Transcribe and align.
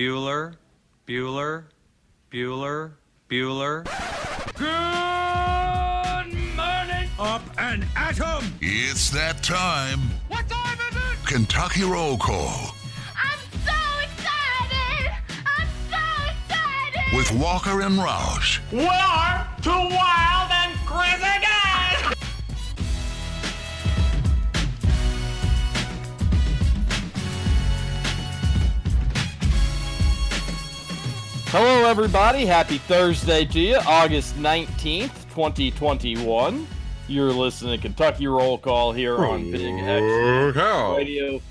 Bueller, 0.00 0.54
Bueller, 1.06 1.64
Bueller, 2.32 2.92
Bueller. 3.28 3.84
Good 4.54 6.32
morning. 6.56 7.10
Up 7.18 7.42
and 7.58 7.84
at 7.94 8.18
'em! 8.18 8.54
It's 8.62 9.10
that 9.10 9.42
time. 9.42 10.00
What 10.28 10.48
time 10.48 10.78
is 10.88 10.96
it? 10.96 11.26
Kentucky 11.26 11.84
Roll 11.84 12.16
Call 12.16 12.74
I'm 13.14 13.40
so 13.66 13.80
excited! 14.06 15.12
I'm 15.44 15.68
so 15.90 16.04
excited! 16.32 17.14
with 17.14 17.30
Walker 17.32 17.82
and 17.82 17.98
Roush. 17.98 18.58
We 18.72 18.86
are 18.86 19.46
two 19.60 19.70
wild 19.70 20.49
Hello, 31.52 31.84
everybody. 31.84 32.46
Happy 32.46 32.78
Thursday 32.78 33.44
to 33.44 33.58
you, 33.58 33.76
August 33.84 34.36
19th, 34.36 35.10
2021. 35.34 36.64
You're 37.08 37.32
listening 37.32 37.76
to 37.76 37.82
Kentucky 37.82 38.28
Roll 38.28 38.56
Call 38.56 38.92
here 38.92 39.18
on 39.18 39.50
Big 39.50 39.74
X 39.80 40.56
Radio. 40.56 41.42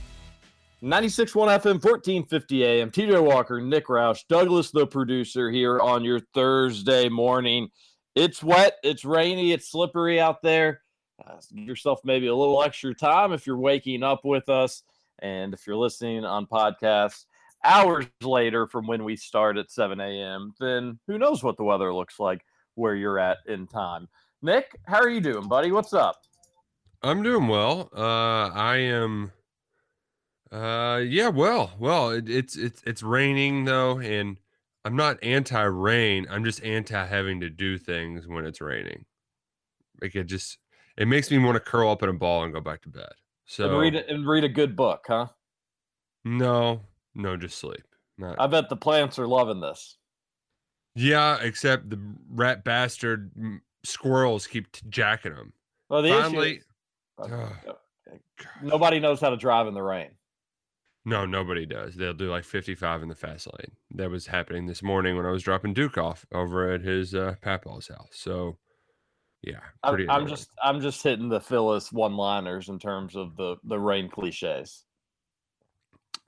96.1 0.82 1.34
FM, 1.34 1.84
1450 1.84 2.64
AM. 2.64 2.92
TJ 2.92 3.22
Walker, 3.22 3.60
Nick 3.60 3.88
Roush, 3.88 4.24
Douglas, 4.30 4.72
the 4.72 4.88
producer, 4.88 5.52
here 5.52 5.82
on 5.82 6.06
your 6.06 6.22
Thursday 6.34 7.10
morning. 7.10 7.68
It's 8.16 8.42
wet, 8.42 8.78
it's 8.84 9.04
rainy, 9.04 9.52
it's 9.52 9.70
slippery 9.70 10.22
out 10.22 10.42
there. 10.42 10.80
Uh, 11.22 11.42
give 11.54 11.68
yourself 11.68 12.00
maybe 12.06 12.28
a 12.28 12.36
little 12.36 12.64
extra 12.64 12.96
time 12.96 13.34
if 13.34 13.46
you're 13.46 13.58
waking 13.58 14.04
up 14.04 14.24
with 14.24 14.48
us. 14.48 14.82
And 15.22 15.54
if 15.54 15.68
you're 15.68 15.76
listening 15.76 16.24
on 16.24 16.46
podcasts, 16.46 17.26
hours 17.64 18.06
later 18.22 18.68
from 18.68 18.88
when 18.88 19.04
we 19.04 19.16
start 19.16 19.58
at 19.58 19.72
7 19.72 20.00
a.m., 20.00 20.54
then 20.60 21.00
who 21.08 21.18
knows 21.18 21.44
what 21.44 21.58
the 21.58 21.64
weather 21.64 21.94
looks 21.94 22.20
like 22.20 22.42
where 22.76 22.96
you're 22.96 23.20
at 23.20 23.38
in 23.48 23.68
time. 23.68 24.08
Nick, 24.42 24.78
how 24.86 25.00
are 25.00 25.10
you 25.10 25.22
doing, 25.22 25.48
buddy? 25.48 25.72
What's 25.72 25.94
up? 25.94 26.22
I'm 27.02 27.24
doing 27.24 27.48
well. 27.48 27.90
Uh, 27.96 28.50
I 28.50 28.78
am. 28.78 29.32
Uh, 30.52 31.02
yeah, 31.06 31.28
well, 31.28 31.72
well, 31.78 32.10
it, 32.10 32.28
it's 32.28 32.58
it's 32.58 32.82
it's 32.86 33.04
raining 33.04 33.66
though, 33.66 34.00
and 34.00 34.38
I'm 34.84 34.96
not 34.96 35.24
anti-rain. 35.24 36.26
I'm 36.30 36.44
just 36.44 36.64
anti 36.64 37.06
having 37.06 37.42
to 37.42 37.50
do 37.50 37.78
things 37.78 38.28
when 38.28 38.46
it's 38.46 38.60
raining. 38.60 39.06
Like 40.02 40.16
it 40.16 40.26
just 40.26 40.58
it 40.98 41.08
makes 41.08 41.30
me 41.30 41.38
want 41.38 41.56
to 41.56 41.60
curl 41.60 41.92
up 41.92 42.04
in 42.04 42.10
a 42.10 42.14
ball 42.14 42.44
and 42.44 42.54
go 42.54 42.62
back 42.62 42.82
to 42.84 42.90
bed. 42.90 43.12
So 43.46 43.66
and 43.66 43.80
read 43.80 43.96
and 43.96 44.28
read 44.28 44.44
a 44.44 44.50
good 44.50 44.76
book, 44.76 45.06
huh? 45.08 45.28
no, 46.26 46.82
no, 47.22 47.38
just 47.38 47.58
sleep. 47.58 47.84
Not 48.18 48.36
I 48.40 48.48
bet 48.48 48.70
the 48.70 48.76
plants 48.76 49.18
are 49.20 49.28
loving 49.28 49.60
this. 49.62 49.98
yeah, 50.96 51.38
except 51.42 51.90
the 51.90 52.00
rat 52.30 52.64
bastard 52.64 53.32
squirrels 53.84 54.48
keep 54.48 54.72
t- 54.72 54.82
jacking 54.90 55.36
them. 55.36 55.54
Well, 55.90 56.02
the 56.02 56.10
issue 56.10 56.22
Finally, 56.22 56.56
is- 56.58 56.66
Ugh. 57.32 57.76
nobody 58.62 59.00
knows 59.00 59.20
how 59.22 59.30
to 59.30 59.38
drive 59.38 59.68
in 59.68 59.74
the 59.74 59.82
rain. 59.82 60.10
No, 61.06 61.26
nobody 61.26 61.66
does. 61.66 61.96
They'll 61.96 62.14
do 62.14 62.30
like 62.30 62.44
55 62.44 63.02
in 63.04 63.08
the 63.10 63.16
fast 63.16 63.48
lane. 63.48 63.72
That 63.92 64.10
was 64.12 64.28
happening 64.28 64.66
this 64.68 64.84
morning 64.84 65.16
when 65.16 65.26
I 65.26 65.32
was 65.32 65.42
dropping 65.44 65.74
Duke 65.74 65.98
off 65.98 66.26
over 66.34 66.72
at 66.72 66.82
his 66.82 67.16
uh, 67.16 67.36
papaw's 67.42 67.88
house. 67.88 68.10
So, 68.12 68.58
yeah, 69.42 69.62
I'm. 69.84 70.10
I'm 70.10 70.28
just 70.28 70.50
I'm 70.62 70.82
just 70.82 71.02
hitting 71.02 71.30
the 71.30 71.40
Phyllis 71.40 71.92
one-liners 71.94 72.68
in 72.68 72.78
terms 72.80 73.16
of 73.16 73.38
the 73.38 73.56
the 73.64 73.80
rain 73.80 74.10
cliches. 74.10 74.84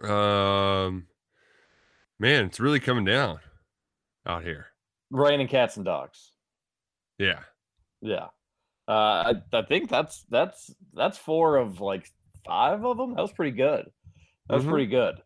Um, 0.03 1.07
man, 2.19 2.45
it's 2.45 2.59
really 2.59 2.79
coming 2.79 3.05
down 3.05 3.39
out 4.25 4.43
here. 4.43 4.67
Rain 5.09 5.39
and 5.41 5.49
cats 5.49 5.75
and 5.77 5.85
dogs. 5.85 6.31
Yeah, 7.17 7.43
Yeah. 8.01 8.29
Uh, 8.87 9.33
I, 9.53 9.57
I 9.57 9.61
think 9.63 9.89
that's 9.89 10.23
that's 10.23 10.73
that's 10.93 11.17
four 11.17 11.57
of 11.57 11.79
like 11.79 12.09
five 12.45 12.83
of 12.83 12.97
them. 12.97 13.13
That 13.15 13.21
was 13.21 13.31
pretty 13.31 13.55
good. 13.55 13.89
That 14.49 14.55
was 14.55 14.65
Mhm. 14.65 14.69
pretty 14.69 14.87
good. 14.87 15.21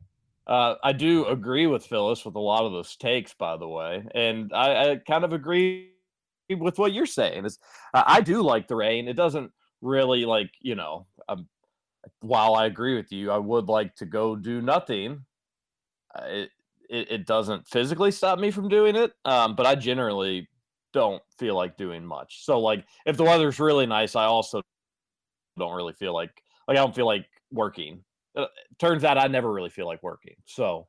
Uh, 0.46 0.76
I 0.84 0.94
do 0.94 1.26
agree 1.28 1.66
with 1.68 1.86
Phyllis 1.86 2.26
with 2.26 2.36
a 2.36 2.40
lot 2.40 2.66
of 2.66 2.74
those 2.74 2.96
takes, 2.98 3.34
by 3.34 3.58
the 3.58 3.68
way, 3.68 4.06
and 4.14 4.52
I, 4.54 4.92
I 4.92 4.96
kind 4.98 5.24
of 5.24 5.34
agree 5.34 5.94
with 6.50 6.78
what 6.78 6.94
you're 6.94 7.06
saying. 7.08 7.46
Is 7.46 7.58
I 7.94 8.18
I 8.18 8.22
do 8.22 8.42
like 8.44 8.68
the 8.68 8.76
rain. 8.76 9.08
It 9.08 9.16
doesn't 9.16 9.52
really 9.82 10.26
like 10.26 10.52
you 10.62 10.76
know. 10.76 11.08
Um, 11.30 11.50
while 12.22 12.56
I 12.56 12.66
agree 12.66 12.96
with 12.96 13.12
you, 13.12 13.32
I 13.32 13.38
would 13.38 13.68
like 13.68 13.96
to 13.98 14.06
go 14.06 14.36
do 14.36 14.62
nothing. 14.62 15.26
Uh, 16.18 16.24
It, 16.26 16.52
it 16.90 17.12
it 17.12 17.26
doesn't 17.26 17.68
physically 17.68 18.12
stop 18.12 18.38
me 18.40 18.52
from 18.52 18.70
doing 18.70 18.96
it, 18.96 19.12
um, 19.26 19.56
but 19.56 19.66
I 19.66 19.76
generally 19.76 20.48
don't 20.94 21.22
feel 21.40 21.56
like 21.56 21.78
doing 21.78 22.06
much. 22.06 22.46
So 22.46 22.60
like 22.60 22.86
if 23.06 23.18
the 23.18 23.24
weather's 23.24 23.60
really 23.60 23.88
nice, 23.88 24.16
I 24.16 24.26
also 24.26 24.62
don't 25.58 25.76
really 25.76 25.94
feel 25.94 26.14
like 26.14 26.32
like 26.68 26.78
I 26.78 26.82
don't 26.82 26.96
feel 26.96 27.08
like 27.08 27.26
working. 27.52 28.04
Uh, 28.36 28.48
turns 28.78 29.04
out 29.04 29.18
I 29.18 29.28
never 29.28 29.52
really 29.52 29.72
feel 29.72 29.88
like 29.88 30.04
working. 30.04 30.36
So 30.46 30.88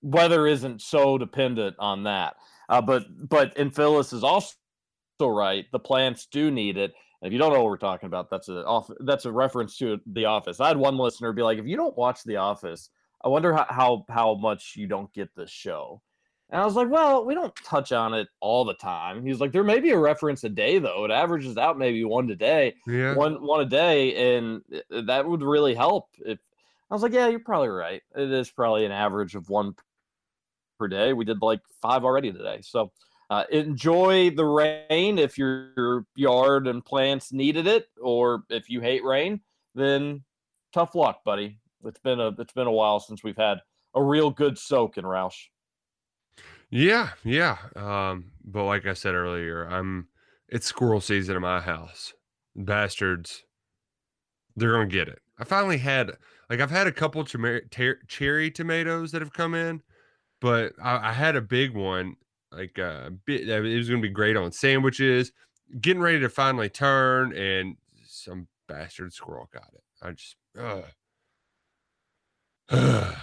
weather 0.00 0.46
isn't 0.46 0.80
so 0.80 1.18
dependent 1.18 1.76
on 1.78 2.04
that. 2.04 2.36
Uh, 2.68 2.80
but 2.80 3.04
but 3.28 3.56
and 3.58 3.74
Phyllis 3.74 4.12
is 4.12 4.24
also 4.24 4.54
right. 5.20 5.66
The 5.72 5.78
plants 5.78 6.26
do 6.26 6.50
need 6.50 6.78
it. 6.78 6.94
If 7.22 7.32
you 7.32 7.38
don't 7.38 7.52
know 7.52 7.60
what 7.60 7.70
we're 7.70 7.76
talking 7.76 8.08
about, 8.08 8.30
that's 8.30 8.48
a 8.48 8.64
off 8.66 8.90
that's 9.00 9.24
a 9.24 9.32
reference 9.32 9.76
to 9.78 10.00
The 10.06 10.24
Office. 10.24 10.60
I 10.60 10.68
had 10.68 10.76
one 10.76 10.98
listener 10.98 11.32
be 11.32 11.42
like, 11.42 11.58
if 11.58 11.66
you 11.66 11.76
don't 11.76 11.96
watch 11.96 12.24
The 12.24 12.36
Office, 12.36 12.90
I 13.24 13.28
wonder 13.28 13.52
how 13.52 13.66
how, 13.68 14.04
how 14.08 14.34
much 14.34 14.74
you 14.76 14.88
don't 14.88 15.12
get 15.12 15.34
this 15.36 15.50
show. 15.50 16.02
And 16.50 16.60
I 16.60 16.64
was 16.66 16.74
like, 16.74 16.90
well, 16.90 17.24
we 17.24 17.34
don't 17.34 17.54
touch 17.64 17.92
on 17.92 18.12
it 18.12 18.28
all 18.40 18.64
the 18.64 18.74
time. 18.74 19.24
He's 19.24 19.40
like, 19.40 19.52
there 19.52 19.64
may 19.64 19.80
be 19.80 19.90
a 19.90 19.98
reference 19.98 20.44
a 20.44 20.50
day 20.50 20.78
though. 20.78 21.04
It 21.04 21.10
averages 21.10 21.56
out 21.56 21.78
maybe 21.78 22.04
one 22.04 22.28
a 22.30 22.34
day, 22.34 22.74
yeah. 22.86 23.14
one 23.14 23.40
one 23.42 23.60
a 23.60 23.66
day, 23.66 24.36
and 24.36 24.60
uh, 24.92 25.02
that 25.02 25.26
would 25.26 25.42
really 25.42 25.74
help. 25.74 26.08
If 26.26 26.40
I 26.90 26.94
was 26.94 27.02
like, 27.02 27.14
yeah, 27.14 27.28
you're 27.28 27.40
probably 27.40 27.68
right. 27.68 28.02
It 28.16 28.30
is 28.32 28.50
probably 28.50 28.84
an 28.84 28.92
average 28.92 29.34
of 29.34 29.48
one 29.48 29.74
per 30.78 30.88
day. 30.88 31.12
We 31.12 31.24
did 31.24 31.40
like 31.40 31.60
five 31.80 32.04
already 32.04 32.32
today. 32.32 32.58
So 32.62 32.92
uh, 33.32 33.44
enjoy 33.50 34.28
the 34.28 34.44
rain 34.44 35.18
if 35.18 35.38
your 35.38 36.04
yard 36.14 36.66
and 36.66 36.84
plants 36.84 37.32
needed 37.32 37.66
it, 37.66 37.86
or 37.98 38.42
if 38.50 38.68
you 38.68 38.82
hate 38.82 39.02
rain, 39.04 39.40
then 39.74 40.22
tough 40.74 40.94
luck, 40.94 41.24
buddy. 41.24 41.58
It's 41.82 41.98
been 42.00 42.20
a 42.20 42.28
it's 42.38 42.52
been 42.52 42.66
a 42.66 42.72
while 42.72 43.00
since 43.00 43.24
we've 43.24 43.38
had 43.38 43.56
a 43.94 44.02
real 44.02 44.28
good 44.28 44.58
soak 44.58 44.98
in 44.98 45.04
Roush. 45.04 45.46
Yeah, 46.68 47.12
yeah. 47.24 47.56
Um, 47.74 48.32
but 48.44 48.64
like 48.64 48.84
I 48.84 48.92
said 48.92 49.14
earlier, 49.14 49.64
I'm 49.64 50.08
it's 50.50 50.66
squirrel 50.66 51.00
season 51.00 51.34
in 51.34 51.40
my 51.40 51.62
house. 51.62 52.12
Bastards, 52.54 53.44
they're 54.56 54.72
gonna 54.72 54.88
get 54.88 55.08
it. 55.08 55.20
I 55.38 55.44
finally 55.44 55.78
had 55.78 56.10
like 56.50 56.60
I've 56.60 56.70
had 56.70 56.86
a 56.86 56.92
couple 56.92 57.24
chmer- 57.24 57.70
ter- 57.70 58.00
cherry 58.08 58.50
tomatoes 58.50 59.10
that 59.12 59.22
have 59.22 59.32
come 59.32 59.54
in, 59.54 59.80
but 60.38 60.74
I, 60.82 61.08
I 61.08 61.12
had 61.12 61.34
a 61.34 61.40
big 61.40 61.74
one. 61.74 62.16
Like 62.52 62.78
uh, 62.78 63.10
bit, 63.24 63.48
it 63.48 63.76
was 63.76 63.88
gonna 63.88 64.02
be 64.02 64.08
great 64.08 64.36
on 64.36 64.52
sandwiches. 64.52 65.32
Getting 65.80 66.02
ready 66.02 66.20
to 66.20 66.28
finally 66.28 66.68
turn, 66.68 67.34
and 67.34 67.76
some 68.06 68.46
bastard 68.68 69.12
squirrel 69.12 69.48
got 69.52 69.70
it. 69.72 69.82
I 70.02 70.12
just, 70.12 70.36
ugh. 70.58 70.84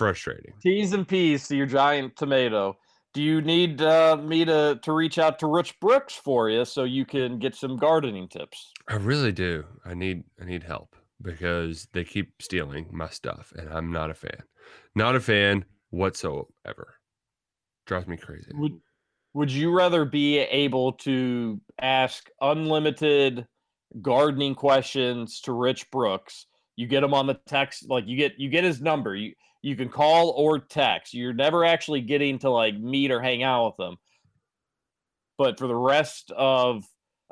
frustrating. 0.00 0.54
T's 0.62 0.92
and 0.92 1.06
P's 1.06 1.46
to 1.48 1.56
your 1.56 1.66
giant 1.66 2.16
tomato. 2.16 2.76
Do 3.12 3.22
you 3.22 3.42
need 3.42 3.82
uh, 3.82 4.16
me 4.16 4.44
to, 4.44 4.78
to 4.82 4.92
reach 4.92 5.18
out 5.18 5.38
to 5.40 5.46
Rich 5.46 5.78
Brooks 5.80 6.14
for 6.14 6.48
you 6.48 6.64
so 6.64 6.84
you 6.84 7.04
can 7.04 7.38
get 7.38 7.54
some 7.56 7.76
gardening 7.76 8.28
tips? 8.28 8.72
I 8.88 8.94
really 8.94 9.32
do. 9.32 9.64
I 9.84 9.94
need 9.94 10.22
I 10.40 10.44
need 10.44 10.62
help 10.62 10.94
because 11.20 11.88
they 11.92 12.04
keep 12.04 12.40
stealing 12.40 12.86
my 12.90 13.08
stuff 13.08 13.52
and 13.56 13.68
I'm 13.68 13.92
not 13.92 14.10
a 14.10 14.14
fan. 14.14 14.42
Not 14.94 15.16
a 15.16 15.20
fan 15.20 15.64
whatsoever. 15.90 16.94
Drives 17.90 18.06
me 18.06 18.16
crazy. 18.16 18.52
Would 18.54 18.80
Would 19.34 19.50
you 19.50 19.72
rather 19.72 20.04
be 20.04 20.38
able 20.38 20.92
to 20.92 21.60
ask 21.80 22.30
unlimited 22.40 23.48
gardening 24.00 24.54
questions 24.54 25.40
to 25.40 25.52
Rich 25.52 25.90
Brooks? 25.90 26.46
You 26.76 26.86
get 26.86 27.02
him 27.02 27.12
on 27.12 27.26
the 27.26 27.40
text, 27.48 27.90
like 27.90 28.06
you 28.06 28.16
get 28.16 28.38
you 28.38 28.48
get 28.48 28.62
his 28.62 28.80
number. 28.80 29.16
You 29.16 29.32
you 29.62 29.74
can 29.74 29.88
call 29.88 30.30
or 30.36 30.60
text. 30.60 31.14
You're 31.14 31.32
never 31.32 31.64
actually 31.64 32.00
getting 32.02 32.38
to 32.38 32.50
like 32.50 32.78
meet 32.78 33.10
or 33.10 33.20
hang 33.20 33.42
out 33.42 33.74
with 33.76 33.88
him. 33.88 33.96
But 35.36 35.58
for 35.58 35.66
the 35.66 35.74
rest 35.74 36.30
of 36.36 36.84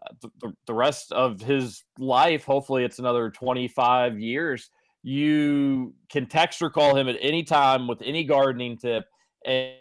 uh, 0.02 0.12
the, 0.40 0.52
the 0.66 0.74
rest 0.74 1.12
of 1.12 1.40
his 1.40 1.84
life, 2.00 2.44
hopefully 2.44 2.82
it's 2.82 2.98
another 2.98 3.30
25 3.30 4.18
years, 4.18 4.70
you 5.04 5.94
can 6.10 6.26
text 6.26 6.60
or 6.60 6.68
call 6.68 6.96
him 6.96 7.08
at 7.08 7.16
any 7.20 7.44
time 7.44 7.86
with 7.86 8.02
any 8.02 8.24
gardening 8.24 8.76
tip 8.76 9.04
and 9.46 9.76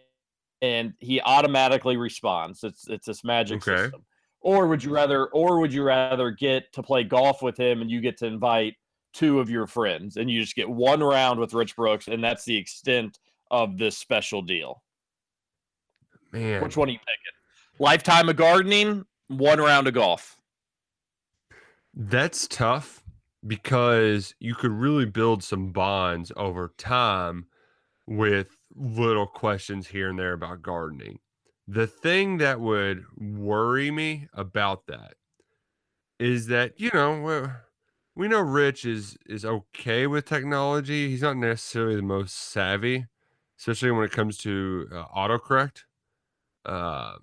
and 0.62 0.94
he 1.00 1.22
automatically 1.22 1.98
responds. 1.98 2.64
It's 2.64 2.88
it's 2.88 3.06
this 3.08 3.24
magic 3.24 3.58
Okay. 3.68 3.84
system. 3.84 4.04
Or 4.40 4.68
would 4.68 4.84
you 4.84 4.92
rather 4.92 5.28
or 5.28 5.60
would 5.60 5.74
you 5.74 5.84
rather 5.84 6.32
get 6.32 6.72
to 6.74 6.84
play 6.84 7.04
golf 7.04 7.42
with 7.42 7.58
him 7.58 7.82
and 7.82 7.90
you 7.92 8.02
get 8.02 8.18
to 8.18 8.26
invite 8.26 8.76
two 9.14 9.40
of 9.40 9.50
your 9.50 9.66
friends, 9.66 10.18
and 10.18 10.30
you 10.30 10.42
just 10.42 10.56
get 10.56 10.70
one 10.70 11.02
round 11.02 11.40
with 11.40 11.54
Rich 11.54 11.76
Brooks, 11.76 12.08
and 12.08 12.24
that's 12.24 12.46
the 12.46 12.56
extent 12.56 13.20
of 13.50 13.78
this 13.78 13.98
special 13.98 14.42
deal. 14.42 14.84
Man, 16.32 16.62
Which 16.62 16.78
one 16.78 16.90
are 16.90 16.92
you 16.92 17.00
picking? 17.00 17.80
Lifetime 17.80 18.30
of 18.30 18.36
gardening, 18.36 19.06
one 19.28 19.60
round 19.60 19.88
of 19.88 19.94
golf. 19.94 20.38
That's 21.94 22.48
tough 22.48 23.04
because 23.46 24.36
you 24.40 24.54
could 24.56 24.72
really 24.72 25.06
build 25.06 25.44
some 25.44 25.72
bonds 25.72 26.32
over 26.36 26.74
time 26.78 27.48
with 28.06 28.57
little 28.78 29.28
questions 29.28 29.88
here 29.88 30.10
and 30.10 30.20
there 30.20 30.34
about 30.34 30.62
gardening. 30.62 31.20
The 31.68 31.88
thing 31.88 32.38
that 32.38 32.60
would 32.62 33.06
worry 33.18 33.92
me 33.92 34.30
about 34.34 34.88
that 34.88 35.16
is 36.20 36.48
that, 36.48 36.80
you 36.80 36.90
know, 36.94 37.22
we- 38.16 38.28
know 38.28 38.40
Rich 38.42 38.86
is 38.86 39.18
is 39.28 39.46
okay 39.46 40.08
with 40.08 40.26
technology. 40.26 41.10
He's 41.10 41.22
not 41.22 41.38
necessarily 41.38 41.96
the 41.96 42.02
most 42.02 42.36
savvy, 42.36 43.06
especially 43.60 43.92
when 43.92 44.06
it 44.06 44.12
comes 44.12 44.38
to 44.40 44.88
uh, 44.92 45.06
autocorrect. 45.16 45.84
Uh, 46.66 47.18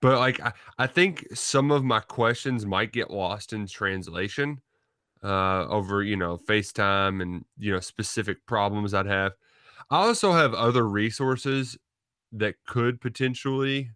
but 0.00 0.18
like 0.18 0.40
I, 0.40 0.52
I 0.78 0.86
think 0.86 1.26
some 1.34 1.70
of 1.70 1.84
my 1.84 2.00
questions 2.00 2.66
might 2.66 2.92
get 2.92 3.10
lost 3.10 3.52
in 3.52 3.66
translation 3.66 4.60
uh, 5.22 5.66
over 5.68 6.02
you 6.02 6.16
know 6.16 6.38
FaceTime 6.38 7.22
and 7.22 7.44
you 7.58 7.72
know 7.72 7.80
specific 7.80 8.46
problems 8.46 8.94
I'd 8.94 9.06
have. 9.06 9.32
I 9.90 10.06
also 10.06 10.32
have 10.32 10.54
other 10.54 10.86
resources 10.88 11.78
that 12.32 12.56
could 12.66 13.00
potentially 13.00 13.90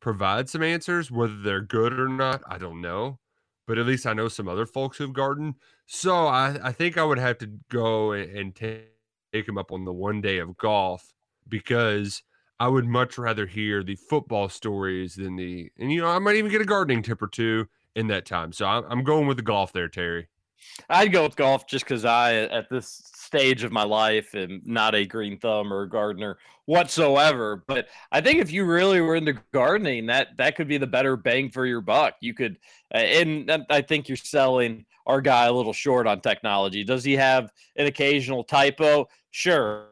provide 0.00 0.48
some 0.48 0.62
answers. 0.62 1.10
Whether 1.10 1.40
they're 1.40 1.60
good 1.60 1.98
or 1.98 2.08
not, 2.08 2.42
I 2.48 2.58
don't 2.58 2.80
know. 2.80 3.18
But 3.66 3.78
at 3.78 3.86
least 3.86 4.06
I 4.06 4.12
know 4.12 4.28
some 4.28 4.48
other 4.48 4.66
folks 4.66 4.98
who've 4.98 5.12
gardened. 5.12 5.54
So 5.86 6.26
I, 6.26 6.58
I 6.62 6.72
think 6.72 6.98
I 6.98 7.04
would 7.04 7.18
have 7.18 7.38
to 7.38 7.50
go 7.70 8.12
and 8.12 8.54
take, 8.54 8.88
take 9.32 9.48
him 9.48 9.58
up 9.58 9.72
on 9.72 9.84
the 9.84 9.92
one 9.92 10.20
day 10.20 10.38
of 10.38 10.56
golf 10.56 11.14
because 11.48 12.22
I 12.60 12.68
would 12.68 12.86
much 12.86 13.18
rather 13.18 13.46
hear 13.46 13.82
the 13.82 13.96
football 13.96 14.48
stories 14.48 15.14
than 15.16 15.36
the, 15.36 15.70
and 15.78 15.90
you 15.92 16.00
know, 16.00 16.08
I 16.08 16.18
might 16.18 16.36
even 16.36 16.50
get 16.50 16.60
a 16.60 16.66
gardening 16.66 17.02
tip 17.02 17.22
or 17.22 17.26
two 17.26 17.66
in 17.94 18.06
that 18.08 18.26
time. 18.26 18.52
So 18.52 18.66
I'm, 18.66 18.84
I'm 18.88 19.04
going 19.04 19.26
with 19.26 19.36
the 19.36 19.42
golf 19.42 19.72
there, 19.72 19.88
Terry. 19.88 20.28
I'd 20.88 21.12
go 21.12 21.24
with 21.24 21.36
golf 21.36 21.66
just 21.66 21.84
because 21.84 22.04
I, 22.04 22.34
at 22.34 22.70
this 22.70 23.02
stage 23.34 23.64
of 23.64 23.72
my 23.72 23.82
life, 23.82 24.34
am 24.34 24.62
not 24.64 24.94
a 24.94 25.04
green 25.04 25.38
thumb 25.38 25.72
or 25.72 25.86
gardener 25.86 26.38
whatsoever. 26.66 27.64
But 27.66 27.88
I 28.12 28.20
think 28.20 28.38
if 28.38 28.52
you 28.52 28.64
really 28.64 29.00
were 29.00 29.16
into 29.16 29.40
gardening, 29.52 30.06
that 30.06 30.36
that 30.38 30.56
could 30.56 30.68
be 30.68 30.78
the 30.78 30.86
better 30.86 31.16
bang 31.16 31.50
for 31.50 31.66
your 31.66 31.80
buck. 31.80 32.14
You 32.20 32.34
could, 32.34 32.58
uh, 32.94 32.98
and 32.98 33.50
and 33.50 33.66
I 33.70 33.82
think 33.82 34.08
you're 34.08 34.16
selling 34.16 34.86
our 35.06 35.20
guy 35.20 35.46
a 35.46 35.52
little 35.52 35.72
short 35.72 36.06
on 36.06 36.20
technology. 36.20 36.84
Does 36.84 37.04
he 37.04 37.14
have 37.14 37.50
an 37.76 37.86
occasional 37.86 38.44
typo? 38.44 39.08
Sure. 39.30 39.88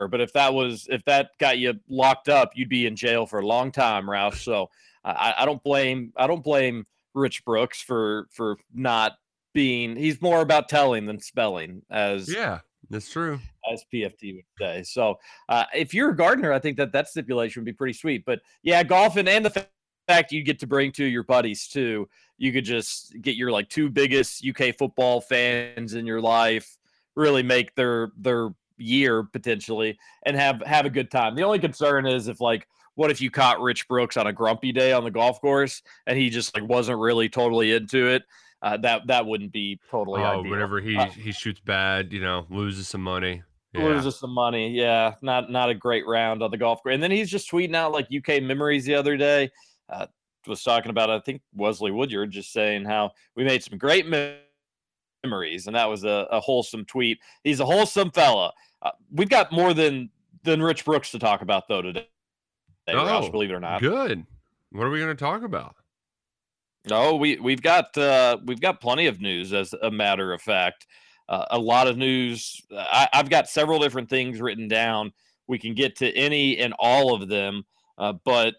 But 0.00 0.20
if 0.20 0.32
that 0.32 0.52
was 0.54 0.86
if 0.90 1.04
that 1.04 1.30
got 1.38 1.58
you 1.58 1.78
locked 1.88 2.28
up, 2.28 2.52
you'd 2.54 2.68
be 2.68 2.86
in 2.86 2.96
jail 2.96 3.26
for 3.26 3.40
a 3.40 3.46
long 3.46 3.70
time, 3.70 4.06
Roush. 4.06 4.42
So 4.42 4.70
I, 5.04 5.34
I 5.38 5.44
don't 5.44 5.62
blame 5.62 6.12
I 6.16 6.26
don't 6.26 6.42
blame 6.42 6.84
Rich 7.14 7.44
Brooks 7.44 7.80
for 7.80 8.26
for 8.30 8.56
not 8.74 9.12
being 9.54 9.96
he's 9.96 10.20
more 10.20 10.40
about 10.40 10.68
telling 10.68 11.06
than 11.06 11.18
spelling 11.20 11.82
as 11.90 12.28
Yeah, 12.32 12.60
that's 12.90 13.10
true. 13.10 13.40
as 13.72 13.84
pft 13.92 14.34
would 14.34 14.44
say. 14.58 14.82
So 14.82 15.18
uh, 15.48 15.64
if 15.74 15.94
you're 15.94 16.10
a 16.10 16.16
gardener 16.16 16.52
i 16.52 16.58
think 16.58 16.76
that 16.76 16.92
that 16.92 17.08
stipulation 17.08 17.60
would 17.60 17.66
be 17.66 17.72
pretty 17.72 17.94
sweet 17.94 18.24
but 18.26 18.40
yeah 18.62 18.82
golfing 18.82 19.28
and 19.28 19.44
the 19.46 19.66
fact 20.08 20.32
you 20.32 20.42
get 20.42 20.58
to 20.58 20.66
bring 20.66 20.92
to 20.92 21.04
your 21.04 21.22
buddies 21.22 21.66
too 21.68 22.06
you 22.36 22.52
could 22.52 22.64
just 22.64 23.14
get 23.22 23.36
your 23.36 23.50
like 23.50 23.68
two 23.70 23.88
biggest 23.88 24.46
uk 24.46 24.76
football 24.76 25.20
fans 25.20 25.94
in 25.94 26.04
your 26.06 26.20
life 26.20 26.76
really 27.16 27.42
make 27.42 27.74
their 27.74 28.10
their 28.18 28.50
year 28.76 29.22
potentially 29.22 29.96
and 30.24 30.36
have 30.36 30.60
have 30.62 30.84
a 30.84 30.90
good 30.90 31.10
time. 31.10 31.36
The 31.36 31.44
only 31.44 31.58
concern 31.60 32.06
is 32.06 32.28
if 32.28 32.40
like 32.40 32.66
what 32.96 33.10
if 33.10 33.20
you 33.20 33.30
caught 33.30 33.60
rich 33.60 33.86
brooks 33.88 34.16
on 34.16 34.26
a 34.26 34.32
grumpy 34.32 34.72
day 34.72 34.92
on 34.92 35.04
the 35.04 35.10
golf 35.10 35.40
course 35.40 35.82
and 36.06 36.18
he 36.18 36.28
just 36.30 36.54
like 36.54 36.68
wasn't 36.68 36.98
really 36.98 37.28
totally 37.28 37.72
into 37.72 38.08
it 38.08 38.22
uh, 38.64 38.78
that 38.78 39.06
that 39.06 39.26
wouldn't 39.26 39.52
be 39.52 39.78
totally 39.90 40.22
oh, 40.22 40.40
ideal. 40.40 40.50
whenever 40.50 40.80
he 40.80 40.96
Uh, 40.96 41.06
he 41.10 41.32
shoots 41.32 41.60
bad, 41.60 42.12
you 42.12 42.20
know, 42.20 42.46
loses 42.48 42.88
some 42.88 43.02
money. 43.02 43.42
Yeah. 43.74 43.84
loses 43.84 44.18
some 44.18 44.30
money. 44.30 44.70
Yeah, 44.70 45.14
not 45.20 45.50
not 45.50 45.68
a 45.68 45.74
great 45.74 46.06
round 46.06 46.42
on 46.42 46.50
the 46.50 46.56
golf 46.56 46.82
course. 46.82 46.94
And 46.94 47.02
then 47.02 47.10
he's 47.10 47.30
just 47.30 47.50
tweeting 47.50 47.76
out 47.76 47.92
like 47.92 48.08
UK 48.10 48.42
memories 48.42 48.86
the 48.86 48.94
other 48.94 49.16
day. 49.18 49.50
Uh, 49.90 50.06
was 50.46 50.62
talking 50.62 50.90
about 50.90 51.10
I 51.10 51.20
think 51.20 51.42
Wesley 51.54 51.90
Woodyard 51.90 52.30
just 52.30 52.52
saying 52.52 52.86
how 52.86 53.12
we 53.36 53.44
made 53.44 53.62
some 53.62 53.76
great 53.76 54.08
me- 54.08 54.38
memories, 55.22 55.66
and 55.66 55.76
that 55.76 55.88
was 55.88 56.04
a, 56.04 56.26
a 56.30 56.40
wholesome 56.40 56.86
tweet. 56.86 57.18
He's 57.44 57.60
a 57.60 57.66
wholesome 57.66 58.10
fella. 58.12 58.52
Uh, 58.80 58.90
we've 59.12 59.28
got 59.28 59.52
more 59.52 59.74
than 59.74 60.08
than 60.42 60.62
Rich 60.62 60.86
Brooks 60.86 61.10
to 61.10 61.18
talk 61.18 61.42
about 61.42 61.68
though 61.68 61.82
today. 61.82 62.08
Oh, 62.88 63.30
believe 63.30 63.50
it 63.50 63.54
or 63.54 63.60
not. 63.60 63.82
Good. 63.82 64.24
What 64.70 64.86
are 64.86 64.90
we 64.90 65.00
going 65.00 65.14
to 65.14 65.22
talk 65.22 65.42
about? 65.42 65.76
No, 66.88 67.16
we 67.16 67.36
we've 67.36 67.62
got 67.62 67.96
uh, 67.96 68.38
we've 68.44 68.60
got 68.60 68.80
plenty 68.80 69.06
of 69.06 69.20
news. 69.20 69.52
As 69.52 69.74
a 69.82 69.90
matter 69.90 70.32
of 70.32 70.42
fact, 70.42 70.86
uh, 71.28 71.46
a 71.50 71.58
lot 71.58 71.86
of 71.86 71.96
news. 71.96 72.60
I, 72.70 73.08
I've 73.12 73.30
got 73.30 73.48
several 73.48 73.78
different 73.78 74.10
things 74.10 74.40
written 74.40 74.68
down. 74.68 75.12
We 75.46 75.58
can 75.58 75.74
get 75.74 75.96
to 75.96 76.10
any 76.12 76.58
and 76.58 76.74
all 76.78 77.14
of 77.14 77.28
them, 77.28 77.64
uh, 77.98 78.14
but 78.24 78.56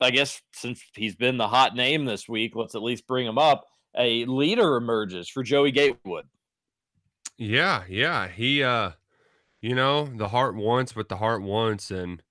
I 0.00 0.10
guess 0.10 0.42
since 0.52 0.82
he's 0.94 1.16
been 1.16 1.38
the 1.38 1.48
hot 1.48 1.74
name 1.74 2.04
this 2.04 2.28
week, 2.28 2.56
let's 2.56 2.74
at 2.74 2.82
least 2.82 3.06
bring 3.06 3.26
him 3.26 3.38
up. 3.38 3.66
A 3.96 4.24
leader 4.24 4.76
emerges 4.76 5.28
for 5.28 5.42
Joey 5.42 5.70
Gatewood. 5.70 6.26
Yeah, 7.38 7.84
yeah. 7.88 8.28
He 8.28 8.62
uh 8.62 8.92
you 9.60 9.74
know, 9.74 10.06
the 10.06 10.28
heart 10.28 10.56
wants 10.56 10.96
what 10.96 11.08
the 11.08 11.16
heart 11.16 11.40
wants 11.40 11.90
and 11.90 12.22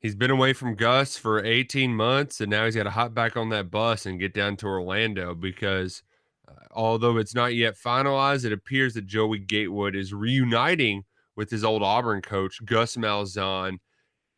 he's 0.00 0.14
been 0.14 0.30
away 0.30 0.52
from 0.52 0.74
Gus 0.74 1.16
for 1.16 1.44
18 1.44 1.94
months 1.94 2.40
and 2.40 2.50
now 2.50 2.64
he's 2.64 2.76
got 2.76 2.84
to 2.84 2.90
hop 2.90 3.14
back 3.14 3.36
on 3.36 3.48
that 3.50 3.70
bus 3.70 4.06
and 4.06 4.20
get 4.20 4.34
down 4.34 4.56
to 4.58 4.66
Orlando 4.66 5.34
because 5.34 6.02
uh, 6.48 6.52
although 6.72 7.16
it's 7.16 7.34
not 7.34 7.54
yet 7.54 7.74
finalized, 7.74 8.44
it 8.44 8.52
appears 8.52 8.94
that 8.94 9.06
Joey 9.06 9.38
Gatewood 9.38 9.96
is 9.96 10.14
reuniting 10.14 11.04
with 11.36 11.50
his 11.50 11.64
old 11.64 11.82
Auburn 11.82 12.22
coach 12.22 12.64
Gus 12.64 12.96
Malzahn 12.96 13.78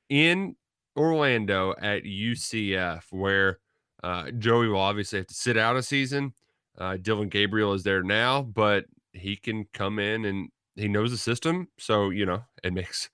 in 0.08 0.56
Orlando 0.96 1.74
at 1.80 2.04
UCF 2.04 3.04
where 3.10 3.58
uh, 4.02 4.30
Joey 4.30 4.68
will 4.68 4.80
obviously 4.80 5.18
have 5.18 5.26
to 5.28 5.34
sit 5.34 5.56
out 5.56 5.76
a 5.76 5.82
season. 5.82 6.32
Uh, 6.78 6.96
Dillon 6.96 7.28
Gabriel 7.28 7.74
is 7.74 7.82
there 7.82 8.02
now, 8.02 8.42
but 8.42 8.86
he 9.12 9.36
can 9.36 9.66
come 9.72 9.98
in 9.98 10.24
and 10.24 10.48
he 10.76 10.88
knows 10.88 11.10
the 11.10 11.18
system, 11.18 11.68
so 11.78 12.10
you 12.10 12.24
know 12.24 12.42
it 12.62 12.72
makes 12.72 13.10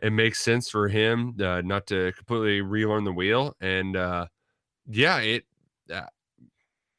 it 0.00 0.12
makes 0.12 0.40
sense 0.40 0.68
for 0.70 0.88
him 0.88 1.36
uh, 1.40 1.62
not 1.62 1.86
to 1.88 2.12
completely 2.12 2.60
relearn 2.60 3.04
the 3.04 3.12
wheel. 3.12 3.56
And 3.60 3.96
uh, 3.96 4.26
yeah, 4.86 5.18
it 5.18 5.44
uh, 5.92 6.06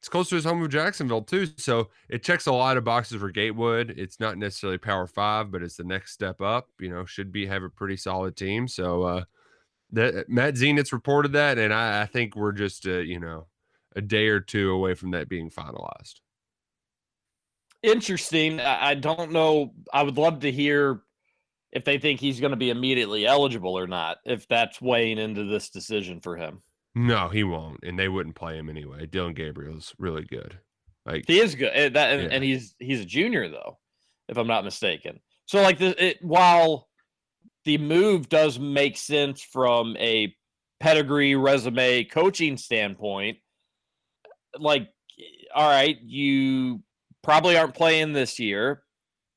it's 0.00 0.08
close 0.08 0.28
to 0.30 0.34
his 0.34 0.44
home 0.44 0.62
of 0.62 0.70
Jacksonville 0.70 1.22
too, 1.22 1.46
so 1.58 1.90
it 2.08 2.22
checks 2.22 2.46
a 2.46 2.52
lot 2.52 2.78
of 2.78 2.84
boxes 2.84 3.20
for 3.20 3.30
Gatewood. 3.30 3.94
It's 3.98 4.18
not 4.18 4.38
necessarily 4.38 4.78
Power 4.78 5.06
Five, 5.06 5.50
but 5.50 5.62
it's 5.62 5.76
the 5.76 5.84
next 5.84 6.12
step 6.12 6.40
up. 6.40 6.68
You 6.78 6.88
know, 6.88 7.04
should 7.04 7.32
be 7.32 7.46
have 7.46 7.62
a 7.62 7.68
pretty 7.68 7.96
solid 7.96 8.36
team. 8.36 8.66
So 8.66 9.02
uh, 9.02 9.24
that 9.92 10.28
Matt 10.28 10.54
Zenitz 10.54 10.92
reported 10.92 11.32
that, 11.32 11.58
and 11.58 11.72
I, 11.72 12.02
I 12.02 12.06
think 12.06 12.34
we're 12.34 12.52
just 12.52 12.86
uh, 12.86 12.98
you 12.98 13.20
know 13.20 13.46
a 13.96 14.00
day 14.00 14.28
or 14.28 14.40
two 14.40 14.70
away 14.70 14.94
from 14.94 15.10
that 15.10 15.28
being 15.28 15.50
finalized. 15.50 16.20
Interesting. 17.82 18.60
I, 18.60 18.90
I 18.90 18.94
don't 18.94 19.32
know. 19.32 19.72
I 19.92 20.02
would 20.02 20.18
love 20.18 20.40
to 20.40 20.52
hear 20.52 21.00
if 21.72 21.84
they 21.84 21.98
think 21.98 22.20
he's 22.20 22.40
going 22.40 22.50
to 22.50 22.56
be 22.56 22.70
immediately 22.70 23.26
eligible 23.26 23.78
or 23.78 23.86
not. 23.86 24.18
If 24.24 24.48
that's 24.48 24.80
weighing 24.80 25.18
into 25.18 25.44
this 25.44 25.70
decision 25.70 26.20
for 26.20 26.36
him. 26.36 26.62
No, 26.94 27.28
he 27.28 27.44
won't, 27.44 27.80
and 27.84 27.98
they 27.98 28.08
wouldn't 28.08 28.34
play 28.34 28.58
him 28.58 28.68
anyway. 28.68 29.06
Dillon 29.06 29.34
Gabriel's 29.34 29.94
really 29.98 30.24
good. 30.24 30.58
Like 31.06 31.24
He 31.26 31.38
is 31.40 31.54
good. 31.54 31.72
and 31.72 31.94
That 31.96 32.12
and, 32.12 32.22
Yeah. 32.24 32.28
and 32.32 32.44
he's 32.44 32.74
he's 32.78 33.00
a 33.00 33.06
junior 33.06 33.48
though, 33.48 33.78
if 34.28 34.36
I'm 34.36 34.48
not 34.48 34.64
mistaken. 34.64 35.20
So 35.46 35.62
like 35.62 35.78
the 35.78 36.04
it, 36.04 36.18
while 36.20 36.88
the 37.64 37.78
move 37.78 38.28
does 38.28 38.58
make 38.58 38.96
sense 38.96 39.40
from 39.42 39.96
a 39.98 40.34
pedigree, 40.80 41.36
resume, 41.36 42.04
coaching 42.04 42.56
standpoint, 42.56 43.38
like 44.58 44.88
all 45.54 45.68
right, 45.68 45.98
you 46.02 46.82
probably 47.22 47.56
aren't 47.56 47.74
playing 47.74 48.12
this 48.12 48.38
year 48.38 48.82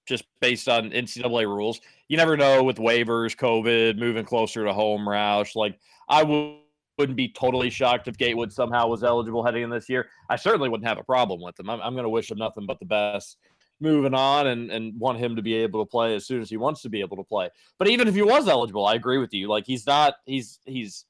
just 0.06 0.26
based 0.40 0.68
on 0.68 0.92
NCAA 0.92 1.46
rules. 1.46 1.82
You 2.08 2.18
never 2.18 2.38
know 2.38 2.64
with 2.64 2.78
waivers, 2.78 3.36
COVID, 3.38 3.98
moving 3.98 4.26
closer 4.26 4.66
to 4.66 4.74
home, 4.74 5.08
Roush. 5.08 5.56
Like 5.56 5.80
I 6.10 6.24
would 6.24 6.58
wouldn't 6.98 7.18
be 7.18 7.30
totally 7.30 7.70
shocked 7.70 8.08
if 8.08 8.18
Gatewood 8.18 8.52
somehow 8.54 8.88
was 8.88 9.04
eligible 9.04 9.44
heading 9.44 9.64
in 9.64 9.70
this 9.70 9.90
year. 9.90 10.10
I 10.30 10.36
certainly 10.36 10.70
wouldn't 10.70 10.88
have 10.88 10.98
a 10.98 11.04
problem 11.04 11.42
with 11.42 11.60
him. 11.60 11.70
I'm, 11.70 11.82
I'm 11.82 11.94
going 11.94 12.04
to 12.04 12.10
wish 12.10 12.30
him 12.30 12.38
nothing 12.38 12.66
but 12.66 12.80
the 12.80 12.86
best 12.86 13.38
moving 13.80 14.14
on 14.14 14.48
and, 14.48 14.72
and 14.72 14.98
want 15.00 15.18
him 15.18 15.36
to 15.36 15.42
be 15.42 15.56
able 15.56 15.84
to 15.84 15.90
play 15.90 16.16
as 16.16 16.26
soon 16.26 16.42
as 16.42 16.50
he 16.50 16.58
wants 16.58 16.82
to 16.84 16.90
be 16.90 17.02
able 17.02 17.18
to 17.18 17.24
play. 17.24 17.50
But 17.80 17.88
even 17.88 18.08
if 18.08 18.16
he 18.16 18.22
was 18.22 18.48
eligible, 18.48 18.86
I 18.86 18.94
agree 18.94 19.18
with 19.18 19.34
you. 19.34 19.48
Like 19.48 19.66
he's 19.66 19.86
not, 19.88 20.16
he's, 20.26 20.60
he's 20.66 21.06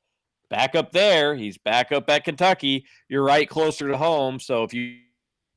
back 0.49 0.75
up 0.75 0.91
there. 0.91 1.35
He's 1.35 1.57
back 1.57 1.91
up 1.91 2.09
at 2.09 2.23
Kentucky. 2.23 2.85
You're 3.09 3.23
right 3.23 3.47
closer 3.47 3.89
to 3.89 3.97
home. 3.97 4.39
So 4.39 4.63
if 4.63 4.73
you 4.73 4.97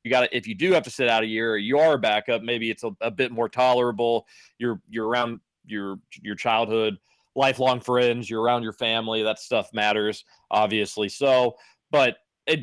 you 0.03 0.11
got 0.11 0.21
to 0.21 0.35
if 0.37 0.47
you 0.47 0.55
do 0.55 0.71
have 0.71 0.83
to 0.83 0.89
sit 0.89 1.09
out 1.09 1.23
a 1.23 1.27
year 1.27 1.51
or 1.53 1.57
you 1.57 1.79
are 1.79 1.93
a 1.93 1.99
backup, 1.99 2.41
maybe 2.41 2.69
it's 2.69 2.83
a, 2.83 2.91
a 3.01 3.11
bit 3.11 3.31
more 3.31 3.49
tolerable. 3.49 4.25
You're 4.57 4.81
you're 4.89 5.07
around 5.07 5.39
your 5.65 5.99
your 6.21 6.35
childhood 6.35 6.97
lifelong 7.35 7.79
friends, 7.79 8.29
you're 8.29 8.41
around 8.41 8.63
your 8.63 8.73
family. 8.73 9.21
That 9.23 9.37
stuff 9.39 9.69
matters, 9.73 10.25
obviously. 10.49 11.09
So, 11.09 11.55
but 11.91 12.17
it 12.45 12.61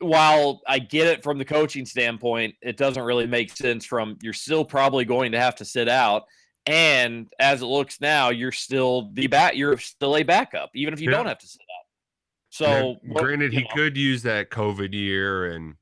while 0.00 0.60
I 0.66 0.80
get 0.80 1.06
it 1.06 1.22
from 1.22 1.38
the 1.38 1.44
coaching 1.44 1.86
standpoint, 1.86 2.56
it 2.60 2.76
doesn't 2.76 3.02
really 3.04 3.26
make 3.26 3.56
sense 3.56 3.84
from 3.86 4.18
you're 4.20 4.32
still 4.32 4.64
probably 4.64 5.04
going 5.04 5.32
to 5.32 5.40
have 5.40 5.54
to 5.56 5.64
sit 5.64 5.88
out. 5.88 6.24
And 6.66 7.32
as 7.38 7.62
it 7.62 7.66
looks 7.66 8.00
now, 8.00 8.30
you're 8.30 8.52
still 8.52 9.10
the 9.14 9.26
bat 9.28 9.56
you're 9.56 9.78
still 9.78 10.16
a 10.16 10.22
backup, 10.22 10.70
even 10.74 10.92
if 10.92 11.00
you 11.00 11.10
Yeah. 11.10 11.16
don't 11.18 11.26
have 11.26 11.38
to 11.38 11.46
sit 11.46 11.60
out. 11.60 11.86
So 12.50 12.66
Now, 12.66 12.96
what- 13.14 13.24
granted, 13.24 13.52
he 13.52 13.60
know, 13.62 13.68
could 13.72 13.96
use 13.96 14.22
that 14.24 14.50
COVID 14.50 14.92
year 14.92 15.52
and, 15.52 15.74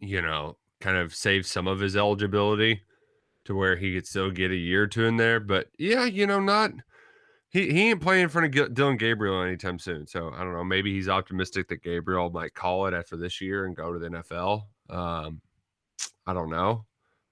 you 0.00 0.22
know, 0.22 0.56
kind 0.80 0.96
of 0.96 1.14
save 1.14 1.46
some 1.46 1.66
of 1.66 1.80
his 1.80 1.96
eligibility 1.96 2.82
to 3.44 3.54
where 3.54 3.76
he 3.76 3.94
could 3.94 4.06
still 4.06 4.30
get 4.30 4.50
a 4.50 4.56
year 4.56 4.84
or 4.84 4.86
two 4.86 5.06
in 5.06 5.16
there. 5.16 5.40
But 5.40 5.68
yeah, 5.78 6.04
you 6.04 6.26
know, 6.26 6.40
not 6.40 6.72
he, 7.50 7.72
he 7.72 7.90
ain't 7.90 8.00
playing 8.00 8.24
in 8.24 8.28
front 8.28 8.46
of 8.46 8.52
Gil- 8.52 8.68
Dillon 8.68 8.96
Gabriel 8.96 9.42
anytime 9.42 9.78
soon. 9.78 10.06
So 10.06 10.30
I 10.34 10.44
don't 10.44 10.52
know. 10.52 10.64
Maybe 10.64 10.92
he's 10.92 11.08
optimistic 11.08 11.68
that 11.68 11.82
Gabriel 11.82 12.30
might 12.30 12.54
call 12.54 12.86
it 12.86 12.94
after 12.94 13.16
this 13.16 13.40
year 13.40 13.66
and 13.66 13.76
go 13.76 13.92
to 13.92 13.98
the 13.98 14.08
NFL. 14.08 14.62
Um, 14.88 15.40
I 16.26 16.32
don't 16.32 16.50
know, 16.50 16.86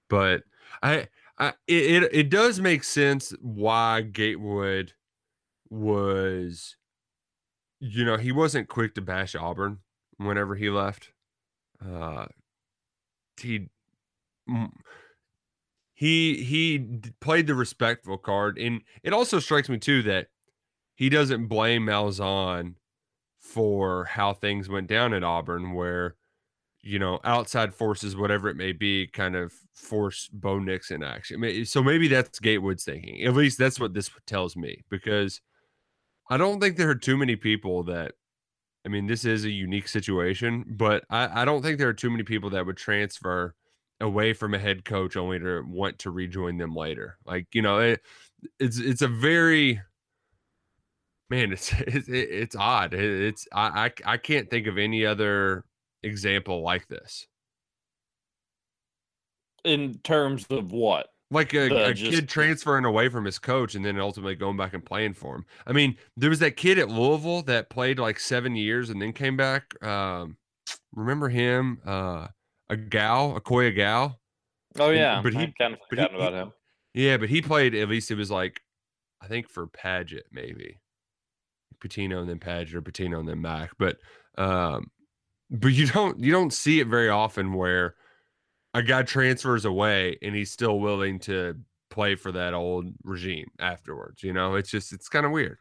but 0.09 0.43
I, 0.83 1.07
I 1.37 1.53
it, 1.67 2.03
it 2.03 2.13
it 2.13 2.29
does 2.29 2.59
make 2.59 2.83
sense 2.83 3.33
why 3.41 4.01
Gatewood 4.01 4.93
was 5.69 6.75
you 7.79 8.03
know, 8.03 8.17
he 8.17 8.31
wasn't 8.31 8.67
quick 8.67 8.93
to 8.95 9.01
bash 9.01 9.35
Auburn 9.35 9.79
whenever 10.17 10.55
he 10.55 10.69
left. 10.69 11.11
Uh, 11.83 12.25
he 13.41 13.69
he 15.93 16.43
he 16.43 17.01
played 17.19 17.47
the 17.47 17.55
respectful 17.55 18.17
card, 18.17 18.57
and 18.57 18.81
it 19.03 19.13
also 19.13 19.39
strikes 19.39 19.69
me 19.69 19.77
too 19.77 20.01
that 20.03 20.27
he 20.95 21.09
doesn't 21.09 21.47
blame 21.47 21.85
Malzahn 21.85 22.75
for 23.39 24.05
how 24.05 24.33
things 24.33 24.69
went 24.69 24.87
down 24.87 25.13
at 25.13 25.23
Auburn, 25.23 25.73
where 25.73 26.15
you 26.81 26.99
know 26.99 27.19
outside 27.23 27.73
forces, 27.73 28.15
whatever 28.15 28.49
it 28.49 28.55
may 28.55 28.71
be, 28.71 29.07
kind 29.07 29.35
of 29.35 29.53
force 29.73 30.29
Bo 30.31 30.59
Nix 30.59 30.91
in 30.91 31.03
action. 31.03 31.65
So 31.65 31.83
maybe 31.83 32.07
that's 32.07 32.39
Gatewood's 32.39 32.85
thinking. 32.85 33.23
At 33.23 33.33
least 33.33 33.57
that's 33.57 33.79
what 33.79 33.93
this 33.93 34.09
tells 34.25 34.55
me 34.55 34.83
because 34.89 35.41
I 36.29 36.37
don't 36.37 36.59
think 36.59 36.77
there 36.77 36.89
are 36.89 36.95
too 36.95 37.17
many 37.17 37.35
people 37.35 37.83
that. 37.83 38.13
I 38.85 38.89
mean, 38.89 39.07
this 39.07 39.25
is 39.25 39.45
a 39.45 39.49
unique 39.51 39.87
situation, 39.87 40.65
but 40.67 41.03
I, 41.09 41.41
I 41.41 41.45
don't 41.45 41.61
think 41.61 41.77
there 41.77 41.89
are 41.89 41.93
too 41.93 42.09
many 42.09 42.23
people 42.23 42.49
that 42.51 42.65
would 42.65 42.77
transfer 42.77 43.55
away 44.01 44.33
from 44.33 44.53
a 44.53 44.59
head 44.59 44.85
coach 44.85 45.17
only 45.17 45.39
to 45.39 45.61
want 45.67 45.99
to 45.99 46.11
rejoin 46.11 46.57
them 46.57 46.75
later. 46.75 47.17
Like 47.25 47.47
you 47.53 47.61
know, 47.61 47.79
it, 47.79 48.01
it's 48.59 48.77
it's 48.79 49.01
a 49.01 49.07
very 49.07 49.81
man, 51.29 51.51
it's 51.51 51.73
it's, 51.79 52.07
it's 52.09 52.55
odd. 52.55 52.93
It, 52.93 52.99
it's 53.27 53.47
I, 53.53 53.91
I 54.05 54.13
I 54.13 54.17
can't 54.17 54.49
think 54.49 54.67
of 54.67 54.77
any 54.77 55.05
other 55.05 55.65
example 56.03 56.61
like 56.61 56.87
this. 56.87 57.27
in 59.63 59.99
terms 60.03 60.45
of 60.49 60.71
what? 60.71 61.07
Like 61.31 61.53
a, 61.53 61.69
The 61.69 61.85
a 61.89 61.93
just- 61.93 62.11
kid 62.11 62.27
transferring 62.29 62.85
away 62.85 63.07
from 63.09 63.23
his 63.25 63.37
coach 63.37 63.75
and 63.75 63.85
then 63.85 63.99
ultimately 63.99 64.35
going 64.35 64.57
back 64.57 64.73
and 64.73 64.83
playing 64.83 65.13
for 65.13 65.35
him. 65.35 65.45
I 65.67 65.73
mean, 65.73 65.95
there 66.17 66.29
was 66.31 66.39
that 66.39 66.57
kid 66.57 66.79
at 66.79 66.89
Louisville 66.89 67.43
that 67.43 67.69
played 67.69 67.99
like 67.99 68.19
seven 68.19 68.55
years 68.55 68.89
and 68.89 68.99
then 69.01 69.13
came 69.13 69.37
back. 69.37 69.81
Um, 69.83 70.37
remember 70.93 71.29
him? 71.29 71.79
Uh, 71.85 72.27
Agau, 72.71 73.35
a 73.37 73.41
Koya 73.41 73.75
gal. 73.75 74.19
Oh 74.79 74.89
And- 74.89 74.97
yeah, 74.97 75.21
but 75.21 75.33
he- 75.33 75.53
kind 75.59 75.73
of 75.75 75.79
but 75.89 75.99
he- 75.99 76.05
about 76.15 76.33
him. 76.33 76.51
Yeah, 76.95 77.17
but 77.17 77.29
he 77.29 77.41
played 77.43 77.75
at 77.75 77.87
least 77.89 78.09
it 78.09 78.15
was 78.15 78.31
like 78.31 78.61
I 79.21 79.27
think 79.27 79.47
for 79.49 79.67
Padgett 79.67 80.23
maybe. 80.31 80.79
Pitino 81.79 82.19
and 82.19 82.29
then 82.29 82.39
Padgett 82.39 82.73
or 82.73 82.81
Pitino 82.81 83.19
and 83.19 83.27
then 83.29 83.41
Mac. 83.41 83.71
But 83.77 83.97
um 84.37 84.89
but 85.51 85.69
you 85.69 85.85
don't 85.87 86.19
you 86.19 86.31
don't 86.31 86.51
see 86.53 86.79
it 86.79 86.87
very 86.87 87.09
often 87.09 87.53
where 87.53 87.95
a 88.73 88.83
guy 88.83 89.03
transfers 89.03 89.65
away 89.65 90.17
and 90.21 90.35
he's 90.35 90.51
still 90.51 90.79
willing 90.79 91.19
to 91.19 91.55
play 91.89 92.15
for 92.15 92.31
that 92.31 92.53
old 92.53 92.93
regime 93.03 93.47
afterwards. 93.59 94.23
You 94.23 94.33
know, 94.33 94.55
it's 94.55 94.69
just 94.69 94.93
it's 94.93 95.09
kind 95.09 95.25
of 95.25 95.31
weird. 95.31 95.57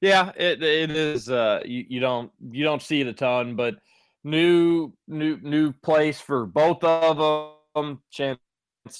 Yeah, 0.00 0.32
it 0.36 0.62
it 0.62 0.90
is. 0.90 1.30
Uh, 1.30 1.60
you, 1.64 1.84
you 1.88 2.00
don't 2.00 2.30
you 2.50 2.64
don't 2.64 2.82
see 2.82 3.00
it 3.00 3.06
a 3.06 3.12
ton, 3.12 3.54
but 3.54 3.76
new 4.24 4.92
new 5.06 5.38
new 5.42 5.72
place 5.72 6.20
for 6.20 6.46
both 6.46 6.82
of 6.82 7.54
them. 7.74 8.02
Chance 8.10 8.38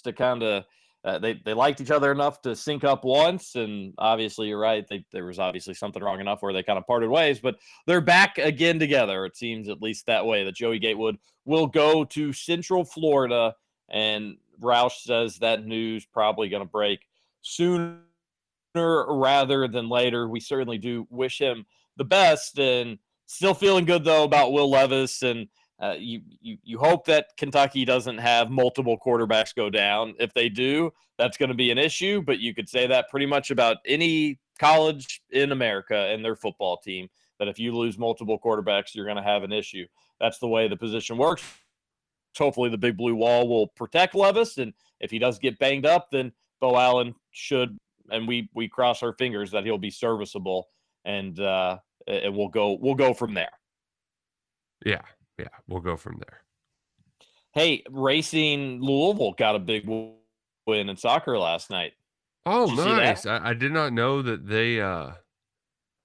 to 0.05 0.13
kind 0.13 0.43
of 0.43 0.65
uh, 1.07 1.21
they 1.21 1.35
they 1.45 1.55
liked 1.55 1.81
each 1.81 1.93
other 1.93 2.11
enough 2.11 2.43
to 2.43 2.57
sync 2.57 2.83
up 2.83 3.05
once, 3.05 3.55
and 3.55 3.95
obviously 3.97 4.49
you're 4.49 4.59
right. 4.59 4.85
They, 4.89 5.05
there 5.13 5.25
was 5.25 5.39
obviously 5.39 5.73
something 5.73 6.03
wrong 6.03 6.19
enough 6.19 6.43
where 6.43 6.53
they 6.53 6.65
kind 6.65 6.79
of 6.79 6.87
parted 6.87 7.09
ways, 7.09 7.39
but 7.39 7.57
they're 7.87 8.01
back 8.01 8.39
again 8.39 8.81
together. 8.81 9.25
It 9.25 9.37
seems 9.37 9.69
at 9.69 9.81
least 9.81 10.07
that 10.07 10.27
way. 10.27 10.43
That 10.43 10.57
Joey 10.57 10.81
Gatewood 10.81 11.19
will 11.45 11.69
go 11.69 12.05
to 12.07 12.33
Central 12.33 12.85
Florida, 12.85 13.55
and 13.89 14.37
Roush 14.61 15.03
says 15.03 15.39
that 15.39 15.65
news 15.65 16.05
probably 16.05 16.49
going 16.49 16.65
to 16.65 16.69
break 16.69 17.07
sooner 17.41 18.01
rather 18.75 19.69
than 19.69 19.89
later. 19.89 20.29
We 20.29 20.41
certainly 20.41 20.79
do 20.79 21.07
wish 21.09 21.41
him 21.41 21.67
the 21.97 22.05
best, 22.05 22.59
and 22.59 22.99
still 23.27 23.55
feeling 23.55 23.85
good 23.85 24.03
though 24.03 24.25
about 24.25 24.53
Will 24.53 24.69
Levis. 24.69 25.23
And 25.23 25.47
uh, 25.79 25.95
you, 25.99 26.23
you 26.41 26.57
you 26.65 26.79
hope 26.79 27.05
that 27.07 27.37
Kentucky 27.37 27.85
doesn't 27.85 28.19
have 28.19 28.51
multiple 28.51 28.99
quarterbacks 28.99 29.55
go 29.55 29.69
down. 29.69 30.15
If 30.19 30.33
they 30.33 30.49
do, 30.49 30.93
that's 31.19 31.37
going 31.37 31.51
to 31.51 31.55
be 31.55 31.71
an 31.71 31.79
issue. 31.79 32.23
But 32.23 32.39
you 32.39 32.55
could 32.55 32.69
say 32.69 32.87
that 32.87 33.11
pretty 33.11 33.27
much 33.27 33.51
about 33.51 33.79
any 33.87 34.39
college 34.59 35.21
in 35.31 35.53
America 35.53 35.95
and 35.95 36.25
their 36.25 36.37
football 36.37 36.79
team. 36.79 37.09
That 37.39 37.49
if 37.49 37.59
you 37.59 37.77
lose 37.77 37.99
multiple 37.99 38.39
quarterbacks, 38.43 38.95
you're 38.95 39.05
going 39.05 39.19
to 39.19 39.23
have 39.23 39.43
an 39.43 39.53
issue. 39.53 39.87
That's 40.19 40.39
the 40.39 40.49
way 40.49 40.69
the 40.69 40.77
position 40.77 41.19
works. 41.19 41.43
Hopefully, 42.39 42.71
the 42.71 42.79
big 42.79 42.97
blue 42.97 43.15
wall 43.15 43.47
will 43.47 43.67
protect 43.67 44.15
Levis, 44.15 44.59
and 44.59 44.73
if 45.01 45.11
he 45.11 45.19
does 45.19 45.39
get 45.39 45.59
banged 45.59 45.87
up, 45.87 46.11
then 46.11 46.33
Beau 46.61 46.77
Allen 46.77 47.15
should, 47.31 47.79
and 48.11 48.27
we 48.27 48.49
we 48.55 48.69
cross 48.69 49.03
our 49.03 49.13
fingers 49.15 49.51
that 49.51 49.65
he'll 49.65 49.79
be 49.79 49.91
serviceable, 49.91 50.69
and 51.05 51.39
uh, 51.41 51.79
and 52.07 52.35
we'll 52.35 52.49
go 52.49 52.79
we'll 52.81 52.95
go 52.95 53.13
from 53.15 53.35
there. 53.35 53.53
Yeah, 54.85 55.01
yeah, 55.39 55.49
we'll 55.69 55.81
go 55.81 55.97
from 55.97 56.19
there. 56.19 56.43
Hey, 57.53 57.83
Racing 57.91 58.83
Louisville 58.83 59.33
got 59.33 59.57
a 59.57 59.59
big 59.59 59.87
win 59.87 60.89
in 60.89 60.97
soccer 60.97 61.39
last 61.39 61.71
night. 61.71 61.93
Oh, 62.45 62.67
Did 62.67 62.77
you 62.77 62.83
see 62.83 62.89
that? 62.91 62.97
nice. 62.97 63.27
I, 63.27 63.51
I 63.51 63.55
did 63.55 63.73
not 63.73 63.93
know 63.93 64.23
that 64.23 64.47
they 64.47 64.81
uh 64.81 65.13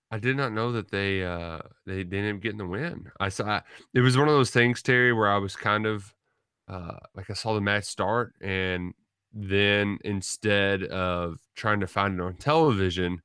I 0.10 0.20
did 0.20 0.36
not 0.36 0.52
know 0.54 0.72
that 0.74 0.90
they 0.92 1.24
uh 1.24 1.60
they, 1.86 2.04
they 2.04 2.18
ended 2.18 2.36
up 2.36 2.42
getting 2.42 2.58
the 2.58 2.66
win. 2.68 3.12
I 3.20 3.30
saw 3.30 3.62
it 3.94 4.02
was 4.02 4.18
one 4.18 4.28
of 4.28 4.34
those 4.34 4.52
things, 4.52 4.82
Terry, 4.82 5.14
where 5.14 5.30
I 5.30 5.38
was 5.38 5.56
kind 5.56 5.86
of 5.86 6.14
uh 6.68 6.98
like 7.16 7.30
I 7.30 7.34
saw 7.34 7.54
the 7.54 7.62
match 7.62 7.86
start 7.86 8.34
and 8.42 8.94
then 9.34 9.98
instead 10.04 10.84
of 10.84 11.38
trying 11.56 11.80
to 11.80 11.88
find 11.88 12.20
it 12.20 12.24
on 12.24 12.36
television, 12.36 13.22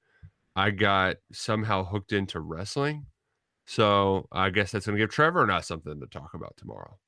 I 0.54 0.70
got 0.70 1.16
somehow 1.32 1.84
hooked 1.84 2.12
into 2.12 2.40
wrestling. 2.40 3.06
So 3.66 4.28
I 4.32 4.50
guess 4.50 4.72
that's 4.72 4.86
gonna 4.86 4.98
give 4.98 5.10
Trevor 5.10 5.42
and 5.42 5.52
I 5.52 5.60
something 5.60 6.00
to 6.00 6.06
talk 6.06 6.34
about 6.34 6.56
tomorrow. 6.56 6.98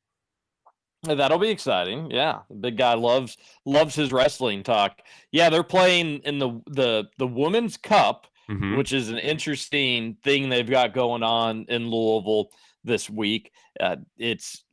Uh, 1.09 1.15
That'll 1.15 1.39
be 1.39 1.49
exciting. 1.51 2.11
Yeah, 2.11 2.41
the 2.51 2.57
big 2.57 2.77
guy 2.77 2.95
loves 2.95 3.37
loves 3.65 3.95
his 3.95 4.13
wrestling 4.13 4.65
talk. 4.65 5.01
Yeah, 5.31 5.49
they're 5.51 5.63
playing 5.63 6.21
in 6.25 6.39
the 6.39 6.61
the 6.67 7.05
the 7.19 7.27
Women's 7.27 7.77
Cup, 7.77 8.27
Mhm. 8.51 8.77
which 8.77 8.93
is 8.93 9.09
an 9.09 9.19
interesting 9.19 10.17
thing 10.25 10.49
they've 10.49 10.69
got 10.69 10.93
going 10.95 11.23
on 11.23 11.65
in 11.69 11.89
Louisville 11.89 12.51
this 12.83 13.09
week. 13.09 13.53
Uh, 13.79 13.97
it's 14.17 14.65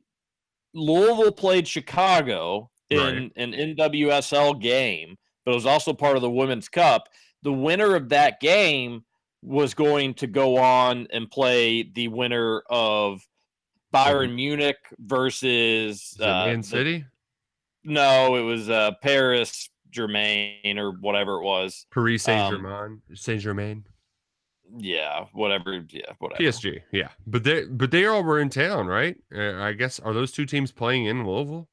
Louisville 0.74 1.32
played 1.32 1.68
Chicago 1.68 2.70
in 2.90 2.98
Right. 2.98 3.32
an 3.36 3.54
NWSL 3.54 4.54
game, 4.54 5.16
but 5.44 5.52
it 5.52 5.54
was 5.54 5.66
also 5.66 5.92
part 5.92 6.16
of 6.16 6.22
the 6.22 6.30
Women's 6.30 6.68
Cup. 6.68 7.08
The 7.42 7.52
winner 7.52 7.94
of 7.94 8.08
that 8.08 8.40
game 8.40 9.04
was 9.42 9.74
going 9.74 10.14
to 10.14 10.26
go 10.26 10.58
on 10.58 11.06
and 11.12 11.30
play 11.30 11.82
the 11.82 12.08
winner 12.08 12.62
of 12.68 13.26
Bayern 13.94 14.34
Munich 14.34 14.78
versus 14.98 16.16
uh, 16.20 16.46
Man 16.46 16.60
the- 16.60 16.66
City? 16.66 17.04
no, 17.84 18.36
it 18.36 18.42
was 18.42 18.68
uh, 18.68 18.92
Paris 19.02 19.70
Germain 19.90 20.78
or 20.78 20.90
whatever 20.92 21.36
it 21.36 21.44
was. 21.44 21.86
Paris 21.92 22.24
Saint 22.24 22.40
um, 22.42 22.52
Germain. 22.52 23.02
Saint 23.14 23.40
Germain. 23.40 23.84
Yeah, 24.76 25.26
whatever. 25.32 25.84
Yeah, 25.88 26.12
whatever. 26.18 26.42
PSG, 26.42 26.82
yeah, 26.90 27.10
but 27.26 27.44
they 27.44 27.64
but 27.66 27.92
they 27.92 28.04
all 28.06 28.24
were 28.24 28.40
in 28.40 28.50
town, 28.50 28.88
right? 28.88 29.16
Uh, 29.34 29.54
I 29.62 29.72
guess 29.72 30.00
are 30.00 30.12
those 30.12 30.32
two 30.32 30.44
teams 30.44 30.72
playing 30.72 31.06
in 31.06 31.24
Louisville? 31.24 31.68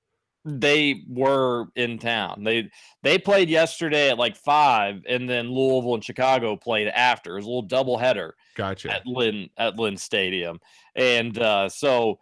They 0.45 1.03
were 1.07 1.67
in 1.75 1.99
town. 1.99 2.43
They 2.43 2.69
they 3.01 3.17
played 3.17 3.49
yesterday 3.49 4.09
at 4.09 4.17
like 4.17 4.35
five, 4.35 5.01
and 5.07 5.29
then 5.29 5.49
Louisville 5.49 5.95
and 5.95 6.03
Chicago 6.03 6.57
played 6.57 6.89
after. 6.89 7.33
It 7.33 7.37
was 7.37 7.45
a 7.45 7.47
little 7.47 7.61
double 7.61 7.97
header 7.97 8.35
Gotcha. 8.55 8.91
at 8.91 9.07
Lynn 9.07 9.49
at 9.57 9.77
Lynn 9.77 9.95
Stadium, 9.95 10.59
and 10.95 11.37
uh, 11.39 11.69
so 11.69 12.19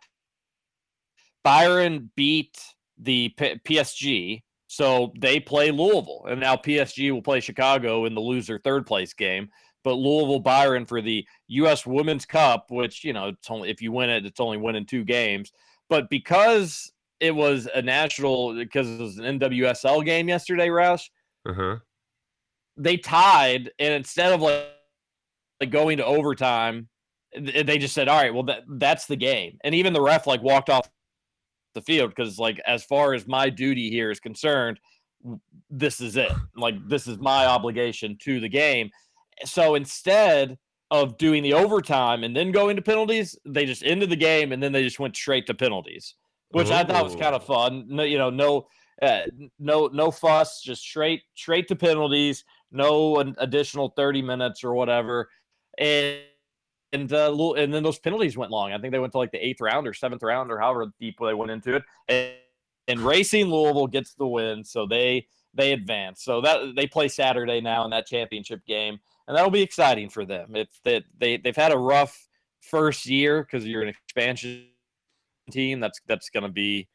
Bayern 1.44 2.10
beat 2.16 2.60
the 3.00 3.30
P- 3.30 3.60
PSG, 3.66 4.44
so 4.68 5.12
they 5.20 5.40
play 5.40 5.72
Louisville, 5.72 6.26
and 6.30 6.40
now 6.40 6.56
PSG 6.56 7.12
will 7.12 7.24
play 7.24 7.40
Chicago 7.40 8.06
in 8.06 8.14
the 8.14 8.22
loser 8.22 8.60
third 8.60 8.86
place 8.86 9.14
game. 9.14 9.50
But 9.84 9.96
Louisville 9.96 10.44
Bayern 10.44 10.88
for 10.88 11.02
the 11.02 11.26
U.S. 11.48 11.88
Women's 11.88 12.26
Cup, 12.26 12.70
which 12.70 13.04
you 13.04 13.14
know, 13.14 13.30
it's 13.30 13.50
only 13.50 13.70
if 13.70 13.82
you 13.82 13.92
win 13.92 14.12
it, 14.12 14.26
it's 14.28 14.40
only 14.40 14.58
winning 14.58 14.86
two 14.86 15.04
games. 15.04 15.52
But 15.90 16.10
because 16.10 16.92
it 17.22 17.32
was 17.32 17.68
a 17.74 17.82
national, 17.82 18.56
because 18.56 18.90
it 18.90 19.00
was 19.00 19.18
an 19.18 19.40
NWSL 19.40 20.04
game 20.04 20.28
yesterday, 20.28 20.68
Roush, 20.68 21.10
Uh 21.46 21.54
huh. 21.54 21.76
they 22.76 22.98
tied, 22.98 23.72
and 23.80 23.94
instead 23.94 24.34
of 24.34 24.42
like, 24.42 24.66
like 25.62 25.72
going 25.72 25.98
to 25.98 26.06
overtime, 26.06 26.90
they 27.40 27.78
just 27.78 27.94
said, 27.94 28.08
"All 28.10 28.20
right, 28.22 28.34
well 28.34 28.44
that 28.44 28.64
that's 28.68 29.06
the 29.06 29.16
game." 29.16 29.58
And 29.64 29.74
even 29.76 29.94
the 29.94 30.02
ref 30.02 30.28
like 30.28 30.42
walked 30.42 30.70
off 30.70 30.90
the 31.76 31.82
field 31.82 32.10
because 32.10 32.38
like 32.38 32.60
as 32.66 32.84
far 32.84 33.14
as 33.14 33.28
my 33.28 33.50
duty 33.50 33.90
here 33.90 34.12
is 34.12 34.20
concerned, 34.20 34.80
this 35.70 36.02
is 36.02 36.18
it. 36.18 36.32
Like 36.58 36.76
this 36.90 37.08
is 37.08 37.18
my 37.20 37.46
obligation 37.46 38.18
to 38.24 38.40
the 38.42 38.50
game. 38.50 38.90
So 39.46 39.76
instead 39.76 40.58
of 40.90 41.18
doing 41.18 41.42
the 41.44 41.54
overtime 41.54 42.24
and 42.26 42.36
then 42.36 42.52
going 42.52 42.76
to 42.76 42.82
penalties, 42.82 43.38
they 43.46 43.66
just 43.66 43.84
ended 43.86 44.10
the 44.10 44.16
game 44.18 44.52
and 44.52 44.62
then 44.62 44.74
they 44.74 44.84
just 44.84 45.00
went 45.00 45.16
straight 45.16 45.48
to 45.48 45.54
penalties, 45.54 46.16
which 46.52 46.70
I 46.70 46.84
thought 46.84 47.04
was 47.04 47.16
kind 47.16 47.36
of 47.36 47.44
fun. 47.46 47.86
No, 47.88 48.04
you 48.04 48.18
know, 48.18 48.30
no, 48.30 48.68
uh, 49.02 49.22
no, 49.60 49.88
no 49.88 50.12
fuss, 50.12 50.62
just 50.62 50.82
straight, 50.82 51.24
straight 51.36 51.68
to 51.70 51.76
penalties. 51.76 52.44
No 52.72 53.20
an 53.20 53.36
additional 53.38 53.90
thirty 53.90 54.22
minutes 54.22 54.64
or 54.64 54.74
whatever, 54.74 55.30
and 55.78 56.20
and 56.94 57.12
uh, 57.12 57.52
and 57.54 57.74
then 57.74 57.84
those 57.84 58.00
penalties 58.00 58.38
went 58.38 58.52
long. 58.52 58.72
I 58.72 58.80
think 58.80 58.92
they 58.92 59.00
went 59.00 59.14
to 59.14 59.18
like 59.18 59.32
the 59.32 59.46
eighth 59.46 59.62
round 59.62 59.88
or 59.88 59.94
seventh 59.94 60.24
round 60.24 60.52
or 60.52 60.60
however 60.60 60.92
deep 61.00 61.18
they 61.20 61.34
went 61.34 61.52
into 61.52 61.76
it. 61.76 61.84
And, 62.08 62.34
and 62.88 63.00
Racing 63.00 63.48
Louisville 63.48 63.88
gets 63.88 64.14
the 64.14 64.28
win, 64.28 64.64
so 64.64 64.86
they 64.86 65.28
they 65.54 65.74
advance. 65.74 66.24
So 66.24 66.42
that 66.42 66.76
they 66.76 66.88
play 66.88 67.08
Saturday 67.08 67.62
now 67.62 67.84
in 67.86 67.92
that 67.92 68.08
championship 68.08 68.66
game, 68.66 69.00
and 69.28 69.36
that'll 69.36 69.52
be 69.52 69.62
exciting 69.62 70.10
for 70.10 70.26
them. 70.26 70.56
If 70.56 70.70
that 70.84 71.04
they 71.18 71.38
they've 71.38 71.56
had 71.56 71.72
a 71.72 71.78
rough 71.78 72.28
first 72.62 73.06
year 73.06 73.44
because 73.44 73.66
you're 73.66 73.82
an 73.82 73.90
expansion 73.90 74.66
team. 75.52 75.80
That's 75.80 76.00
that's 76.08 76.30
going 76.30 76.44
to 76.44 76.50
be 76.50 76.88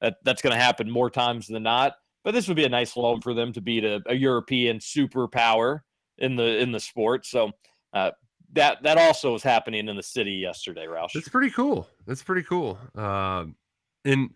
that 0.00 0.16
that's 0.24 0.42
going 0.42 0.54
to 0.54 0.62
happen 0.62 0.90
more 0.90 1.10
times 1.10 1.46
than 1.46 1.62
not. 1.62 1.94
But 2.24 2.34
this 2.34 2.46
would 2.46 2.56
be 2.56 2.64
a 2.64 2.68
nice 2.68 2.96
loan 2.96 3.20
for 3.20 3.34
them 3.34 3.52
to 3.52 3.60
beat 3.60 3.84
a, 3.84 4.00
a 4.06 4.14
European 4.14 4.78
superpower 4.78 5.80
in 6.18 6.36
the 6.36 6.58
in 6.58 6.72
the 6.72 6.80
sport. 6.80 7.26
So 7.26 7.50
uh, 7.92 8.12
that 8.52 8.82
that 8.82 8.98
also 8.98 9.32
was 9.32 9.42
happening 9.42 9.88
in 9.88 9.96
the 9.96 10.02
city 10.02 10.32
yesterday, 10.32 10.86
Roush. 10.86 11.12
That's 11.14 11.28
pretty 11.28 11.50
cool. 11.50 11.88
That's 12.06 12.22
pretty 12.22 12.42
cool. 12.42 12.78
Um, 12.94 13.56
and 14.04 14.30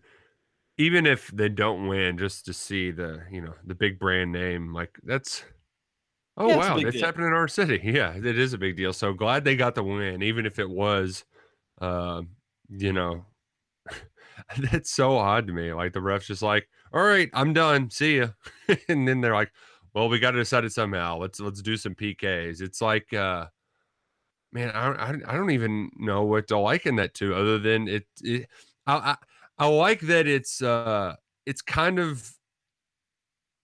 even 0.77 1.05
if 1.05 1.27
they 1.31 1.49
don't 1.49 1.87
win, 1.87 2.17
just 2.17 2.45
to 2.45 2.53
see 2.53 2.91
the 2.91 3.21
you 3.31 3.41
know 3.41 3.53
the 3.65 3.75
big 3.75 3.99
brand 3.99 4.31
name, 4.31 4.73
like 4.73 4.97
that's 5.03 5.43
oh 6.35 6.47
Yeah, 6.47 6.57
it's 6.57 6.67
wow, 6.67 6.79
that's 6.79 7.01
happening 7.01 7.27
in 7.27 7.33
our 7.33 7.47
city. 7.47 7.79
Yeah, 7.83 8.15
it 8.15 8.37
is 8.37 8.53
a 8.53 8.57
big 8.57 8.75
deal. 8.75 8.93
So 8.93 9.13
glad 9.13 9.43
they 9.43 9.55
got 9.55 9.75
the 9.75 9.83
win, 9.83 10.21
even 10.23 10.45
if 10.45 10.59
it 10.59 10.69
was, 10.69 11.23
um, 11.79 12.29
you 12.69 12.93
know, 12.93 13.25
that's 14.71 14.91
so 14.91 15.17
odd 15.17 15.47
to 15.47 15.53
me. 15.53 15.73
Like 15.73 15.93
the 15.93 15.99
refs 15.99 16.25
just 16.27 16.41
like, 16.41 16.67
all 16.93 17.03
right, 17.03 17.29
I'm 17.33 17.53
done. 17.53 17.89
See 17.89 18.19
ya, 18.19 18.27
and 18.89 19.07
then 19.07 19.21
they're 19.21 19.33
like, 19.35 19.51
well, 19.93 20.09
we 20.09 20.19
got 20.19 20.31
to 20.31 20.39
decide 20.39 20.65
it 20.65 20.73
somehow. 20.73 21.17
Let's 21.17 21.39
let's 21.39 21.61
do 21.61 21.77
some 21.77 21.95
PKs. 21.95 22.61
It's 22.61 22.81
like. 22.81 23.13
uh 23.13 23.47
man, 24.53 24.71
I 24.71 24.85
don't, 24.85 25.23
I 25.27 25.33
don't- 25.33 25.51
even 25.51 25.89
know 25.97 26.23
what 26.23 26.47
to 26.47 26.57
liken 26.57 26.95
that 26.97 27.13
to, 27.15 27.35
other 27.35 27.59
than 27.59 27.87
it. 27.87 28.05
it 28.23 28.47
I, 28.85 28.95
I 28.95 29.15
I 29.59 29.67
like 29.67 30.01
that 30.01 30.27
it's 30.27 30.61
uh 30.61 31.15
it's 31.45 31.61
kind 31.61 31.99
of 31.99 32.31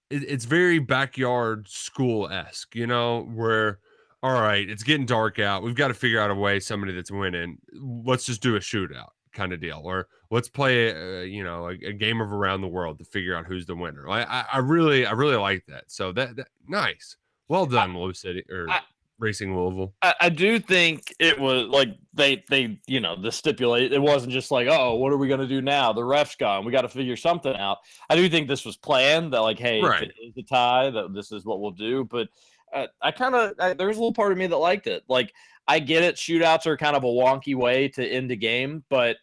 it, 0.10 0.24
it's 0.24 0.46
very 0.46 0.80
backyard 0.80 1.68
school 1.68 2.30
esque, 2.30 2.75
you 2.75 2.88
know, 2.88 3.24
where 3.34 3.80
all 4.22 4.34
right, 4.42 4.70
it's 4.70 4.84
getting 4.84 5.06
dark 5.06 5.38
out. 5.39 5.63
We've 5.63 5.75
got 5.75 5.89
to 5.89 5.94
figure 5.94 6.20
out 6.20 6.32
a 6.32 6.36
way 6.36 6.60
somebody 6.60 6.94
that's 6.94 7.12
winning. 7.12 7.57
Let's 7.74 8.25
just 8.25 8.42
do 8.42 8.55
a 8.55 8.59
shootout 8.59 9.09
kind 9.33 9.51
of 9.53 9.59
deal, 9.59 9.81
or 9.83 10.07
let's 10.31 10.50
play 10.50 10.91
uh, 10.91 11.22
you 11.24 11.43
know 11.43 11.67
a, 11.67 11.72
a 11.72 11.93
game 11.93 12.22
of 12.22 12.31
around 12.31 12.61
the 12.61 12.67
world 12.67 13.00
to 13.00 13.05
figure 13.05 13.35
out 13.35 13.46
who's 13.46 13.65
the 13.65 13.75
winner. 13.75 14.07
I 14.09 14.24
I, 14.24 14.46
I 14.53 14.57
really 14.59 15.05
I 15.05 15.11
really 15.11 15.35
like 15.37 15.65
that. 15.67 15.85
So 15.87 16.11
that, 16.13 16.35
that 16.37 16.48
nice, 16.67 17.17
well 17.48 17.65
done, 17.65 17.98
Lou 17.98 18.13
City 18.13 18.43
or 18.50 18.69
I- 18.69 18.81
Racing 19.19 19.55
Louisville. 19.55 19.93
I, 20.01 20.15
I 20.22 20.29
do 20.29 20.59
think 20.59 21.13
it 21.19 21.39
was 21.39 21.67
like 21.67 21.89
they 22.13 22.43
they 22.50 22.79
you 22.87 23.00
know 23.00 23.15
the 23.22 23.31
stipulate 23.31 23.93
it 23.93 24.01
wasn't 24.01 24.33
just 24.33 24.51
like 24.51 24.67
oh 24.69 24.96
what 24.96 25.13
are 25.13 25.17
we 25.17 25.27
gonna 25.29 25.48
do 25.48 25.61
now 25.61 25.93
the 25.93 26.03
ref's 26.03 26.35
gone 26.35 26.65
we 26.65 26.72
got 26.72 26.81
to 26.81 26.89
figure 26.89 27.15
something 27.15 27.55
out. 27.55 27.77
I 28.09 28.15
do 28.15 28.27
think 28.27 28.48
this 28.48 28.65
was 28.65 28.75
planned 28.75 29.31
that 29.33 29.39
like 29.41 29.59
hey 29.59 29.81
Right. 29.81 30.03
if 30.03 30.09
it 30.09 30.15
is 30.22 30.37
a 30.37 30.41
tie 30.43 30.89
that 30.89 31.13
this 31.13 31.31
is 31.31 31.46
what 31.46 31.61
we'll 31.61 31.72
do. 31.72 32.03
But 32.05 32.27
uh, 32.74 32.87
I 33.01 33.11
kind 33.11 33.35
of 33.35 33.77
there's 33.77 33.98
a 33.98 34.00
little 34.00 34.13
part 34.13 34.31
of 34.31 34.37
me 34.37 34.48
that 34.48 34.57
liked 34.57 34.87
it. 34.87 35.03
Like 35.07 35.31
I 35.67 35.79
get 35.79 36.03
it, 36.03 36.15
shootouts 36.15 36.65
are 36.65 36.75
kind 36.75 36.96
of 36.96 37.03
a 37.03 37.07
wonky 37.07 37.55
way 37.55 37.87
to 37.89 38.05
end 38.05 38.31
a 38.31 38.35
game, 38.35 38.83
but 38.89 39.15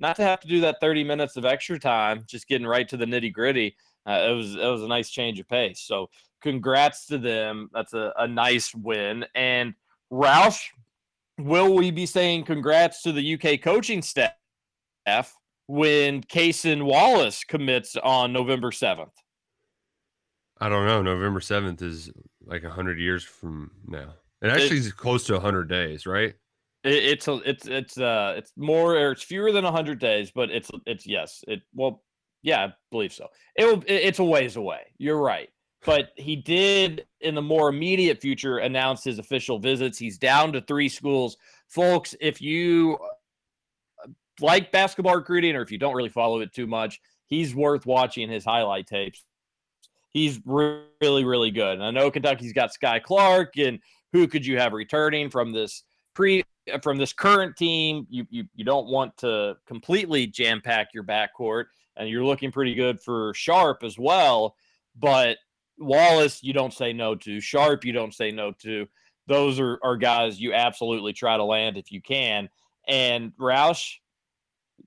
not 0.00 0.16
to 0.16 0.22
have 0.22 0.40
to 0.40 0.48
do 0.48 0.60
that 0.62 0.80
30 0.80 1.04
minutes 1.04 1.36
of 1.36 1.44
extra 1.44 1.78
time, 1.78 2.24
just 2.26 2.48
getting 2.48 2.66
right 2.66 2.88
to 2.88 2.96
the 2.96 3.04
nitty 3.04 3.32
gritty. 3.32 3.76
Uh, 4.06 4.28
it 4.30 4.32
was 4.32 4.54
it 4.54 4.66
was 4.66 4.82
a 4.82 4.88
nice 4.88 5.10
change 5.10 5.38
of 5.38 5.48
pace. 5.48 5.80
So 5.80 6.08
congrats 6.40 7.06
to 7.06 7.18
them. 7.18 7.68
That's 7.72 7.94
a, 7.94 8.12
a 8.16 8.26
nice 8.26 8.74
win. 8.74 9.24
And 9.34 9.74
Roush, 10.12 10.62
will 11.38 11.74
we 11.74 11.90
be 11.90 12.06
saying 12.06 12.44
congrats 12.44 13.02
to 13.02 13.12
the 13.12 13.34
UK 13.34 13.60
coaching 13.60 14.02
staff 14.02 14.32
when 15.66 16.22
Kason 16.22 16.82
Wallace 16.84 17.44
commits 17.44 17.96
on 17.96 18.32
November 18.32 18.70
7th? 18.70 19.10
I 20.60 20.68
don't 20.68 20.86
know. 20.86 21.02
November 21.02 21.40
seventh 21.40 21.82
is 21.82 22.10
like 22.44 22.64
hundred 22.64 22.98
years 22.98 23.22
from 23.22 23.70
now. 23.86 24.14
It 24.42 24.48
actually 24.48 24.78
is 24.78 24.92
close 24.92 25.24
to 25.26 25.38
hundred 25.38 25.68
days, 25.68 26.06
right? 26.06 26.34
It, 26.84 26.94
it's 26.94 27.28
a, 27.28 27.34
it's 27.44 27.66
it's 27.66 27.98
uh 27.98 28.34
it's 28.36 28.52
more 28.56 28.94
or 28.96 29.12
it's 29.12 29.22
fewer 29.22 29.52
than 29.52 29.64
100 29.64 29.98
days, 29.98 30.30
but 30.34 30.50
it's 30.50 30.70
it's 30.86 31.06
yes. 31.06 31.44
It 31.48 31.62
well 31.74 32.02
yeah, 32.42 32.66
I 32.66 32.72
believe 32.90 33.12
so. 33.12 33.28
It 33.56 33.64
will 33.64 33.82
it- 33.86 34.04
it's 34.04 34.18
a 34.18 34.24
ways 34.24 34.56
away. 34.56 34.82
You're 34.98 35.20
right. 35.20 35.48
But 35.84 36.10
he 36.16 36.34
did 36.36 37.06
in 37.20 37.34
the 37.36 37.42
more 37.42 37.68
immediate 37.68 38.20
future 38.20 38.58
announce 38.58 39.04
his 39.04 39.18
official 39.20 39.58
visits. 39.60 39.96
He's 39.96 40.18
down 40.18 40.52
to 40.54 40.60
3 40.60 40.88
schools. 40.88 41.36
Folks, 41.68 42.14
if 42.20 42.40
you 42.40 42.98
uh, 44.04 44.10
like 44.40 44.72
basketball 44.72 45.14
recruiting 45.16 45.54
or 45.56 45.62
if 45.62 45.70
you 45.70 45.78
don't 45.78 45.94
really 45.94 46.08
follow 46.08 46.40
it 46.40 46.52
too 46.52 46.66
much, 46.66 47.00
he's 47.26 47.54
worth 47.54 47.86
watching 47.86 48.28
his 48.28 48.44
highlight 48.44 48.86
tapes. 48.86 49.24
He's 50.10 50.40
really 50.46 51.24
really 51.24 51.50
good. 51.50 51.74
And 51.74 51.84
I 51.84 51.90
know 51.90 52.10
Kentucky's 52.10 52.52
got 52.52 52.70
Skyy 52.72 53.02
Clark 53.02 53.56
and 53.58 53.78
who 54.12 54.26
could 54.26 54.46
you 54.46 54.58
have 54.58 54.72
returning 54.72 55.28
from 55.30 55.52
this 55.52 55.84
pre 56.14 56.42
from 56.82 56.98
this 56.98 57.12
current 57.12 57.56
team? 57.56 58.06
You 58.10 58.26
you, 58.30 58.44
you 58.54 58.64
don't 58.64 58.88
want 58.88 59.16
to 59.18 59.56
completely 59.66 60.26
jam 60.26 60.60
pack 60.60 60.88
your 60.94 61.04
backcourt, 61.04 61.66
and 61.96 62.08
you're 62.08 62.24
looking 62.24 62.52
pretty 62.52 62.74
good 62.74 63.00
for 63.00 63.32
Sharpe 63.34 63.82
as 63.82 63.98
well. 63.98 64.54
But 64.98 65.38
Wallace, 65.78 66.42
you 66.42 66.52
don't 66.52 66.72
say 66.72 66.92
no 66.92 67.14
to. 67.16 67.40
Sharpe, 67.40 67.84
you 67.84 67.92
don't 67.92 68.14
say 68.14 68.30
no 68.30 68.52
to. 68.62 68.86
Those 69.26 69.60
are, 69.60 69.78
are 69.82 69.96
guys 69.96 70.40
you 70.40 70.54
absolutely 70.54 71.12
try 71.12 71.36
to 71.36 71.44
land 71.44 71.76
if 71.76 71.92
you 71.92 72.00
can. 72.00 72.48
And 72.88 73.32
Roush, 73.38 73.94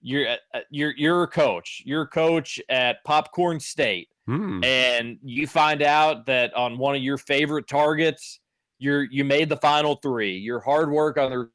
you're 0.01 0.27
uh, 0.53 0.59
you're 0.69 0.93
you're 0.97 1.23
a 1.23 1.27
coach. 1.27 1.81
You're 1.85 2.03
a 2.03 2.07
coach 2.07 2.59
at 2.69 3.03
Popcorn 3.03 3.59
State 3.59 4.09
Hmm. 4.27 4.63
and 4.63 5.17
you 5.23 5.47
find 5.47 5.81
out 5.81 6.27
that 6.27 6.53
on 6.53 6.77
one 6.77 6.95
of 6.95 7.01
your 7.01 7.17
favorite 7.17 7.67
targets, 7.67 8.39
you're 8.77 9.03
you 9.03 9.25
made 9.25 9.49
the 9.49 9.57
final 9.57 9.95
three. 9.95 10.37
Your 10.37 10.59
hard 10.59 10.91
work 10.91 11.17
on 11.17 11.31
the 11.31 11.49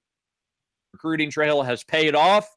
recruiting 0.97 1.31
trail 1.31 1.63
has 1.63 1.85
paid 1.85 2.15
off. 2.15 2.49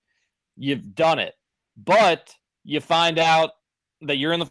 You've 0.56 0.95
done 0.95 1.19
it. 1.19 1.36
But 1.75 2.34
you 2.63 2.80
find 2.80 3.19
out 3.19 3.52
that 4.02 4.17
you're 4.17 4.32
in 4.32 4.39
the 4.39 4.49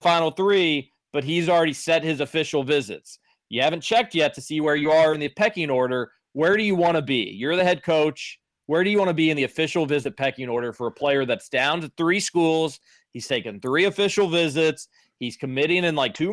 final 0.00 0.32
three, 0.32 0.90
but 1.12 1.22
he's 1.22 1.48
already 1.48 1.72
set 1.72 2.02
his 2.02 2.20
official 2.20 2.64
visits. 2.64 3.20
You 3.48 3.62
haven't 3.62 3.82
checked 3.82 4.14
yet 4.14 4.34
to 4.34 4.40
see 4.40 4.60
where 4.60 4.74
you 4.74 4.90
are 4.90 5.14
in 5.14 5.20
the 5.20 5.28
pecking 5.28 5.70
order. 5.70 6.10
Where 6.32 6.56
do 6.56 6.64
you 6.64 6.74
want 6.74 6.96
to 6.96 7.02
be? 7.02 7.30
You're 7.36 7.54
the 7.54 7.64
head 7.64 7.84
coach. 7.84 8.40
Where 8.66 8.82
do 8.82 8.90
you 8.90 8.98
want 8.98 9.08
to 9.08 9.14
be 9.14 9.30
in 9.30 9.36
the 9.36 9.44
official 9.44 9.86
visit 9.86 10.16
pecking 10.16 10.48
order 10.48 10.72
for 10.72 10.88
a 10.88 10.92
player 10.92 11.24
that's 11.24 11.48
down 11.48 11.80
to 11.82 11.92
three 11.96 12.20
schools? 12.20 12.80
He's 13.12 13.28
taken 13.28 13.60
three 13.60 13.84
official 13.84 14.28
visits. 14.28 14.88
He's 15.20 15.36
committing 15.36 15.84
in 15.84 15.94
like 15.94 16.14
two 16.14 16.32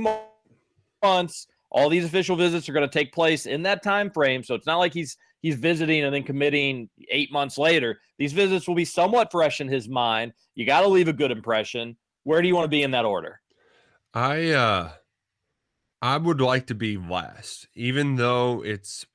months. 1.04 1.48
All 1.72 1.90
these 1.90 2.06
official 2.06 2.36
visits 2.36 2.68
are 2.68 2.74
going 2.74 2.88
to 2.88 3.00
take 3.00 3.14
place 3.14 3.46
in 3.46 3.62
that 3.64 3.84
time 3.84 4.10
frame. 4.10 4.44
So 4.44 4.56
it's 4.56 4.66
not 4.66 4.78
like 4.78 4.94
he's 4.94 5.18
he's 5.42 5.56
visiting 5.56 6.04
and 6.04 6.14
then 6.14 6.24
committing 6.24 6.90
eight 7.10 7.32
months 7.32 7.58
later. 7.58 8.00
These 8.18 8.34
visits 8.34 8.68
will 8.68 8.76
be 8.76 8.86
somewhat 8.86 9.32
fresh 9.32 9.62
in 9.62 9.68
his 9.68 9.88
mind. 9.88 10.34
You 10.56 10.66
got 10.66 10.82
to 10.82 10.88
leave 10.88 11.08
a 11.08 11.14
good 11.14 11.32
impression. 11.32 11.98
Where 12.24 12.42
do 12.42 12.48
you 12.48 12.56
want 12.56 12.66
to 12.66 12.70
be 12.70 12.84
in 12.84 12.92
that 12.92 13.06
order? 13.06 13.40
I 14.14 14.52
uh 14.52 14.92
I 16.02 16.18
would 16.18 16.42
like 16.42 16.68
to 16.68 16.76
be 16.76 16.98
last, 16.98 17.68
even 17.76 18.16
though 18.16 18.64
it's 18.64 19.06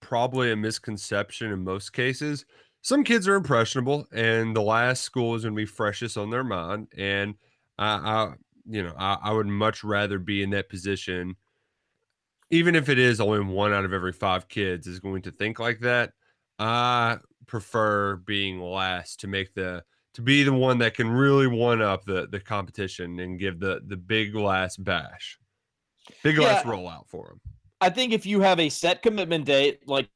probably 0.00 0.50
a 0.50 0.56
misconception 0.56 1.52
in 1.52 1.64
most 1.64 1.92
cases. 1.92 2.44
some 2.82 3.04
kids 3.04 3.28
are 3.28 3.34
impressionable, 3.34 4.06
and 4.12 4.56
the 4.56 4.62
last 4.62 5.02
school 5.02 5.34
is 5.34 5.42
going 5.42 5.54
to 5.54 5.56
be 5.56 5.66
freshest 5.66 6.16
on 6.16 6.30
their 6.30 6.44
mind. 6.44 6.88
And 6.96 7.34
I, 7.78 7.86
I 7.88 8.34
you 8.66 8.82
know, 8.82 8.94
I, 8.98 9.18
I 9.22 9.32
would 9.32 9.46
much 9.46 9.84
rather 9.84 10.18
be 10.18 10.42
in 10.42 10.50
that 10.50 10.68
position, 10.68 11.36
even 12.50 12.74
if 12.74 12.88
it 12.88 12.98
is 12.98 13.20
only 13.20 13.40
one 13.40 13.72
out 13.72 13.84
of 13.84 13.92
every 13.92 14.12
five 14.12 14.48
kids 14.48 14.86
is 14.86 15.00
going 15.00 15.22
to 15.22 15.30
think 15.30 15.58
like 15.58 15.80
that. 15.80 16.12
I 16.58 17.18
prefer 17.46 18.16
being 18.16 18.60
last 18.60 19.20
to 19.20 19.26
make 19.26 19.54
the 19.54 19.82
to 20.14 20.22
be 20.22 20.42
the 20.42 20.52
one 20.52 20.78
that 20.78 20.94
can 20.94 21.08
really 21.10 21.46
one 21.46 21.80
up 21.80 22.04
the 22.04 22.26
the 22.28 22.40
competition 22.40 23.18
and 23.20 23.38
give 23.38 23.60
the 23.60 23.80
the 23.86 23.96
big 23.96 24.34
last 24.34 24.82
bash, 24.82 25.38
big 26.22 26.36
Yeah. 26.36 26.44
last 26.48 26.66
rollout 26.66 27.08
for 27.08 27.28
them. 27.28 27.40
I 27.80 27.88
think 27.90 28.12
if 28.12 28.26
you 28.26 28.40
have 28.40 28.60
a 28.60 28.68
set 28.68 29.02
commitment 29.02 29.46
date, 29.46 29.80
like 29.86 30.10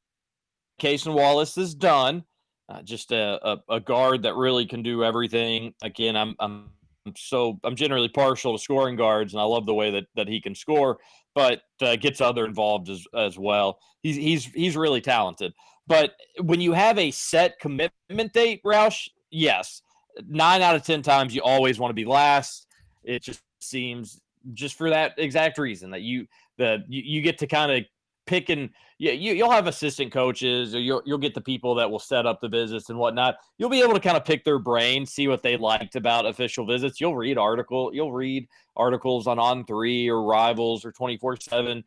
Kason 0.79 1.13
Wallace 1.15 1.55
has 1.55 1.73
done, 1.73 2.23
uh, 2.69 2.81
just 2.83 3.11
a, 3.11 3.39
a, 3.47 3.63
a 3.69 3.79
guard 3.79 4.23
that 4.23 4.35
really 4.35 4.65
can 4.65 4.83
do 4.83 5.03
everything. 5.03 5.73
Again, 5.81 6.15
I'm 6.15 6.35
I'm 6.39 6.69
I'm 7.05 7.13
so 7.17 7.59
I'm 7.63 7.75
generally 7.75 8.09
partial 8.09 8.55
to 8.55 8.61
scoring 8.61 8.95
guards, 8.97 9.33
and 9.33 9.41
I 9.41 9.45
love 9.45 9.65
the 9.65 9.73
way 9.73 9.89
that 9.91 10.05
that 10.15 10.27
he 10.27 10.41
can 10.41 10.53
score, 10.53 10.99
but 11.35 11.61
uh, 11.81 11.97
gets 11.97 12.21
other 12.21 12.45
involved 12.45 12.89
as 12.89 13.05
as 13.13 13.37
well. 13.37 13.77
He's 14.01 14.15
he's 14.15 14.45
he's 14.45 14.75
really 14.75 15.01
talented. 15.01 15.53
But 15.85 16.13
when 16.41 16.61
you 16.61 16.71
have 16.71 16.97
a 16.97 17.11
set 17.11 17.59
commitment 17.59 18.33
date, 18.33 18.61
Roush, 18.65 19.09
yes, 19.29 19.81
nine 20.27 20.61
out 20.61 20.75
of 20.75 20.83
ten 20.83 21.03
times 21.03 21.35
you 21.35 21.41
always 21.41 21.77
want 21.77 21.91
to 21.91 21.95
be 21.95 22.05
last. 22.05 22.67
It 23.03 23.21
just 23.21 23.41
seems 23.61 24.19
just 24.53 24.77
for 24.77 24.89
that 24.89 25.13
exact 25.17 25.57
reason 25.57 25.91
that 25.91 26.01
you 26.01 26.27
the 26.57 26.83
you, 26.87 27.01
you 27.05 27.21
get 27.21 27.37
to 27.39 27.47
kind 27.47 27.71
of 27.71 27.85
pick 28.25 28.49
and 28.49 28.69
yeah, 28.97 29.11
you, 29.11 29.33
you'll 29.33 29.51
have 29.51 29.67
assistant 29.67 30.11
coaches 30.11 30.73
or 30.73 30.79
you'll, 30.79 31.01
you'll 31.05 31.17
get 31.17 31.33
the 31.33 31.41
people 31.41 31.75
that 31.75 31.89
will 31.89 31.99
set 31.99 32.25
up 32.25 32.39
the 32.39 32.47
visits 32.47 32.89
and 32.89 32.97
whatnot. 32.97 33.37
You'll 33.57 33.69
be 33.69 33.81
able 33.81 33.93
to 33.93 33.99
kind 33.99 34.15
of 34.15 34.23
pick 34.23 34.45
their 34.45 34.59
brain, 34.59 35.05
see 35.05 35.27
what 35.27 35.43
they 35.43 35.57
liked 35.57 35.95
about 35.95 36.25
official 36.25 36.65
visits. 36.65 37.01
You'll 37.01 37.17
read 37.17 37.37
article, 37.37 37.93
you'll 37.93 38.13
read 38.13 38.47
articles 38.75 39.27
on 39.27 39.37
On 39.37 39.65
Three 39.65 40.09
or 40.09 40.23
Rivals 40.23 40.85
or 40.85 40.91
twenty 40.91 41.17
four 41.17 41.35
seven 41.35 41.83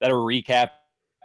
that 0.00 0.10
are 0.10 0.14
recapping 0.14 0.70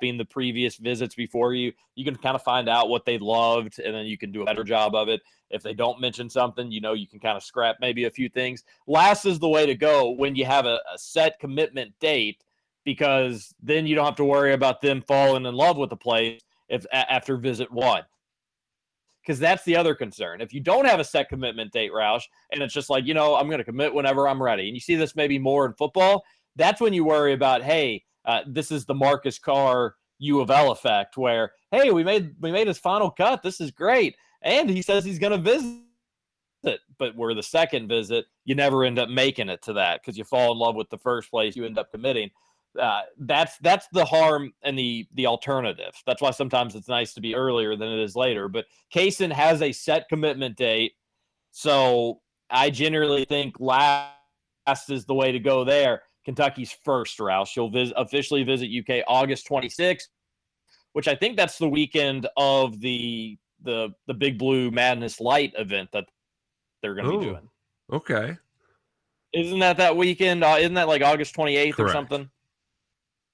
the 0.02 0.26
previous 0.26 0.78
visits 0.78 1.16
before 1.16 1.54
you. 1.54 1.74
You 1.96 2.06
can 2.06 2.16
kind 2.16 2.36
of 2.36 2.44
find 2.44 2.70
out 2.70 2.90
what 2.90 3.06
they 3.06 3.18
loved, 3.18 3.80
and 3.80 3.94
then 3.94 4.06
you 4.06 4.18
can 4.18 4.32
do 4.32 4.44
a 4.44 4.46
better 4.46 4.64
job 4.64 4.96
of 4.96 5.10
it. 5.10 5.22
If 5.50 5.64
they 5.64 5.74
don't 5.74 6.00
mention 6.00 6.30
something, 6.30 6.72
you 6.72 6.80
know 6.80 6.94
you 6.94 7.08
can 7.08 7.20
kind 7.20 7.36
of 7.36 7.44
scrap 7.44 7.78
maybe 7.82 8.06
a 8.06 8.12
few 8.12 8.30
things. 8.30 8.64
Last 8.86 9.26
is 9.26 9.40
the 9.40 9.50
way 9.50 9.66
to 9.66 9.76
go 9.76 10.12
when 10.12 10.36
you 10.36 10.46
have 10.46 10.66
a, 10.66 10.80
a 10.94 10.98
set 10.98 11.40
commitment 11.40 11.94
date 12.00 12.44
because 12.90 13.54
then 13.62 13.86
you 13.86 13.94
don't 13.94 14.06
have 14.06 14.16
to 14.16 14.26
worry 14.26 14.54
about 14.54 14.82
them 14.82 15.04
falling 15.08 15.46
in 15.46 15.54
love 15.54 15.78
with 15.78 15.92
the 15.92 15.96
place 15.96 16.42
if 16.70 16.88
after 16.92 17.38
visit 17.38 17.72
one. 17.72 18.02
Because 19.22 19.38
that's 19.38 19.64
the 19.64 19.76
other 19.76 19.94
concern. 19.94 20.42
If 20.42 20.56
you 20.56 20.60
don't 20.60 20.86
have 20.86 21.00
a 21.00 21.04
set 21.04 21.30
commitment 21.30 21.72
date, 21.72 21.92
Roush, 21.92 22.24
and 22.52 22.64
it's 22.64 22.74
just 22.74 22.90
like, 22.90 23.06
you 23.06 23.14
know, 23.14 23.36
I'm 23.36 23.46
going 23.46 23.60
to 23.60 23.64
commit 23.64 23.94
whenever 23.94 24.28
I'm 24.28 24.42
ready, 24.42 24.66
and 24.66 24.76
you 24.76 24.80
see 24.80 24.96
this 24.96 25.16
maybe 25.16 25.38
more 25.38 25.68
in 25.68 25.74
football, 25.74 26.24
that's 26.56 26.82
when 26.82 26.94
you 26.94 27.06
worry 27.06 27.34
about, 27.34 27.62
hey, 27.62 28.04
uh, 28.26 28.42
this 28.48 28.72
is 28.72 28.86
the 28.86 28.96
Marcus 28.96 29.38
Carr 29.38 29.94
U 30.18 30.40
of 30.40 30.50
L 30.50 30.72
effect, 30.72 31.16
where 31.16 31.52
hey, 31.70 31.92
we 31.92 32.04
made 32.04 32.34
we 32.40 32.52
made 32.52 32.66
his 32.66 32.80
final 32.80 33.12
cut. 33.12 33.44
This 33.44 33.62
is 33.62 33.70
great, 33.70 34.16
and 34.42 34.68
he 34.68 34.82
says 34.82 35.06
he's 35.06 35.20
going 35.20 35.32
to 35.32 35.38
visit. 35.38 36.80
But 36.98 37.16
where 37.16 37.36
the 37.36 37.44
second 37.44 37.88
visit, 37.88 38.26
you 38.46 38.56
never 38.56 38.84
end 38.84 38.98
up 38.98 39.10
making 39.10 39.48
it 39.48 39.62
to 39.62 39.74
that 39.74 40.02
because 40.02 40.18
you 40.18 40.24
fall 40.24 40.52
in 40.52 40.58
love 40.58 40.76
with 40.76 40.90
the 40.90 40.98
first 40.98 41.30
place. 41.30 41.56
You 41.56 41.66
end 41.66 41.78
up 41.78 41.92
committing 41.92 42.32
uh, 42.78 43.02
that's 43.20 43.58
that's 43.60 43.88
the 43.94 44.06
harm 44.06 44.54
and 44.64 44.78
the 44.78 45.08
the 45.14 45.26
alternative. 45.26 45.94
That's 46.06 46.22
why 46.22 46.32
sometimes 46.32 46.76
it's 46.76 46.88
nice 46.88 47.14
to 47.14 47.22
be 47.22 47.36
earlier 47.36 47.76
than 47.76 47.90
it 47.90 48.00
is 48.00 48.16
later. 48.16 48.48
But 48.48 48.66
Kason 48.94 49.32
has 49.32 49.62
a 49.62 49.72
set 49.72 50.08
commitment 50.10 50.58
date, 50.58 50.94
so 51.52 52.22
I 52.50 52.70
generally 52.70 53.26
think 53.26 53.56
last 53.60 54.14
is 54.90 55.06
the 55.06 55.16
way 55.16 55.32
to 55.32 55.40
go 55.40 55.64
there. 55.64 56.04
Kentucky's 56.26 56.76
first, 56.84 57.18
Roush. 57.18 57.48
She'll 57.48 57.70
vis- 57.70 57.94
officially 57.96 58.44
visit 58.44 58.70
UK 58.70 59.04
August 59.08 59.48
26th, 59.48 60.10
which 60.94 61.08
I 61.08 61.16
think 61.16 61.38
that's 61.38 61.58
the 61.58 61.70
weekend 61.70 62.28
of 62.38 62.80
the 62.80 63.38
the 63.64 63.90
the 64.08 64.14
Big 64.14 64.38
Blue 64.38 64.70
Madness 64.70 65.20
Light 65.20 65.54
event 65.58 65.90
that 65.94 66.06
they're 66.82 66.94
going 66.94 67.12
to 67.12 67.20
be 67.20 67.26
doing. 67.26 67.50
Okay. 67.92 68.38
Isn't 69.34 69.60
that 69.60 69.78
that 69.78 69.96
weekend? 69.96 70.44
Uh, 70.44 70.58
isn't 70.60 70.76
that 70.76 70.88
like 70.88 71.02
August 71.02 71.36
28th 71.36 71.80
or 71.80 71.90
something? 71.90 72.30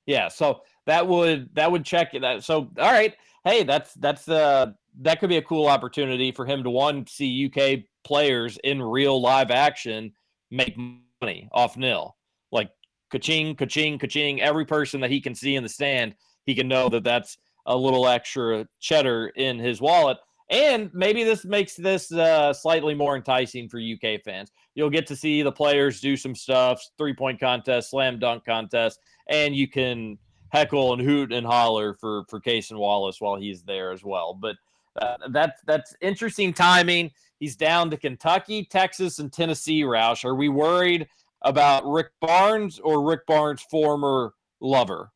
Yeah, 0.06 0.28
so 0.28 0.62
that 0.86 1.08
would 1.08 1.50
that 1.56 1.72
would 1.72 1.86
check 1.86 2.12
that. 2.20 2.44
So 2.44 2.72
all 2.80 2.92
right, 2.92 3.16
hey, 3.44 3.64
that's 3.64 3.94
that's 3.96 4.28
uh 4.28 4.72
that 5.02 5.20
could 5.20 5.30
be 5.30 5.38
a 5.38 5.42
cool 5.42 5.68
opportunity 5.68 6.32
for 6.32 6.46
him 6.46 6.64
to 6.64 6.70
one 6.70 7.06
see 7.08 7.52
UK 7.52 7.86
players 8.04 8.58
in 8.64 8.82
real 8.82 9.22
live 9.22 9.52
action 9.52 10.12
make 10.52 10.78
money 11.22 11.50
off 11.52 11.76
NIL. 11.76 12.16
Like 12.52 12.70
kaching, 13.14 13.56
kaching, 13.56 14.00
ka-ching. 14.00 14.42
Every 14.42 14.66
person 14.66 15.02
that 15.02 15.12
he 15.12 15.20
can 15.20 15.36
see 15.36 15.56
in 15.56 15.64
the 15.64 15.70
stand, 15.70 16.16
he 16.46 16.56
can 16.56 16.68
know 16.68 16.90
that 16.90 17.04
that's 17.04 17.38
a 17.66 17.76
little 17.76 18.08
extra 18.08 18.68
cheddar 18.80 19.30
in 19.36 19.58
his 19.60 19.82
wallet. 19.82 20.18
And 20.52 20.92
maybe 20.94 21.24
this 21.24 21.44
makes 21.44 21.76
this 21.76 22.12
uh, 22.12 22.54
slightly 22.54 22.94
more 22.94 23.16
enticing 23.16 23.68
for 23.68 23.80
UK 23.80 24.22
fans. 24.24 24.52
You'll 24.76 24.92
get 24.92 25.08
to 25.08 25.16
see 25.16 25.42
the 25.42 25.52
players 25.52 26.00
do 26.00 26.16
some 26.16 26.36
stuff, 26.36 26.84
three 27.00 27.16
point 27.16 27.40
contest, 27.40 27.90
slam 27.90 28.20
dunk 28.20 28.46
contest, 28.46 29.00
and 29.28 29.56
you 29.56 29.68
can 29.68 30.18
heckle 30.50 30.94
and 30.94 31.02
hoot 31.02 31.34
and 31.34 31.46
holler 31.46 31.94
for 31.94 32.24
for 32.30 32.40
Kason 32.40 32.78
Wallace 32.78 33.20
while 33.20 33.36
he's 33.36 33.64
there 33.64 33.92
as 33.92 34.04
well. 34.04 34.34
But 34.34 34.56
uh, 35.02 35.18
that's 35.30 35.62
that's 35.66 35.96
interesting 36.02 36.54
timing. 36.54 37.12
He's 37.40 37.56
down 37.56 37.90
to 37.92 37.98
Kentucky, 37.98 38.64
Texas, 38.64 39.20
and 39.20 39.32
Tennessee. 39.32 39.84
Roush, 39.84 40.24
are 40.24 40.36
we 40.36 40.50
worried 40.50 41.08
about 41.42 41.86
Rick 41.86 42.08
Barnes 42.22 42.80
or 42.80 43.04
Rick 43.04 43.26
Barnes' 43.28 43.62
former 43.70 44.34
lover? 44.62 45.12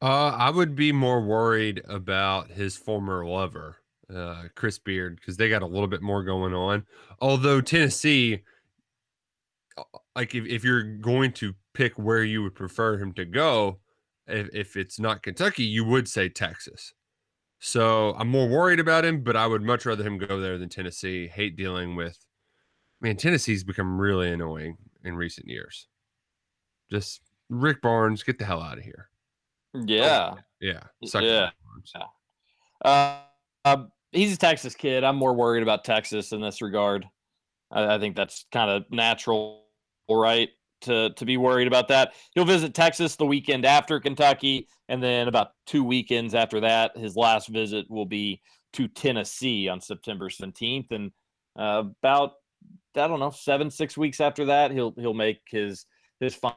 Uh, 0.00 0.28
I 0.36 0.50
would 0.50 0.74
be 0.74 0.92
more 0.92 1.22
worried 1.22 1.82
about 1.88 2.50
his 2.50 2.76
former 2.76 3.26
lover, 3.26 3.76
uh, 4.14 4.44
Chris 4.54 4.78
Beard, 4.78 5.16
because 5.16 5.36
they 5.36 5.48
got 5.48 5.62
a 5.62 5.66
little 5.66 5.86
bit 5.86 6.02
more 6.02 6.22
going 6.22 6.52
on. 6.52 6.86
Although 7.20 7.60
Tennessee, 7.60 8.42
like 10.16 10.34
if, 10.34 10.46
if 10.46 10.64
you're 10.64 10.82
going 10.82 11.30
to 11.34 11.54
pick 11.74 11.92
where 11.98 12.24
you 12.24 12.42
would 12.42 12.54
prefer 12.54 12.98
him 12.98 13.12
to 13.12 13.24
go, 13.24 13.78
if, 14.26 14.48
if 14.52 14.76
it's 14.76 14.98
not 14.98 15.22
Kentucky, 15.22 15.62
you 15.62 15.84
would 15.84 16.08
say 16.08 16.28
Texas. 16.28 16.94
So 17.60 18.14
I'm 18.18 18.28
more 18.28 18.48
worried 18.48 18.80
about 18.80 19.04
him, 19.04 19.22
but 19.22 19.36
I 19.36 19.46
would 19.46 19.62
much 19.62 19.86
rather 19.86 20.02
him 20.02 20.18
go 20.18 20.40
there 20.40 20.58
than 20.58 20.68
Tennessee. 20.68 21.28
Hate 21.28 21.56
dealing 21.56 21.96
with, 21.96 22.18
man, 23.00 23.16
Tennessee's 23.16 23.62
become 23.62 24.00
really 24.00 24.32
annoying 24.32 24.78
in 25.04 25.14
recent 25.16 25.48
years. 25.48 25.86
Just 26.90 27.20
Rick 27.48 27.82
Barnes, 27.82 28.22
get 28.22 28.38
the 28.38 28.44
hell 28.44 28.62
out 28.62 28.78
of 28.78 28.84
here. 28.84 29.08
Yeah. 29.74 30.34
Yeah. 30.60 30.80
Y- 31.02 31.08
suck 31.08 31.22
yeah. 31.22 31.50
Uh, 32.84 33.18
uh, 33.64 33.84
he's 34.12 34.34
a 34.34 34.38
Texas 34.38 34.74
kid. 34.74 35.04
I'm 35.04 35.16
more 35.16 35.34
worried 35.34 35.62
about 35.62 35.84
Texas 35.84 36.32
in 36.32 36.40
this 36.40 36.62
regard. 36.62 37.06
I, 37.70 37.96
I 37.96 37.98
think 37.98 38.16
that's 38.16 38.46
kind 38.50 38.70
of 38.70 38.84
natural, 38.90 39.65
right? 40.08 40.50
To 40.82 41.10
to 41.14 41.24
be 41.24 41.36
worried 41.36 41.66
about 41.66 41.88
that. 41.88 42.12
He'll 42.34 42.44
visit 42.44 42.74
Texas 42.74 43.16
the 43.16 43.26
weekend 43.26 43.64
after 43.64 43.98
Kentucky, 43.98 44.68
and 44.88 45.02
then 45.02 45.26
about 45.26 45.48
two 45.66 45.82
weekends 45.82 46.34
after 46.34 46.60
that, 46.60 46.96
his 46.96 47.16
last 47.16 47.48
visit 47.48 47.86
will 47.88 48.06
be 48.06 48.42
to 48.74 48.86
Tennessee 48.86 49.68
on 49.68 49.80
September 49.80 50.28
17th, 50.28 50.92
and 50.92 51.10
uh, 51.58 51.84
about 52.02 52.32
I 52.94 53.08
don't 53.08 53.20
know 53.20 53.30
seven 53.30 53.70
six 53.70 53.96
weeks 53.96 54.20
after 54.20 54.44
that, 54.46 54.70
he'll 54.70 54.94
he'll 54.98 55.14
make 55.14 55.40
his 55.48 55.86
his 56.20 56.34
fi- 56.34 56.54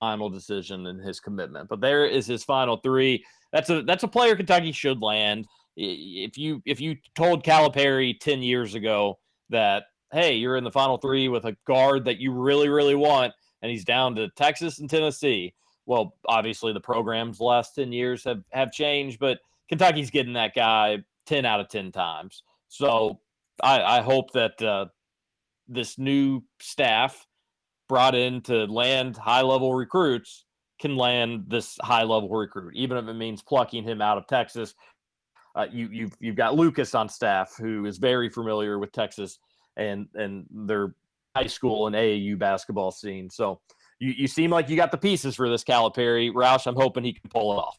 final 0.00 0.28
decision 0.28 0.86
and 0.86 1.00
his 1.00 1.18
commitment. 1.18 1.68
But 1.68 1.80
there 1.80 2.06
is 2.06 2.26
his 2.26 2.44
final 2.44 2.76
three 2.76 3.24
that's 3.52 3.70
a 3.70 3.82
that's 3.82 4.02
a 4.02 4.08
player 4.08 4.36
Kentucky 4.36 4.72
should 4.72 5.00
land. 5.00 5.46
If 5.76 6.38
you 6.38 6.62
if 6.66 6.80
you 6.80 6.96
told 7.14 7.44
Calipari 7.44 8.18
ten 8.18 8.42
years 8.42 8.74
ago 8.74 9.18
that 9.50 9.84
hey 10.12 10.34
you're 10.34 10.56
in 10.56 10.64
the 10.64 10.70
final 10.70 10.98
three 10.98 11.28
with 11.28 11.44
a 11.44 11.56
guard 11.66 12.04
that 12.04 12.18
you 12.18 12.32
really 12.32 12.68
really 12.68 12.94
want 12.94 13.32
and 13.62 13.70
he's 13.70 13.84
down 13.84 14.14
to 14.14 14.28
Texas 14.30 14.78
and 14.78 14.88
Tennessee, 14.88 15.54
well 15.86 16.16
obviously 16.26 16.72
the 16.72 16.80
programs 16.80 17.38
the 17.38 17.44
last 17.44 17.74
ten 17.74 17.92
years 17.92 18.24
have 18.24 18.42
have 18.52 18.72
changed, 18.72 19.18
but 19.18 19.38
Kentucky's 19.68 20.10
getting 20.10 20.34
that 20.34 20.54
guy 20.54 20.98
ten 21.26 21.44
out 21.44 21.60
of 21.60 21.68
ten 21.68 21.92
times. 21.92 22.42
So 22.68 23.20
I, 23.62 23.98
I 23.98 24.00
hope 24.00 24.32
that 24.32 24.60
uh, 24.62 24.86
this 25.68 25.98
new 25.98 26.42
staff 26.60 27.26
brought 27.88 28.14
in 28.14 28.40
to 28.42 28.64
land 28.66 29.16
high 29.16 29.42
level 29.42 29.74
recruits 29.74 30.44
can 30.80 30.96
land 30.96 31.44
this 31.48 31.76
high 31.82 32.04
level 32.04 32.30
recruit, 32.30 32.74
even 32.74 32.96
if 32.96 33.06
it 33.06 33.14
means 33.14 33.42
plucking 33.42 33.84
him 33.84 34.00
out 34.00 34.16
of 34.16 34.26
Texas. 34.26 34.74
Uh, 35.54 35.66
you, 35.70 35.88
you've 35.90 36.16
you've 36.20 36.36
got 36.36 36.54
Lucas 36.54 36.94
on 36.94 37.08
staff 37.08 37.54
who 37.58 37.84
is 37.84 37.98
very 37.98 38.30
familiar 38.30 38.78
with 38.78 38.92
Texas 38.92 39.38
and 39.76 40.06
and 40.14 40.46
their 40.50 40.94
high 41.34 41.46
school 41.46 41.86
and 41.86 41.96
AAU 41.96 42.38
basketball 42.38 42.90
scene. 42.90 43.30
So 43.30 43.60
you, 43.98 44.12
you 44.16 44.26
seem 44.26 44.50
like 44.50 44.68
you 44.68 44.76
got 44.76 44.90
the 44.90 44.98
pieces 44.98 45.36
for 45.36 45.48
this 45.48 45.64
Calipari. 45.64 46.32
Roush, 46.32 46.66
I'm 46.66 46.74
hoping 46.74 47.04
he 47.04 47.12
can 47.12 47.30
pull 47.30 47.52
it 47.52 47.56
off. 47.56 47.78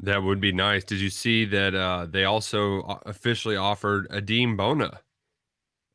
That 0.00 0.22
would 0.22 0.40
be 0.40 0.52
nice. 0.52 0.84
Did 0.84 1.00
you 1.00 1.10
see 1.10 1.44
that 1.46 1.74
uh, 1.74 2.06
they 2.08 2.24
also 2.24 3.00
officially 3.04 3.56
offered 3.56 4.08
Adem 4.10 4.56
Bona? 4.56 5.00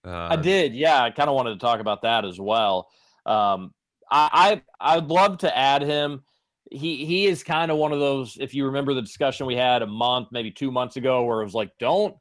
Uh, 0.05 0.27
I 0.31 0.35
did, 0.35 0.75
yeah. 0.75 1.01
I 1.01 1.11
kind 1.11 1.29
of 1.29 1.35
wanted 1.35 1.51
to 1.51 1.59
talk 1.59 1.79
about 1.79 2.01
that 2.01 2.25
as 2.25 2.39
well. 2.39 2.89
Um, 3.25 3.73
I, 4.11 4.61
I 4.79 4.95
I'd 4.97 5.07
love 5.07 5.37
to 5.39 5.57
add 5.57 5.81
him. 5.81 6.23
He 6.69 7.05
he 7.05 7.25
is 7.27 7.43
kind 7.43 7.71
of 7.71 7.77
one 7.77 7.93
of 7.93 7.99
those. 7.99 8.37
If 8.39 8.53
you 8.53 8.65
remember 8.65 8.93
the 8.93 9.01
discussion 9.01 9.45
we 9.45 9.55
had 9.55 9.81
a 9.81 9.87
month, 9.87 10.27
maybe 10.31 10.51
two 10.51 10.71
months 10.71 10.97
ago, 10.97 11.23
where 11.23 11.39
it 11.41 11.45
was 11.45 11.53
like, 11.53 11.71
don't 11.79 12.15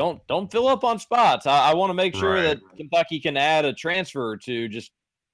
don't 0.00 0.26
don't 0.28 0.50
fill 0.50 0.66
up 0.66 0.82
on 0.82 0.98
spots. 0.98 1.46
I, 1.46 1.72
I 1.72 1.74
want 1.74 1.90
to 1.90 1.94
make 1.94 2.14
sure 2.14 2.34
Right. 2.36 2.42
that 2.42 2.60
Kentucky 2.78 3.20
can 3.20 3.36
add 3.36 3.66
a 3.66 3.72
transfer 3.74 4.34
to 4.38 4.66
just 4.66 4.92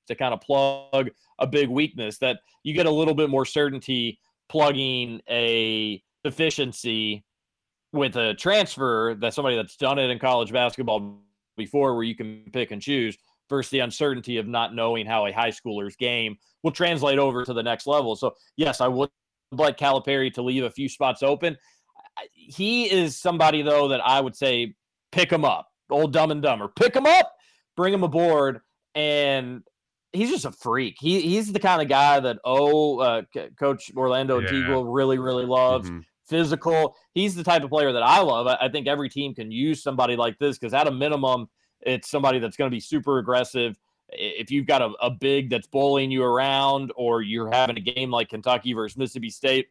to 0.08 0.16
kind 0.16 0.34
of 0.34 0.40
plug 0.40 1.08
a 1.38 1.46
big 1.46 1.68
weakness 1.68 2.18
that 2.18 2.40
you 2.64 2.74
get 2.74 2.86
a 2.86 2.90
little 2.90 3.14
bit 3.14 3.30
more 3.30 3.44
certainty 3.44 4.18
plugging 4.48 5.20
a 5.30 6.02
deficiency 6.24 7.24
with 7.92 8.16
a 8.16 8.34
transfer 8.34 9.14
that 9.20 9.34
somebody 9.34 9.54
that's 9.54 9.76
done 9.76 10.00
it 10.00 10.10
in 10.10 10.18
college 10.18 10.52
basketball 10.52 11.20
before 11.56 11.94
where 11.94 12.02
you 12.04 12.16
can 12.16 12.42
pick 12.52 12.72
and 12.72 12.82
choose 12.82 13.16
versus 13.48 13.70
the 13.70 13.78
uncertainty 13.78 14.36
of 14.38 14.48
not 14.48 14.74
knowing 14.74 15.06
how 15.06 15.26
a 15.26 15.32
high 15.32 15.50
schooler's 15.52 15.94
game 15.94 16.36
will 16.64 16.72
translate 16.72 17.20
over 17.20 17.44
to 17.44 17.52
the 17.54 17.62
next 17.62 17.86
level. 17.86 18.16
So 18.16 18.34
yes, 18.56 18.80
I 18.80 18.88
would 18.88 19.10
like 19.52 19.78
Calipari 19.78 20.32
to 20.34 20.42
leave 20.42 20.64
a 20.64 20.70
few 20.70 20.88
spots 20.88 21.22
open. 21.22 21.56
He 22.32 22.90
is 22.90 23.18
somebody 23.18 23.62
though 23.62 23.88
that 23.88 24.00
I 24.00 24.20
would 24.20 24.36
say 24.36 24.74
pick 25.12 25.30
him 25.30 25.44
up, 25.44 25.68
old 25.90 26.12
dumb 26.12 26.30
and 26.30 26.42
dumber, 26.42 26.68
pick 26.68 26.94
him 26.94 27.06
up, 27.06 27.32
bring 27.76 27.92
him 27.92 28.02
aboard, 28.02 28.60
and 28.94 29.62
he's 30.12 30.30
just 30.30 30.44
a 30.44 30.52
freak. 30.52 30.96
He 30.98 31.20
he's 31.20 31.52
the 31.52 31.60
kind 31.60 31.82
of 31.82 31.88
guy 31.88 32.20
that 32.20 32.38
oh, 32.44 32.98
uh, 32.98 33.22
C- 33.32 33.48
Coach 33.58 33.90
Orlando 33.96 34.40
Yeah. 34.40 34.82
Really 34.84 35.18
really 35.18 35.44
loves 35.44 35.90
mhm. 35.90 36.04
physical. 36.26 36.96
He's 37.12 37.34
the 37.34 37.44
type 37.44 37.62
of 37.62 37.70
player 37.70 37.92
that 37.92 38.02
I 38.02 38.20
love. 38.20 38.46
I, 38.46 38.56
I 38.62 38.68
think 38.68 38.86
every 38.86 39.08
team 39.08 39.34
can 39.34 39.50
use 39.50 39.82
somebody 39.82 40.16
like 40.16 40.38
this 40.38 40.58
because 40.58 40.74
at 40.74 40.86
a 40.86 40.90
minimum, 40.90 41.48
it's 41.80 42.10
somebody 42.10 42.38
that's 42.38 42.56
going 42.56 42.70
to 42.70 42.74
be 42.74 42.80
super 42.80 43.18
aggressive. 43.18 43.76
If 44.08 44.50
you've 44.50 44.66
got 44.66 44.82
a, 44.82 44.92
a 45.00 45.10
big 45.10 45.50
that's 45.50 45.66
bullying 45.66 46.10
you 46.10 46.22
around, 46.22 46.92
or 46.96 47.22
you're 47.22 47.50
having 47.50 47.76
a 47.76 47.80
game 47.80 48.10
like 48.10 48.28
Kentucky 48.28 48.72
versus 48.72 48.96
Mississippi 48.96 49.30
State 49.30 49.66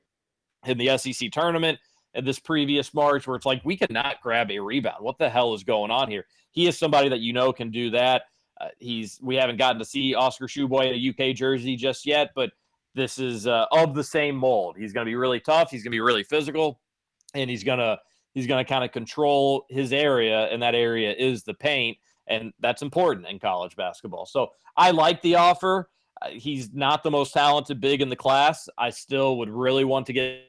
in 0.66 0.78
the 0.78 0.98
SEC 0.98 1.32
tournament 1.32 1.80
this 2.24 2.40
previous 2.40 2.94
March, 2.94 3.28
where 3.28 3.36
it's 3.36 3.46
like 3.46 3.62
we 3.66 3.76
cannot 3.76 4.22
grab 4.22 4.52
a 4.52 4.60
rebound. 4.60 5.04
What 5.04 5.18
the 5.18 5.30
hell 5.30 5.54
is 5.54 5.64
going 5.64 5.92
on 5.92 6.10
here? 6.10 6.26
He 6.52 6.68
is 6.68 6.78
somebody 6.78 7.10
that 7.10 7.20
you 7.20 7.34
know 7.34 7.52
can 7.52 7.72
do 7.72 7.90
that. 7.92 8.24
Uh, 8.60 8.70
he's 8.80 9.20
we 9.22 9.36
haven't 9.36 9.58
gotten 9.58 9.80
to 9.80 9.86
see 9.86 10.16
Oscar 10.16 10.48
Tshiebwe 10.48 10.88
in 10.88 10.94
a 10.96 11.30
UK 11.30 11.36
jersey 11.36 11.76
just 11.76 12.06
yet, 12.06 12.32
but 12.36 12.52
this 12.94 13.20
is 13.20 13.46
uh, 13.46 13.66
of 13.72 13.94
the 13.94 14.04
same 14.04 14.36
mold. 14.36 14.78
He's 14.78 14.94
going 14.94 15.06
to 15.06 15.10
be 15.10 15.16
really 15.16 15.42
tough. 15.42 15.70
He's 15.70 15.84
going 15.84 15.92
to 15.92 15.96
be 15.96 16.02
really 16.02 16.24
physical, 16.24 16.80
and 17.34 17.50
he's 17.50 17.64
gonna 17.64 18.00
he's 18.34 18.48
gonna 18.48 18.66
kind 18.66 18.84
of 18.84 18.92
control 18.92 19.66
his 19.70 19.92
area, 19.92 20.46
and 20.46 20.62
that 20.64 20.76
area 20.76 21.14
is 21.14 21.44
the 21.44 21.54
paint, 21.54 21.98
and 22.28 22.54
that's 22.60 22.82
important 22.82 23.28
in 23.28 23.40
college 23.40 23.76
basketball. 23.76 24.26
So 24.26 24.52
I 24.78 24.92
like 24.92 25.22
the 25.22 25.36
offer. 25.36 25.90
Uh, 26.22 26.30
he's 26.30 26.74
not 26.74 27.04
the 27.04 27.12
most 27.12 27.34
talented 27.34 27.82
big 27.82 28.02
in 28.02 28.08
the 28.08 28.16
class. 28.16 28.70
I 28.78 28.90
still 28.90 29.38
would 29.40 29.50
really 29.50 29.84
want 29.84 30.06
to 30.08 30.14
get 30.14 30.46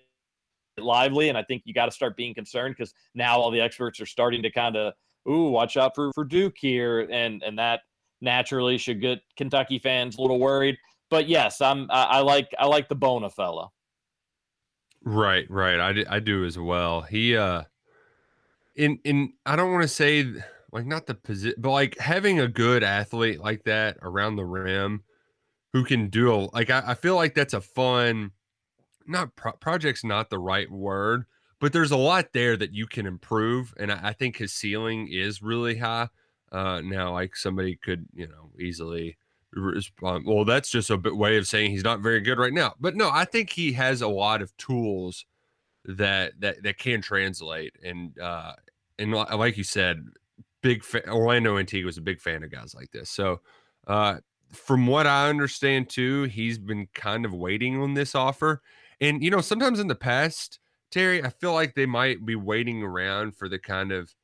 Lively, 0.79 1.29
and 1.29 1.39
I 1.39 1.43
think 1.43 1.63
you 1.65 1.75
got 1.75 1.87
to 1.87 1.93
start 1.93 2.17
being 2.17 2.35
concerned 2.35 2.75
because 2.77 2.95
now 3.15 3.39
all 3.39 3.51
the 3.51 3.61
experts 3.61 4.01
are 4.01 4.07
starting 4.07 4.43
to 4.43 4.51
kind 4.51 4.77
of 4.77 4.95
ooh 5.29 5.51
watch 5.51 5.77
out 5.77 5.95
for 5.95 6.13
for 6.13 6.25
Duke 6.25 6.57
here, 6.59 7.01
and 7.01 7.43
and 7.43 7.59
that 7.59 7.81
naturally 8.21 8.79
should 8.79 9.01
get 9.01 9.21
Kentucky 9.37 9.79
fans 9.79 10.17
a 10.17 10.21
little 10.21 10.39
worried. 10.39 10.77
But 11.11 11.29
yes, 11.29 11.61
I'm 11.61 11.91
I, 11.91 12.03
I 12.05 12.19
like 12.21 12.49
I 12.59 12.67
like 12.67 12.89
the 12.89 12.95
Bona 12.95 13.31
fella. 13.31 13.71
Right, 15.05 15.49
right. 15.49 15.79
I, 15.79 16.17
I 16.17 16.21
do 16.21 16.45
as 16.45 16.59
well. 16.59 17.03
He 17.03 17.37
uh 17.37 17.63
in 18.75 18.99
in 19.05 19.33
I 19.45 19.57
don't 19.57 19.73
want 19.73 19.83
to 19.83 19.89
say 19.89 20.27
like 20.73 20.87
not 20.87 21.07
the 21.07 21.15
position, 21.15 21.57
but 21.59 21.71
like 21.71 21.99
having 21.99 22.41
a 22.41 22.49
good 22.49 22.83
athlete 22.83 23.41
like 23.41 23.65
that 23.65 23.99
around 24.03 24.37
the 24.37 24.45
rim 24.45 25.03
who 25.73 25.85
can 25.85 26.09
do 26.09 26.33
a, 26.33 26.37
like 26.53 26.71
I, 26.71 26.83
I 26.89 26.95
feel 26.95 27.17
like 27.17 27.35
that's 27.35 27.55
a 27.55 27.61
fun 27.61 28.33
not 29.07 29.35
pro- 29.37 29.53
project's 29.53 30.05
not 30.05 30.31
the 30.31 30.39
right 30.39 30.71
word, 30.71 31.25
but 31.61 31.73
there's 31.73 31.91
a 31.91 31.97
lot 31.97 32.33
there 32.33 32.57
that 32.57 32.73
you 32.73 32.87
can 32.87 33.07
improve, 33.07 33.75
and 33.79 33.91
I, 33.91 34.01
I 34.09 34.13
think 34.13 34.37
his 34.37 34.53
ceiling 34.53 35.09
is 35.11 35.43
really 35.43 35.77
high. 35.77 36.09
Uh, 36.53 36.81
now, 36.83 37.13
like 37.13 37.37
somebody 37.37 37.77
could 37.77 38.07
you 38.15 38.29
know 38.29 38.51
easily 38.59 39.17
respond. 39.53 40.25
Well, 40.27 40.45
that's 40.45 40.71
just 40.71 40.91
a 40.91 40.97
way 40.97 41.37
of 41.37 41.47
saying 41.47 41.71
he's 41.71 41.85
not 41.85 42.01
very 42.01 42.21
good 42.21 42.39
right 42.39 42.53
now. 42.53 42.75
But 42.79 42.97
no, 42.97 43.11
I 43.11 43.25
think 43.25 43.51
he 43.51 43.73
has 43.73 44.03
a 44.03 44.09
lot 44.09 44.43
of 44.43 44.57
tools 44.57 45.25
that 45.85 46.33
that 46.41 46.63
that 46.63 46.79
can 46.79 47.01
translate, 47.01 47.75
and 47.83 48.19
uh, 48.19 48.53
and 48.99 49.13
like 49.13 49.57
you 49.57 49.65
said, 49.65 50.07
big 50.63 50.85
fa- 50.85 51.09
Orlando 51.09 51.59
Antigua 51.59 51.87
was 51.87 51.99
a 51.99 52.03
big 52.03 52.21
fan 52.21 52.43
of 52.43 52.51
guys 52.51 52.75
like 52.75 52.91
this. 52.91 53.11
So, 53.11 53.41
uh, 53.87 54.19
from 54.53 54.87
what 54.87 55.07
I 55.07 55.29
understand 55.29 55.89
too, 55.89 56.25
he's 56.25 56.59
been 56.59 56.89
kind 56.95 57.25
of 57.25 57.33
waiting 57.33 57.81
on 57.81 57.95
this 57.95 58.15
offer. 58.15 58.63
And 59.01 59.23
you 59.23 59.31
know, 59.31 59.41
sometimes 59.41 59.81
in 59.81 59.89
the 59.89 59.95
past, 59.95 60.59
Terry, 60.91 61.23
I 61.23 61.31
feel 61.31 61.53
like 61.53 61.75
they 61.75 61.87
might 61.87 62.25
be 62.25 62.37
waiting 62.37 62.83
around 62.83 63.37
for 63.37 63.49
the 63.49 63.59
kind 63.59 63.93
of 63.93 64.15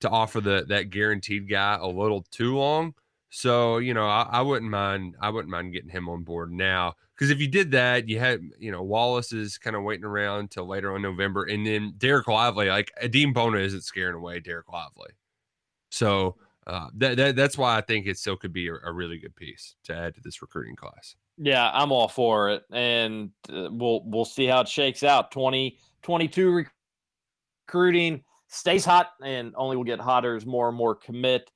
to 0.00 0.10
offer 0.10 0.40
the 0.40 0.64
that 0.68 0.90
guaranteed 0.90 1.48
guy 1.48 1.78
a 1.80 1.86
little 1.86 2.24
too 2.30 2.56
long. 2.56 2.94
So 3.30 3.78
you 3.78 3.94
know, 3.94 4.06
I, 4.06 4.28
I 4.30 4.42
wouldn't 4.42 4.70
mind. 4.70 5.16
I 5.20 5.30
wouldn't 5.30 5.50
mind 5.50 5.72
getting 5.72 5.90
him 5.90 6.08
on 6.08 6.22
board 6.22 6.52
now 6.52 6.94
because 7.14 7.30
if 7.30 7.40
you 7.40 7.48
did 7.48 7.70
that, 7.72 8.08
you 8.08 8.18
had 8.18 8.40
you 8.58 8.72
know 8.72 8.82
Wallace 8.82 9.32
is 9.32 9.58
kind 9.58 9.76
of 9.76 9.82
waiting 9.82 10.04
around 10.04 10.50
till 10.50 10.66
later 10.66 10.94
on 10.94 11.02
November, 11.02 11.44
and 11.44 11.66
then 11.66 11.94
Derek 11.98 12.28
Lively, 12.28 12.68
like 12.68 12.92
Adem 13.02 13.34
Bona, 13.34 13.58
isn't 13.58 13.84
scaring 13.84 14.16
away 14.16 14.40
Derek 14.40 14.72
Lively. 14.72 15.10
So 15.90 16.36
uh, 16.66 16.88
that, 16.96 17.16
that 17.16 17.36
that's 17.36 17.56
why 17.56 17.76
I 17.76 17.80
think 17.80 18.06
it 18.06 18.18
still 18.18 18.36
could 18.36 18.52
be 18.52 18.68
a, 18.68 18.74
a 18.84 18.92
really 18.92 19.18
good 19.18 19.36
piece 19.36 19.76
to 19.84 19.94
add 19.94 20.14
to 20.14 20.20
this 20.20 20.42
recruiting 20.42 20.76
class. 20.76 21.16
Yeah, 21.38 21.70
I'm 21.72 21.92
all 21.92 22.08
for 22.08 22.50
it, 22.50 22.62
and 22.72 23.30
uh, 23.52 23.68
we'll 23.70 24.02
we'll 24.04 24.24
see 24.24 24.46
how 24.46 24.60
it 24.62 24.68
shakes 24.68 25.02
out. 25.02 25.30
2022 25.32 26.54
rec- 26.54 26.72
recruiting 27.68 28.24
stays 28.48 28.84
hot, 28.84 29.10
and 29.22 29.52
only 29.56 29.76
will 29.76 29.84
get 29.84 30.00
hotter 30.00 30.34
as 30.36 30.46
more 30.46 30.68
and 30.68 30.76
more 30.76 30.94
commit 30.94 31.50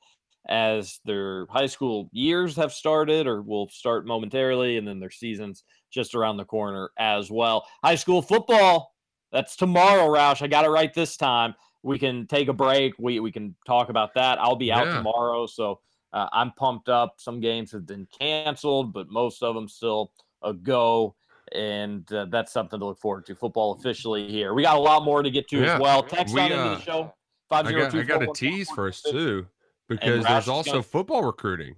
as 0.49 1.01
their 1.05 1.47
high 1.47 1.67
school 1.67 2.09
years 2.13 2.57
have 2.57 2.73
started, 2.73 3.27
or 3.27 3.43
will 3.43 3.69
start 3.71 4.07
momentarily, 4.07 4.77
and 4.77 4.87
then 4.87 5.01
their 5.01 5.11
seasons 5.11 5.65
just 5.91 6.15
around 6.15 6.37
the 6.37 6.45
corner 6.45 6.91
as 6.99 7.31
well. 7.31 7.67
High 7.83 7.95
school 7.95 8.21
football, 8.21 8.93
that's 9.33 9.57
tomorrow, 9.57 10.07
Roush. 10.09 10.43
I 10.43 10.47
got 10.47 10.65
it 10.65 10.71
right 10.71 10.93
this 10.93 11.17
time. 11.17 11.55
We 11.83 11.99
can 11.99 12.27
take 12.27 12.49
a 12.49 12.53
break. 12.53 12.93
We 12.99 13.21
we 13.21 13.33
can 13.33 13.55
talk 13.67 13.89
about 13.89 14.13
that. 14.15 14.39
I'll 14.39 14.57
be 14.57 14.71
out 14.73 14.87
Yeah. 14.87 14.97
tomorrow, 14.99 15.47
so 15.47 15.81
uh, 16.13 16.29
I'm 16.33 16.53
pumped 16.53 16.89
up. 16.89 17.15
Some 17.19 17.41
games 17.41 17.73
have 17.73 17.87
been 17.87 18.07
canceled, 18.19 18.93
but 18.93 19.09
most 19.09 19.43
of 19.43 19.55
them 19.55 19.69
still 19.69 20.13
a 20.43 20.53
go. 20.53 21.15
And 21.53 22.11
uh, 22.13 22.27
that's 22.27 22.53
something 22.53 22.79
to 22.79 22.87
look 22.87 23.01
forward 23.01 23.27
to. 23.27 23.35
Football 23.35 23.73
officially 23.73 24.29
here. 24.29 24.55
We 24.55 24.63
got 24.63 24.77
a 24.77 24.81
lot 24.81 25.05
more 25.05 25.23
to 25.23 25.31
get 25.31 25.49
to 25.49 25.59
Yeah, 25.61 25.75
as 25.75 25.81
well. 25.81 26.03
Text 26.03 26.35
we, 26.35 26.41
on 26.41 26.53
into 26.53 26.65
uh, 26.65 26.75
the 26.77 26.81
show. 26.81 27.15
I 27.51 27.63
got, 27.73 27.95
I 27.95 28.03
got 28.03 28.23
a 28.23 28.33
tease 28.33 28.71
for 28.71 28.87
us 28.87 29.03
too 29.03 29.47
because 29.89 30.25
there's 30.25 30.49
also 30.49 30.71
gonna- 30.71 30.83
football 30.85 31.25
recruiting. 31.25 31.75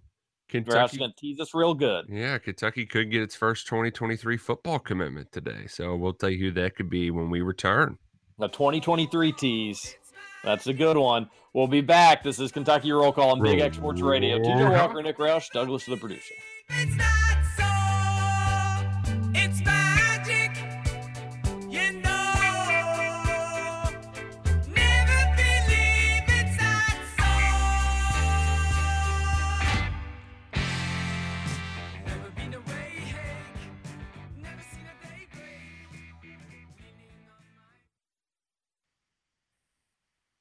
Kentucky, 0.48 0.98
going 0.98 1.10
to 1.10 1.16
tease 1.16 1.40
us 1.40 1.54
real 1.54 1.72
good. 1.72 2.04
yeah, 2.10 2.36
Kentucky 2.36 2.84
could 2.84 3.10
get 3.10 3.22
its 3.22 3.34
first 3.34 3.66
2023 3.68 4.36
football 4.36 4.78
commitment 4.78 5.32
today. 5.32 5.66
So 5.66 5.96
we'll 5.96 6.12
tell 6.12 6.28
you 6.28 6.38
who 6.38 6.50
that 6.60 6.76
could 6.76 6.90
be 6.90 7.10
when 7.10 7.30
we 7.30 7.40
return. 7.40 7.96
The 8.38 8.48
2023 8.48 9.32
tease. 9.32 9.96
That's 10.44 10.66
a 10.66 10.74
good 10.74 10.98
one. 10.98 11.30
We'll 11.54 11.66
be 11.66 11.82
back. 11.82 12.22
This 12.22 12.40
is 12.40 12.50
Kentucky 12.50 12.92
Roll 12.92 13.12
Call 13.12 13.30
on 13.30 13.42
Big 13.42 13.60
X 13.60 13.76
Sports 13.76 14.00
Radio. 14.00 14.38
TJ 14.38 14.70
Walker, 14.70 15.02
Nick 15.02 15.18
Roush, 15.18 15.50
Douglas 15.50 15.84
the 15.84 15.98
producer. 15.98 16.34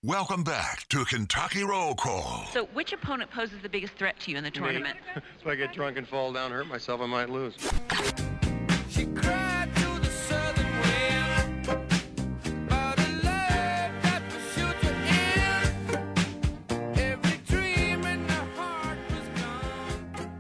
Welcome 0.06 0.44
back 0.44 0.88
to 0.90 1.06
Kentucky 1.06 1.64
Roll 1.64 1.94
Call. 1.94 2.46
So, 2.52 2.66
which 2.74 2.92
opponent 2.92 3.30
poses 3.30 3.60
the 3.62 3.70
biggest 3.70 3.94
threat 3.94 4.20
to 4.22 4.32
you 4.32 4.38
in 4.38 4.44
the 4.44 4.50
tournament? 4.50 4.98
If 5.40 5.46
I 5.46 5.54
get 5.54 5.74
drunk 5.74 5.96
and 5.98 6.08
fall 6.08 6.34
down, 6.34 6.50
hurt 6.52 6.66
myself, 6.68 7.02
I 7.02 7.06
might 7.06 7.30
lose. 7.30 7.54
She 8.90 9.06
cried 9.06 9.70
to 9.76 10.00
the 10.00 10.08
southern 10.10 10.66
wind 10.82 11.68
about 11.68 12.98
a 12.98 13.10
love 13.24 13.94
that 14.02 14.24
pursued 14.30 14.74
her 14.74 14.96
in. 16.80 17.00
Every 17.00 17.38
dream 17.48 18.04
in 18.04 18.28
her 18.28 18.48
heart 18.56 18.98
was 19.12 19.28
gone, 19.40 20.32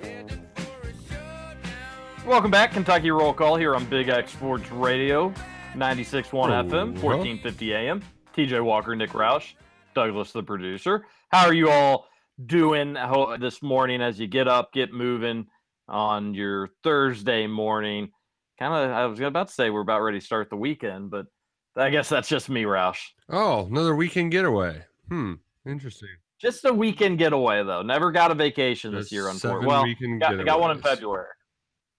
heading 0.00 0.46
for 0.54 0.88
a 0.88 0.92
showdown. 1.08 2.26
Welcome 2.26 2.50
back, 2.50 2.72
Kentucky 2.72 3.10
Roll 3.10 3.32
Call 3.32 3.56
here 3.56 3.74
on 3.74 3.86
Big 3.86 4.10
X 4.10 4.32
Sports 4.32 4.70
Radio. 4.70 5.32
96.1 5.74 6.24
Oh, 6.34 6.64
FM, 6.68 6.92
1450 7.00 7.74
AM. 7.74 8.02
TJ 8.38 8.62
Walker, 8.64 8.94
Nick 8.94 9.10
Roush, 9.10 9.54
Douglas 9.96 10.30
the 10.30 10.44
producer. 10.44 11.04
How 11.30 11.44
are 11.44 11.52
you 11.52 11.70
all 11.70 12.06
doing 12.46 12.96
this 13.40 13.62
morning 13.62 14.00
as 14.00 14.20
you 14.20 14.28
get 14.28 14.46
up, 14.46 14.72
get 14.72 14.92
moving 14.92 15.48
on 15.88 16.34
your 16.34 16.68
Thursday 16.84 17.48
morning? 17.48 18.12
Kind 18.56 18.74
of, 18.74 18.90
I 18.92 19.06
was 19.06 19.18
about 19.18 19.48
to 19.48 19.54
say 19.54 19.70
we're 19.70 19.80
about 19.80 20.02
ready 20.02 20.20
to 20.20 20.24
start 20.24 20.50
the 20.50 20.56
weekend, 20.56 21.10
but 21.10 21.26
I 21.74 21.90
guess 21.90 22.08
that's 22.08 22.28
just 22.28 22.48
me, 22.48 22.62
Roush. 22.62 23.00
Oh, 23.28 23.66
another 23.66 23.96
weekend 23.96 24.30
getaway. 24.30 24.84
Hmm. 25.08 25.34
Interesting. 25.66 26.10
Just 26.40 26.64
a 26.64 26.72
weekend 26.72 27.18
getaway, 27.18 27.64
though. 27.64 27.82
Never 27.82 28.12
got 28.12 28.30
a 28.30 28.36
vacation 28.36 28.94
this 28.94 29.10
year, 29.10 29.28
unfortunately. 29.28 29.66
Well, 29.66 30.20
got, 30.20 30.46
got 30.46 30.60
one 30.60 30.70
in. 30.70 30.80
February. 30.80 31.26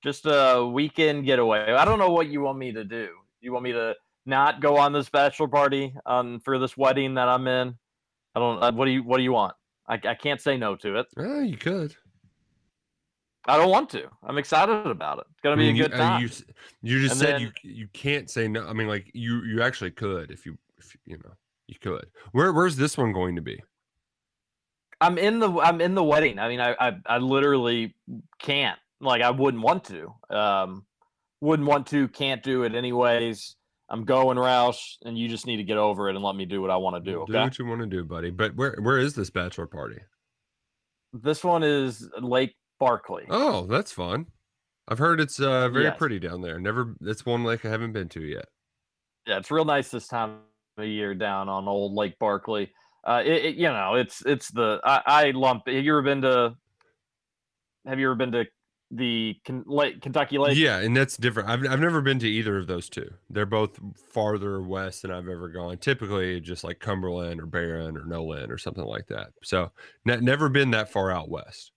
Just 0.06 0.26
a 0.26 0.66
weekend 0.66 1.26
getaway. 1.26 1.74
I 1.74 1.84
don't 1.84 2.00
know 2.00 2.12
what 2.12 2.28
you 2.28 2.40
want 2.40 2.58
me 2.58 2.72
to 2.72 2.86
do. 2.86 3.10
You 3.42 3.52
want 3.52 3.66
me 3.66 3.74
to 3.74 3.94
not 4.30 4.62
go 4.62 4.78
on 4.78 4.94
this 4.94 5.10
bachelor 5.10 5.48
party 5.48 5.94
um, 6.06 6.40
for 6.40 6.58
this 6.60 6.78
wedding 6.78 7.16
that 7.16 7.28
I'm 7.28 7.48
in? 7.48 7.76
I 8.36 8.40
don't. 8.40 8.64
Uh, 8.64 8.72
what 8.72 8.86
do 8.86 8.92
you 8.92 9.04
What 9.04 9.18
do 9.18 9.24
you 9.24 9.34
want? 9.34 9.56
I, 9.88 9.96
I 9.96 10.14
can't 10.16 10.40
say 10.40 10.56
no 10.56 10.76
to 10.78 11.00
it. 11.00 11.08
Oh, 11.18 11.42
you 11.42 11.58
could. 11.58 11.96
I 13.48 13.58
don't 13.58 13.70
want 13.72 13.90
to. 13.92 14.08
I'm 14.24 14.38
excited 14.38 14.86
about 14.86 15.18
it. 15.20 15.26
It's 15.32 15.42
gonna 15.42 15.56
I 15.56 15.60
be 15.60 15.70
a 15.70 15.74
good 15.74 15.94
uh, 15.94 15.98
time. 15.98 16.22
You, 16.22 16.30
you 16.84 17.02
just 17.02 17.14
And 17.14 17.20
said 17.20 17.34
then- 17.36 17.42
you 17.42 17.52
you 17.64 17.88
can't 17.94 18.30
say 18.30 18.48
no. 18.48 18.68
I 18.68 18.74
mean, 18.74 18.88
like 18.88 19.10
you 19.14 19.44
you 19.44 19.62
actually 19.62 19.92
could 19.92 20.30
if 20.32 20.46
you 20.46 20.58
if 20.78 20.96
you 21.06 21.18
know 21.18 21.32
you 21.68 21.76
could. 21.82 22.06
Where 22.32 22.54
where's 22.54 22.76
this 22.76 22.98
one 22.98 23.12
going 23.12 23.36
to 23.36 23.42
be? 23.42 23.62
I'm 25.02 25.18
in 25.18 25.40
the 25.40 25.50
I'm 25.52 25.82
in 25.82 25.96
the 25.96 26.04
wedding. 26.04 26.38
I 26.38 26.50
mean, 26.50 26.60
I 26.60 26.76
I, 26.80 26.98
I 27.06 27.18
literally 27.18 27.96
can't. 28.38 28.78
Like, 29.02 29.22
I 29.22 29.32
wouldn't 29.32 29.64
want 29.64 29.86
to. 29.86 30.14
Um, 30.30 30.86
wouldn't 31.40 31.68
want 31.68 31.88
to. 31.88 32.10
Can't 32.10 32.44
do 32.44 32.64
it 32.64 32.76
anyways. 32.76 33.56
I'm 33.92 34.06
going, 34.06 34.38
Roush, 34.38 34.98
and 35.04 35.18
you 35.18 35.28
just 35.28 35.48
need 35.48 35.58
to 35.58 35.64
get 35.64 35.78
over 35.78 36.10
it 36.10 36.16
and 36.16 36.24
let 36.24 36.36
me 36.36 36.46
do 36.46 36.62
what 36.62 36.70
I 36.70 36.78
want 36.78 36.96
to 37.04 37.12
do. 37.12 37.26
Do 37.28 37.34
what 37.34 37.58
you 37.58 37.66
want 37.66 37.82
to 37.82 37.88
do, 37.88 38.04
buddy. 38.04 38.30
But 38.30 38.56
where 38.56 38.76
where 38.82 38.98
is 39.00 39.16
this 39.16 39.30
bachelor 39.30 39.66
party? 39.68 39.98
This 41.14 41.44
one 41.44 41.64
is 41.64 42.08
Lake 42.22 42.56
Barkley. 42.80 43.26
Oh, 43.30 43.66
that's 43.66 43.92
fun. 43.92 44.28
I've 44.88 45.00
heard 45.00 45.20
it's 45.20 45.40
uh, 45.40 45.70
very 45.70 45.86
Yes. 45.86 45.98
pretty 45.98 46.20
down 46.20 46.42
there. 46.42 46.60
Never. 46.60 46.96
That's 47.00 47.26
one 47.26 47.44
lake 47.44 47.66
I 47.66 47.70
haven't 47.70 47.94
been 47.94 48.10
to 48.10 48.22
yet. 48.22 48.46
Yeah, 49.28 49.38
it's 49.38 49.52
real 49.52 49.66
nice 49.66 49.90
this 49.90 50.08
time 50.08 50.40
of 50.78 50.86
year 50.86 51.14
down 51.16 51.50
on 51.50 51.68
old 51.68 51.94
Lake 51.94 52.18
Barkley. 52.20 52.72
Uh, 53.04 53.22
it, 53.26 53.46
it- 53.46 53.56
you 53.56 53.70
know, 53.70 53.96
it's 53.96 54.24
it's 54.26 54.52
the 54.52 54.80
I, 54.84 55.02
I 55.06 55.32
lump. 55.32 55.68
Have 55.68 55.84
you 55.84 55.94
ever 55.94 56.02
been 56.04 56.22
to? 56.22 56.56
Have 57.88 58.00
you 58.00 58.06
ever 58.08 58.16
been 58.16 58.32
to 58.34 58.46
the 58.92 59.40
Kentucky 59.46 60.38
Lake? 60.38 60.58
Yeah, 60.58 60.80
and 60.80 60.96
that's 60.96 61.18
different. 61.18 61.50
I've 61.50 61.66
I've 61.68 61.80
never 61.80 62.02
been 62.02 62.20
to 62.20 62.28
either 62.28 62.58
of 62.58 62.68
those 62.68 62.90
two. 62.90 63.10
They're 63.30 63.46
both 63.46 63.80
farther 64.12 64.62
west 64.62 65.04
than 65.04 65.12
I've 65.12 65.28
ever 65.28 65.50
gone. 65.50 65.78
Typically, 65.78 66.40
just 66.42 66.64
like 66.64 66.80
Cumberland 66.80 67.40
or 67.40 67.46
Barren 67.46 67.96
or 67.98 68.02
Nolin 68.02 68.50
or 68.50 68.58
something 68.58 68.84
like 68.84 69.08
that. 69.08 69.28
So, 69.44 69.72
ne- 70.06 70.22
never 70.22 70.50
been 70.50 70.72
that 70.72 70.92
far 70.92 71.12
out 71.12 71.30
west. 71.30 71.72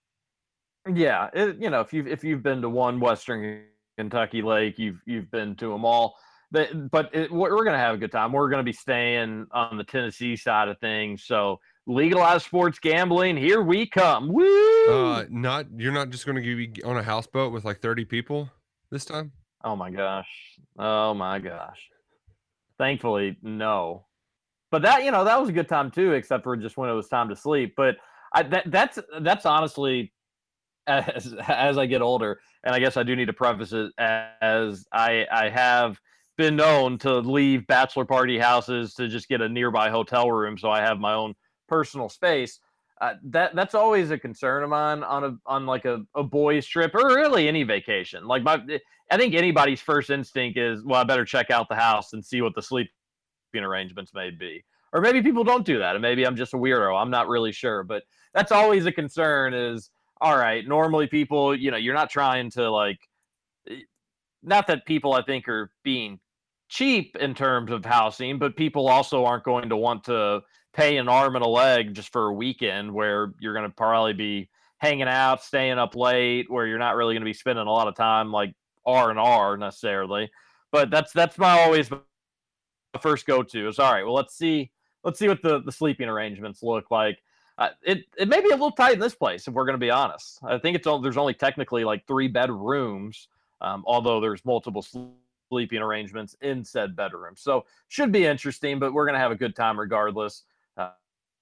Yeah, 0.92 1.28
it, 1.34 1.58
you 1.60 1.70
know, 1.70 1.80
if 1.80 1.92
you've 1.92 2.08
if 2.08 2.24
you've 2.24 2.42
been 2.42 2.62
to 2.62 2.68
one 2.68 2.98
Western 2.98 3.64
Kentucky 3.98 4.42
lake, 4.42 4.78
you've 4.78 5.00
you've 5.06 5.30
been 5.30 5.54
to 5.56 5.68
them 5.68 5.84
all. 5.84 6.16
But 6.50 6.90
but 6.90 7.14
it, 7.14 7.30
we're 7.30 7.54
we're 7.54 7.64
gonna 7.64 7.78
have 7.78 7.94
a 7.94 7.98
good 7.98 8.12
time. 8.12 8.32
We're 8.32 8.48
gonna 8.48 8.62
be 8.62 8.72
staying 8.72 9.46
on 9.52 9.76
the 9.76 9.84
Tennessee 9.84 10.36
side 10.36 10.68
of 10.68 10.78
things. 10.80 11.24
So 11.24 11.60
legalized 11.86 12.44
sports 12.46 12.78
gambling, 12.78 13.36
here 13.36 13.62
we 13.62 13.86
come. 13.86 14.28
Woo! 14.32 14.88
Uh, 14.88 15.24
not 15.30 15.66
you're 15.76 15.92
not 15.92 16.10
just 16.10 16.26
going 16.26 16.42
to 16.42 16.56
be 16.56 16.82
on 16.82 16.96
a 16.96 17.02
houseboat 17.02 17.52
with 17.52 17.64
like 17.64 17.80
30 17.80 18.04
people 18.04 18.50
this 18.90 19.04
time. 19.04 19.32
oh 19.64 19.76
my 19.76 19.90
gosh. 19.90 20.28
Oh 20.78 21.14
my 21.14 21.38
gosh. 21.38 21.80
Thankfully, 22.78 23.36
no. 23.42 24.06
But 24.70 24.82
that 24.82 25.04
you 25.04 25.10
know 25.10 25.24
that 25.24 25.38
was 25.38 25.50
a 25.50 25.52
good 25.52 25.68
time 25.68 25.90
too, 25.90 26.12
except 26.12 26.44
for 26.44 26.56
just 26.56 26.76
when 26.76 26.88
it 26.88 26.94
was 26.94 27.08
time 27.08 27.28
to 27.28 27.36
sleep. 27.36 27.74
But 27.76 27.96
I, 28.32 28.42
that 28.44 28.70
that's 28.70 28.98
that's 29.20 29.46
honestly 29.46 30.12
as 30.86 31.34
as 31.48 31.78
I 31.78 31.86
get 31.86 32.00
older, 32.02 32.40
and 32.64 32.74
I 32.74 32.78
guess 32.78 32.96
I 32.96 33.02
do 33.02 33.14
need 33.14 33.26
to 33.26 33.32
preface 33.32 33.72
it 33.72 33.92
as 33.98 34.86
I 34.92 35.26
I 35.30 35.50
have 35.50 36.00
been 36.38 36.56
known 36.56 36.96
to 36.98 37.18
leave 37.18 37.66
bachelor 37.66 38.06
party 38.06 38.38
houses 38.38 38.94
to 38.94 39.06
just 39.06 39.28
get 39.28 39.42
a 39.42 39.48
nearby 39.48 39.90
hotel 39.90 40.32
room 40.32 40.56
so 40.56 40.70
I 40.70 40.80
have 40.80 40.98
my 40.98 41.12
own 41.12 41.34
personal 41.72 42.10
space. 42.10 42.60
Uh, 43.00 43.14
that 43.24 43.54
that's 43.56 43.74
always 43.74 44.10
a 44.10 44.18
concern 44.18 44.62
of 44.62 44.68
mine 44.68 45.02
on 45.02 45.24
a 45.24 45.36
on 45.46 45.64
like 45.64 45.86
a, 45.86 46.04
a 46.14 46.22
boys 46.22 46.66
trip 46.66 46.94
or 46.94 47.06
really 47.06 47.48
any 47.48 47.62
vacation. 47.62 48.26
Like 48.28 48.42
my 48.42 48.62
I 49.10 49.16
think 49.16 49.34
anybody's 49.34 49.80
first 49.80 50.10
instinct 50.10 50.58
is 50.58 50.84
well 50.84 51.00
I 51.00 51.04
better 51.04 51.24
check 51.24 51.50
out 51.50 51.68
the 51.68 51.74
house 51.74 52.12
and 52.12 52.24
see 52.24 52.42
what 52.42 52.54
the 52.54 52.62
sleeping 52.62 52.90
arrangements 53.56 54.12
may 54.14 54.30
be. 54.30 54.62
Or 54.92 55.00
maybe 55.00 55.22
people 55.22 55.42
don't 55.42 55.64
do 55.64 55.78
that 55.78 55.96
and 55.96 56.02
maybe 56.02 56.24
I'm 56.24 56.36
just 56.36 56.52
a 56.52 56.58
weirdo. 56.58 57.00
I'm 57.00 57.10
not 57.10 57.26
really 57.26 57.52
sure, 57.52 57.82
but 57.82 58.02
that's 58.34 58.52
always 58.52 58.84
a 58.86 58.92
concern 58.92 59.54
is 59.54 59.90
all 60.20 60.36
right, 60.36 60.68
normally 60.68 61.08
people, 61.08 61.56
you 61.56 61.72
know, 61.72 61.76
you're 61.78 61.94
not 61.94 62.10
trying 62.10 62.50
to 62.50 62.70
like 62.70 63.00
eh, 63.68 63.80
not 64.42 64.66
that 64.66 64.84
people 64.86 65.14
I 65.14 65.22
think 65.22 65.48
are 65.48 65.72
being 65.82 66.20
cheap 66.68 67.16
in 67.16 67.34
terms 67.34 67.70
of 67.72 67.84
housing, 67.84 68.38
but 68.38 68.56
people 68.56 68.88
also 68.88 69.24
aren't 69.24 69.44
going 69.44 69.68
to 69.68 69.76
want 69.76 70.04
to 70.04 70.42
pay 70.72 70.96
an 70.96 71.08
arm 71.08 71.36
and 71.36 71.44
a 71.44 71.48
leg 71.48 71.94
just 71.94 72.12
for 72.12 72.28
a 72.28 72.32
weekend 72.32 72.92
where 72.92 73.32
you're 73.40 73.54
going 73.54 73.68
to 73.68 73.74
probably 73.74 74.12
be 74.12 74.48
hanging 74.78 75.08
out, 75.08 75.42
staying 75.42 75.78
up 75.78 75.94
late, 75.94 76.50
where 76.50 76.66
you're 76.66 76.78
not 76.78 76.96
really 76.96 77.14
going 77.14 77.22
to 77.22 77.26
be 77.26 77.32
spending 77.32 77.66
a 77.66 77.72
lot 77.72 77.88
of 77.88 77.94
time 77.94 78.32
like 78.32 78.54
R 78.86 79.10
and 79.10 79.18
R 79.18 79.56
necessarily. 79.56 80.30
But 80.70 80.90
that's 80.90 81.12
that's 81.12 81.38
my 81.38 81.60
always 81.60 81.90
first 83.00 83.26
go 83.26 83.42
to 83.42 83.68
is 83.68 83.78
all 83.78 83.92
right. 83.92 84.04
Well, 84.04 84.14
let's 84.14 84.34
see 84.34 84.70
let's 85.04 85.18
see 85.18 85.28
what 85.28 85.42
the 85.42 85.60
the 85.62 85.72
sleeping 85.72 86.08
arrangements 86.08 86.62
look 86.62 86.90
like. 86.90 87.22
Uh, 87.58 87.68
it 87.82 88.04
it 88.16 88.28
may 88.28 88.40
be 88.40 88.48
a 88.48 88.52
little 88.52 88.72
tight 88.72 88.94
in 88.94 89.00
this 89.00 89.14
place 89.14 89.46
if 89.46 89.54
we're 89.54 89.66
going 89.66 89.78
to 89.78 89.84
be 89.84 89.90
honest. 89.90 90.38
I 90.42 90.58
think 90.58 90.76
it's 90.76 90.86
only, 90.86 91.02
there's 91.02 91.16
only 91.16 91.34
technically 91.34 91.84
like 91.84 92.06
three 92.06 92.28
bedrooms, 92.28 93.28
um, 93.60 93.84
although 93.86 94.20
there's 94.20 94.44
multiple 94.44 94.84
sleeping 95.50 95.82
arrangements 95.82 96.34
in 96.40 96.64
said 96.64 96.96
bedroom. 96.96 97.34
So 97.36 97.66
should 97.88 98.10
be 98.10 98.24
interesting, 98.24 98.78
but 98.78 98.94
we're 98.94 99.04
going 99.04 99.14
to 99.14 99.20
have 99.20 99.32
a 99.32 99.36
good 99.36 99.54
time 99.54 99.78
regardless. 99.78 100.44
Uh, 100.76 100.90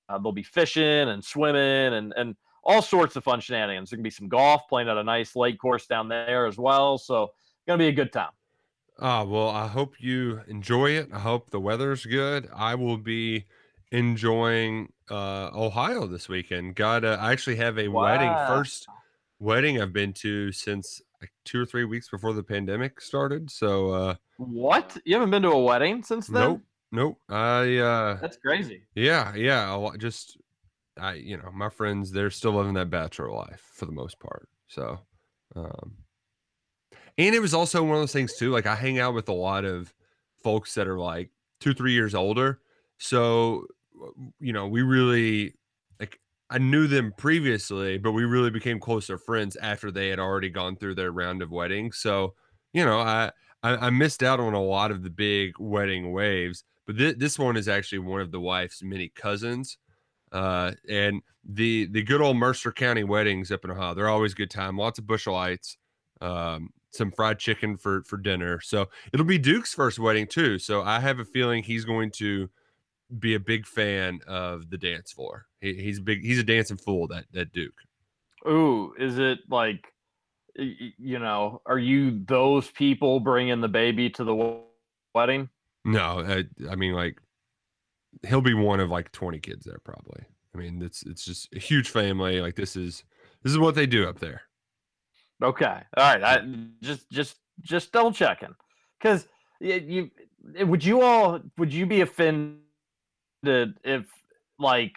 uh, 0.09 0.19
there'll 0.19 0.33
be 0.33 0.43
fishing 0.43 0.83
and 1.09 1.25
swimming 1.25 1.95
and 1.95 2.12
and 2.16 2.37
all 2.62 2.83
sorts 2.83 3.16
of 3.16 3.25
fun 3.25 3.40
shenanigans. 3.40 3.90
There 3.90 3.97
can 3.97 4.03
be 4.03 4.11
some 4.11 4.29
golf 4.29 4.69
playing 4.69 4.88
at 4.88 4.97
a 4.97 5.05
nice 5.05 5.35
lake 5.35 5.59
course 5.59 5.87
down 5.87 6.09
there 6.09 6.47
as 6.47 6.59
well. 6.59 6.99
So 6.99 7.33
gonna 7.66 7.79
be 7.79 7.88
a 7.88 7.93
good 7.93 8.12
time. 8.12 8.33
Ah, 8.99 9.25
well, 9.25 9.49
I 9.49 9.66
hope 9.66 9.95
you 9.99 10.43
enjoy 10.47 10.90
it. 10.90 11.09
I 11.12 11.21
hope 11.21 11.51
the 11.51 11.61
weather's 11.61 12.05
good. 12.05 12.49
I 12.55 12.75
will 12.75 12.99
be 12.99 13.47
enjoying 13.93 14.93
uh 15.11 15.51
Ohio 15.55 16.07
this 16.07 16.29
weekend. 16.29 16.77
Got 16.77 17.05
uh, 17.05 17.16
I 17.21 17.33
actually 17.33 17.57
have 17.57 17.79
a 17.79 17.88
wedding 17.88 18.33
first 18.47 18.87
wedding 19.38 19.81
I've 19.81 19.93
been 19.93 20.12
to 20.14 20.53
since 20.53 21.01
like 21.21 21.33
2 21.45 21.61
or 21.61 21.66
3 21.66 21.85
weeks 21.85 22.09
before 22.09 22.33
the 22.33 22.43
pandemic 22.43 23.01
started. 23.01 23.51
So 23.51 23.90
uh 23.90 24.14
What? 24.37 24.97
You 25.05 25.14
haven't 25.14 25.31
been 25.31 25.43
to 25.43 25.51
a 25.51 25.62
wedding 25.62 26.03
since 26.03 26.27
then? 26.27 26.43
nope. 26.43 26.61
Nope. 26.92 27.18
I 27.29 27.76
uh 27.79 28.18
That's 28.20 28.37
crazy. 28.37 28.83
yeah, 28.94 29.35
yeah, 29.35 29.72
a 29.74 29.76
lot- 29.76 29.98
just 29.98 30.37
I 30.98 31.14
you 31.14 31.37
know, 31.38 31.50
my 31.53 31.68
friends 31.70 32.12
they're 32.12 32.31
still 32.31 32.53
living 32.53 32.74
that 32.74 32.90
bachelor 32.90 33.31
life 33.33 33.62
for 33.74 33.87
the 33.87 33.92
most 33.92 34.18
part. 34.20 34.48
So 34.68 35.00
um 35.57 35.96
and 37.18 37.35
it 37.35 37.40
was 37.40 37.55
also 37.55 37.83
one 37.83 37.96
of 37.96 38.03
those 38.03 38.12
things 38.12 38.37
too 38.37 38.50
like 38.50 38.66
I 38.66 38.74
hang 38.74 38.98
out 38.98 39.14
with 39.14 39.29
a 39.29 39.33
lot 39.35 39.64
of 39.64 39.94
folks 40.42 40.74
that 40.74 40.88
are 40.88 40.98
like 40.98 41.31
2 41.61 41.74
3 41.74 41.92
years 41.92 42.14
older. 42.14 42.61
So 42.98 43.66
you 44.40 44.53
know, 44.53 44.66
we 44.66 44.83
really 44.83 45.55
like 45.98 46.20
I 46.50 46.59
knew 46.59 46.87
them 46.87 47.12
previously, 47.16 47.98
but 47.98 48.12
we 48.12 48.24
really 48.24 48.50
became 48.50 48.81
closer 48.81 49.18
friends 49.18 49.57
after 49.57 49.90
they 49.90 50.09
had 50.09 50.18
already 50.18 50.48
gone 50.50 50.76
through 50.76 50.94
their 50.96 51.12
round 51.12 51.42
of 51.42 51.50
weddings. 51.50 51.98
So, 51.98 52.35
you 52.72 52.85
know, 52.85 52.98
I 53.00 53.31
I, 53.62 53.76
I 53.88 53.90
missed 53.90 54.22
out 54.22 54.40
on 54.40 54.55
a 54.55 54.62
lot 54.62 54.90
of 54.90 55.03
the 55.03 55.11
big 55.11 55.53
wedding 55.59 56.12
waves, 56.12 56.64
but 56.90 56.98
thi- 56.98 57.12
this 57.12 57.38
one 57.38 57.57
is 57.57 57.68
actually 57.68 58.00
one 58.00 58.20
of 58.20 58.33
the 58.33 58.40
wife's 58.40 58.83
many 58.83 59.09
cousins. 59.11 59.79
Uh, 60.33 60.72
and 60.88 61.22
the 61.44 61.87
the 61.87 62.03
good 62.03 62.21
old 62.21 62.37
Mercer 62.37 62.73
County 62.73 63.04
weddings 63.04 63.52
up 63.52 63.65
in 63.65 63.71
Ohio, 63.71 63.94
they're 63.94 64.08
always 64.08 64.35
good 64.35 64.50
time. 64.50 64.77
Lots 64.77 64.98
of 64.98 65.06
Busch 65.06 65.29
Lights, 65.29 65.77
um, 66.21 66.71
some 66.90 67.12
fried 67.12 67.38
chicken 67.38 67.77
for 67.77 68.02
for 68.02 68.17
dinner. 68.17 68.60
So 68.60 68.88
it'll 69.12 69.25
be 69.27 69.38
Duke's 69.38 69.73
first 69.73 70.00
wedding 70.00 70.27
too. 70.27 70.58
So 70.58 70.83
I 70.83 70.98
have 70.98 71.21
a 71.21 71.25
feeling 71.25 71.62
he's 71.62 71.85
going 71.85 72.10
to 72.17 72.50
be 73.21 73.35
a 73.35 73.40
big 73.40 73.67
fan 73.67 74.21
of 74.27 74.69
the 74.69 74.79
dance 74.79 75.12
floor. 75.12 75.46
He, 75.60 75.75
he's 75.75 76.00
big. 76.00 76.25
He's 76.25 76.40
a 76.40 76.44
dancing 76.44 76.77
fool. 76.77 77.06
That 77.06 77.27
that 77.33 77.52
Duke. 77.52 77.79
Ooh, 78.48 78.94
is 78.98 79.19
it 79.19 79.38
like, 79.48 79.85
you 80.56 81.19
know, 81.21 81.62
are 81.67 81.79
you 81.79 82.25
those 82.25 82.69
people 82.69 83.21
bringing 83.21 83.60
the 83.60 83.69
baby 83.69 84.10
to 84.10 84.25
the 84.25 84.60
wedding? 85.15 85.48
No, 85.85 86.20
I, 86.20 86.44
I 86.70 86.76
mean 86.76 86.92
like 86.94 87.20
he'll 88.26 88.40
be 88.40 88.54
one 88.54 88.81
of 88.81 88.90
like 88.90 89.12
20 89.12 89.38
kids 89.40 89.64
there 89.64 89.81
probably. 89.85 90.24
I 90.54 90.58
mean 90.58 90.83
it's 90.83 91.02
it's 91.04 91.24
just 91.24 91.48
a 91.54 91.58
huge 91.58 91.90
family. 91.90 92.40
Like 92.40 92.56
this 92.56 92.76
is 92.76 93.04
this 93.42 93.52
is 93.52 93.58
what 93.58 93.74
they 93.74 93.87
do 93.87 94.08
up 94.08 94.18
there. 94.18 94.42
Okay, 95.42 95.64
all 95.96 96.14
right. 96.14 96.22
I 96.22 96.42
just 96.83 97.08
just 97.10 97.37
just 97.62 97.92
double 97.92 98.12
checking 98.12 98.54
because 99.00 99.26
you 99.60 100.10
eh, 100.56 100.62
would 100.62 100.85
you 100.85 101.02
all 101.02 101.40
would 101.56 101.72
you 101.72 101.87
be 101.87 102.02
offended 102.02 102.58
if 103.85 104.06
like 104.58 104.92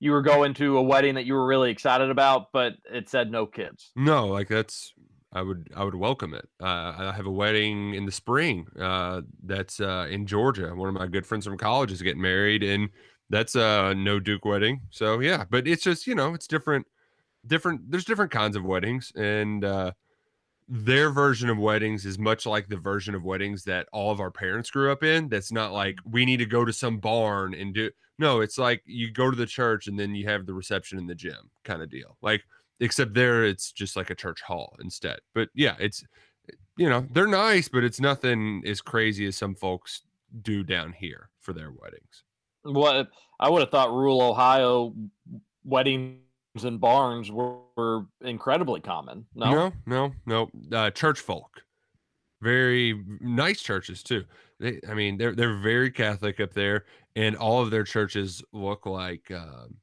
you 0.00 0.12
were 0.12 0.22
going 0.22 0.54
to 0.54 0.78
a 0.78 0.82
wedding 0.82 1.16
that 1.16 1.24
you 1.24 1.34
were 1.34 1.46
really 1.46 1.70
excited 1.70 2.10
about, 2.10 2.52
but 2.52 2.74
it 2.92 3.08
said 3.08 3.32
no 3.32 3.46
kids? 3.46 3.90
No, 3.96 4.28
like 4.28 4.48
that's 4.48 4.92
I 5.32 5.42
would 5.42 5.70
I 5.76 5.84
would 5.84 5.94
welcome 5.94 6.34
it. 6.34 6.48
Uh, 6.60 6.94
I 6.96 7.12
have 7.14 7.26
a 7.26 7.30
wedding 7.30 7.94
in 7.94 8.06
the 8.06 8.12
spring. 8.12 8.66
Uh, 8.80 9.22
that's 9.42 9.80
uh, 9.80 10.06
in 10.10 10.26
Georgia. 10.26 10.74
One 10.74 10.88
of 10.88 10.94
my 10.94 11.06
good 11.06 11.26
friends 11.26 11.46
from 11.46 11.58
college 11.58 11.92
is 11.92 12.02
getting 12.02 12.22
married, 12.22 12.62
and 12.62 12.88
that's 13.28 13.54
a 13.54 13.94
no 13.94 14.20
Duke 14.20 14.44
wedding. 14.44 14.80
So 14.90 15.20
yeah, 15.20 15.44
but 15.50 15.68
it's 15.68 15.82
just 15.82 16.06
you 16.06 16.14
know 16.14 16.34
it's 16.34 16.46
different. 16.46 16.86
Different. 17.46 17.90
There's 17.90 18.04
different 18.04 18.32
kinds 18.32 18.56
of 18.56 18.64
weddings, 18.64 19.12
and 19.16 19.64
uh, 19.64 19.92
their 20.68 21.10
version 21.10 21.48
of 21.48 21.58
weddings 21.58 22.04
is 22.04 22.18
much 22.18 22.44
like 22.46 22.68
the 22.68 22.76
version 22.76 23.14
of 23.14 23.24
weddings 23.24 23.64
that 23.64 23.88
all 23.92 24.10
of 24.10 24.20
our 24.20 24.30
parents 24.30 24.70
grew 24.70 24.90
up 24.92 25.02
in. 25.02 25.28
That's 25.28 25.52
not 25.52 25.72
like 25.72 25.98
we 26.04 26.24
need 26.24 26.38
to 26.38 26.46
go 26.46 26.64
to 26.64 26.72
some 26.72 26.98
barn 26.98 27.54
and 27.54 27.74
do. 27.74 27.90
No, 28.18 28.40
it's 28.40 28.58
like 28.58 28.82
you 28.84 29.10
go 29.10 29.30
to 29.30 29.36
the 29.36 29.46
church 29.46 29.86
and 29.86 29.98
then 29.98 30.14
you 30.14 30.26
have 30.26 30.44
the 30.44 30.54
reception 30.54 30.98
in 30.98 31.06
the 31.06 31.14
gym 31.14 31.50
kind 31.64 31.82
of 31.82 31.88
deal. 31.88 32.16
Like 32.20 32.42
except 32.80 33.14
there 33.14 33.44
it's 33.44 33.72
just 33.72 33.96
like 33.96 34.10
a 34.10 34.14
church 34.14 34.40
hall 34.42 34.76
instead. 34.80 35.18
But 35.34 35.48
yeah, 35.54 35.76
it's 35.78 36.04
you 36.76 36.88
know, 36.88 37.06
they're 37.10 37.26
nice, 37.26 37.68
but 37.68 37.84
it's 37.84 38.00
nothing 38.00 38.62
as 38.66 38.80
crazy 38.80 39.26
as 39.26 39.36
some 39.36 39.54
folks 39.54 40.02
do 40.42 40.62
down 40.62 40.92
here 40.92 41.30
for 41.40 41.52
their 41.52 41.72
weddings. 41.72 42.24
What 42.62 43.08
I 43.40 43.48
would 43.48 43.60
have 43.60 43.70
thought 43.70 43.92
rural 43.92 44.22
Ohio 44.22 44.94
weddings 45.64 46.18
and 46.62 46.80
barns 46.80 47.30
were, 47.30 47.58
were 47.76 48.06
incredibly 48.22 48.80
common. 48.80 49.26
No, 49.34 49.72
no, 49.86 50.12
no, 50.26 50.48
no. 50.70 50.76
Uh, 50.76 50.90
church 50.90 51.20
folk, 51.20 51.62
very 52.40 53.02
nice 53.20 53.60
churches 53.60 54.02
too. 54.02 54.24
They, 54.60 54.80
I 54.88 54.94
mean, 54.94 55.18
they're 55.18 55.34
they're 55.34 55.58
very 55.58 55.90
Catholic 55.90 56.40
up 56.40 56.52
there, 56.52 56.84
and 57.16 57.36
all 57.36 57.62
of 57.62 57.70
their 57.70 57.84
churches 57.84 58.42
look 58.52 58.86
like, 58.86 59.30
um, 59.30 59.76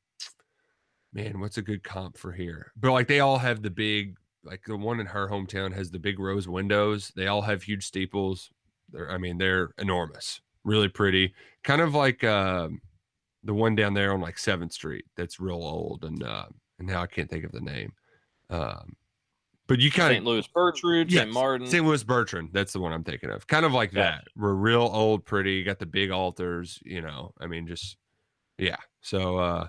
man, 1.15 1.39
what's 1.39 1.57
a 1.57 1.61
good 1.61 1.81
comp 1.83 2.17
for 2.17 2.33
here? 2.33 2.73
But 2.75 2.91
like 2.91 3.07
they 3.07 3.21
all 3.21 3.39
have 3.39 3.63
the 3.63 3.71
big, 3.71 4.17
like 4.43 4.61
the 4.67 4.77
one 4.77 4.99
in 4.99 5.07
her 5.07 5.27
hometown 5.29 5.73
has 5.73 5.89
the 5.89 5.97
big 5.97 6.19
rose 6.19 6.47
windows. 6.47 7.11
They 7.15 7.27
all 7.27 7.41
have 7.41 7.63
huge 7.63 7.85
steeples. 7.87 8.51
They're, 8.91 9.09
I 9.09 9.17
mean, 9.17 9.37
they're 9.37 9.71
enormous, 9.79 10.41
really 10.63 10.89
pretty. 10.89 11.33
Kind 11.63 11.81
of 11.81 11.95
like 11.95 12.23
um, 12.23 12.81
the 13.43 13.53
one 13.53 13.75
down 13.75 13.93
there 13.93 14.13
on 14.13 14.21
like 14.21 14.37
Seventh 14.37 14.73
Street. 14.73 15.05
That's 15.15 15.39
real 15.39 15.55
old, 15.55 16.03
and 16.03 16.21
uh, 16.21 16.45
and 16.77 16.87
now 16.87 17.01
I 17.01 17.07
can't 17.07 17.29
think 17.29 17.45
of 17.45 17.51
the 17.53 17.61
name. 17.61 17.93
Um, 18.49 18.95
but 19.67 19.79
you 19.79 19.89
kind 19.89 20.11
of 20.11 20.15
St. 20.17 20.25
Louis 20.25 20.47
Bertrude, 20.55 21.09
Yes, 21.09 21.21
St. 21.23 21.33
Martin. 21.33 21.65
St. 21.65 21.83
Louis 21.83 22.03
Bertrand. 22.03 22.49
That's 22.53 22.73
the 22.73 22.79
one 22.79 22.93
I'm 22.93 23.03
thinking 23.03 23.31
of. 23.31 23.47
Kind 23.47 23.65
of 23.65 23.73
like 23.73 23.93
Gotcha. 23.93 24.21
that. 24.23 24.27
We're 24.39 24.53
real 24.53 24.87
old, 24.93 25.25
pretty. 25.25 25.63
Got 25.63 25.79
the 25.79 25.87
big 25.87 26.11
altars. 26.11 26.77
You 26.83 27.01
know, 27.01 27.33
I 27.39 27.47
mean, 27.47 27.65
just 27.65 27.97
yeah. 28.59 28.77
So 29.01 29.37
uh, 29.37 29.67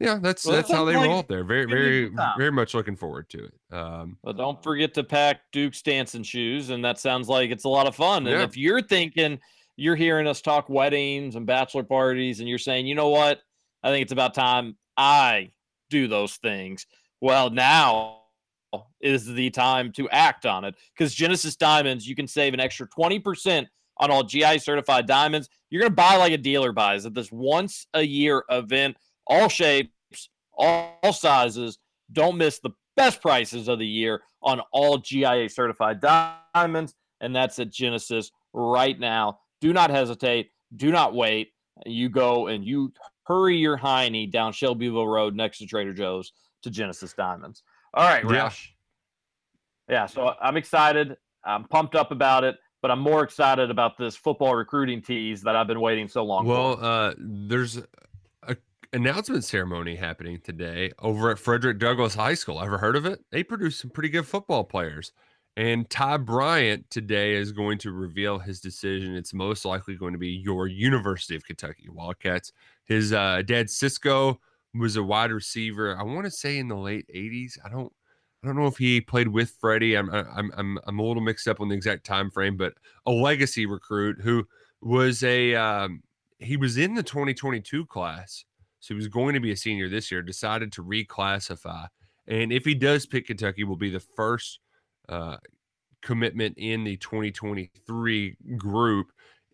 yeah, 0.00 0.18
that's 0.20 0.44
Well, 0.44 0.56
that 0.56 0.62
that's 0.62 0.72
how 0.72 0.84
they 0.84 0.96
like 0.96 1.06
roll 1.06 1.18
up 1.20 1.28
there. 1.28 1.44
Very, 1.44 1.64
gonna 1.66 1.76
be 1.76 1.82
a 1.82 2.10
very, 2.10 2.34
very 2.38 2.52
much 2.52 2.74
looking 2.74 2.96
forward 2.96 3.28
to 3.30 3.44
it. 3.44 3.54
Um, 3.74 4.18
But 4.22 4.36
don't 4.36 4.62
forget 4.62 4.94
to 4.94 5.04
pack 5.04 5.40
Duke's 5.52 5.82
dancing 5.82 6.22
shoes, 6.22 6.70
and 6.70 6.84
that 6.84 6.98
sounds 6.98 7.28
like 7.28 7.50
it's 7.50 7.64
a 7.64 7.68
lot 7.68 7.86
of 7.86 7.94
fun. 7.94 8.26
And 8.26 8.36
Yeah. 8.36 8.42
if 8.42 8.56
you're 8.56 8.82
thinking 8.82 9.40
you're 9.76 9.96
hearing 9.96 10.26
us 10.26 10.40
talk 10.40 10.68
weddings 10.68 11.34
and 11.34 11.46
bachelor 11.46 11.82
parties, 11.82 12.40
and 12.40 12.48
you're 12.48 12.58
saying, 12.58 12.86
you 12.86 12.94
know 12.94 13.08
what, 13.08 13.40
I 13.82 13.90
think 13.90 14.02
it's 14.02 14.12
about 14.12 14.32
time 14.34 14.76
I 14.96 15.50
do 15.90 16.06
those 16.06 16.36
things. 16.36 16.86
Well, 17.20 17.50
now 17.50 18.20
is 19.00 19.26
the 19.26 19.50
time 19.50 19.92
to 19.92 20.08
act 20.10 20.46
on 20.46 20.64
it 20.64 20.74
because 20.96 21.14
Genesis 21.14 21.56
Diamonds, 21.56 22.08
you 22.08 22.16
can 22.16 22.26
save 22.26 22.54
an 22.54 22.60
extra 22.60 22.88
20% 22.88 23.66
on 23.98 24.10
all 24.10 24.24
GI 24.24 24.58
certified 24.58 25.06
diamonds. 25.06 25.48
You're 25.70 25.80
going 25.80 25.92
to 25.92 25.96
buy 25.96 26.16
like 26.16 26.32
a 26.32 26.38
dealer 26.38 26.72
buys 26.72 27.06
at 27.06 27.14
this 27.14 27.30
once 27.30 27.86
a 27.94 28.02
year 28.02 28.44
event, 28.50 28.96
all 29.26 29.48
shapes, 29.48 30.28
all, 30.56 31.12
sizes. 31.12 31.78
Don't 32.12 32.36
miss 32.36 32.58
the 32.58 32.70
best 32.96 33.20
prices 33.20 33.68
of 33.68 33.78
the 33.78 33.86
year 33.86 34.22
on 34.42 34.60
all 34.72 34.98
GIA 34.98 35.48
certified 35.48 36.00
diamonds, 36.00 36.94
and 37.20 37.34
that's 37.34 37.58
at 37.58 37.70
Genesis 37.70 38.30
right 38.52 38.98
now. 38.98 39.38
Do 39.60 39.72
not 39.72 39.90
hesitate. 39.90 40.50
Do 40.76 40.90
not 40.90 41.14
wait. 41.14 41.52
You 41.86 42.08
go 42.08 42.48
and 42.48 42.64
you 42.64 42.92
hurry 43.24 43.56
your 43.56 43.78
hiney 43.78 44.30
down 44.30 44.52
Shelbyville 44.52 45.08
Road 45.08 45.34
next 45.34 45.58
to 45.58 45.66
Trader 45.66 45.92
Joe's 45.92 46.32
to 46.62 46.70
Genesis 46.70 47.12
Diamonds. 47.14 47.62
All 47.94 48.04
right, 48.04 48.22
Yeah. 48.24 48.48
Roush. 48.48 48.66
Yeah, 49.88 50.06
so 50.06 50.34
I'm 50.40 50.56
excited. 50.56 51.16
I'm 51.44 51.64
pumped 51.64 51.94
up 51.94 52.10
about 52.10 52.42
it, 52.44 52.56
but 52.80 52.90
I'm 52.90 53.00
more 53.00 53.22
excited 53.22 53.70
about 53.70 53.98
this 53.98 54.16
football 54.16 54.54
recruiting 54.54 55.02
tease 55.02 55.42
that 55.42 55.56
I've 55.56 55.66
been 55.66 55.80
waiting 55.80 56.08
so 56.08 56.24
long 56.24 56.46
well, 56.46 56.76
for. 56.76 56.84
uh, 56.84 57.14
there's 57.18 57.80
announcement 58.94 59.42
ceremony 59.42 59.96
happening 59.96 60.40
today 60.40 60.92
over 61.00 61.30
at 61.30 61.38
Frederick 61.38 61.78
Douglass 61.78 62.14
High 62.14 62.34
School. 62.34 62.62
Ever 62.62 62.78
heard 62.78 62.94
of 62.94 63.06
it? 63.06 63.20
They 63.32 63.42
produce 63.42 63.78
some 63.80 63.90
pretty 63.90 64.08
good 64.08 64.26
football 64.26 64.62
players. 64.62 65.12
And 65.56 65.88
Ty 65.90 66.18
Bryant 66.18 66.88
today 66.90 67.34
is 67.34 67.52
going 67.52 67.78
to 67.78 67.92
reveal 67.92 68.38
his 68.38 68.60
decision. 68.60 69.14
It's 69.14 69.34
most 69.34 69.64
likely 69.64 69.96
going 69.96 70.12
to 70.12 70.18
be 70.18 70.28
your 70.30 70.68
University 70.68 71.34
of 71.34 71.44
Kentucky 71.44 71.88
Wildcats. 71.88 72.52
His 72.84 73.12
uh, 73.12 73.42
dad 73.44 73.68
Cisco 73.68 74.40
was 74.74 74.96
a 74.96 75.02
wide 75.02 75.32
receiver. 75.32 75.96
I 75.98 76.02
want 76.04 76.24
to 76.24 76.30
say 76.30 76.58
in 76.58 76.68
the 76.68 76.76
late 76.76 77.06
'80s. 77.14 77.58
I 77.64 77.68
don't. 77.68 77.92
I 78.42 78.46
don't 78.46 78.56
know 78.56 78.66
if 78.66 78.76
he 78.76 79.00
played 79.00 79.28
with 79.28 79.56
Freddie. 79.60 79.96
I'm 79.96 80.10
I'm 80.10 80.50
I'm 80.56 80.78
I'm 80.86 80.98
a 80.98 81.02
little 81.02 81.22
mixed 81.22 81.46
up 81.46 81.60
on 81.60 81.68
the 81.68 81.76
exact 81.76 82.04
time 82.04 82.30
frame, 82.30 82.56
but 82.56 82.74
a 83.06 83.12
legacy 83.12 83.64
recruit 83.64 84.20
who 84.20 84.44
was 84.80 85.22
a 85.22 85.54
um, 85.54 86.02
he 86.38 86.56
was 86.56 86.76
in 86.76 86.94
the 86.94 87.02
2022 87.02 87.86
class, 87.86 88.44
so 88.84 88.92
he 88.92 88.96
was 88.96 89.08
going 89.08 89.32
to 89.32 89.40
be 89.40 89.50
a 89.50 89.56
senior 89.56 89.88
this 89.88 90.10
year. 90.12 90.20
Decided 90.20 90.70
to 90.72 90.84
reclassify, 90.84 91.88
and 92.28 92.52
if 92.52 92.66
he 92.66 92.74
does 92.74 93.06
pick 93.06 93.28
Kentucky, 93.28 93.64
will 93.64 93.76
be 93.76 93.88
the 93.88 94.04
first 94.14 94.58
uh, 95.08 95.38
commitment 96.02 96.58
in 96.58 96.84
the 96.84 96.98
2023 96.98 98.36
group. 98.58 99.06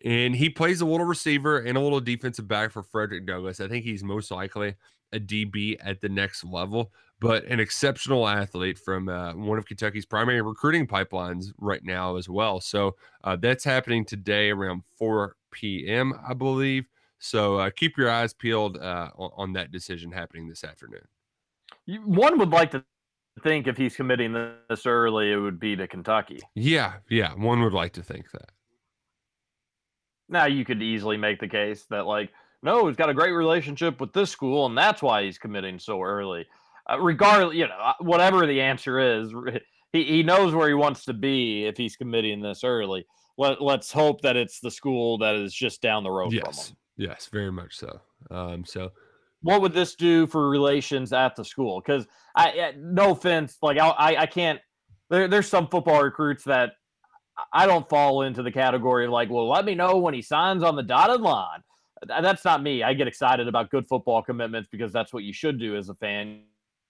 And 0.03 0.35
he 0.35 0.49
plays 0.49 0.81
a 0.81 0.85
little 0.85 1.05
receiver 1.05 1.59
and 1.59 1.77
a 1.77 1.81
little 1.81 2.01
defensive 2.01 2.45
back 2.45 2.71
for 2.71 2.83
Frederick 2.83 3.25
Douglass. 3.25 3.61
I 3.61 3.69
think 3.69 3.85
he's 3.85 4.03
most 4.03 4.31
likely 4.31 4.75
a 5.13 5.19
DB 5.19 5.77
at 5.79 6.01
the 6.01 6.09
next 6.09 6.43
level, 6.43 6.91
but 7.21 7.45
an 7.45 7.61
exceptional 7.61 8.27
athlete 8.27 8.77
from 8.77 9.07
uh, 9.07 9.33
one 9.33 9.57
of 9.57 9.65
Kentucky's 9.65 10.05
primary 10.05 10.41
recruiting 10.41 10.87
pipelines 10.87 11.53
right 11.57 11.85
now 11.85 12.17
as 12.17 12.27
well. 12.27 12.59
So 12.59 12.95
uh, 13.23 13.37
that's 13.37 13.63
happening 13.63 14.03
today 14.03 14.49
around 14.49 14.83
4 14.97 15.37
p.m., 15.51 16.19
I 16.27 16.33
believe. 16.33 16.85
So 17.21 17.57
uh, 17.57 17.69
keep 17.69 17.97
your 17.97 18.09
eyes 18.09 18.33
peeled 18.33 18.77
uh, 18.77 19.11
on, 19.15 19.31
on 19.37 19.53
that 19.53 19.71
decision 19.71 20.11
happening 20.11 20.49
this 20.49 20.63
afternoon. 20.63 21.05
One 22.03 22.39
would 22.39 22.49
like 22.49 22.71
to 22.71 22.83
think 23.43 23.67
if 23.67 23.77
he's 23.77 23.95
committing 23.95 24.33
this 24.69 24.85
early, 24.85 25.31
it 25.31 25.37
would 25.37 25.59
be 25.59 25.75
to 25.75 25.87
Kentucky. 25.87 26.39
Yeah, 26.55 26.95
yeah, 27.09 27.33
one 27.35 27.61
would 27.61 27.73
like 27.73 27.93
to 27.93 28.03
think 28.03 28.31
that. 28.31 28.49
Now 30.29 30.45
you 30.45 30.65
could 30.65 30.81
easily 30.81 31.17
make 31.17 31.39
the 31.39 31.47
case 31.47 31.85
that 31.91 32.07
like, 32.07 32.31
no, 32.63 32.87
he's 32.87 32.95
got 32.95 33.09
a 33.09 33.13
great 33.13 33.31
relationship 33.33 34.01
with 34.01 34.13
this 34.13 34.31
school, 34.31 34.65
and 34.65 34.77
that's 34.77 35.01
why 35.01 35.23
he's 35.23 35.37
committing 35.37 35.77
so 35.77 36.01
early. 36.01 36.45
Uh, 36.89 36.99
regardless, 36.99 37.55
you 37.55 37.67
know, 37.67 37.77
uh, 37.81 37.93
whatever 37.99 38.47
the 38.47 38.61
answer 38.61 38.99
is, 38.99 39.31
he, 39.93 40.03
he 40.03 40.23
knows 40.23 40.55
where 40.55 40.67
he 40.67 40.73
wants 40.73 41.05
to 41.05 41.13
be 41.13 41.65
if 41.65 41.77
he's 41.77 41.95
committing 41.95 42.41
this 42.41 42.63
early. 42.63 43.05
Let, 43.37 43.61
let's 43.61 43.91
hope 43.91 44.21
that 44.21 44.35
it's 44.35 44.59
the 44.59 44.71
school 44.71 45.17
that 45.19 45.35
is 45.35 45.53
just 45.53 45.81
down 45.81 46.03
the 46.03 46.11
road 46.11 46.29
from 46.29 46.41
Yes, 46.45 46.69
him. 46.69 46.77
Yes, 46.97 47.29
very 47.31 47.51
much 47.51 47.77
so. 47.77 48.01
Um, 48.29 48.65
so 48.65 48.91
What 49.41 49.61
would 49.61 49.73
this 49.73 49.95
do 49.95 50.27
for 50.27 50.49
relations 50.49 51.13
at 51.13 51.35
the 51.35 51.43
school? 51.43 51.81
Because 51.81 52.07
I, 52.35 52.73
no 52.77 53.11
offense, 53.11 53.57
like 53.61 53.77
I, 53.77 53.87
I, 53.89 54.21
I 54.21 54.25
can't. 54.25 54.59
There, 55.09 55.27
there's 55.27 55.47
some 55.47 55.67
football 55.67 56.03
recruits 56.03 56.43
that 56.45 56.73
I 57.53 57.65
don't 57.65 57.87
fall 57.89 58.23
into 58.23 58.43
the 58.43 58.51
category 58.51 59.05
of 59.05 59.11
like, 59.11 59.29
well, 59.29 59.49
let 59.49 59.65
me 59.65 59.75
know 59.75 59.97
when 59.97 60.13
he 60.13 60.21
signs 60.21 60.63
on 60.63 60.75
the 60.75 60.83
dotted 60.83 61.21
line. 61.21 61.61
That's 62.07 62.45
not 62.45 62.63
me. 62.63 62.83
I 62.83 62.93
get 62.93 63.07
excited 63.07 63.47
about 63.47 63.69
good 63.69 63.87
football 63.87 64.23
commitments 64.23 64.69
because 64.71 64.91
that's 64.91 65.13
what 65.13 65.23
you 65.23 65.33
should 65.33 65.59
do 65.59 65.75
as 65.75 65.89
a 65.89 65.95
fan. 65.95 66.41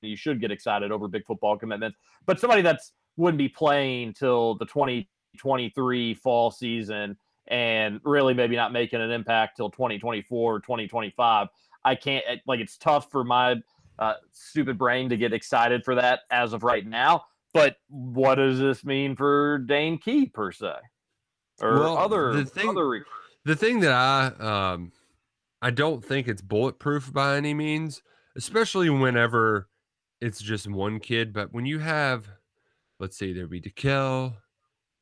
You 0.02 0.16
should 0.16 0.39
get 0.39 0.52
excited 0.52 0.91
over 0.91 1.08
big 1.08 1.26
football 1.26 1.58
commitments. 1.58 1.97
But 2.26 2.39
somebody 2.39 2.62
that's 2.62 2.93
wouldn't 3.18 3.38
be 3.38 3.49
playing 3.49 4.14
till 4.14 4.56
the 4.58 4.66
2023 4.66 6.14
fall 6.16 6.49
season 6.49 7.18
and 7.52 7.99
really 8.04 8.34
maybe 8.34 8.56
not 8.56 8.72
making 8.74 8.99
an 9.02 9.12
impact 9.12 9.58
till 9.58 9.70
2024 9.70 10.62
2025 10.62 11.47
i 11.86 11.93
can't 11.93 12.24
like 12.47 12.60
it's 12.60 12.78
tough 12.78 13.12
for 13.12 13.24
my 13.24 13.56
uh, 13.99 14.14
stupid 14.32 14.78
brain 14.78 15.10
to 15.10 15.18
get 15.18 15.34
excited 15.34 15.84
for 15.84 15.93
that 15.93 16.22
as 16.32 16.54
of 16.54 16.64
right 16.64 16.88
now 16.88 17.24
but 17.54 17.76
what 17.89 18.36
does 18.36 18.58
this 18.58 18.84
mean 18.84 19.16
for 19.16 19.60
dane 19.60 19.97
key 19.99 20.26
per 20.26 20.52
se 20.52 20.74
or 21.62 21.80
Well, 21.80 21.97
other 21.97 22.34
the 22.34 22.45
thing- 22.45 22.70
other 22.70 23.06
the 23.45 23.56
thing 23.56 23.82
that 23.82 23.91
I 23.91 24.72
um 24.74 24.91
I 25.62 25.70
don't 25.72 26.04
think 26.04 26.28
it's 26.28 26.41
bulletproof 26.41 27.12
by 27.14 27.36
any 27.38 27.54
means, 27.54 28.02
especially 28.36 28.89
whenever 28.89 29.68
it's 30.20 30.41
just 30.41 30.68
one 30.68 30.99
kid. 30.99 31.34
But 31.34 31.54
when 31.54 31.68
you 31.68 31.78
have, 31.80 32.28
let's 32.99 33.16
say 33.18 33.32
there'd 33.32 33.49
be 33.52 33.62
DeKel, 33.62 34.38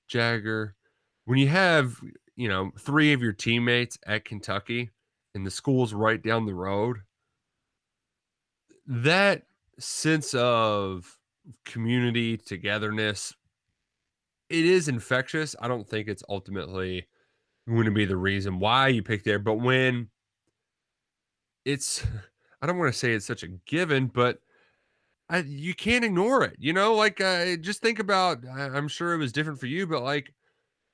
Jager, 0.10 0.76
when 1.24 1.38
you 1.38 1.48
have 1.48 2.02
you 2.40 2.48
know, 2.48 2.72
three 2.80 3.12
of 3.12 3.22
your 3.22 3.34
teammates 3.34 4.00
at 4.08 4.24
Kentucky 4.24 4.90
and 5.36 5.46
the 5.46 5.52
school's 5.52 5.94
right 5.94 6.24
down 6.24 6.46
the 6.46 6.54
road, 6.54 7.00
that 8.88 9.44
sense 9.78 10.34
of 10.34 11.18
community 11.66 12.38
togetherness 12.38 13.34
it 14.50 14.66
is 14.66 14.88
infectious. 14.88 15.54
I 15.62 15.68
don't 15.68 15.88
think 15.88 16.08
it's 16.08 16.24
ultimately 16.30 17.08
going 17.68 17.86
to 17.86 17.92
be 17.92 18.06
the 18.06 18.18
reason 18.18 18.60
why 18.60 18.88
you 18.88 19.04
pick 19.04 19.24
there, 19.24 19.38
but 19.38 19.56
when 19.56 20.08
it's 21.66 22.06
I 22.62 22.68
don't 22.68 22.78
want 22.78 22.92
to 22.94 22.98
say 22.98 23.12
it's 23.12 23.26
such 23.26 23.44
a 23.44 23.50
given, 23.68 24.08
but 24.08 24.40
I, 25.30 25.40
you 25.40 25.76
can't 25.76 26.06
ignore 26.06 26.46
it. 26.46 26.56
You 26.58 26.72
know, 26.72 26.96
like 26.96 27.20
uh, 27.20 27.58
just 27.58 27.82
think 27.82 28.00
about. 28.00 28.40
I, 28.48 28.70
I'm 28.70 28.88
sure 28.88 29.14
it 29.14 29.18
was 29.18 29.34
different 29.34 29.60
for 29.60 29.68
you, 29.68 29.86
but 29.86 30.04
like 30.04 30.34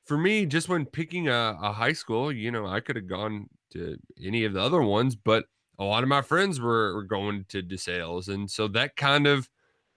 for 0.06 0.18
me, 0.18 0.45
just 0.45 0.70
when 0.70 0.86
picking 0.86 1.28
a, 1.28 1.58
a 1.62 1.72
high 1.74 1.93
school, 1.93 2.32
you 2.32 2.51
know, 2.51 2.66
I 2.68 2.80
could 2.80 2.95
have 2.95 3.08
gone 3.08 3.49
to 3.72 3.97
any 4.24 4.45
of 4.45 4.53
the 4.53 4.62
other 4.62 4.82
ones, 4.82 5.16
but 5.16 5.45
a 5.80 5.84
lot 5.84 6.03
of 6.03 6.10
my 6.10 6.22
friends 6.22 6.60
were, 6.62 6.93
were 6.95 7.03
going 7.03 7.45
to 7.49 7.62
DeSales, 7.62 8.30
and 8.30 8.49
so 8.49 8.68
that 8.70 8.95
kind 8.95 9.28
of 9.28 9.49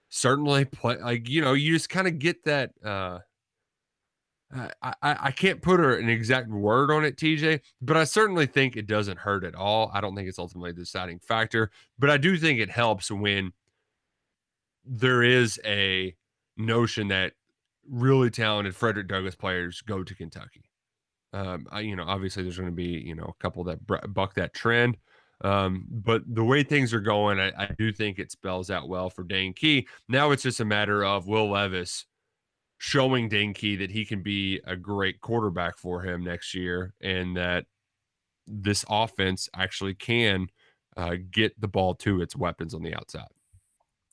certainly 0.09 0.65
play. 0.65 0.97
Like 0.97 1.29
you 1.29 1.41
know, 1.41 1.53
you 1.53 1.73
just 1.73 1.89
kind 1.89 2.07
of 2.07 2.19
get 2.19 2.43
that. 2.45 2.71
uh 2.83 3.19
I, 4.51 4.71
I 4.81 4.93
I 5.03 5.31
can't 5.31 5.61
put 5.61 5.79
an 5.79 6.09
exact 6.09 6.49
word 6.49 6.89
on 6.91 7.05
it, 7.05 7.17
TJ, 7.17 7.61
but 7.81 7.95
I 7.97 8.03
certainly 8.03 8.47
think 8.47 8.75
it 8.75 8.87
doesn't 8.87 9.19
hurt 9.19 9.43
at 9.43 9.53
all. 9.53 9.91
I 9.93 10.01
don't 10.01 10.15
think 10.15 10.27
it's 10.27 10.39
ultimately 10.39 10.71
the 10.71 10.81
deciding 10.81 11.19
factor, 11.19 11.69
but 11.99 12.09
I 12.09 12.17
do 12.17 12.35
think 12.35 12.59
it 12.59 12.71
helps 12.71 13.11
when 13.11 13.53
there 14.85 15.21
is 15.21 15.59
a 15.65 16.15
notion 16.57 17.09
that 17.09 17.33
really 17.89 18.29
talented 18.29 18.75
Frederick 18.75 19.07
Douglass 19.07 19.35
players 19.35 19.81
go 19.81 20.03
to 20.03 20.15
Kentucky. 20.15 20.69
Um, 21.33 21.67
I, 21.71 21.81
you 21.81 21.95
know, 21.95 22.05
obviously 22.07 22.43
there's 22.43 22.57
going 22.57 22.69
to 22.69 22.75
be 22.75 23.03
you 23.05 23.15
know 23.15 23.35
a 23.37 23.43
couple 23.43 23.63
that 23.65 23.79
buck 24.13 24.33
that 24.35 24.53
trend, 24.53 24.97
um, 25.41 25.85
but 25.89 26.23
the 26.27 26.43
way 26.43 26.63
things 26.63 26.93
are 26.93 26.99
going, 26.99 27.39
I, 27.39 27.51
I 27.57 27.69
do 27.77 27.91
think 27.91 28.19
it 28.19 28.31
spells 28.31 28.71
out 28.71 28.89
well 28.89 29.09
for 29.09 29.23
Dane 29.23 29.53
Key. 29.53 29.87
Now 30.07 30.31
it's 30.31 30.43
just 30.43 30.59
a 30.59 30.65
matter 30.65 31.03
of 31.03 31.27
Will 31.27 31.51
Levis 31.51 32.05
showing 32.79 33.29
Dane 33.29 33.53
Key 33.53 33.75
that 33.77 33.91
he 33.91 34.05
can 34.05 34.23
be 34.23 34.59
a 34.65 34.75
great 34.75 35.21
quarterback 35.21 35.77
for 35.77 36.01
him 36.01 36.23
next 36.23 36.55
year, 36.55 36.93
and 37.01 37.37
that 37.37 37.65
this 38.47 38.83
offense 38.89 39.47
actually 39.55 39.93
can 39.93 40.47
uh, 40.97 41.15
get 41.29 41.59
the 41.61 41.67
ball 41.67 41.93
to 41.95 42.21
its 42.21 42.35
weapons 42.35 42.73
on 42.73 42.81
the 42.81 42.95
outside. 42.95 43.27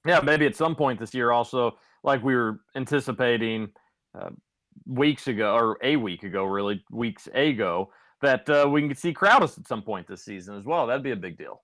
Yeah, 0.07 0.21
maybe 0.21 0.47
at 0.47 0.55
some 0.55 0.77
point 0.77 1.01
this 1.01 1.15
year, 1.15 1.33
also 1.33 1.79
like 2.07 2.23
we 2.25 2.35
were 2.35 2.61
anticipating 2.75 3.69
uh, 4.19 4.31
weeks 4.87 5.27
ago 5.27 5.55
or 5.55 5.79
a 5.83 5.97
week 5.97 6.23
ago, 6.23 6.45
really 6.45 6.83
weeks 6.91 7.29
ago, 7.35 7.91
that 8.23 8.49
uh, 8.49 8.67
we 8.71 8.81
can 8.81 8.95
see 8.95 9.13
Crowdus 9.13 9.59
at 9.59 9.67
some 9.67 9.83
point 9.83 10.07
this 10.09 10.25
season 10.25 10.57
as 10.57 10.65
well. 10.65 10.87
That'd 10.87 11.03
be 11.03 11.11
a 11.11 11.17
big 11.17 11.37
deal. 11.37 11.63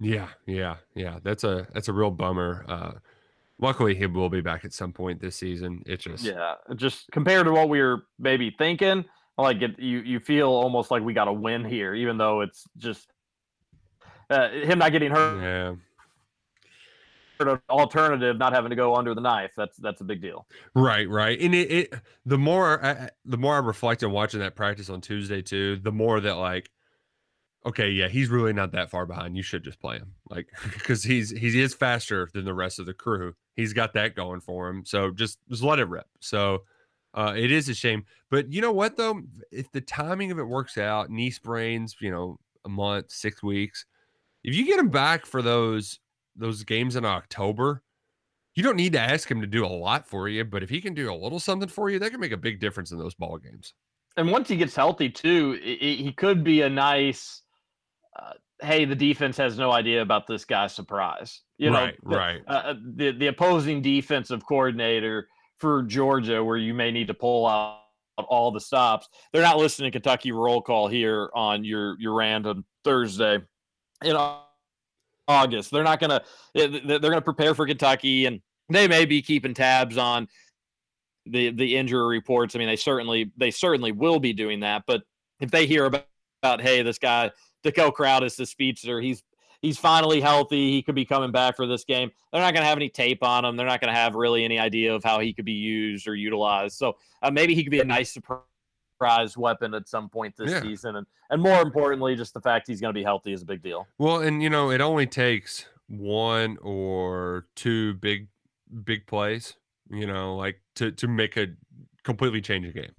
Yeah, 0.00 0.28
yeah, 0.46 0.76
yeah. 0.94 1.18
That's 1.22 1.44
a 1.44 1.68
that's 1.74 1.88
a 1.88 1.92
real 1.92 2.10
bummer. 2.10 2.64
Uh, 2.66 2.92
luckily, 3.60 3.94
he 3.94 4.06
will 4.06 4.30
be 4.30 4.40
back 4.40 4.64
at 4.64 4.72
some 4.72 4.92
point 4.92 5.20
this 5.20 5.36
season. 5.36 5.82
It 5.86 6.00
just 6.00 6.24
Yeah, 6.24 6.54
just 6.74 7.10
compared 7.12 7.44
to 7.44 7.52
what 7.52 7.68
we 7.68 7.80
were 7.80 8.06
maybe 8.18 8.54
thinking, 8.56 9.04
like 9.36 9.60
it, 9.60 9.78
you 9.78 10.00
you 10.00 10.18
feel 10.18 10.48
almost 10.48 10.90
like 10.90 11.02
we 11.02 11.12
got 11.12 11.28
a 11.28 11.32
win 11.32 11.64
here, 11.66 11.94
even 11.94 12.16
though 12.16 12.40
it's 12.40 12.64
just 12.78 13.12
uh, 14.30 14.48
him 14.48 14.78
not 14.78 14.92
getting 14.92 15.10
hurt. 15.10 15.42
yeah. 15.42 15.74
Alternative, 17.68 18.36
not 18.36 18.52
having 18.52 18.70
to 18.70 18.76
go 18.76 18.94
under 18.96 19.14
the 19.14 19.20
knife. 19.20 19.52
That's 19.56 19.76
that's 19.78 20.00
a 20.00 20.04
big 20.04 20.20
deal. 20.20 20.46
Right, 20.74 21.08
right. 21.08 21.40
And 21.40 21.54
it, 21.54 21.70
it 21.70 21.94
the 22.26 22.38
more 22.38 22.84
I, 22.84 22.90
I- 22.90 23.10
the 23.24 23.38
more 23.38 23.54
I 23.54 23.58
reflect 23.58 24.02
on 24.04 24.12
watching 24.12 24.40
that 24.40 24.56
practice 24.56 24.90
on 24.90 25.00
Tuesday 25.00 25.42
too, 25.42 25.76
the 25.76 25.92
more 25.92 26.20
that 26.20 26.34
like, 26.36 26.70
okay, 27.66 27.90
yeah, 27.90 28.08
he's 28.08 28.28
really 28.28 28.52
not 28.52 28.72
that 28.72 28.90
far 28.90 29.06
behind. 29.06 29.36
You 29.36 29.42
should 29.42 29.64
just 29.64 29.80
play 29.80 29.96
him, 29.98 30.14
like, 30.28 30.48
because 30.72 31.02
he's 31.02 31.30
he 31.30 31.60
is 31.60 31.74
faster 31.74 32.28
than 32.32 32.44
the 32.44 32.54
rest 32.54 32.78
of 32.78 32.86
the 32.86 32.94
crew. 32.94 33.34
He's 33.56 33.72
got 33.72 33.92
that 33.94 34.14
going 34.16 34.40
for 34.40 34.68
him. 34.68 34.84
So 34.84 35.10
just 35.10 35.38
just 35.48 35.62
let 35.62 35.78
it 35.78 35.88
rip. 35.88 36.06
So 36.20 36.64
uh, 37.14 37.34
it 37.36 37.50
is 37.50 37.68
a 37.68 37.74
shame, 37.74 38.04
but 38.30 38.52
you 38.52 38.60
know 38.60 38.72
what 38.72 38.96
though, 38.96 39.22
if 39.50 39.70
the 39.72 39.80
timing 39.80 40.30
of 40.30 40.38
it 40.38 40.44
works 40.44 40.78
out, 40.78 41.10
knee 41.10 41.30
sprains, 41.30 41.96
you 42.00 42.10
know, 42.10 42.38
a 42.64 42.68
month, 42.68 43.10
six 43.10 43.42
weeks, 43.42 43.84
if 44.44 44.54
you 44.54 44.64
get 44.64 44.78
him 44.78 44.88
back 44.90 45.26
for 45.26 45.42
those 45.42 45.98
those 46.40 46.64
games 46.64 46.96
in 46.96 47.04
October, 47.04 47.82
you 48.54 48.62
don't 48.62 48.76
need 48.76 48.92
to 48.94 49.00
ask 49.00 49.30
him 49.30 49.40
to 49.40 49.46
do 49.46 49.64
a 49.64 49.68
lot 49.68 50.06
for 50.06 50.28
you, 50.28 50.44
but 50.44 50.62
if 50.62 50.70
he 50.70 50.80
can 50.80 50.94
do 50.94 51.12
a 51.12 51.14
little 51.14 51.38
something 51.38 51.68
for 51.68 51.88
you, 51.90 51.98
that 52.00 52.10
can 52.10 52.20
make 52.20 52.32
a 52.32 52.36
big 52.36 52.58
difference 52.60 52.90
in 52.90 52.98
those 52.98 53.14
ball 53.14 53.38
games. 53.38 53.74
And 54.16 54.30
once 54.30 54.48
he 54.48 54.56
gets 54.56 54.74
healthy 54.74 55.08
too, 55.08 55.52
he 55.62 56.12
could 56.16 56.42
be 56.42 56.62
a 56.62 56.68
nice. 56.68 57.42
Uh, 58.18 58.32
hey, 58.60 58.84
the 58.84 58.96
defense 58.96 59.36
has 59.36 59.56
no 59.56 59.70
idea 59.70 60.02
about 60.02 60.26
this 60.26 60.44
guy. 60.44 60.66
Surprise, 60.66 61.42
you 61.58 61.70
know, 61.70 61.84
Right, 61.84 61.96
the- 62.02 62.16
right. 62.16 62.40
Uh, 62.46 62.74
the 62.96 63.12
the 63.12 63.28
opposing 63.28 63.80
defensive 63.80 64.44
coordinator 64.44 65.28
for 65.58 65.84
Georgia, 65.84 66.42
where 66.42 66.56
you 66.56 66.74
may 66.74 66.90
need 66.90 67.06
to 67.06 67.14
pull 67.14 67.46
out 67.46 67.82
all 68.28 68.50
the 68.50 68.60
stops. 68.60 69.08
They're 69.32 69.42
not 69.42 69.58
listening 69.58 69.92
to 69.92 69.98
Kentucky 69.98 70.32
roll 70.32 70.60
call 70.60 70.88
here 70.88 71.30
on 71.34 71.64
your 71.64 71.98
your 72.00 72.14
random 72.14 72.64
Thursday 72.84 73.38
You 74.02 74.16
Au- 74.16 74.42
August. 75.30 75.70
They're 75.70 75.84
not 75.84 76.00
gonna 76.00 76.22
eh, 76.54 76.80
they're 76.84 76.98
gonna 76.98 77.22
prepare 77.22 77.54
for 77.54 77.66
Kentucky, 77.66 78.26
and 78.26 78.40
they 78.68 78.88
may 78.88 79.04
be 79.04 79.22
keeping 79.22 79.54
tabs 79.54 79.96
on 79.96 80.28
the 81.26 81.50
the 81.50 81.76
injury 81.76 82.06
reports. 82.06 82.54
I 82.54 82.58
mean, 82.58 82.68
they 82.68 82.76
certainly 82.76 83.30
they 83.36 83.50
certainly 83.50 83.92
will 83.92 84.20
be 84.20 84.32
doing 84.32 84.60
that. 84.60 84.84
But 84.86 85.02
if 85.40 85.50
they 85.50 85.66
hear 85.66 85.86
about, 85.86 86.06
about 86.42 86.60
hey, 86.60 86.82
this 86.82 86.98
guy 86.98 87.30
Dekel 87.64 87.92
Crowdus, 87.92 88.36
the 88.36 88.46
speedster, 88.46 89.00
he's 89.00 89.22
he's 89.62 89.78
finally 89.78 90.20
healthy. 90.20 90.72
He 90.72 90.82
could 90.82 90.94
be 90.94 91.04
coming 91.04 91.30
back 91.30 91.56
for 91.56 91.66
this 91.66 91.84
game. 91.84 92.10
They're 92.32 92.40
not 92.40 92.54
going 92.54 92.62
to 92.62 92.68
have 92.68 92.78
any 92.78 92.88
tape 92.88 93.22
on 93.22 93.44
him. 93.44 93.56
They're 93.56 93.66
not 93.66 93.80
going 93.80 93.92
to 93.92 93.98
have 93.98 94.14
really 94.14 94.44
any 94.44 94.58
idea 94.58 94.94
of 94.94 95.04
how 95.04 95.20
he 95.20 95.32
could 95.32 95.44
be 95.44 95.52
used 95.52 96.08
or 96.08 96.14
utilized. 96.14 96.76
So 96.76 96.96
uh, 97.22 97.30
maybe 97.30 97.54
he 97.54 97.62
could 97.62 97.70
be 97.70 97.80
a 97.80 97.84
nice 97.84 98.12
surprise 98.12 98.40
weapon 99.36 99.74
at 99.74 99.88
some 99.88 100.08
point 100.08 100.36
this 100.36 100.50
Yeah. 100.50 100.62
season. 100.62 100.96
And 100.96 101.06
and 101.30 101.40
more 101.40 101.62
importantly, 101.62 102.16
just 102.16 102.34
the 102.34 102.40
fact 102.40 102.66
he's 102.66 102.80
going 102.80 102.92
to 102.92 102.98
be 102.98 103.04
healthy 103.04 103.32
is 103.32 103.42
a 103.42 103.46
big 103.46 103.62
deal. 103.62 103.86
Well, 103.98 104.20
and 104.20 104.42
you 104.42 104.50
know, 104.50 104.70
it 104.70 104.80
only 104.80 105.06
takes 105.06 105.64
one 105.88 106.58
or 106.62 107.46
two 107.56 107.94
big 107.94 108.28
big 108.84 109.06
plays, 109.06 109.54
you 109.90 110.06
know, 110.06 110.36
like 110.36 110.60
to 110.76 110.90
to 110.92 111.08
make 111.08 111.36
a 111.36 111.48
completely 112.02 112.40
change 112.40 112.66
a 112.66 112.72
game. 112.72 112.92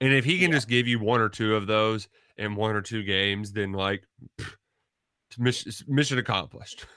And 0.00 0.12
if 0.12 0.24
he 0.24 0.38
can 0.38 0.50
Yeah. 0.50 0.56
just 0.56 0.68
give 0.68 0.86
you 0.86 0.98
one 0.98 1.20
or 1.20 1.28
two 1.28 1.54
of 1.56 1.66
those 1.66 2.08
in 2.36 2.54
one 2.54 2.76
or 2.76 2.82
two 2.82 3.02
games, 3.02 3.52
then 3.52 3.72
like 3.72 4.04
pff, 4.38 4.54
mission, 5.38 5.72
mission 5.88 6.18
accomplished. 6.18 6.86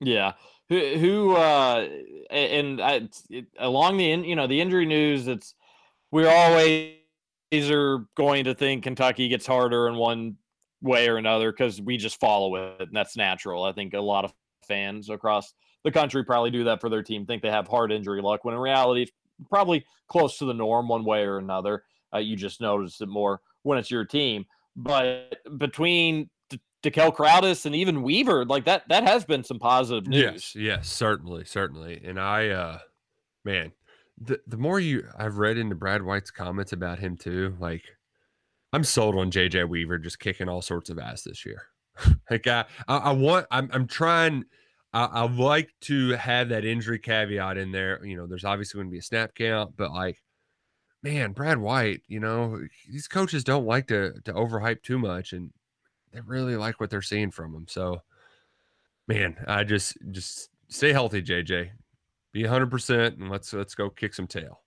Yeah. 0.00 0.32
Who 0.68 0.96
who 0.96 1.36
uh 1.36 1.88
and 2.30 2.80
I 2.80 3.08
it, 3.30 3.46
along 3.58 3.96
the 3.98 4.10
in, 4.10 4.24
you 4.24 4.34
know 4.34 4.46
the 4.46 4.60
injury 4.60 4.86
news 4.86 5.28
it's 5.28 5.54
we're 6.14 6.30
always 6.30 7.70
are 7.70 8.06
going 8.16 8.44
to 8.44 8.54
think 8.54 8.84
Kentucky 8.84 9.26
gets 9.28 9.46
harder 9.46 9.88
in 9.88 9.96
one 9.96 10.36
way 10.80 11.08
or 11.08 11.16
another 11.16 11.52
cuz 11.52 11.82
we 11.82 11.96
just 11.96 12.20
follow 12.20 12.54
it 12.54 12.80
and 12.80 12.96
that's 12.96 13.16
natural. 13.16 13.64
I 13.64 13.72
think 13.72 13.94
a 13.94 14.00
lot 14.00 14.24
of 14.24 14.32
fans 14.62 15.10
across 15.10 15.54
the 15.82 15.90
country 15.90 16.24
probably 16.24 16.52
do 16.52 16.64
that 16.64 16.80
for 16.80 16.88
their 16.88 17.02
team 17.02 17.26
think 17.26 17.42
they 17.42 17.50
have 17.50 17.66
hard 17.66 17.90
injury 17.90 18.22
luck 18.22 18.44
when 18.44 18.54
in 18.54 18.60
reality 18.60 19.02
it's 19.02 19.12
probably 19.50 19.84
close 20.08 20.38
to 20.38 20.44
the 20.44 20.54
norm 20.54 20.86
one 20.86 21.04
way 21.04 21.24
or 21.24 21.38
another. 21.38 21.82
Uh, 22.14 22.18
you 22.18 22.36
just 22.36 22.60
notice 22.60 23.00
it 23.00 23.08
more 23.08 23.40
when 23.64 23.76
it's 23.76 23.90
your 23.90 24.04
team. 24.04 24.46
But 24.76 25.34
between 25.58 26.30
Dekel 26.84 27.12
Crowdus 27.12 27.66
and 27.66 27.74
even 27.74 28.04
Weaver, 28.04 28.44
like 28.44 28.66
that, 28.66 28.84
that 28.88 29.02
has 29.02 29.24
been 29.24 29.42
some 29.42 29.58
positive 29.58 30.06
news. 30.06 30.54
Yes, 30.54 30.54
yes, 30.54 30.88
certainly, 30.88 31.44
certainly. 31.44 32.00
And 32.04 32.20
I 32.20 32.50
uh 32.50 32.78
man, 33.44 33.72
the 34.20 34.40
the 34.46 34.56
more 34.56 34.80
you 34.80 35.08
I've 35.16 35.38
read 35.38 35.58
into 35.58 35.74
Brad 35.74 36.02
White's 36.02 36.30
comments 36.30 36.72
about 36.72 36.98
him 36.98 37.16
too, 37.16 37.56
like 37.58 37.84
I'm 38.72 38.84
sold 38.84 39.16
on 39.16 39.30
JJ 39.30 39.68
Weaver 39.68 39.98
just 39.98 40.18
kicking 40.18 40.48
all 40.48 40.62
sorts 40.62 40.90
of 40.90 40.98
ass 40.98 41.22
this 41.22 41.44
year. 41.44 41.62
like 42.30 42.46
I, 42.46 42.64
I 42.88 42.96
I 42.96 43.12
want 43.12 43.46
I'm 43.50 43.68
I'm 43.72 43.86
trying 43.86 44.44
I, 44.92 45.04
I 45.04 45.22
like 45.26 45.70
to 45.82 46.10
have 46.10 46.48
that 46.50 46.64
injury 46.64 46.98
caveat 46.98 47.56
in 47.56 47.72
there. 47.72 48.04
You 48.04 48.16
know, 48.16 48.26
there's 48.26 48.44
obviously 48.44 48.78
going 48.78 48.88
to 48.88 48.92
be 48.92 48.98
a 48.98 49.02
snap 49.02 49.34
count, 49.34 49.74
but 49.76 49.92
like 49.92 50.22
man, 51.02 51.32
Brad 51.32 51.58
White, 51.58 52.00
you 52.08 52.18
know, 52.18 52.58
these 52.90 53.08
coaches 53.08 53.44
don't 53.44 53.66
like 53.66 53.88
to 53.88 54.14
to 54.24 54.32
overhype 54.32 54.82
too 54.82 54.98
much 54.98 55.32
and 55.32 55.50
they 56.12 56.20
really 56.20 56.56
like 56.56 56.80
what 56.80 56.90
they're 56.90 57.02
seeing 57.02 57.30
from 57.30 57.54
him. 57.54 57.66
So 57.68 58.00
man, 59.08 59.36
I 59.46 59.64
just 59.64 59.96
just 60.12 60.50
stay 60.68 60.92
healthy, 60.92 61.22
JJ. 61.22 61.70
Be 62.34 62.42
100% 62.42 63.20
and 63.20 63.30
let's 63.30 63.52
let's 63.52 63.76
go 63.76 63.88
kick 63.88 64.12
some 64.12 64.26
tail. 64.26 64.60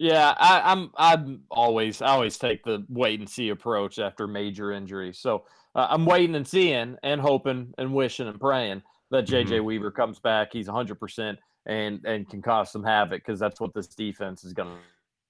Yeah, 0.00 0.34
I, 0.36 0.60
I'm 0.72 0.90
I'm 0.96 1.42
always 1.50 2.02
I 2.02 2.08
always 2.08 2.36
take 2.36 2.64
the 2.64 2.84
wait 2.88 3.20
and 3.20 3.28
see 3.28 3.50
approach 3.50 4.00
after 4.00 4.26
major 4.26 4.72
injuries. 4.72 5.20
So 5.20 5.44
uh, 5.76 5.86
I'm 5.88 6.04
waiting 6.04 6.34
and 6.34 6.46
seeing 6.46 6.96
and 7.04 7.20
hoping 7.20 7.72
and 7.78 7.94
wishing 7.94 8.26
and 8.26 8.40
praying 8.40 8.82
that 9.12 9.24
JJ 9.24 9.62
Weaver 9.62 9.92
comes 9.92 10.18
back. 10.18 10.52
He's 10.52 10.66
100 10.66 10.96
percent 10.96 11.38
and 11.66 12.04
and 12.04 12.28
can 12.28 12.42
cause 12.42 12.72
some 12.72 12.82
havoc 12.82 13.24
because 13.24 13.38
that's 13.38 13.60
what 13.60 13.72
this 13.72 13.86
defense 13.86 14.42
is 14.42 14.52
going 14.52 14.68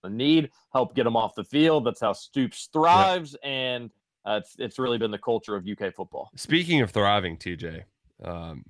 to 0.04 0.10
need, 0.10 0.50
help 0.72 0.94
get 0.94 1.04
them 1.04 1.16
off 1.16 1.34
the 1.34 1.44
field. 1.44 1.84
That's 1.84 2.00
how 2.00 2.14
Stoops 2.14 2.70
thrives, 2.72 3.36
and 3.42 3.90
uh, 4.24 4.40
it's 4.42 4.56
it's 4.58 4.78
really 4.78 4.96
been 4.96 5.10
the 5.10 5.18
culture 5.18 5.56
of 5.56 5.66
UK 5.66 5.94
football. 5.94 6.30
Speaking 6.36 6.80
of 6.80 6.90
thriving, 6.90 7.36
TJ, 7.36 7.82
um, 8.24 8.64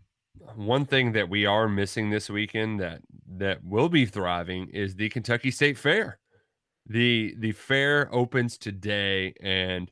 one 0.55 0.87
thing 0.87 1.13
that 1.13 1.29
we 1.29 1.47
are 1.47 1.69
missing 1.69 2.11
this 2.11 2.29
weekend 2.29 2.81
that 2.81 3.01
that 3.37 3.63
will 3.65 3.89
be 3.89 4.07
thriving 4.07 4.69
is 4.71 4.95
the 4.95 5.09
Kentucky 5.09 5.51
State 5.51 5.79
Fair. 5.79 6.19
the 6.87 7.35
The 7.39 7.53
fair 7.53 8.13
opens 8.13 8.59
today, 8.59 9.35
and 9.41 9.91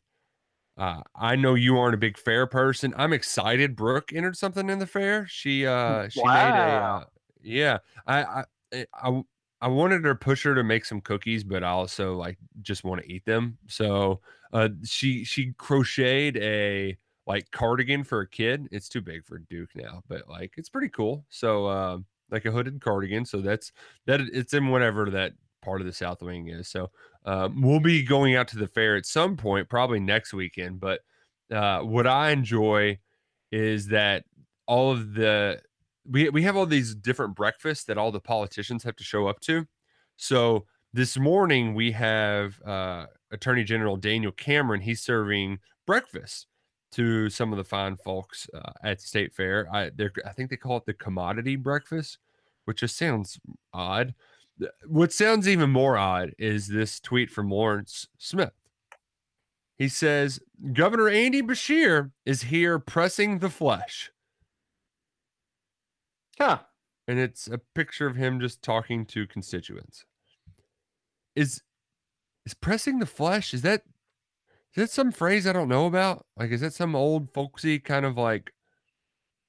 uh, 0.77 1.01
I 1.15 1.37
know 1.37 1.55
you 1.55 1.79
aren't 1.79 1.95
a 1.95 1.99
big 1.99 2.19
fair 2.19 2.47
person. 2.47 2.95
I'm 2.97 3.13
excited. 3.13 3.77
Brooke 3.77 4.13
entered 4.13 4.37
something 4.37 4.69
in 4.69 4.79
the 4.79 4.87
fair. 4.87 5.27
She 5.27 5.67
uh 5.67 6.09
she 6.09 6.23
made 6.25 6.51
a 6.51 6.83
uh, 6.83 7.05
yeah. 7.43 7.79
I 8.07 8.23
I 8.23 8.45
I 8.73 8.87
I 8.95 9.23
I 9.63 9.69
wanted 9.69 10.03
to 10.03 10.15
push 10.15 10.45
her 10.45 10.55
to 10.55 10.63
make 10.63 10.85
some 10.85 11.01
cookies, 11.01 11.45
but 11.45 11.65
I 11.65 11.69
also 11.69 12.17
like 12.17 12.39
just 12.61 12.85
want 12.85 13.03
to 13.03 13.11
eat 13.11 13.25
them. 13.25 13.59
So 13.69 14.21
uh 14.53 14.69
she 14.85 15.25
she 15.25 15.53
crocheted 15.57 16.37
a 16.43 16.97
like 17.27 17.51
cardigan 17.51 18.05
for 18.05 18.21
a 18.21 18.29
kid. 18.29 18.69
It's 18.71 18.89
too 18.89 19.01
big 19.01 19.25
for 19.25 19.39
Duke 19.39 19.71
now, 19.75 20.03
but 20.09 20.29
like 20.29 20.55
it's 20.57 20.69
pretty 20.69 20.89
cool. 20.89 21.25
So 21.29 21.69
um 21.69 22.07
like 22.31 22.45
a 22.45 22.51
hooded 22.51 22.81
cardigan. 22.81 23.25
So 23.25 23.41
that's 23.41 23.73
that 24.07 24.21
it's 24.21 24.55
in 24.55 24.69
whatever 24.69 25.11
that 25.11 25.33
part 25.63 25.81
of 25.81 25.87
the 25.87 25.93
South 25.93 26.23
Wing 26.23 26.49
is. 26.49 26.69
So 26.69 26.91
um, 27.25 27.61
we'll 27.61 27.81
be 27.81 28.03
going 28.03 28.37
out 28.37 28.49
to 28.49 28.59
the 28.59 28.69
fair 28.69 28.97
at 28.97 29.07
some 29.07 29.37
point, 29.37 29.69
probably 29.69 30.01
next 30.01 30.33
weekend. 30.33 30.81
But 30.81 31.01
uh, 31.53 31.81
what 31.81 32.07
I 32.07 32.31
enjoy 32.31 32.99
is 33.53 33.89
that 33.89 34.25
all 34.67 34.93
of 34.93 35.15
the 35.15 35.61
we 36.09 36.29
we 36.31 36.43
have 36.43 36.57
all 36.57 36.67
these 36.67 36.95
different 36.95 37.35
breakfasts 37.35 37.85
that 37.85 37.99
all 37.99 38.13
the 38.13 38.21
politicians 38.21 38.85
have 38.85 38.97
to 38.97 39.05
show 39.05 39.27
up 39.27 39.41
to. 39.41 39.67
So 40.17 40.67
this 40.93 41.19
morning 41.19 41.75
we 41.75 41.93
have 41.93 42.61
uh, 42.65 43.07
Attorney 43.31 43.65
General 43.65 43.97
Daniel 43.97 44.33
Cameron. 44.33 44.81
He's 44.81 45.03
serving 45.03 45.59
breakfast 45.87 46.47
to 46.97 47.29
some 47.31 47.53
of 47.53 47.59
the 47.59 47.65
fine 47.65 47.97
folks 47.97 48.49
uh, 48.55 48.73
at 48.83 49.01
State 49.01 49.35
Fair. 49.35 49.69
I 49.73 49.91
I 50.25 50.33
think 50.33 50.51
they 50.51 50.57
call 50.57 50.79
it 50.79 50.87
the 50.87 50.95
commodity 50.95 51.57
breakfast, 51.57 52.19
which 52.65 52.81
just 52.81 52.97
sounds 52.97 53.39
odd. 53.73 54.15
What 54.87 55.13
sounds 55.13 55.47
even 55.47 55.71
more 55.71 55.99
odd 55.99 56.35
is 56.39 56.67
this 56.67 56.99
tweet 56.99 57.31
from 57.31 57.51
Lawrence 57.51 58.09
Smith. 58.17 58.53
He 59.77 59.89
says, 59.89 60.41
Governor 60.73 61.11
Andy 61.11 61.43
Beshear 61.43 62.13
is 62.25 62.43
here 62.43 62.79
pressing 62.79 63.41
the 63.41 63.51
flesh. 63.51 64.11
Huh. 66.39 66.61
And 67.07 67.19
it's 67.19 67.47
a 67.47 67.59
picture 67.75 68.07
of 68.07 68.17
him 68.17 68.41
just 68.41 68.63
talking 68.63 69.05
to 69.07 69.27
constituents. 69.27 70.07
Is 71.35 71.63
is 72.47 72.55
pressing 72.55 73.01
the 73.01 73.07
flesh? 73.07 73.53
Is 73.53 73.63
that 73.63 73.83
is 74.77 74.83
that 74.83 74.91
some 74.91 75.11
phrase 75.11 75.47
I 75.47 75.53
don't 75.53 75.71
know 75.71 75.87
about? 75.87 76.27
Like, 76.37 76.51
is 76.51 76.61
that 76.61 76.75
some 76.75 76.95
old 76.95 77.33
folksy 77.33 77.79
kind 77.79 78.05
of 78.05 78.19
like 78.19 78.53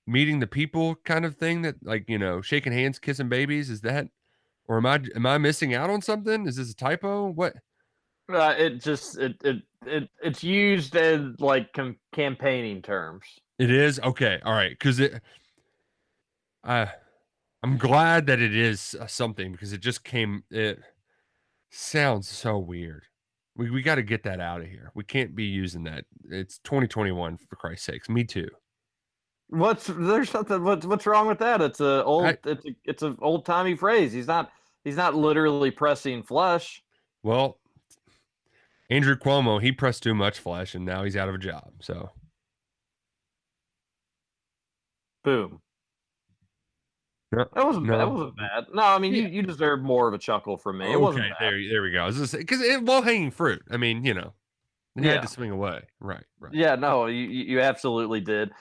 meeting 0.07 0.39
the 0.39 0.47
people 0.47 0.95
kind 1.03 1.25
of 1.25 1.35
thing 1.35 1.63
that 1.63 1.75
like, 1.83 2.05
you 2.07 2.17
know, 2.17 2.41
shaking 2.41 2.71
hands, 2.71 2.97
kissing 2.97 3.27
babies? 3.27 3.69
Is 3.69 3.81
that 3.81 4.07
or 4.67 4.77
am 4.77 4.85
I 4.85 5.01
am 5.15 5.25
I 5.25 5.37
missing 5.37 5.73
out 5.73 5.89
on 5.89 6.01
something? 6.01 6.47
Is 6.47 6.55
this 6.55 6.71
a 6.71 6.75
typo? 6.75 7.27
What 7.27 7.55
Uh, 8.31 8.55
it 8.57 8.81
just 8.81 9.17
it, 9.17 9.35
it 9.43 9.57
it 9.85 10.09
it's 10.23 10.43
used 10.43 10.95
in 10.95 11.35
like 11.39 11.73
com- 11.73 11.97
campaigning 12.13 12.81
terms. 12.81 13.25
It 13.59 13.69
is 13.69 13.99
okay. 13.99 14.39
All 14.45 14.53
right, 14.53 14.71
because 14.71 14.99
it. 14.99 15.21
I, 16.63 16.89
I'm 17.63 17.77
glad 17.77 18.27
that 18.27 18.39
it 18.39 18.55
is 18.55 18.95
uh, 18.99 19.07
something 19.07 19.51
because 19.51 19.73
it 19.73 19.79
just 19.81 20.03
came. 20.03 20.43
It 20.51 20.79
sounds 21.69 22.29
so 22.29 22.57
weird. 22.57 23.03
We 23.57 23.71
we 23.71 23.81
got 23.81 23.95
to 23.95 24.03
get 24.03 24.23
that 24.23 24.39
out 24.39 24.61
of 24.61 24.67
here. 24.67 24.91
We 24.93 25.03
can't 25.03 25.35
be 25.35 25.45
using 25.45 25.83
that. 25.85 26.05
It's 26.29 26.59
2021 26.59 27.37
for 27.37 27.55
Christ's 27.55 27.85
sakes. 27.87 28.07
Me 28.07 28.23
too. 28.23 28.47
What's 29.49 29.87
there's 29.87 30.29
something 30.29 30.63
what's 30.63 30.85
what's 30.85 31.05
wrong 31.05 31.27
with 31.27 31.39
that? 31.39 31.61
It's 31.61 31.79
a 31.79 32.03
old 32.03 32.25
I- 32.25 32.37
it's 32.45 32.65
a 32.65 32.69
it's 32.85 33.03
an 33.03 33.17
old 33.21 33.45
timey 33.45 33.75
phrase. 33.75 34.13
He's 34.13 34.27
not 34.27 34.51
he's 34.83 34.97
not 34.97 35.15
literally 35.15 35.71
pressing 35.71 36.21
flesh. 36.23 36.83
Well, 37.23 37.57
Andrew 38.89 39.15
Cuomo 39.15 39.61
he 39.61 39.71
pressed 39.71 40.03
too 40.03 40.13
much 40.13 40.37
flesh 40.39 40.75
and 40.75 40.85
now 40.85 41.03
he's 41.03 41.17
out 41.17 41.29
of 41.29 41.35
a 41.35 41.39
job. 41.39 41.71
So 41.81 42.11
Boom. 45.23 45.61
No, 47.31 47.45
That 47.53 47.65
wasn't 47.65 47.87
bad. 47.87 47.97
that 47.99 48.09
wasn't 48.09 48.37
bad. 48.37 48.65
No, 48.73 48.83
I 48.83 48.97
mean 48.99 49.13
Yeah. 49.13 49.23
you, 49.23 49.27
you 49.27 49.41
deserve 49.41 49.81
more 49.81 50.07
of 50.07 50.13
a 50.13 50.17
chuckle 50.17 50.57
from 50.57 50.77
me. 50.77 50.91
It 50.91 50.99
wasn't 50.99 51.25
bad. 51.29 51.35
there 51.39 51.59
there 51.69 51.81
we 51.81 51.91
go. 51.91 52.07
Because 52.09 52.61
it 52.61 52.83
low 52.85 53.01
hanging 53.01 53.31
fruit. 53.31 53.61
I 53.69 53.75
mean, 53.77 54.05
you 54.05 54.13
know, 54.13 54.33
you 54.95 55.03
Yeah. 55.03 55.13
had 55.13 55.21
to 55.23 55.27
swing 55.27 55.51
away. 55.51 55.81
Right, 55.99 56.23
right. 56.39 56.53
Yeah, 56.53 56.75
no, 56.75 57.07
you 57.07 57.23
you 57.27 57.43
you 57.45 57.59
absolutely 57.61 58.21
did. 58.21 58.51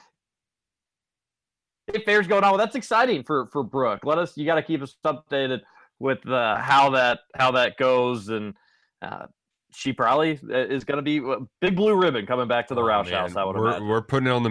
If 1.89 2.03
fair's 2.05 2.27
going 2.27 2.43
on, 2.43 2.51
well, 2.51 2.59
that's 2.59 2.75
exciting 2.75 3.23
for 3.23 3.47
for 3.53 3.63
Brooke. 3.63 4.01
Let 4.05 4.19
us. 4.19 4.37
You 4.37 4.45
got 4.47 4.57
to 4.57 4.63
keep 4.63 4.83
us 4.83 4.97
updated 5.05 5.61
with 6.01 6.27
uh, 6.29 6.57
how 6.57 6.91
that 6.91 7.21
how 7.37 7.53
that 7.53 7.77
goes, 7.77 8.29
and 8.29 8.55
uh, 9.03 9.27
she 9.73 9.93
probably 9.93 10.41
uh, 10.51 10.57
is 10.67 10.83
going 10.83 10.97
to 10.97 11.03
be 11.03 11.21
uh, 11.21 11.37
big 11.61 11.77
blue 11.77 11.95
ribbon 11.95 12.27
coming 12.27 12.49
back 12.49 12.67
to 12.69 12.75
the 12.75 12.81
Oh, 12.83 12.87
Roush 12.87 13.05
man, 13.05 13.13
House. 13.15 13.37
I 13.37 13.45
would 13.45 13.55
we're, 13.57 13.69
imagine. 13.69 13.87
we're 13.89 14.03
putting 14.03 14.27
it 14.27 14.33
on 14.33 14.43
the 14.43 14.51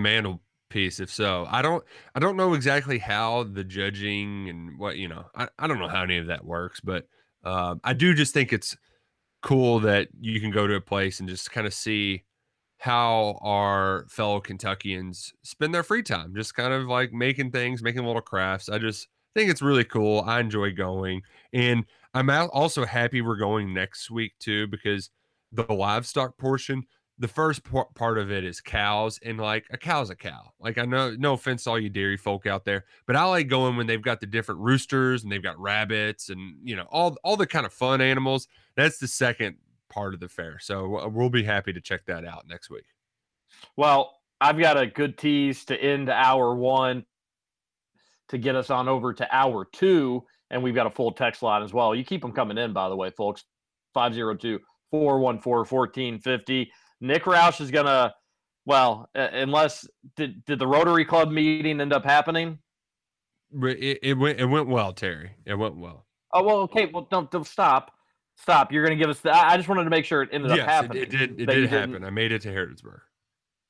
mantelpiece. 0.76 1.00
If 1.00 1.12
so, 1.12 1.48
I 1.50 1.62
don't, 1.62 1.84
I 2.14 2.20
don't 2.20 2.38
know 2.38 2.54
exactly 2.54 2.98
how 2.98 3.44
the 3.44 3.64
judging 3.64 4.50
and 4.50 4.78
what 4.78 4.98
you 4.98 5.08
know. 5.08 5.26
I, 5.36 5.48
I 5.60 5.68
don't 5.68 5.80
know 5.80 5.88
how 5.88 6.04
any 6.04 6.18
of 6.18 6.28
that 6.28 6.46
works, 6.46 6.80
but 6.80 7.08
um, 7.44 7.80
I 7.84 7.94
do 7.94 8.14
just 8.14 8.34
think 8.34 8.54
it's 8.54 8.78
cool 9.42 9.80
that 9.82 10.10
you 10.20 10.40
can 10.42 10.52
go 10.52 10.68
to 10.68 10.76
a 10.76 10.82
place 10.82 11.20
and 11.20 11.30
just 11.30 11.52
kind 11.52 11.68
of 11.68 11.74
see 11.74 12.24
how 12.78 13.40
our 13.42 14.06
fellow 14.10 14.42
Kentuckians 14.42 15.34
spend 15.44 15.74
their 15.74 15.84
free 15.84 16.04
time, 16.04 16.34
just 16.36 16.56
kind 16.56 16.74
of 16.74 16.88
like 16.88 17.14
making 17.14 17.52
things, 17.52 17.82
making 17.82 18.06
little 18.06 18.22
crafts. 18.22 18.70
I 18.70 18.78
just 18.80 19.08
think 19.34 19.50
it's 19.50 19.62
really 19.62 19.84
cool. 19.84 20.24
I 20.26 20.40
enjoy 20.40 20.74
going, 20.74 21.22
and 21.54 21.86
I'm 22.14 22.30
also 22.30 22.86
happy 22.86 23.22
we're 23.22 23.38
going 23.38 23.74
next 23.74 24.10
week 24.10 24.34
too 24.40 24.68
because 24.68 25.10
the 25.52 25.72
livestock 25.72 26.38
portion 26.38 26.84
the 27.18 27.28
first 27.28 27.64
par- 27.64 27.88
part 27.96 28.18
of 28.18 28.32
it 28.32 28.44
is 28.44 28.60
cows 28.60 29.20
and 29.24 29.40
like 29.40 29.66
a 29.72 29.78
cow's 29.78 30.10
a 30.10 30.16
cow 30.16 30.52
like 30.60 30.78
i 30.78 30.84
know 30.84 31.16
no 31.18 31.34
offense 31.34 31.64
to 31.64 31.70
all 31.70 31.80
you 31.80 31.90
dairy 31.90 32.18
folk 32.18 32.46
out 32.46 32.66
there 32.66 32.84
but 33.08 33.16
i 33.16 33.24
like 33.24 33.48
going 33.48 33.78
when 33.78 33.88
they've 33.88 34.02
got 34.02 34.20
the 34.20 34.26
different 34.26 34.60
roosters 34.60 35.24
and 35.24 35.32
they've 35.32 35.44
got 35.44 35.58
rabbits 35.60 36.30
and 36.30 36.56
you 36.62 36.76
know 36.76 36.86
all 36.92 37.16
all 37.24 37.38
the 37.38 37.48
kind 37.48 37.66
of 37.66 37.72
fun 37.72 38.02
animals 38.02 38.48
that's 38.76 38.98
the 38.98 39.08
second 39.08 39.56
part 39.90 40.14
of 40.14 40.20
the 40.20 40.28
fair 40.28 40.60
so 40.60 40.98
uh, 40.98 41.08
we'll 41.08 41.30
be 41.30 41.44
happy 41.44 41.72
to 41.72 41.80
check 41.80 42.06
that 42.06 42.26
out 42.26 42.46
next 42.48 42.70
week 42.70 42.86
Well, 43.76 44.20
I've 44.42 44.58
got 44.58 44.78
a 44.78 44.88
good 44.88 45.18
tease 45.18 45.66
to 45.66 45.78
end 45.78 46.10
hour 46.10 46.56
one 46.56 47.06
to 48.30 48.38
get 48.38 48.56
us 48.56 48.70
on 48.70 48.88
over 48.88 49.14
to 49.14 49.36
hour 49.36 49.66
two. 49.72 50.24
And 50.50 50.62
we've 50.62 50.76
got 50.76 50.88
a 50.88 50.92
full 50.92 51.12
text 51.12 51.42
line 51.42 51.64
as 51.64 51.74
well. 51.74 51.96
You 51.96 52.04
keep 52.04 52.22
them 52.22 52.32
coming 52.32 52.58
in, 52.58 52.74
by 52.74 52.90
the 52.90 52.96
way, 52.96 53.10
folks. 53.10 53.44
502 53.94 54.60
414 54.92 55.66
1450. 55.78 56.72
Nick 57.06 57.24
Roush 57.24 57.62
is 57.62 57.72
going 57.72 57.86
to, 57.86 58.14
well, 58.66 59.10
uh, 59.16 59.28
unless, 59.32 59.88
did, 60.16 60.44
did 60.46 60.60
the 60.60 60.68
Rotary 60.68 61.06
Club 61.06 61.32
meeting 61.32 61.80
end 61.82 61.94
up 61.94 62.04
happening? 62.04 62.60
It, 63.62 64.00
it 64.02 64.14
went 64.18 64.40
it 64.40 64.48
went 64.48 64.68
well 64.68 64.92
terry 64.92 65.32
it 65.46 65.54
went 65.54 65.78
well 65.78 66.06
Oh, 66.36 66.44
well, 66.44 66.58
okay. 66.58 66.90
Well, 66.94 67.08
don't, 67.10 67.32
don't 67.32 67.48
stop. 67.48 67.92
Stop. 68.36 68.74
You're 68.74 68.86
going 68.86 68.98
to 68.98 69.02
give 69.02 69.10
us 69.10 69.22
the, 69.22 69.34
I 69.34 69.56
just 69.56 69.70
wanted 69.70 69.86
to 69.86 69.90
make 69.90 70.04
sure 70.04 70.22
it 70.22 70.30
ended 70.34 70.52
up 70.52 70.58
yes 70.58 70.68
it, 70.68 70.70
happening. 70.70 71.04
it 71.04 71.10
did 71.10 71.40
it 71.40 71.46
did 71.46 71.70
happen 71.70 72.04
i 72.04 72.10
made 72.10 72.34
it 72.34 72.42
to 72.42 72.50
harrodsburg 72.50 73.00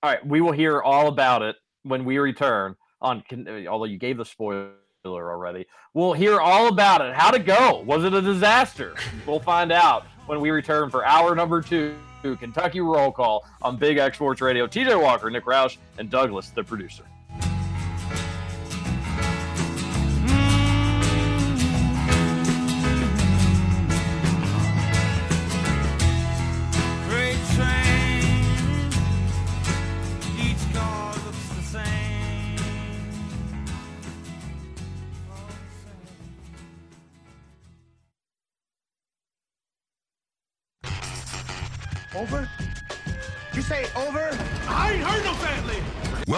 All 0.02 0.10
right, 0.10 0.26
we 0.26 0.42
will 0.42 0.52
hear 0.52 0.82
all 0.82 1.08
about 1.08 1.44
it 1.44 1.56
when 1.84 2.04
we 2.04 2.18
return 2.18 2.76
on. 3.02 3.24
Although 3.70 3.86
you 3.86 4.00
gave 4.00 4.18
the 4.18 4.26
spoiler 4.26 4.72
already, 5.06 5.68
we'll 5.94 6.14
hear 6.14 6.40
all 6.40 6.68
about 6.70 7.02
it. 7.02 7.14
How'd 7.14 7.36
it 7.36 7.46
go? 7.46 7.84
Was 7.86 8.04
it 8.04 8.14
a 8.16 8.22
disaster? 8.22 8.96
we'll 9.28 9.40
find 9.40 9.72
out 9.72 10.08
when 10.26 10.42
we 10.42 10.50
return 10.50 10.90
for 10.90 11.06
hour 11.06 11.36
number 11.36 11.62
two. 11.62 11.96
Kentucky 12.34 12.80
Roll 12.80 13.12
Call 13.12 13.46
on 13.62 13.76
Big 13.78 13.98
X 13.98 14.18
Sports 14.18 14.40
Radio. 14.40 14.66
TJ 14.68 15.00
Walker, 15.02 15.30
Nick 15.30 15.44
Roush, 15.46 15.78
and 15.98 16.10
Douglas, 16.10 16.50
the 16.52 16.64
producer. 16.64 17.04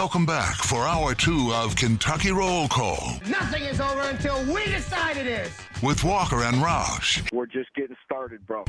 Welcome 0.08 0.24
back 0.24 0.56
for 0.56 0.86
hour 0.86 1.14
two 1.14 1.52
of 1.52 1.76
Kentucky 1.76 2.32
Roll 2.32 2.66
Call 2.66 3.20
Nothing 3.28 3.64
is 3.64 3.78
over 3.78 4.00
until 4.00 4.42
we 4.50 4.64
decide 4.64 5.18
it 5.18 5.26
is. 5.26 5.52
with 5.82 6.02
Walker 6.02 6.44
and 6.44 6.56
Roush. 6.56 7.30
We're 7.30 7.44
just 7.44 7.68
getting 7.74 7.94
started, 8.06 8.46
bro. 8.46 8.64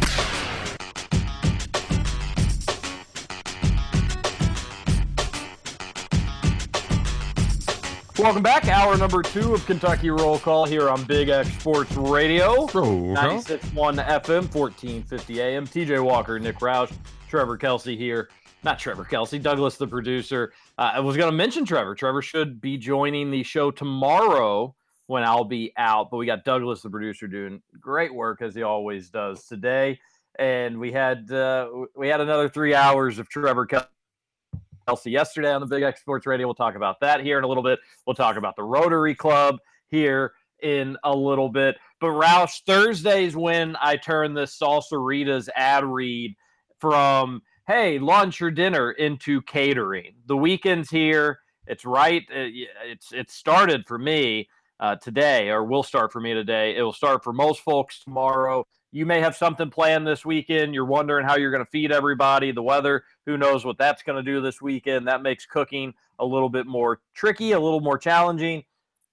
Welcome 8.17 8.43
back. 8.43 8.67
Hour 8.67 8.97
number 8.97 9.23
two 9.23 9.53
of 9.53 9.65
Kentucky 9.65 10.09
Roll 10.09 10.39
Call 10.39 10.65
here 10.65 10.89
on 10.89 11.05
Big 11.05 11.29
X 11.29 11.49
Sports 11.53 11.95
Radio. 11.95 12.67
Roll 12.73 13.15
call. 13.15 13.15
96.1 13.15 13.71
FM, 13.73 14.53
1450 14.53 15.41
AM. 15.41 15.65
TJ 15.65 16.03
Walker, 16.03 16.37
Nick 16.37 16.57
Roush, 16.59 16.91
Trevor 17.29 17.55
Kelsey 17.55 17.95
here. 17.95 18.27
Not 18.61 18.77
Trevor 18.77 19.05
Kelsey, 19.05 19.39
Douglas, 19.39 19.77
the 19.77 19.87
producer. 19.87 20.51
Uh, 20.77 20.91
I 20.95 20.99
was 20.99 21.15
going 21.15 21.31
to 21.31 21.35
mention 21.35 21.63
Trevor. 21.63 21.95
Trevor 21.95 22.21
should 22.21 22.59
be 22.59 22.77
joining 22.77 23.31
the 23.31 23.41
show 23.41 23.71
tomorrow 23.71 24.75
when 25.07 25.23
I'll 25.23 25.45
be 25.45 25.71
out, 25.77 26.11
but 26.11 26.17
we 26.17 26.25
got 26.25 26.43
Douglas, 26.43 26.81
the 26.81 26.89
producer, 26.89 27.25
doing 27.25 27.61
great 27.79 28.13
work 28.13 28.41
as 28.41 28.53
he 28.53 28.63
always 28.63 29.09
does 29.09 29.45
today. 29.45 29.97
And 30.37 30.77
we 30.77 30.91
had 30.91 31.31
uh, 31.31 31.69
we 31.95 32.09
had 32.09 32.19
another 32.19 32.49
three 32.49 32.75
hours 32.75 33.17
of 33.17 33.29
Trevor 33.29 33.65
Kelsey. 33.65 35.11
Yesterday 35.11 35.51
on 35.51 35.61
the 35.61 35.67
Big 35.67 35.83
X 35.83 36.01
Sports 36.01 36.25
Radio. 36.25 36.47
We'll 36.47 36.55
talk 36.55 36.75
about 36.75 36.99
that 36.99 37.21
here 37.21 37.37
in 37.37 37.43
a 37.43 37.47
little 37.47 37.63
bit. 37.63 37.79
We'll 38.05 38.15
talk 38.15 38.37
about 38.37 38.55
the 38.55 38.63
Rotary 38.63 39.15
Club 39.15 39.57
here 39.87 40.33
in 40.61 40.97
a 41.03 41.15
little 41.15 41.49
bit. 41.49 41.77
But 42.01 42.07
Roush, 42.07 42.61
Thursdays 42.65 43.35
when 43.35 43.77
I 43.81 43.97
turn 43.97 44.33
this 44.33 44.57
Salsaritas 44.57 45.47
ad 45.55 45.85
read 45.85 46.35
from 46.79 47.41
hey 47.69 47.99
launch 47.99 48.39
your 48.39 48.49
dinner 48.49 48.93
into 48.93 49.43
catering. 49.43 50.15
The 50.25 50.35
weekend's 50.35 50.89
here. 50.89 51.41
It's 51.67 51.85
right. 51.85 52.23
uh, 52.31 52.49
It's 52.83 53.13
it 53.13 53.29
started 53.29 53.85
for 53.85 53.99
me 53.99 54.49
uh, 54.79 54.95
today, 54.95 55.49
or 55.49 55.63
will 55.63 55.83
start 55.83 56.11
for 56.11 56.19
me 56.19 56.33
today. 56.33 56.75
It 56.75 56.81
will 56.81 56.93
start 56.93 57.23
for 57.23 57.31
most 57.31 57.61
folks 57.61 57.99
tomorrow. 58.03 58.65
You 58.91 59.05
may 59.05 59.19
have 59.19 59.35
something 59.35 59.69
planned 59.69 60.07
this 60.07 60.25
weekend. 60.25 60.73
You're 60.73 60.85
wondering 60.85 61.27
how 61.27 61.37
you're 61.37 61.51
going 61.51 61.63
to 61.63 61.69
feed 61.69 61.91
everybody. 61.91 62.51
The 62.51 62.63
weather, 62.63 63.03
who 63.27 63.37
knows 63.37 63.65
what 63.65 63.77
that's 63.77 64.01
going 64.01 64.17
to 64.17 64.31
do 64.31 64.41
this 64.41 64.63
weekend. 64.63 65.07
That 65.07 65.21
makes 65.21 65.45
cooking 65.45 65.93
a 66.17 66.25
little 66.25 66.49
bit 66.49 66.65
more 66.65 67.01
tricky, 67.13 67.51
a 67.51 67.59
little 67.59 67.81
more 67.81 67.99
challenging. 67.99 68.63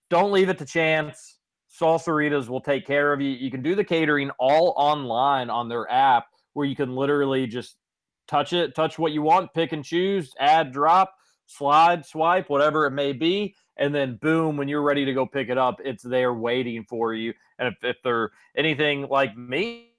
Don't 0.09 0.33
leave 0.33 0.49
it 0.49 0.57
to 0.57 0.65
chance. 0.65 1.41
Salsaritas 1.79 2.49
will 2.49 2.63
take 2.63 2.87
care 2.87 3.13
of 3.13 3.21
you. 3.21 3.33
You 3.33 3.51
can 3.51 3.61
do 3.61 3.75
the 3.75 3.85
catering 3.85 4.31
all 4.39 4.73
online 4.79 5.51
on 5.51 5.69
their 5.69 5.91
app 5.93 6.29
where 6.55 6.65
you 6.65 6.75
can 6.75 6.97
literally 6.97 7.47
just 7.47 7.77
touch 8.27 8.53
it, 8.53 8.75
touch 8.75 8.99
what 8.99 9.13
you 9.13 9.23
want, 9.23 9.53
pick 9.55 9.73
and 9.73 9.85
choose, 9.85 10.35
add, 10.39 10.73
drop, 10.73 11.15
slide, 11.47 12.05
swipe, 12.05 12.49
whatever 12.49 12.87
it 12.87 12.93
may 12.93 13.13
be. 13.13 13.55
And 13.77 13.95
then 13.95 14.17
boom, 14.17 14.57
when 14.57 14.69
you're 14.69 14.83
ready 14.83 15.05
to 15.05 15.13
go 15.13 15.27
pick 15.27 15.49
it 15.49 15.59
up, 15.59 15.81
it's 15.85 16.03
there 16.03 16.33
waiting 16.35 16.85
for 16.85 17.15
you. 17.15 17.35
And 17.59 17.69
if, 17.69 17.85
if 17.85 17.97
they're 18.03 18.31
anything 18.57 19.07
like 19.09 19.37
me, 19.37 19.91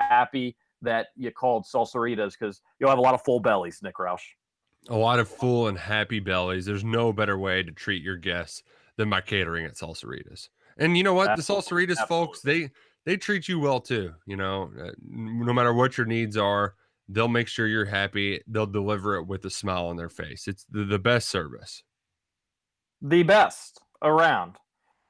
happy 0.00 0.56
that 0.82 1.08
you 1.16 1.30
called 1.30 1.64
salsaritas 1.64 2.32
because 2.38 2.60
you'll 2.78 2.90
have 2.90 2.98
a 2.98 3.02
lot 3.02 3.14
of 3.14 3.22
full 3.22 3.40
bellies 3.40 3.80
nick 3.82 3.96
roush 3.96 4.22
A 4.88 4.96
lot 4.96 5.18
of 5.18 5.28
full 5.28 5.68
and 5.68 5.76
happy 5.76 6.20
bellies. 6.20 6.64
There's 6.64 6.84
no 6.84 7.12
better 7.12 7.36
way 7.36 7.62
to 7.62 7.72
treat 7.72 8.02
your 8.02 8.16
guests 8.16 8.62
than 8.96 9.10
by 9.10 9.20
catering 9.20 9.66
at 9.66 9.74
Salsaritas. 9.74 10.48
And 10.78 10.96
you 10.96 11.02
know 11.02 11.14
what? 11.14 11.26
The 11.26 11.32
Absolutely, 11.32 11.86
Salsaritas 11.94 12.08
folks, 12.08 12.40
they 12.40 12.70
they 13.04 13.16
treat 13.16 13.48
you 13.48 13.58
well 13.58 13.80
too. 13.80 14.14
You 14.26 14.36
know, 14.36 14.70
uh, 14.80 14.90
no 15.02 15.52
matter 15.52 15.74
what 15.74 15.98
your 15.98 16.06
needs 16.06 16.36
are, 16.36 16.74
they'll 17.08 17.26
make 17.28 17.48
sure 17.48 17.66
you're 17.66 17.84
happy. 17.84 18.40
They'll 18.46 18.66
deliver 18.66 19.16
it 19.16 19.26
with 19.26 19.44
a 19.44 19.50
smile 19.50 19.86
on 19.86 19.96
their 19.96 20.08
face. 20.08 20.46
It's 20.46 20.64
the, 20.70 20.84
the 20.84 20.98
best 20.98 21.28
service. 21.28 21.82
the 23.02 23.22
best 23.24 23.80
around. 24.02 24.56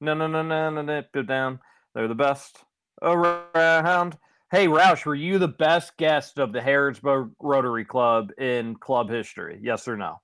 No, 0.00 0.14
no, 0.14 0.26
no, 0.26 0.42
no, 0.42 0.70
no, 0.70 0.82
no, 0.82 1.02
go 1.12 1.22
down. 1.22 1.60
They're 1.94 2.08
the 2.08 2.14
best 2.14 2.58
around. 3.02 4.16
Hey, 4.50 4.66
Roush, 4.66 5.04
were 5.04 5.14
you 5.14 5.38
the 5.38 5.48
best 5.48 5.96
guest 5.96 6.38
of 6.38 6.52
the 6.52 6.60
Harrodsburg 6.60 7.32
Rotary 7.40 7.84
Club 7.84 8.30
in 8.38 8.76
club 8.76 9.10
history? 9.10 9.58
Yes 9.62 9.88
or 9.88 9.96
no? 9.96 10.20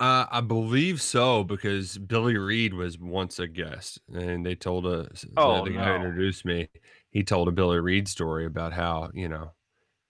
Uh, 0.00 0.26
I 0.30 0.40
believe 0.40 1.00
so 1.00 1.44
because 1.44 1.96
Billy 1.96 2.36
Reed 2.36 2.74
was 2.74 2.98
once 2.98 3.38
a 3.38 3.46
guest, 3.46 4.00
and 4.12 4.44
they 4.44 4.56
told 4.56 4.84
us 4.84 5.24
Oh, 5.36 5.64
the 5.64 5.70
guy 5.70 5.90
no. 5.90 5.94
introduced 5.94 6.44
me. 6.44 6.68
He 7.10 7.22
told 7.22 7.46
a 7.46 7.52
Billy 7.52 7.78
Reed 7.78 8.08
story 8.08 8.44
about 8.44 8.72
how 8.72 9.10
you 9.14 9.28
know 9.28 9.52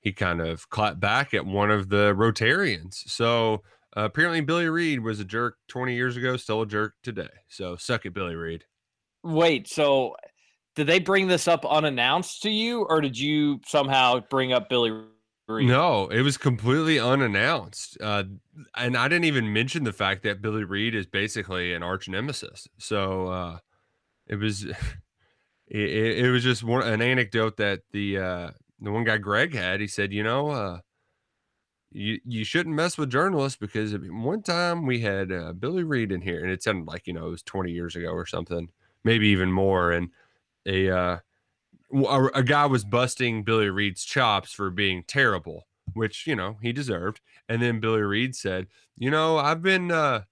he 0.01 0.13
kind 0.13 0.41
of 0.41 0.71
clapped 0.71 1.01
back 1.01 1.35
at 1.35 1.45
one 1.45 1.71
of 1.71 1.91
the 1.91 2.15
Rotarians. 2.15 2.95
So 3.07 3.63
uh, 3.95 4.05
apparently, 4.05 4.41
Billy 4.41 4.69
Reed 4.69 5.01
was 5.01 5.21
a 5.21 5.25
jerk 5.25 5.59
20 5.69 5.95
years 5.95 6.17
ago, 6.17 6.39
still 6.39 6.63
a 6.63 6.67
jerk 6.67 6.95
today. 7.03 7.29
So 7.49 7.77
suck 7.77 8.07
it, 8.07 8.15
Billy 8.15 8.35
Reed. 8.35 8.65
Wait, 9.23 9.68
so 9.68 10.16
did 10.75 10.87
they 10.87 10.99
bring 10.99 11.29
this 11.29 11.49
up 11.49 11.64
unannounced 11.64 12.43
to 12.43 12.51
you, 12.51 12.85
or 12.85 13.01
did 13.01 13.18
you 13.18 13.61
somehow 13.66 14.20
bring 14.31 14.53
up 14.53 14.68
Billy 14.68 14.91
Reed? 15.49 15.68
No, 15.68 16.09
it 16.09 16.23
was 16.23 16.37
completely 16.37 16.99
unannounced. 16.99 17.99
Uh, 18.01 18.25
and 18.77 18.97
I 18.97 19.09
didn't 19.09 19.27
even 19.27 19.53
mention 19.53 19.85
the 19.85 19.93
fact 19.93 20.23
that 20.23 20.41
Billy 20.41 20.64
Reed 20.64 20.95
is 20.95 21.07
basically 21.07 21.75
an 21.75 21.83
arch 21.83 22.09
nemesis. 22.09 22.66
So 22.79 23.29
uh, 23.29 23.59
it 24.27 24.37
was 24.37 24.64
it, 25.68 26.25
it 26.25 26.31
was 26.31 26.43
just 26.43 26.62
one 26.62 26.83
an 26.87 27.03
anecdote 27.03 27.59
that 27.59 27.81
the 27.93 28.18
uh, 28.18 28.51
the 28.81 28.91
one 28.91 29.05
guy 29.05 29.18
Greg 29.18 29.55
had. 29.55 29.81
He 29.81 29.87
said, 29.87 30.12
you 30.12 30.23
know, 30.23 30.51
uh, 30.51 30.79
you 31.91 32.18
you 32.25 32.45
shouldn't 32.45 32.75
mess 32.75 32.97
with 32.97 33.11
journalists 33.11 33.59
because 33.59 33.95
one 33.95 34.43
time 34.43 34.87
we 34.87 35.01
had 35.01 35.31
uh, 35.31 35.53
Billy 35.53 35.85
Reed 35.85 36.12
in 36.12 36.23
here, 36.23 36.43
and 36.43 36.51
it 36.51 36.62
sounded 36.62 36.87
like 36.87 37.07
you 37.07 37.12
know 37.12 37.27
it 37.27 37.31
was 37.31 37.43
20 37.43 37.70
years 37.70 37.95
ago 37.95 38.09
or 38.09 38.27
something, 38.27 38.70
maybe 39.05 39.29
even 39.29 39.53
more, 39.53 39.93
and 39.93 40.09
a 40.67 40.91
uh, 40.91 41.19
a, 41.93 42.25
a 42.35 42.43
guy 42.43 42.67
was 42.67 42.85
busting 42.85 43.43
Billy 43.43 43.71
Reed's 43.71 44.05
chops 44.05 44.53
for 44.53 44.71
being 44.71 45.05
terrible, 45.07 45.67
which 45.95 46.27
you 46.27 46.37
know 46.37 46.59
he 46.63 46.73
deserved. 46.73 47.21
And 47.49 47.61
then 47.63 47.81
Billy 47.81 48.03
Reed 48.03 48.35
said, 48.35 48.67
"You 48.97 49.11
know, 49.11 49.39
I've 49.39 49.63
been 49.63 49.91
uh, 49.91 50.23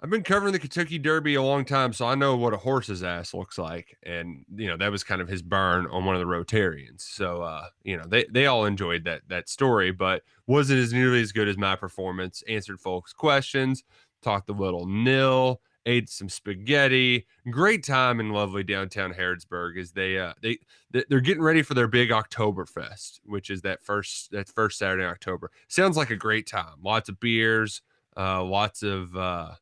I've 0.00 0.10
been 0.10 0.22
covering 0.22 0.52
the 0.52 0.58
Kentucky 0.58 0.98
Derby 0.98 1.34
a 1.34 1.42
long 1.42 1.64
time, 1.64 1.92
so 1.92 2.06
I 2.06 2.14
know 2.14 2.36
what 2.36 2.54
a 2.54 2.58
horse's 2.58 3.02
ass 3.02 3.34
looks 3.34 3.58
like." 3.58 3.96
And 4.02 4.44
you 4.54 4.68
know 4.68 4.76
that 4.76 4.90
was 4.90 5.04
kind 5.04 5.20
of 5.20 5.28
his 5.28 5.42
burn 5.42 5.86
on 5.90 6.04
one 6.04 6.14
of 6.14 6.20
the 6.20 6.26
Rotarians. 6.26 7.02
So 7.02 7.42
uh, 7.42 7.66
you 7.82 7.96
know 7.96 8.04
they 8.06 8.24
they 8.30 8.46
all 8.46 8.64
enjoyed 8.64 9.04
that 9.04 9.22
that 9.28 9.48
story, 9.48 9.92
but 9.92 10.22
wasn't 10.46 10.80
as 10.80 10.92
nearly 10.92 11.20
as 11.20 11.32
good 11.32 11.48
as 11.48 11.58
my 11.58 11.76
performance. 11.76 12.42
Answered 12.48 12.80
folks' 12.80 13.12
questions, 13.12 13.84
talked 14.22 14.48
a 14.48 14.54
little 14.54 14.86
nil 14.86 15.60
ate 15.86 16.10
some 16.10 16.28
spaghetti. 16.28 17.26
Great 17.50 17.84
time 17.84 18.20
in 18.20 18.30
lovely 18.30 18.64
downtown 18.64 19.14
Harrodsburg 19.14 19.78
as 19.80 19.92
they 19.92 20.18
uh 20.18 20.34
they 20.42 20.58
they- 20.90 21.04
they're 21.08 21.20
getting 21.20 21.42
ready 21.42 21.62
for 21.62 21.74
their 21.74 21.88
big 21.88 22.10
Oktoberfest, 22.10 23.20
which 23.24 23.50
is 23.50 23.62
that 23.62 23.82
first 23.84 24.30
that 24.32 24.48
first 24.48 24.78
Saturday 24.78 25.04
in 25.04 25.08
October. 25.10 25.50
Sounds 25.68 25.96
like 25.96 26.10
a 26.10 26.16
great 26.16 26.46
time. 26.46 26.76
Lots 26.82 27.08
of 27.08 27.20
beers, 27.20 27.82
uh 28.16 28.42
lots 28.44 28.82
of 28.82 29.16
uh 29.16 29.54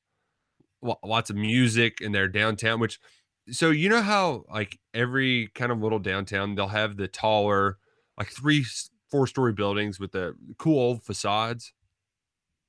lo- 0.83 0.99
lots 1.05 1.31
of 1.31 1.37
music 1.37 2.01
in 2.01 2.13
their 2.13 2.29
downtown 2.29 2.81
which 2.81 2.99
so 3.51 3.71
you 3.71 3.89
know 3.89 4.03
how 4.03 4.45
like 4.51 4.79
every 4.95 5.49
kind 5.55 5.73
of 5.73 5.81
little 5.81 5.99
downtown 5.99 6.55
they'll 6.55 6.69
have 6.69 6.97
the 6.97 7.09
taller 7.09 7.79
like 8.19 8.29
three 8.29 8.65
four 9.11 9.27
story 9.27 9.53
buildings 9.53 10.01
with 10.01 10.13
the 10.13 10.35
cool 10.59 10.79
old 10.79 11.03
facades 11.05 11.73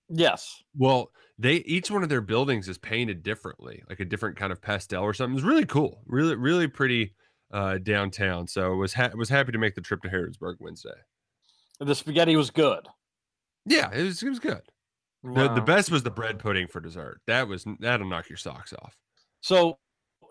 Yes. 0.10 0.64
well, 0.78 1.12
they 1.38 1.56
each 1.56 1.92
one 1.92 2.04
of 2.04 2.10
their 2.10 2.22
buildings 2.22 2.68
is 2.68 2.78
painted 2.78 3.24
differently, 3.24 3.84
like 3.90 4.00
a 4.00 4.06
different 4.06 4.38
kind 4.38 4.52
of 4.52 4.62
pastel 4.62 5.04
or 5.04 5.14
something. 5.14 5.38
It's 5.38 5.46
really 5.46 5.66
cool, 5.66 6.02
really, 6.06 6.36
really 6.36 6.68
pretty 6.68 7.14
uh, 7.52 7.78
downtown. 7.80 8.48
So 8.48 8.76
was 8.76 8.94
ha- 8.94 9.12
was 9.16 9.30
happy 9.30 9.52
to 9.52 9.58
make 9.58 9.76
the 9.76 9.82
trip 9.82 10.02
to 10.04 10.10
Harrodsburg 10.10 10.56
Wednesday. 10.60 10.96
The 11.80 11.96
spaghetti 11.96 12.36
was 12.36 12.52
good. 12.52 12.88
Yeah, 13.66 13.92
it 13.92 14.04
was 14.04 14.24
it 14.24 14.30
was 14.30 14.40
good. 14.40 14.62
The, 15.24 15.52
the 15.56 15.62
best 15.62 15.90
was 15.90 16.04
the 16.04 16.12
bread 16.12 16.38
pudding 16.38 16.68
for 16.68 16.80
dessert. 16.80 17.20
That 17.26 17.48
was 17.48 17.66
that'll 17.80 18.08
knock 18.08 18.30
your 18.30 18.38
socks 18.38 18.74
off. 18.74 18.96
So, 19.42 19.80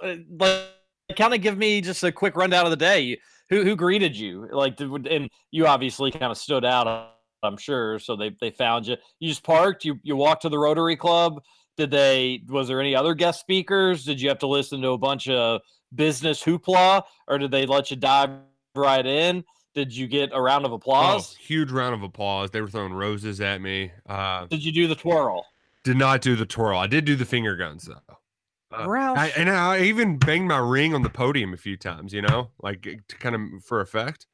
uh, 0.01 0.17
like, 0.39 0.69
kind 1.17 1.35
of 1.35 1.41
give 1.41 1.59
me 1.59 1.81
just 1.81 2.05
a 2.05 2.13
quick 2.13 2.37
rundown 2.37 2.65
of 2.65 2.71
the 2.71 2.77
day. 2.77 3.19
Who 3.51 3.65
who 3.65 3.75
greeted 3.75 4.17
you? 4.17 4.49
Like, 4.53 4.79
and 4.81 5.29
you 5.51 5.67
obviously 5.67 6.13
kind 6.13 6.31
of 6.31 6.39
stood 6.39 6.65
out. 6.65 7.14
I'm 7.45 7.57
sure. 7.57 7.99
So 7.99 8.17
they 8.17 8.35
they 8.41 8.51
found 8.51 8.87
you. 8.87 8.97
You 9.21 9.29
just 9.29 9.43
parked. 9.45 9.85
You 9.85 9.99
you 10.03 10.17
walked 10.17 10.43
to 10.43 10.49
the 10.49 10.59
Rotary 10.59 10.97
Club. 10.97 11.43
Did 11.77 11.91
they? 11.91 12.43
Was 12.49 12.69
there 12.69 12.81
any 12.81 12.95
other 12.95 13.15
guest 13.15 13.41
speakers? 13.41 14.05
Did 14.05 14.21
you 14.21 14.29
have 14.29 14.39
to 14.41 14.47
listen 14.47 14.81
to 14.83 14.91
a 14.91 14.99
bunch 14.99 15.29
of 15.29 15.61
business 15.95 16.43
hoopla, 16.43 17.03
or 17.29 17.39
did 17.39 17.51
they 17.51 17.67
let 17.67 17.91
you 17.91 17.97
dive 17.97 18.31
right 18.75 19.05
in? 19.05 19.45
Did 19.75 19.95
you 19.95 20.07
get 20.07 20.31
a 20.33 20.41
round 20.41 20.65
of 20.65 20.73
applause? 20.73 21.35
Oh, 21.35 21.43
huge 21.43 21.73
round 21.73 21.95
of 21.95 22.03
applause. 22.03 22.51
They 22.53 22.61
were 22.61 22.69
throwing 22.69 22.93
roses 22.93 23.41
at 23.41 23.61
me. 23.61 23.91
Uh, 24.09 24.47
Did 24.47 24.65
you 24.65 24.71
do 24.71 24.87
the 24.87 24.95
twirl? 24.95 25.45
did 25.83 25.97
not 25.97 26.23
do 26.23 26.35
the 26.37 26.47
twirl. 26.47 26.79
I 26.79 26.87
did 26.87 27.05
do 27.05 27.15
the 27.15 27.25
finger 27.27 27.57
guns 27.57 27.85
though. 27.85 28.17
Uh, 28.73 28.89
I, 28.91 29.33
and 29.37 29.49
I 29.49 29.83
even 29.83 30.17
banged 30.19 30.49
my 30.49 30.59
ring 30.59 30.95
on 30.95 31.03
the 31.03 31.11
podium 31.11 31.53
a 31.53 31.57
few 31.57 31.77
times. 31.77 32.13
You 32.13 32.23
know, 32.23 32.51
like 32.61 32.83
to 32.83 33.17
kind 33.19 33.35
of 33.35 33.65
for 33.65 33.81
effect. 33.81 34.27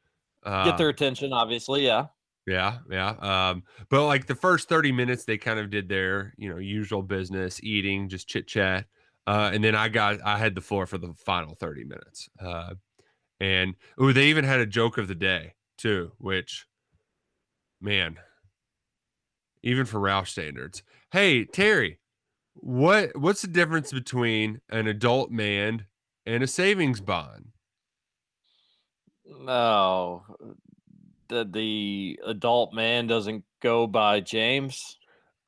Uh, 0.43 0.65
Get 0.65 0.79
their 0.79 0.89
attention, 0.89 1.33
obviously. 1.33 1.85
Yeah. 1.85 2.07
Yeah, 2.47 2.79
yeah. 2.91 3.11
Um, 3.21 3.63
but 3.91 4.07
like 4.07 4.27
the 4.27 4.35
first 4.35 4.69
30 4.69 4.93
minutes, 4.93 5.25
they 5.25 5.39
kind 5.39 5.61
of 5.61 5.71
did 5.71 5.89
their, 5.89 6.35
you 6.37 6.49
know, 6.49 6.59
usual 6.59 7.03
business, 7.03 7.61
eating, 7.63 8.09
just 8.09 8.29
chit 8.29 8.47
chat. 8.47 8.87
Uh, 9.27 9.51
and 9.53 9.63
then 9.63 9.75
I 9.75 9.89
got 9.89 10.21
I 10.25 10.39
had 10.39 10.55
the 10.55 10.61
floor 10.61 10.87
for 10.87 10.99
the 10.99 11.13
final 11.15 11.55
30 11.55 11.85
minutes. 11.85 12.29
Uh, 12.41 12.75
and 13.39 13.75
oh, 13.99 14.13
they 14.13 14.27
even 14.27 14.45
had 14.45 14.61
a 14.61 14.67
joke 14.67 14.99
of 14.99 15.09
the 15.09 15.15
day 15.15 15.55
too, 15.79 16.13
which 16.19 16.67
man, 17.81 18.17
even 19.63 19.85
for 19.85 20.01
Roush 20.01 20.29
standards. 20.29 20.83
Hey, 21.13 21.45
Terry, 21.45 21.99
what 22.55 23.17
what's 23.17 23.43
the 23.43 23.49
difference 23.49 23.93
between 23.93 24.61
an 24.71 24.87
adult 24.87 25.31
man 25.31 25.87
and 26.27 26.43
a 26.43 26.47
savings 26.47 27.01
bond? 27.01 27.53
No, 29.25 30.25
the 31.31 31.49
the 31.51 32.21
adult 32.27 32.75
man 32.75 33.07
doesn't 33.07 33.45
go 33.63 33.87
by 33.87 34.21
James. 34.21 34.99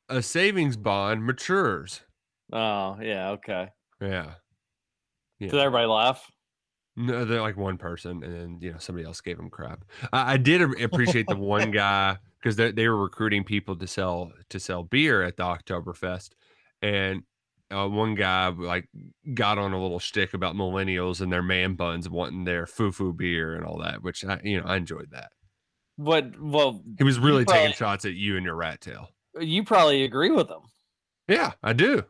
A 0.08 0.22
savings 0.22 0.76
bond 0.76 1.26
matures. 1.26 2.00
Oh 2.52 2.98
yeah, 3.00 3.30
okay. 3.30 3.68
Yeah. 4.00 4.34
Did 5.40 5.54
everybody 5.54 5.86
laugh? 5.86 6.30
No, 6.94 7.24
they're 7.24 7.40
like 7.40 7.56
one 7.56 7.78
person, 7.78 8.22
and 8.22 8.34
then 8.34 8.58
you 8.60 8.72
know 8.72 8.78
somebody 8.78 9.06
else 9.06 9.20
gave 9.20 9.36
them 9.36 9.50
crap. 9.50 9.84
I, 10.12 10.34
I 10.34 10.36
did 10.36 10.60
appreciate 10.80 11.26
the 11.26 11.36
one 11.36 11.70
guy 11.72 12.18
because 12.38 12.56
they, 12.56 12.70
they 12.70 12.88
were 12.88 13.02
recruiting 13.02 13.44
people 13.44 13.76
to 13.76 13.86
sell 13.86 14.30
to 14.50 14.60
sell 14.60 14.84
beer 14.84 15.22
at 15.22 15.36
the 15.36 15.42
Oktoberfest, 15.42 16.30
and 16.82 17.22
uh, 17.72 17.88
one 17.88 18.14
guy 18.14 18.48
like 18.48 18.88
got 19.32 19.56
on 19.56 19.72
a 19.72 19.80
little 19.80 19.98
shtick 19.98 20.34
about 20.34 20.54
millennials 20.54 21.22
and 21.22 21.32
their 21.32 21.42
man 21.42 21.74
buns 21.74 22.08
wanting 22.10 22.44
their 22.44 22.66
foo 22.66 22.92
foo 22.92 23.12
beer 23.12 23.54
and 23.54 23.64
all 23.64 23.78
that, 23.78 24.02
which 24.02 24.24
I 24.24 24.40
you 24.44 24.60
know 24.60 24.66
I 24.66 24.76
enjoyed 24.76 25.10
that. 25.12 25.32
But 26.04 26.40
well, 26.40 26.82
He 26.98 27.04
was 27.04 27.18
really 27.18 27.44
taking 27.44 27.74
shots 27.74 28.04
at 28.04 28.14
you 28.14 28.36
and 28.36 28.44
your 28.44 28.54
rat 28.56 28.80
tail. 28.80 29.08
You 29.40 29.64
probably 29.64 30.04
agree 30.04 30.30
with 30.30 30.48
him. 30.50 30.60
Yeah, 31.28 31.52
I 31.62 31.72
do. 31.72 32.04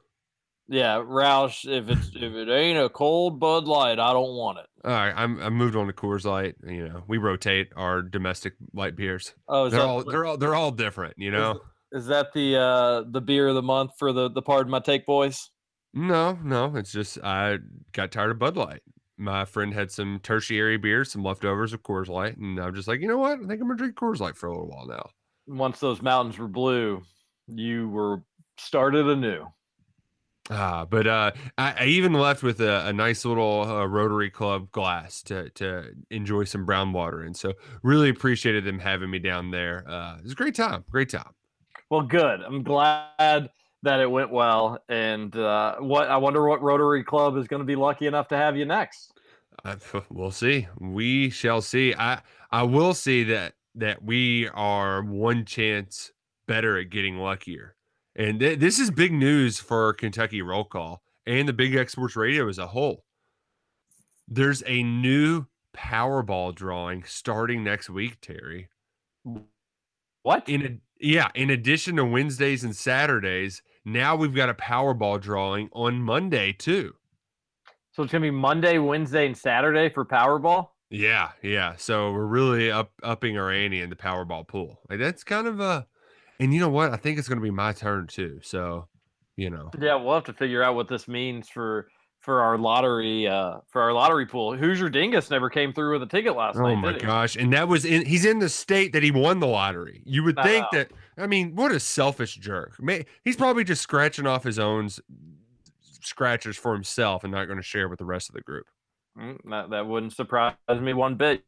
Yeah, 0.68 0.96
Roush. 0.96 1.64
If 1.70 1.88
it's 1.88 2.08
if 2.14 2.32
it 2.32 2.48
ain't 2.48 2.78
a 2.78 2.88
cold 2.88 3.38
Bud 3.38 3.64
Light, 3.64 3.98
I 3.98 4.12
don't 4.12 4.34
want 4.34 4.58
it. 4.58 4.66
All 4.84 4.90
right, 4.90 5.12
I'm 5.14 5.40
I 5.40 5.50
moved 5.50 5.76
on 5.76 5.86
to 5.86 5.92
Coors 5.92 6.24
Light. 6.24 6.54
You 6.66 6.88
know, 6.88 7.02
we 7.06 7.18
rotate 7.18 7.68
our 7.76 8.00
domestic 8.02 8.54
light 8.72 8.96
beers. 8.96 9.34
Oh, 9.48 9.66
is 9.66 9.72
they're 9.72 9.80
that- 9.80 9.86
all 9.86 10.04
they're 10.04 10.24
all 10.24 10.36
they're 10.38 10.54
all 10.54 10.70
different. 10.70 11.14
You 11.18 11.30
know. 11.30 11.60
Is 11.92 12.06
that 12.06 12.32
the 12.32 12.56
uh 12.56 13.04
the 13.10 13.20
beer 13.20 13.48
of 13.48 13.54
the 13.54 13.62
month 13.62 13.92
for 13.98 14.12
the 14.14 14.30
the 14.30 14.40
pardon 14.40 14.70
my 14.70 14.80
take 14.80 15.04
boys? 15.04 15.50
No, 15.92 16.38
no, 16.42 16.74
it's 16.76 16.90
just 16.90 17.18
I 17.22 17.58
got 17.92 18.10
tired 18.12 18.30
of 18.30 18.38
Bud 18.38 18.56
Light. 18.56 18.80
My 19.22 19.44
friend 19.44 19.72
had 19.72 19.90
some 19.90 20.18
tertiary 20.22 20.76
beers, 20.78 21.12
some 21.12 21.22
leftovers 21.22 21.72
of 21.72 21.82
Coors 21.82 22.08
Light, 22.08 22.36
and 22.36 22.58
I'm 22.58 22.74
just 22.74 22.88
like, 22.88 23.00
you 23.00 23.06
know 23.06 23.18
what? 23.18 23.38
I 23.38 23.46
think 23.46 23.60
I'm 23.60 23.68
gonna 23.68 23.76
drink 23.76 23.94
Coors 23.94 24.18
Light 24.18 24.36
for 24.36 24.46
a 24.46 24.50
little 24.50 24.68
while 24.68 24.86
now. 24.86 25.10
Once 25.46 25.78
those 25.78 26.02
mountains 26.02 26.38
were 26.38 26.48
blue, 26.48 27.02
you 27.46 27.88
were 27.88 28.22
started 28.58 29.06
anew. 29.06 29.46
Ah, 30.50 30.84
but 30.84 31.06
uh, 31.06 31.30
I, 31.56 31.74
I 31.78 31.84
even 31.84 32.12
left 32.12 32.42
with 32.42 32.60
a, 32.60 32.86
a 32.88 32.92
nice 32.92 33.24
little 33.24 33.62
uh, 33.62 33.86
Rotary 33.86 34.28
Club 34.28 34.70
glass 34.72 35.22
to 35.24 35.50
to 35.50 35.92
enjoy 36.10 36.44
some 36.44 36.66
brown 36.66 36.92
water, 36.92 37.22
and 37.22 37.36
so 37.36 37.52
really 37.84 38.08
appreciated 38.08 38.64
them 38.64 38.80
having 38.80 39.08
me 39.08 39.20
down 39.20 39.52
there. 39.52 39.88
Uh, 39.88 40.16
it 40.16 40.24
was 40.24 40.32
a 40.32 40.36
great 40.36 40.56
time, 40.56 40.84
great 40.90 41.10
time. 41.10 41.30
Well, 41.90 42.02
good. 42.02 42.40
I'm 42.40 42.64
glad 42.64 43.50
that 43.82 44.00
it 44.00 44.10
went 44.10 44.30
well. 44.30 44.82
And 44.88 45.34
uh, 45.36 45.76
what 45.78 46.08
I 46.08 46.16
wonder 46.16 46.46
what 46.46 46.62
Rotary 46.62 47.04
Club 47.04 47.36
is 47.36 47.46
going 47.46 47.60
to 47.60 47.66
be 47.66 47.76
lucky 47.76 48.06
enough 48.06 48.28
to 48.28 48.36
have 48.36 48.56
you 48.56 48.64
next. 48.64 49.11
We'll 50.10 50.30
see. 50.30 50.68
We 50.78 51.30
shall 51.30 51.60
see. 51.60 51.94
I 51.94 52.20
I 52.50 52.62
will 52.64 52.94
see 52.94 53.24
that 53.24 53.54
that 53.74 54.02
we 54.02 54.48
are 54.48 55.02
one 55.02 55.44
chance 55.44 56.12
better 56.46 56.78
at 56.78 56.90
getting 56.90 57.18
luckier, 57.18 57.76
and 58.16 58.40
th- 58.40 58.58
this 58.58 58.78
is 58.78 58.90
big 58.90 59.12
news 59.12 59.58
for 59.60 59.92
Kentucky 59.94 60.42
Roll 60.42 60.64
Call 60.64 61.02
and 61.26 61.48
the 61.48 61.52
Big 61.52 61.74
X 61.74 61.92
Sports 61.92 62.16
Radio 62.16 62.48
as 62.48 62.58
a 62.58 62.66
whole. 62.66 63.04
There's 64.28 64.62
a 64.66 64.82
new 64.82 65.46
Powerball 65.76 66.54
drawing 66.54 67.04
starting 67.04 67.64
next 67.64 67.88
week, 67.88 68.18
Terry. 68.20 68.68
What? 70.22 70.48
In 70.48 70.62
a, 70.62 70.78
yeah, 71.00 71.28
in 71.34 71.50
addition 71.50 71.96
to 71.96 72.04
Wednesdays 72.04 72.64
and 72.64 72.76
Saturdays, 72.76 73.62
now 73.84 74.14
we've 74.14 74.34
got 74.34 74.48
a 74.48 74.54
Powerball 74.54 75.20
drawing 75.20 75.68
on 75.72 76.02
Monday 76.02 76.52
too. 76.52 76.94
So 77.92 78.02
it's 78.02 78.10
going 78.10 78.22
to 78.22 78.26
be 78.26 78.30
Monday, 78.30 78.78
Wednesday, 78.78 79.26
and 79.26 79.36
Saturday 79.36 79.90
for 79.90 80.04
Powerball. 80.04 80.68
Yeah, 80.90 81.30
yeah. 81.42 81.74
So 81.76 82.12
we're 82.12 82.26
really 82.26 82.70
up 82.70 82.92
upping 83.02 83.38
our 83.38 83.50
ante 83.50 83.80
in 83.80 83.90
the 83.90 83.96
Powerball 83.96 84.46
pool. 84.48 84.80
Like 84.88 84.98
that's 84.98 85.24
kind 85.24 85.46
of 85.46 85.60
a, 85.60 85.86
and 86.40 86.52
you 86.52 86.60
know 86.60 86.68
what? 86.68 86.92
I 86.92 86.96
think 86.96 87.18
it's 87.18 87.28
going 87.28 87.38
to 87.38 87.42
be 87.42 87.50
my 87.50 87.72
turn 87.72 88.06
too. 88.06 88.40
So, 88.42 88.88
you 89.36 89.50
know, 89.50 89.70
Yeah, 89.78 89.96
we'll 89.96 90.14
have 90.14 90.24
to 90.24 90.32
figure 90.32 90.62
out 90.62 90.74
what 90.74 90.88
this 90.88 91.06
means 91.06 91.48
for 91.48 91.88
for 92.20 92.40
our 92.40 92.56
lottery 92.56 93.26
uh 93.26 93.56
for 93.68 93.82
our 93.82 93.92
lottery 93.92 94.26
pool. 94.26 94.56
Hoosier 94.56 94.88
Dingus 94.88 95.28
never 95.30 95.50
came 95.50 95.72
through 95.72 95.94
with 95.94 96.02
a 96.02 96.06
ticket 96.06 96.36
last 96.36 96.56
oh 96.56 96.62
night. 96.62 96.72
Oh 96.72 96.76
my 96.76 96.98
gosh! 96.98 97.36
And 97.36 97.52
that 97.52 97.68
was 97.68 97.84
in. 97.84 98.06
He's 98.06 98.24
in 98.24 98.38
the 98.38 98.48
state 98.48 98.92
that 98.92 99.02
he 99.02 99.10
won 99.10 99.40
the 99.40 99.46
lottery. 99.46 100.02
You 100.06 100.22
would 100.24 100.38
think 100.42 100.66
that. 100.72 100.92
I 101.18 101.26
mean, 101.26 101.56
what 101.56 101.72
a 101.72 101.80
selfish 101.80 102.36
jerk. 102.36 102.80
May, 102.80 103.04
he's 103.22 103.36
probably 103.36 103.64
just 103.64 103.82
scratching 103.82 104.26
off 104.26 104.44
his 104.44 104.58
own 104.58 104.88
scratchers 106.04 106.56
for 106.56 106.74
himself 106.74 107.24
and 107.24 107.32
not 107.32 107.46
going 107.46 107.58
to 107.58 107.62
share 107.62 107.88
with 107.88 107.98
the 107.98 108.04
rest 108.04 108.28
of 108.28 108.34
the 108.34 108.40
group. 108.42 108.66
Mm, 109.18 109.38
That, 109.50 109.70
that 109.70 109.86
wouldn't 109.86 110.12
surprise 110.14 110.54
me 110.80 110.92
one 110.94 111.16
bit. 111.16 111.44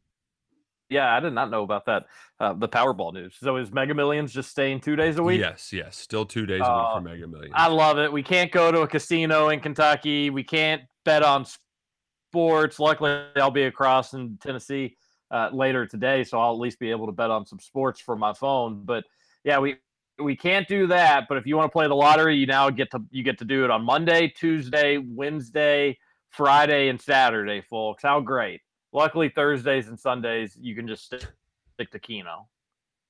Yeah, 0.89 1.15
I 1.15 1.19
did 1.19 1.33
not 1.33 1.49
know 1.49 1.63
about 1.63 1.87
that. 1.87 2.05
Uh, 2.39 2.53
the 2.53 2.67
Powerball 2.69 3.11
news. 3.11 3.35
So 3.39 3.57
is 3.57 3.71
Mega 3.71 3.95
Millions 3.95 4.31
just 4.31 4.51
staying 4.51 4.81
two 4.81 4.95
days 4.95 5.17
a 5.17 5.23
week? 5.23 5.39
Yes, 5.39 5.73
yes. 5.73 5.97
Still 5.97 6.25
two 6.25 6.45
days 6.45 6.61
a 6.61 6.65
Uh, 6.71 6.77
week 6.77 6.87
for 6.97 7.01
Mega 7.09 7.27
Millions. 7.27 7.53
I 7.57 7.67
love 7.69 7.97
it. 7.97 8.11
We 8.11 8.21
can't 8.21 8.51
go 8.51 8.71
to 8.71 8.81
a 8.81 8.87
casino 8.87 9.49
in 9.49 9.61
Kentucky. 9.61 10.29
We 10.29 10.43
can't 10.43 10.83
bet 11.03 11.23
on 11.23 11.45
sports. 12.29 12.79
Luckily, 12.79 13.23
I'll 13.35 13.49
be 13.49 13.63
across 13.63 14.13
in 14.13 14.37
Tennessee 14.37 14.95
uh, 15.31 15.49
later 15.51 15.87
today, 15.87 16.23
so 16.23 16.39
I'll 16.39 16.53
at 16.53 16.59
least 16.59 16.77
be 16.79 16.91
able 16.91 17.07
to 17.07 17.11
bet 17.11 17.31
on 17.31 17.47
some 17.47 17.59
sports 17.59 17.99
from 17.99 18.19
my 18.19 18.33
phone. 18.33 18.83
But 18.85 19.05
yeah, 19.43 19.57
we 19.57 19.77
we 20.19 20.35
can't 20.35 20.67
do 20.67 20.87
that. 20.87 21.25
But 21.27 21.37
if 21.37 21.45
you 21.45 21.57
want 21.57 21.69
to 21.69 21.73
play 21.73 21.87
the 21.87 21.95
lottery, 21.95 22.35
you 22.35 22.45
now 22.45 22.69
get 22.69 22.91
to 22.91 23.01
you 23.11 23.23
get 23.23 23.37
to 23.39 23.45
do 23.45 23.63
it 23.63 23.71
on 23.71 23.83
Monday, 23.83 24.31
Tuesday, 24.35 24.97
Wednesday, 24.97 25.97
Friday, 26.31 26.89
and 26.89 26.99
Saturday, 26.99 27.61
folks. 27.61 28.03
How 28.03 28.19
great! 28.19 28.61
Luckily, 28.93 29.29
Thursdays 29.29 29.87
and 29.87 29.99
Sundays 29.99 30.57
you 30.59 30.75
can 30.75 30.87
just 30.87 31.05
stick, 31.05 31.25
stick 31.73 31.91
to 31.91 31.99
Keno. 31.99 32.47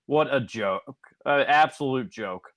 What 0.08 0.34
a 0.34 0.40
joke! 0.40 0.98
Uh, 1.26 1.44
absolute 1.48 2.10
joke. 2.10 2.50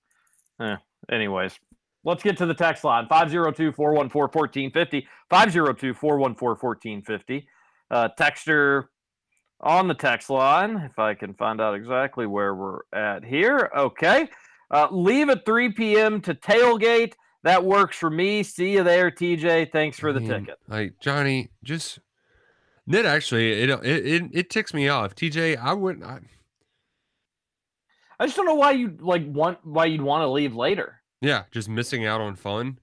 Eh, 0.61 0.76
anyways, 1.11 1.59
let's 2.05 2.22
get 2.22 2.36
to 2.38 2.46
the 2.46 2.55
text 2.55 2.84
line 2.84 3.07
502 3.09 3.72
414 3.72 4.40
1450. 4.72 5.09
502 5.30 5.94
414 5.94 7.03
1450. 7.03 7.49
Uh, 7.90 8.09
Texter 8.18 8.84
on 9.61 9.88
the 9.88 9.94
text 9.94 10.30
line, 10.30 10.76
if 10.78 10.98
I 10.98 11.14
can 11.14 11.34
find 11.34 11.61
out 11.61 11.74
exactly 11.74 12.26
where 12.26 12.54
we're 12.54 12.80
at 12.92 13.24
here. 13.24 13.70
Okay. 13.76 14.28
Uh, 14.70 14.86
leave 14.90 15.28
at 15.30 15.44
3 15.44 15.72
p.m. 15.72 16.20
to 16.20 16.34
tailgate. 16.34 17.14
That 17.42 17.64
works 17.64 17.96
for 17.96 18.11
me. 18.11 18.42
See 18.42 18.72
you 18.72 18.82
there, 18.84 19.11
TJ. 19.11 19.72
Thanks 19.72 19.98
for 19.98 20.12
the 20.12 20.20
Man, 20.20 20.40
ticket. 20.40 20.59
Like 20.68 20.98
Johnny, 21.00 21.50
just 21.62 22.00
that 22.86 23.06
actually 23.06 23.52
it 23.62 23.70
it 23.70 24.06
it, 24.06 24.22
it 24.32 24.50
ticks 24.50 24.74
me 24.74 24.88
off. 24.88 25.14
TJ, 25.14 25.56
I 25.56 25.72
wouldn't. 25.72 26.04
I, 26.04 26.18
I 28.18 28.26
just 28.26 28.36
don't 28.36 28.46
know 28.46 28.56
why 28.56 28.72
you 28.72 28.96
like 29.00 29.24
want 29.26 29.59
why 29.64 29.86
you'd 29.86 30.02
want 30.02 30.22
to 30.22 30.28
leave 30.28 30.54
later. 30.54 31.00
yeah, 31.20 31.44
just 31.52 31.68
missing 31.68 32.04
out 32.06 32.20
on 32.20 32.34
fun. 32.34 32.78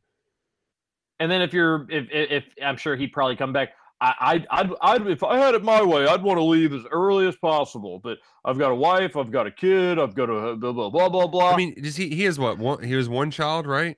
And 1.20 1.30
then 1.30 1.42
if 1.42 1.54
you're 1.54 1.86
if, 1.90 2.08
if 2.12 2.32
if 2.32 2.44
I'm 2.64 2.78
sure 2.78 2.96
he'd 2.96 3.14
probably 3.14 3.36
come 3.36 3.54
back. 3.54 3.70
I, 4.02 4.14
I'd, 4.20 4.48
I'd, 4.52 4.70
I'd, 4.82 5.08
if 5.08 5.24
I 5.24 5.38
had 5.38 5.56
it 5.56 5.64
my 5.64 5.82
way, 5.82 6.06
I'd 6.06 6.22
want 6.22 6.38
to 6.38 6.44
leave 6.44 6.74
as 6.74 6.84
early 6.92 7.28
as 7.28 7.36
possible. 7.38 8.00
But 8.04 8.18
I've 8.44 8.58
got 8.58 8.72
a 8.72 8.76
wife, 8.76 9.16
I've 9.16 9.32
got 9.32 9.48
a 9.48 9.52
kid, 9.52 9.98
I've 10.00 10.14
got 10.16 10.30
a 10.30 10.56
blah 10.56 10.72
blah 10.74 10.90
blah 10.90 11.10
blah 11.10 11.28
blah. 11.28 11.52
I 11.54 11.56
mean, 11.58 11.82
does 11.82 11.96
he? 11.96 12.10
He 12.10 12.24
has 12.24 12.38
what? 12.38 12.58
One, 12.58 12.84
he 12.84 12.94
has 12.94 13.08
one 13.10 13.32
child, 13.32 13.66
right? 13.68 13.98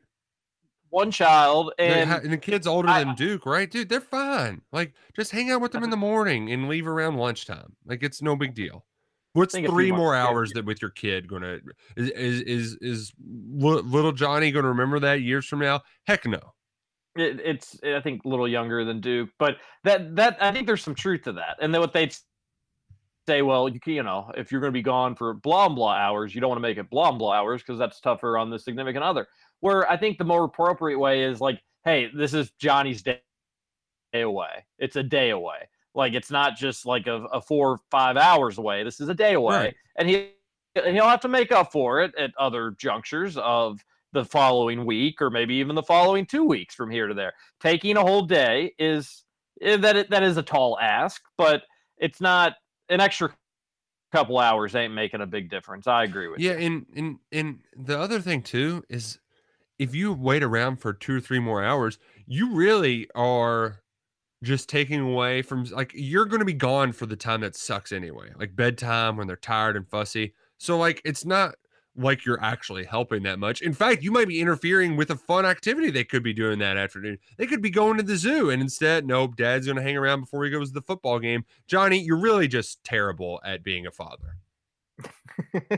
one 0.90 1.12
child, 1.12 1.74
And, 1.78 2.10
and 2.10 2.32
the 2.32 2.38
kid's 2.38 2.66
older 2.66 2.88
I- 2.88 3.04
than 3.04 3.14
Duke, 3.16 3.46
right? 3.46 3.70
Dude, 3.70 3.90
they're 3.90 4.00
fine. 4.00 4.62
Like, 4.72 4.94
just 5.18 5.32
hang 5.32 5.52
out 5.52 5.60
with 5.60 5.74
them 5.74 5.84
in 5.84 5.90
the 5.90 5.98
morning 5.98 6.50
and 6.52 6.70
leave 6.70 6.88
around 6.88 7.18
lunchtime. 7.18 7.76
Like, 7.86 8.04
it's 8.04 8.22
no 8.22 8.38
big 8.38 8.56
deal. 8.56 8.86
What's 9.34 9.54
think 9.54 9.68
a 9.68 9.70
few 9.70 9.76
three 9.76 9.92
more 9.92 10.16
hours 10.16 10.54
that 10.54 10.66
with 10.66 10.82
your 10.82 10.90
kid 10.92 11.28
gonna 11.28 11.60
is 11.98 12.10
is 12.10 12.42
is, 12.42 12.78
is 12.82 13.14
li- 13.20 13.82
little 13.84 14.14
Johnny 14.14 14.50
gonna 14.52 14.70
remember 14.70 14.98
that 15.02 15.22
years 15.22 15.46
from 15.46 15.60
now? 15.60 15.82
Heck 16.08 16.26
no. 16.26 16.40
It, 17.20 17.40
it's 17.44 17.80
I 17.84 18.00
think 18.02 18.26
a 18.26 18.28
little 18.28 18.48
younger 18.48 18.84
than 18.86 19.02
Duke, 19.02 19.30
but 19.40 19.58
that 19.84 20.16
that 20.16 20.38
I 20.42 20.52
think 20.52 20.68
there's 20.68 20.84
some 20.84 20.96
truth 20.96 21.24
to 21.24 21.34
that. 21.34 21.58
And 21.62 21.74
then 21.74 21.82
what 21.82 21.94
they'd 21.94 22.16
say, 23.28 23.42
well, 23.42 23.68
you 23.68 23.80
can, 23.80 23.94
you 23.94 24.04
know, 24.04 24.32
if 24.38 24.52
you're 24.52 24.62
going 24.62 24.72
to 24.72 24.78
be 24.78 24.82
gone 24.82 25.16
for 25.16 25.34
blah 25.34 25.70
blah 25.70 25.94
hours, 25.94 26.34
you 26.34 26.42
don't 26.42 26.50
want 26.50 26.58
to 26.60 26.62
make 26.62 26.78
it 26.78 26.90
blah 26.90 27.12
blah 27.12 27.34
hours 27.34 27.62
because 27.62 27.78
that's 27.80 28.00
tougher 28.00 28.38
on 28.38 28.50
the 28.50 28.60
significant 28.60 29.04
other. 29.04 29.28
Where 29.60 29.90
I 29.90 29.98
think 29.98 30.18
the 30.18 30.24
more 30.24 30.44
appropriate 30.44 31.00
way 31.00 31.24
is 31.24 31.42
like, 31.42 31.62
hey, 31.84 32.10
this 32.16 32.34
is 32.34 32.52
Johnny's 32.60 33.02
day 33.02 33.22
away. 34.14 34.66
It's 34.80 34.96
a 34.96 35.04
day 35.04 35.32
away. 35.32 35.70
Like 35.94 36.14
it's 36.14 36.30
not 36.32 36.56
just 36.56 36.86
like 36.86 37.08
a, 37.08 37.24
a 37.34 37.42
four 37.42 37.72
or 37.72 37.80
five 37.90 38.18
hours 38.18 38.58
away. 38.60 38.84
This 38.84 39.00
is 39.00 39.10
a 39.10 39.16
day 39.16 39.34
away, 39.34 39.56
Right. 39.56 39.76
and 39.98 40.08
he 40.08 40.32
and 40.76 40.94
he'll 40.96 41.10
have 41.10 41.22
to 41.22 41.28
make 41.28 41.52
up 41.52 41.72
for 41.72 42.02
it 42.02 42.14
at 42.16 42.32
other 42.38 42.76
junctures 42.78 43.36
of 43.38 43.84
the 44.14 44.26
following 44.26 44.86
week 44.86 45.22
or 45.22 45.30
maybe 45.30 45.56
even 45.56 45.76
the 45.76 45.84
following 45.84 46.26
two 46.26 46.46
weeks 46.46 46.74
from 46.74 46.90
here 46.90 47.08
to 47.08 47.14
there. 47.14 47.34
Taking 47.60 47.98
a 47.98 48.02
whole 48.02 48.24
day 48.24 48.74
is 48.80 49.24
eh, 49.62 49.78
that 49.78 49.96
it, 49.96 50.10
that 50.10 50.24
is 50.24 50.38
a 50.38 50.44
tall 50.44 50.78
ask, 50.80 51.22
but 51.38 51.64
it's 51.98 52.22
not 52.22 52.54
an 52.90 53.02
extra 53.02 53.34
couple 54.12 54.40
hours 54.40 54.76
ain't 54.76 54.94
making 54.94 55.22
a 55.22 55.28
big 55.28 55.50
difference. 55.50 55.88
I 55.88 56.04
agree 56.04 56.28
with 56.28 56.40
you. 56.40 56.50
Yeah, 56.50 56.58
and 56.58 56.86
and 56.96 57.18
and 57.32 57.60
the 57.76 58.00
other 58.00 58.20
thing 58.20 58.42
too 58.42 58.84
is 58.90 59.20
if 59.80 59.94
you 59.94 60.14
wait 60.14 60.44
around 60.44 60.78
for 60.78 60.94
two 60.94 61.18
or 61.18 61.20
three 61.20 61.40
more 61.40 61.64
hours, 61.64 62.00
you 62.26 62.54
really 62.54 63.08
are 63.16 63.82
just 64.44 64.70
taking 64.70 65.02
away 65.02 65.42
from 65.42 65.64
like 65.66 65.92
you're 65.94 66.26
going 66.26 66.40
to 66.40 66.46
be 66.46 66.54
gone 66.54 66.92
for 66.92 67.06
the 67.06 67.16
time 67.16 67.42
that 67.42 67.56
sucks 67.56 67.92
anyway, 67.92 68.30
like 68.40 68.56
bedtime 68.56 69.18
when 69.18 69.28
they're 69.28 69.36
tired 69.36 69.76
and 69.76 69.88
fussy. 69.88 70.34
So 70.58 70.78
like 70.78 71.02
it's 71.04 71.26
not 71.26 71.56
like 71.98 72.26
you're 72.26 72.42
actually 72.42 72.86
helping 72.86 73.24
that 73.24 73.40
much. 73.40 73.62
In 73.62 73.74
fact, 73.74 74.04
you 74.04 74.12
might 74.12 74.28
be 74.28 74.40
interfering 74.40 74.96
with 74.96 75.10
a 75.10 75.16
fun 75.16 75.46
activity 75.46 75.90
they 75.90 76.04
could 76.04 76.24
be 76.24 76.34
doing 76.34 76.60
that 76.60 76.78
afternoon. 76.78 77.18
They 77.38 77.48
could 77.48 77.62
be 77.62 77.72
going 77.72 77.98
to 77.98 78.04
the 78.04 78.18
zoo 78.18 78.52
and 78.52 78.62
instead, 78.62 79.06
nope, 79.06 79.36
dad's 79.36 79.66
going 79.66 79.78
to 79.78 79.82
hang 79.82 79.98
around 79.98 80.22
before 80.22 80.46
he 80.46 80.52
goes 80.52 80.70
to 80.70 80.76
the 80.76 80.82
football 80.82 81.20
game. 81.20 81.46
Johnny, 81.68 82.00
you're 82.00 82.20
really 82.20 82.48
just 82.48 82.84
terrible 82.84 83.42
at 83.44 83.64
being 83.64 83.88
a 83.88 83.92
father. 83.92 84.38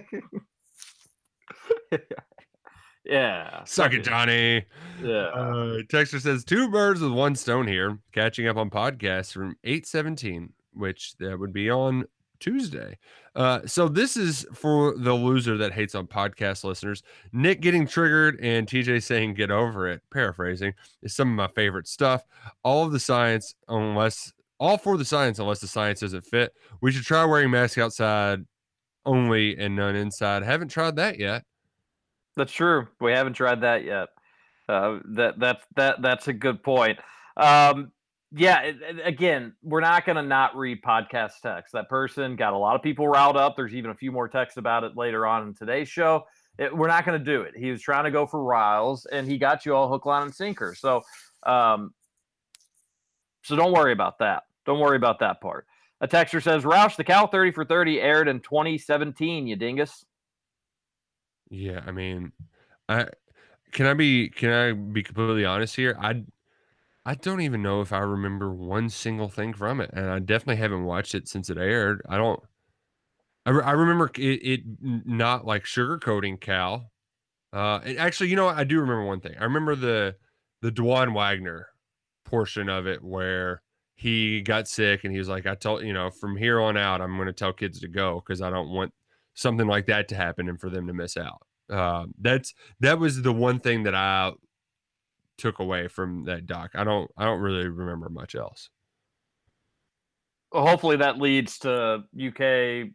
yeah. 3.05 3.63
Suck 3.63 3.93
it, 3.93 4.03
Johnny. 4.03 4.65
Yeah. 5.01 5.27
Uh, 5.27 5.83
Texter 5.83 6.19
says 6.19 6.43
two 6.43 6.69
birds 6.69 7.01
with 7.01 7.13
one 7.13 7.35
stone 7.35 7.67
here, 7.67 7.99
catching 8.11 8.47
up 8.47 8.57
on 8.57 8.69
podcasts 8.69 9.31
from 9.31 9.55
817, 9.63 10.51
which 10.73 11.15
that 11.17 11.39
would 11.39 11.53
be 11.53 11.69
on 11.69 12.05
Tuesday. 12.39 12.97
Uh, 13.35 13.59
so 13.65 13.87
this 13.87 14.17
is 14.17 14.45
for 14.53 14.95
the 14.97 15.13
loser 15.13 15.57
that 15.57 15.71
hates 15.71 15.95
on 15.95 16.07
podcast 16.07 16.63
listeners. 16.63 17.03
Nick 17.31 17.61
getting 17.61 17.87
triggered 17.87 18.39
and 18.41 18.67
TJ 18.67 19.03
saying 19.03 19.35
get 19.35 19.51
over 19.51 19.87
it, 19.87 20.01
paraphrasing, 20.11 20.73
is 21.01 21.15
some 21.15 21.29
of 21.29 21.35
my 21.35 21.47
favorite 21.53 21.87
stuff. 21.87 22.23
All 22.63 22.85
of 22.85 22.91
the 22.91 22.99
science, 22.99 23.55
unless 23.67 24.33
all 24.59 24.77
for 24.77 24.97
the 24.97 25.05
science, 25.05 25.39
unless 25.39 25.59
the 25.59 25.67
science 25.67 26.01
doesn't 26.01 26.25
fit. 26.25 26.53
We 26.81 26.91
should 26.91 27.05
try 27.05 27.23
wearing 27.25 27.51
masks 27.51 27.77
outside 27.77 28.45
only 29.05 29.57
and 29.57 29.75
none 29.75 29.95
inside. 29.95 30.43
Haven't 30.43 30.69
tried 30.69 30.97
that 30.97 31.17
yet. 31.17 31.43
That's 32.35 32.51
true. 32.51 32.87
We 32.99 33.11
haven't 33.11 33.33
tried 33.33 33.61
that 33.61 33.83
yet. 33.83 34.09
Uh, 34.67 34.99
that 35.15 35.39
that's 35.39 35.65
that 35.75 36.01
that's 36.01 36.27
a 36.27 36.33
good 36.33 36.61
point. 36.61 36.99
Um, 37.37 37.91
yeah. 38.31 38.71
again, 39.03 39.53
we're 39.63 39.81
not 39.81 40.05
going 40.05 40.15
to 40.17 40.21
not 40.21 40.55
read 40.55 40.81
podcast 40.81 41.33
text. 41.41 41.73
That 41.73 41.89
person 41.89 42.35
got 42.35 42.53
a 42.53 42.57
lot 42.57 42.75
of 42.75 42.83
people 42.83 43.07
riled 43.07 43.37
up. 43.37 43.55
There's 43.55 43.73
even 43.73 43.91
a 43.91 43.95
few 43.95 44.11
more 44.11 44.27
texts 44.27 44.57
about 44.57 44.83
it 44.83 44.95
later 44.95 45.25
on 45.25 45.47
in 45.47 45.53
today's 45.53 45.89
show. 45.89 46.25
It- 46.57 46.75
we're 46.75 46.87
not 46.87 47.05
going 47.05 47.17
to 47.17 47.25
do 47.25 47.41
it. 47.41 47.53
He 47.57 47.71
was 47.71 47.81
trying 47.81 48.03
to 48.03 48.11
go 48.11 48.27
for 48.27 48.43
riles, 48.43 49.05
and 49.05 49.27
he 49.27 49.37
got 49.37 49.65
you 49.65 49.73
all 49.73 49.89
hook, 49.89 50.05
line, 50.05 50.23
and 50.23 50.35
sinker. 50.35 50.75
So, 50.75 51.01
um, 51.45 51.93
so 53.43 53.55
don't 53.55 53.73
worry 53.73 53.93
about 53.93 54.19
that. 54.19 54.43
Don't 54.65 54.79
worry 54.79 54.97
about 54.97 55.19
that 55.19 55.41
part. 55.41 55.65
A 56.01 56.07
texter 56.07 56.41
says, 56.41 56.63
Roush, 56.63 56.95
the 56.95 57.03
Cal 57.03 57.27
30 57.27 57.51
for 57.51 57.65
30 57.65 57.99
aired 57.99 58.27
in 58.27 58.39
2017, 58.39 59.47
you 59.47 59.55
dingus. 59.55 60.05
Yeah, 61.49 61.81
I 61.85 61.91
mean, 61.91 62.31
I 62.87 63.07
can 63.71 63.85
I 63.85 63.93
be 63.93 64.29
can 64.29 64.51
I 64.51 64.71
be 64.71 65.03
completely 65.03 65.45
honest 65.45 65.75
here? 65.75 65.97
I 65.99 66.23
I 67.09 67.15
don't 67.15 67.41
even 67.41 67.63
know 67.63 67.81
if 67.81 67.91
I 67.91 67.97
remember 67.97 68.53
one 68.53 68.87
single 68.87 69.29
thing 69.29 69.55
from 69.55 69.81
it, 69.81 69.89
and 69.93 70.11
I 70.11 70.19
definitely 70.19 70.57
haven't 70.57 70.83
watched 70.83 71.15
it 71.15 71.27
since 71.27 71.49
it 71.49 71.57
aired. 71.57 72.03
I 72.07 72.17
don't. 72.17 72.39
I, 73.47 73.49
re- 73.49 73.63
I 73.63 73.71
remember 73.71 74.11
it, 74.15 74.21
it 74.21 74.59
not 74.79 75.43
like 75.43 75.63
sugarcoating 75.63 76.39
Cal. 76.39 76.91
Uh, 77.51 77.79
actually, 77.97 78.29
you 78.29 78.35
know, 78.35 78.45
what? 78.45 78.57
I 78.57 78.63
do 78.63 78.79
remember 78.79 79.05
one 79.05 79.21
thing. 79.21 79.33
I 79.39 79.45
remember 79.45 79.75
the 79.75 80.17
the 80.61 80.71
Dajuan 80.71 81.15
Wagner 81.15 81.69
portion 82.25 82.69
of 82.69 82.85
it 82.85 83.03
where 83.03 83.63
he 83.95 84.41
got 84.41 84.67
sick 84.67 85.03
and 85.03 85.11
he 85.11 85.17
was 85.17 85.29
like, 85.29 85.47
"I 85.47 85.55
told 85.55 85.81
you 85.81 85.93
know, 85.93 86.11
from 86.11 86.37
here 86.37 86.61
on 86.61 86.77
out, 86.77 87.01
I'm 87.01 87.15
going 87.15 87.25
to 87.25 87.33
tell 87.33 87.53
kids 87.53 87.79
to 87.79 87.87
go 87.87 88.21
because 88.23 88.39
I 88.39 88.51
don't 88.51 88.69
want 88.69 88.93
something 89.33 89.65
like 89.65 89.87
that 89.87 90.09
to 90.09 90.15
happen 90.15 90.47
and 90.47 90.61
for 90.61 90.69
them 90.69 90.85
to 90.85 90.93
miss 90.93 91.17
out." 91.17 91.41
Uh, 91.71 92.05
that's 92.21 92.53
that 92.81 92.99
was 92.99 93.23
the 93.23 93.33
one 93.33 93.59
thing 93.59 93.81
that 93.81 93.95
I 93.95 94.31
took 95.39 95.59
away 95.59 95.87
from 95.87 96.25
that 96.25 96.45
doc. 96.45 96.71
I 96.75 96.83
don't 96.83 97.09
I 97.17 97.25
don't 97.25 97.39
really 97.41 97.67
remember 97.67 98.09
much 98.09 98.35
else. 98.35 98.69
Well, 100.51 100.65
hopefully 100.65 100.97
that 100.97 101.17
leads 101.19 101.59
to 101.59 102.03
UK 102.19 102.89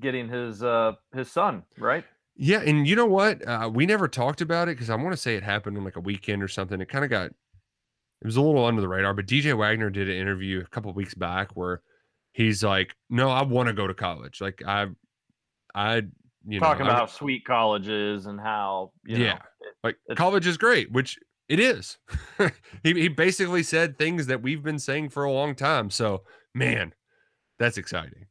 getting 0.00 0.28
his 0.28 0.62
uh 0.62 0.92
his 1.14 1.30
son 1.30 1.62
right. 1.78 2.04
Yeah, 2.34 2.60
and 2.60 2.86
you 2.88 2.96
know 2.96 3.06
what? 3.06 3.46
Uh, 3.46 3.70
we 3.72 3.84
never 3.84 4.08
talked 4.08 4.40
about 4.40 4.68
it 4.68 4.72
because 4.76 4.88
I 4.88 4.94
want 4.96 5.12
to 5.12 5.16
say 5.18 5.34
it 5.36 5.42
happened 5.42 5.76
on 5.76 5.84
like 5.84 5.96
a 5.96 6.00
weekend 6.00 6.42
or 6.42 6.48
something. 6.48 6.80
It 6.80 6.88
kind 6.88 7.04
of 7.04 7.10
got 7.10 7.26
it 7.26 8.26
was 8.26 8.36
a 8.36 8.40
little 8.42 8.64
under 8.64 8.80
the 8.80 8.88
radar, 8.88 9.12
but 9.14 9.26
DJ 9.26 9.56
Wagner 9.56 9.90
did 9.90 10.08
an 10.08 10.16
interview 10.16 10.60
a 10.60 10.66
couple 10.68 10.92
weeks 10.92 11.14
back 11.14 11.50
where 11.54 11.82
he's 12.32 12.64
like, 12.64 12.94
"No, 13.10 13.28
I 13.28 13.42
want 13.42 13.66
to 13.68 13.72
go 13.74 13.86
to 13.86 13.94
college. 13.94 14.40
Like 14.40 14.62
I, 14.66 14.86
I, 15.74 15.96
you 16.46 16.58
know, 16.58 16.60
Talking 16.60 16.86
I- 16.86 16.90
about 16.90 16.98
how 17.00 17.06
sweet 17.06 17.44
college 17.44 17.88
is 17.88 18.26
and 18.26 18.40
how 18.40 18.92
you 19.04 19.18
know, 19.18 19.24
yeah, 19.24 19.38
it- 19.60 19.74
like 19.84 20.16
college 20.16 20.46
is 20.46 20.56
great, 20.56 20.90
which 20.90 21.18
it 21.52 21.60
is. 21.60 21.98
he 22.82 22.94
he 22.94 23.08
basically 23.08 23.62
said 23.62 23.98
things 23.98 24.26
that 24.26 24.40
we've 24.40 24.62
been 24.62 24.78
saying 24.78 25.10
for 25.10 25.24
a 25.24 25.30
long 25.30 25.54
time. 25.54 25.90
So 25.90 26.22
man, 26.54 26.94
that's 27.58 27.76
exciting. 27.76 28.26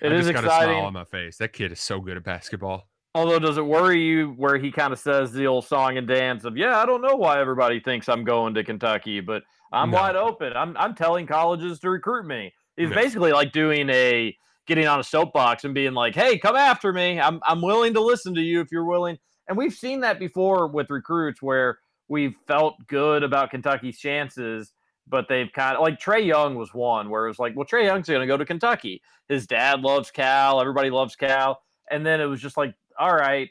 It 0.00 0.12
I 0.12 0.14
is 0.14 0.26
just 0.26 0.34
got 0.34 0.44
a 0.44 0.46
smile 0.46 0.84
on 0.84 0.92
my 0.92 1.04
face. 1.04 1.38
That 1.38 1.52
kid 1.52 1.72
is 1.72 1.80
so 1.80 2.00
good 2.00 2.16
at 2.16 2.22
basketball. 2.22 2.88
Although, 3.16 3.38
does 3.38 3.56
it 3.58 3.64
worry 3.64 4.00
you 4.00 4.34
where 4.36 4.58
he 4.58 4.70
kind 4.70 4.92
of 4.92 4.98
says 4.98 5.32
the 5.32 5.46
old 5.46 5.64
song 5.64 5.96
and 5.96 6.06
dance 6.06 6.44
of, 6.44 6.56
"Yeah, 6.56 6.78
I 6.78 6.86
don't 6.86 7.02
know 7.02 7.16
why 7.16 7.40
everybody 7.40 7.80
thinks 7.80 8.08
I'm 8.08 8.22
going 8.24 8.54
to 8.54 8.62
Kentucky, 8.62 9.20
but 9.20 9.42
I'm 9.72 9.90
No. 9.90 9.96
wide 9.96 10.16
open. 10.16 10.52
I'm 10.54 10.76
I'm 10.76 10.94
telling 10.94 11.26
colleges 11.26 11.80
to 11.80 11.90
recruit 11.90 12.26
me." 12.26 12.54
He's 12.76 12.90
No. 12.90 12.94
basically 12.94 13.32
like 13.32 13.50
doing 13.52 13.90
a 13.90 14.36
getting 14.68 14.86
on 14.86 15.00
a 15.00 15.04
soapbox 15.04 15.64
and 15.64 15.74
being 15.74 15.94
like, 15.94 16.14
"Hey, 16.14 16.38
come 16.38 16.54
after 16.56 16.92
me. 16.92 17.18
I'm 17.18 17.40
I'm 17.44 17.60
willing 17.60 17.94
to 17.94 18.00
listen 18.00 18.34
to 18.34 18.40
you 18.42 18.60
if 18.60 18.70
you're 18.70 18.84
willing." 18.84 19.18
And 19.48 19.56
we've 19.56 19.74
seen 19.74 20.00
that 20.00 20.18
before 20.18 20.68
with 20.68 20.90
recruits 20.90 21.40
where 21.40 21.78
we've 22.08 22.34
felt 22.46 22.74
good 22.86 23.22
about 23.22 23.50
Kentucky's 23.50 23.98
chances, 23.98 24.72
but 25.08 25.26
they've 25.28 25.52
kind 25.52 25.76
of 25.76 25.82
like 25.82 26.00
Trae 26.00 26.24
Young 26.24 26.54
was 26.54 26.74
one 26.74 27.10
where 27.10 27.24
it 27.24 27.28
was 27.28 27.38
like, 27.38 27.56
"Well, 27.56 27.66
Trae 27.66 27.84
Young's 27.84 28.08
going 28.08 28.20
to 28.20 28.26
go 28.26 28.36
to 28.36 28.44
Kentucky. 28.44 29.02
His 29.28 29.46
dad 29.46 29.80
loves 29.80 30.10
Cal. 30.10 30.60
Everybody 30.60 30.90
loves 30.90 31.16
Cal." 31.16 31.60
And 31.90 32.04
then 32.04 32.20
it 32.20 32.26
was 32.26 32.40
just 32.40 32.56
like, 32.56 32.74
"All 32.98 33.14
right, 33.14 33.48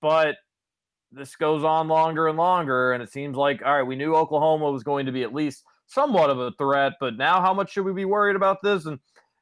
but." 0.00 0.36
This 1.10 1.36
goes 1.36 1.64
on 1.64 1.88
longer 1.88 2.28
and 2.28 2.36
longer, 2.36 2.92
and 2.92 3.02
it 3.02 3.10
seems 3.10 3.34
like 3.34 3.62
all 3.64 3.76
right. 3.76 3.82
We 3.82 3.96
knew 3.96 4.14
Oklahoma 4.14 4.70
was 4.70 4.82
going 4.82 5.06
to 5.06 5.12
be 5.12 5.22
at 5.22 5.32
least 5.32 5.64
somewhat 5.86 6.28
of 6.30 6.38
a 6.38 6.52
threat, 6.52 6.92
but 7.00 7.16
now 7.16 7.40
how 7.40 7.54
much 7.54 7.72
should 7.72 7.86
we 7.86 7.94
be 7.94 8.04
worried 8.04 8.36
about 8.36 8.62
this? 8.62 8.84
And 8.84 8.98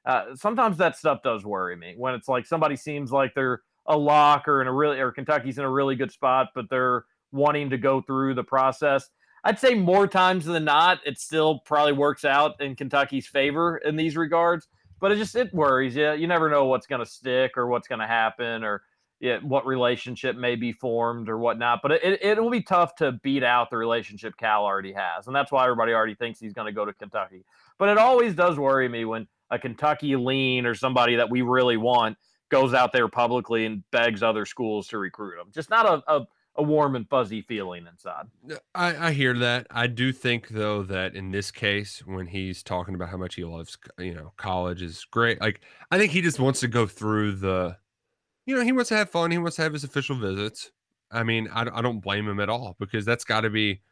uh, 0.06 0.36
sometimes 0.36 0.78
that 0.78 0.96
stuff 0.96 1.22
does 1.22 1.44
worry 1.44 1.76
me 1.76 1.94
when 1.96 2.14
it's 2.14 2.28
like 2.28 2.46
somebody 2.46 2.76
seems 2.76 3.10
like 3.10 3.34
they're 3.34 3.62
a 3.86 3.96
lock 3.96 4.46
or 4.46 4.62
in 4.62 4.68
a 4.68 4.72
really 4.72 5.00
or 5.00 5.10
Kentucky's 5.10 5.58
in 5.58 5.64
a 5.64 5.70
really 5.70 5.96
good 5.96 6.12
spot, 6.12 6.48
but 6.54 6.70
they're 6.70 7.04
wanting 7.36 7.70
to 7.70 7.78
go 7.78 8.00
through 8.00 8.34
the 8.34 8.44
process. 8.44 9.08
I'd 9.44 9.60
say 9.60 9.74
more 9.74 10.08
times 10.08 10.44
than 10.44 10.64
not, 10.64 10.98
it 11.06 11.20
still 11.20 11.60
probably 11.60 11.92
works 11.92 12.24
out 12.24 12.60
in 12.60 12.74
Kentucky's 12.74 13.28
favor 13.28 13.76
in 13.78 13.94
these 13.94 14.16
regards. 14.16 14.66
But 14.98 15.12
it 15.12 15.16
just 15.16 15.36
it 15.36 15.52
worries 15.52 15.94
you. 15.94 16.12
You 16.12 16.26
never 16.26 16.50
know 16.50 16.64
what's 16.64 16.86
going 16.86 17.04
to 17.04 17.10
stick 17.10 17.56
or 17.56 17.66
what's 17.66 17.86
going 17.86 18.00
to 18.00 18.06
happen 18.06 18.64
or 18.64 18.82
yeah, 19.20 19.38
what 19.38 19.66
relationship 19.66 20.36
may 20.36 20.56
be 20.56 20.72
formed 20.72 21.28
or 21.28 21.38
whatnot. 21.38 21.80
But 21.82 21.92
it, 21.92 22.22
it, 22.22 22.42
will 22.42 22.50
be 22.50 22.62
tough 22.62 22.96
to 22.96 23.12
beat 23.22 23.42
out 23.42 23.70
the 23.70 23.76
relationship 23.76 24.36
Cal 24.36 24.64
already 24.64 24.92
has. 24.92 25.26
And 25.26 25.34
that's 25.34 25.50
why 25.50 25.64
everybody 25.64 25.92
already 25.92 26.14
thinks 26.14 26.38
he's 26.38 26.52
going 26.52 26.66
to 26.66 26.72
go 26.72 26.84
to 26.84 26.92
Kentucky. 26.92 27.44
But 27.78 27.88
it 27.88 27.98
always 27.98 28.34
does 28.34 28.58
worry 28.58 28.88
me 28.88 29.04
when 29.04 29.26
a 29.50 29.58
Kentucky 29.58 30.16
lean 30.16 30.66
or 30.66 30.74
somebody 30.74 31.16
that 31.16 31.30
we 31.30 31.42
really 31.42 31.76
want 31.76 32.18
goes 32.50 32.74
out 32.74 32.92
there 32.92 33.08
publicly 33.08 33.64
and 33.64 33.82
begs 33.90 34.22
other 34.22 34.44
schools 34.44 34.88
to 34.88 34.98
recruit 34.98 35.36
them. 35.36 35.48
Just 35.52 35.70
not 35.70 35.86
a, 35.86 36.12
a, 36.12 36.26
a 36.58 36.62
warm 36.62 36.96
and 36.96 37.08
fuzzy 37.08 37.42
feeling 37.42 37.86
inside. 37.86 38.26
I, 38.74 39.08
I 39.08 39.12
hear 39.12 39.36
that. 39.38 39.66
I 39.70 39.86
do 39.86 40.12
think 40.12 40.48
though 40.48 40.82
that 40.84 41.14
in 41.14 41.30
this 41.30 41.50
case, 41.50 42.02
when 42.06 42.26
he's 42.26 42.62
talking 42.62 42.94
about 42.94 43.10
how 43.10 43.16
much 43.16 43.34
he 43.34 43.44
loves, 43.44 43.76
you 43.98 44.14
know, 44.14 44.32
college 44.36 44.82
is 44.82 45.04
great. 45.10 45.40
Like 45.40 45.60
I 45.90 45.98
think 45.98 46.12
he 46.12 46.20
just 46.20 46.40
wants 46.40 46.60
to 46.60 46.68
go 46.68 46.86
through 46.86 47.36
the, 47.36 47.76
you 48.46 48.54
know, 48.54 48.62
he 48.62 48.72
wants 48.72 48.88
to 48.88 48.96
have 48.96 49.10
fun. 49.10 49.30
He 49.30 49.38
wants 49.38 49.56
to 49.56 49.62
have 49.62 49.72
his 49.72 49.84
official 49.84 50.16
visits. 50.16 50.70
I 51.10 51.22
mean, 51.22 51.48
I, 51.52 51.66
I 51.72 51.82
don't 51.82 52.00
blame 52.00 52.28
him 52.28 52.40
at 52.40 52.48
all 52.48 52.76
because 52.78 53.04
that's 53.04 53.24
got 53.24 53.42
to 53.42 53.50
be. 53.50 53.82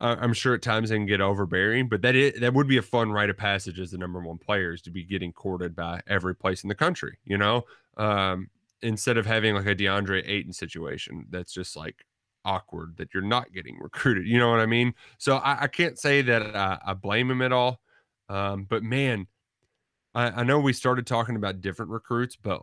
I'm 0.00 0.32
sure 0.32 0.54
at 0.54 0.62
times 0.62 0.90
they 0.90 0.94
can 0.94 1.06
get 1.06 1.20
overbearing, 1.20 1.88
but 1.88 2.02
that 2.02 2.14
is, 2.14 2.38
that 2.38 2.54
would 2.54 2.68
be 2.68 2.76
a 2.76 2.82
fun 2.82 3.10
rite 3.10 3.30
of 3.30 3.36
passage 3.36 3.80
as 3.80 3.90
the 3.90 3.98
number 3.98 4.20
one 4.20 4.38
players 4.38 4.80
to 4.82 4.92
be 4.92 5.02
getting 5.02 5.32
courted 5.32 5.74
by 5.74 6.00
every 6.06 6.36
place 6.36 6.62
in 6.62 6.68
the 6.68 6.76
country. 6.76 7.18
You 7.24 7.36
know, 7.36 7.64
um, 7.96 8.48
instead 8.82 9.16
of 9.16 9.26
having 9.26 9.54
like 9.54 9.66
a 9.66 9.74
DeAndre 9.74 10.22
Ayton 10.26 10.52
situation 10.52 11.26
that's 11.30 11.52
just 11.52 11.76
like 11.76 12.04
awkward 12.44 12.96
that 12.96 13.12
you're 13.12 13.22
not 13.22 13.52
getting 13.52 13.78
recruited. 13.80 14.26
You 14.26 14.38
know 14.38 14.50
what 14.50 14.60
I 14.60 14.66
mean? 14.66 14.94
So 15.18 15.36
I, 15.36 15.62
I 15.62 15.66
can't 15.68 15.98
say 15.98 16.22
that 16.22 16.56
I, 16.56 16.78
I, 16.86 16.94
blame 16.94 17.30
him 17.30 17.42
at 17.42 17.52
all. 17.52 17.80
Um, 18.28 18.64
but 18.68 18.82
man, 18.82 19.26
I, 20.14 20.40
I, 20.40 20.42
know 20.44 20.58
we 20.58 20.72
started 20.72 21.06
talking 21.06 21.36
about 21.36 21.60
different 21.60 21.90
recruits, 21.90 22.36
but 22.36 22.62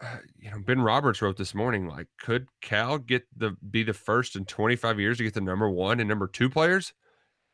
uh, 0.00 0.16
you 0.38 0.50
know, 0.50 0.58
Ben 0.58 0.80
Roberts 0.80 1.22
wrote 1.22 1.36
this 1.36 1.54
morning 1.54 1.86
like, 1.86 2.08
could 2.20 2.48
Cal 2.60 2.98
get 2.98 3.24
the 3.36 3.56
be 3.70 3.82
the 3.82 3.92
first 3.92 4.34
in 4.34 4.44
25 4.44 4.98
years 4.98 5.18
to 5.18 5.24
get 5.24 5.34
the 5.34 5.40
number 5.40 5.68
one 5.68 6.00
and 6.00 6.08
number 6.08 6.26
two 6.26 6.48
players? 6.48 6.92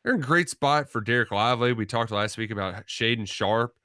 They're 0.03 0.15
in 0.15 0.21
great 0.21 0.49
spot 0.49 0.89
for 0.89 1.01
Dereck 1.01 1.31
Lively. 1.31 1.73
We 1.73 1.85
talked 1.85 2.11
last 2.11 2.37
week 2.37 2.51
about 2.51 2.87
Shaedon 2.87 3.27
Sharpe. 3.27 3.75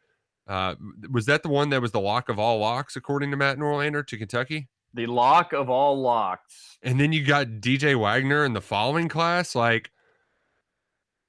Uh, 0.47 0.75
was 1.11 1.27
that 1.27 1.43
the 1.43 1.49
one 1.49 1.71
that 1.71 1.81
was 1.81 1.93
the 1.93 2.01
lock 2.01 2.29
of 2.29 2.39
all 2.39 2.59
locks, 2.59 2.97
according 2.97 3.31
to 3.31 3.37
Matt 3.37 3.59
Norlander, 3.59 4.07
to 4.07 4.19
Kentucky? 4.19 4.69
The 4.95 5.07
lock 5.07 5.53
of 5.53 5.71
all 5.71 6.01
locks. 6.01 6.79
And 6.83 7.01
then 7.01 7.13
you 7.13 7.25
got 7.25 7.47
DJ 7.47 7.99
Wagner 7.99 8.45
in 8.45 8.53
the 8.53 8.61
following 8.61 9.09
class. 9.09 9.55
Like, 9.55 9.91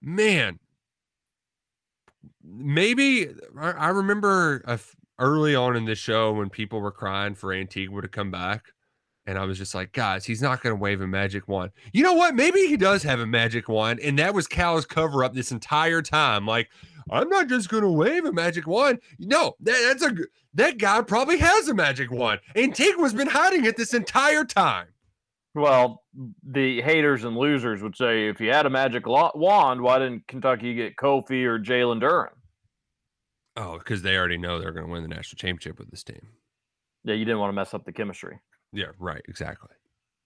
man, 0.02 0.60
maybe 2.44 3.30
I 3.58 3.90
remember 3.90 4.80
early 5.20 5.56
on 5.56 5.76
in 5.76 5.86
the 5.86 5.96
show 5.96 6.34
when 6.34 6.50
people 6.50 6.82
were 6.82 6.92
crying 6.92 7.36
for 7.36 7.54
Antigua 7.54 8.02
to 8.02 8.08
come 8.08 8.32
back. 8.32 8.66
And 9.26 9.38
I 9.38 9.46
was 9.46 9.58
just 9.58 9.74
like, 9.74 9.94
guys, 9.94 10.26
he's 10.26 10.42
not 10.42 10.62
going 10.62 10.76
to 10.76 10.82
wave 10.82 11.00
a 11.00 11.08
magic 11.08 11.48
wand. 11.48 11.72
You 11.94 12.04
know 12.04 12.14
what? 12.14 12.36
Maybe 12.36 12.68
he 12.68 12.76
does 12.76 13.04
have 13.04 13.22
a 13.22 13.26
magic 13.26 13.70
wand. 13.70 14.02
And 14.02 14.20
that 14.20 14.34
was 14.34 14.48
Cal's 14.48 14.86
cover 14.86 15.24
up 15.24 15.34
this 15.34 15.54
entire 15.54 16.02
time. 16.02 16.46
Like, 16.46 16.70
I'm 17.10 17.30
not 17.30 17.48
just 17.48 17.70
going 17.70 17.84
to 17.84 17.90
wave 17.90 18.26
a 18.26 18.32
magic 18.32 18.68
wand. 18.68 19.00
No, 19.20 19.56
that, 19.62 19.98
that's 20.00 20.04
a 20.04 20.16
that 20.54 20.78
guy 20.78 21.02
probably 21.02 21.38
has 21.38 21.68
a 21.68 21.74
magic 21.74 22.12
wand. 22.12 22.40
and 22.56 22.66
Antigua's 22.66 23.14
been 23.14 23.28
hiding 23.28 23.66
it 23.66 23.78
this 23.78 23.94
entire 23.94 24.46
time. 24.46 24.88
Well, 25.56 26.04
the 26.44 26.82
haters 26.82 27.24
and 27.24 27.38
losers 27.38 27.84
would 27.84 27.96
say 27.96 28.28
if 28.28 28.40
you 28.42 28.52
had 28.52 28.66
a 28.66 28.70
magic 28.70 29.06
wand, 29.06 29.82
why 29.82 30.00
didn't 30.00 30.28
Kentucky 30.28 30.74
get 30.74 30.96
Kofi 30.96 31.46
or 31.46 31.60
Jalen 31.60 32.02
Duren? 32.02 32.30
Oh, 33.56 33.78
because 33.78 34.02
they 34.02 34.18
already 34.18 34.38
know 34.38 34.60
they're 34.60 34.72
going 34.72 34.88
to 34.88 34.92
win 34.92 35.04
the 35.04 35.10
national 35.10 35.38
championship 35.38 35.78
with 35.78 35.92
this 35.92 36.04
team. 36.04 36.28
Yeah, 37.04 37.14
you 37.14 37.26
didn't 37.26 37.40
want 37.40 37.50
to 37.50 37.56
mess 37.56 37.74
up 37.74 37.86
the 37.86 37.92
chemistry. 37.92 38.40
Yeah, 38.72 38.88
right. 38.98 39.22
Exactly. 39.28 39.70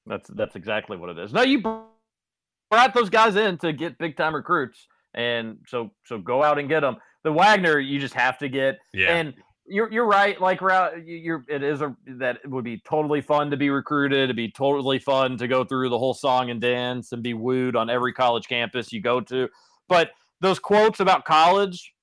That's 0.05 0.29
that's 0.29 0.55
exactly 0.55 0.95
what 0.95 1.09
it 1.09 1.17
is. 1.17 1.33
No, 1.33 1.41
you 1.41 1.59
brought 1.59 2.93
those 2.93 3.09
guys 3.09 3.35
in 3.35 3.57
to 3.57 3.73
get 3.73 3.97
big 3.97 4.15
time 4.15 4.33
recruits 4.33 4.87
and 5.17 5.57
so 5.67 5.91
so 6.05 6.19
go 6.19 6.43
out 6.43 6.57
and 6.59 6.69
get 6.69 6.81
them. 6.81 6.95
The 7.23 7.31
Wagner 7.33 7.79
you 7.79 7.99
just 7.99 8.13
have 8.13 8.37
to 8.37 8.47
get. 8.47 8.77
Yeah. 8.93 9.17
And 9.17 9.33
you're 9.65 9.91
you're 9.91 10.05
right. 10.05 10.39
Like 10.39 10.61
you're 10.61 11.43
it 11.49 11.63
is 11.63 11.81
a 11.81 11.93
that 12.19 12.37
it 12.43 12.49
would 12.49 12.63
be 12.63 12.81
totally 12.87 13.19
fun 13.19 13.51
to 13.51 13.57
be 13.57 13.69
recruited. 13.69 14.19
It'd 14.19 14.35
be 14.35 14.51
totally 14.51 14.99
fun 14.99 15.37
to 15.39 15.47
go 15.47 15.65
through 15.65 15.89
the 15.89 15.97
whole 15.97 16.13
song 16.13 16.51
and 16.51 16.61
dance 16.61 17.11
and 17.11 17.21
be 17.21 17.33
wooed 17.33 17.75
on 17.75 17.89
every 17.89 18.13
college 18.13 18.47
campus 18.47 18.93
you 18.93 19.01
go 19.01 19.19
to. 19.21 19.49
But 19.89 20.11
those 20.39 20.59
quotes 20.59 20.99
about 20.99 21.25
college, 21.25 21.93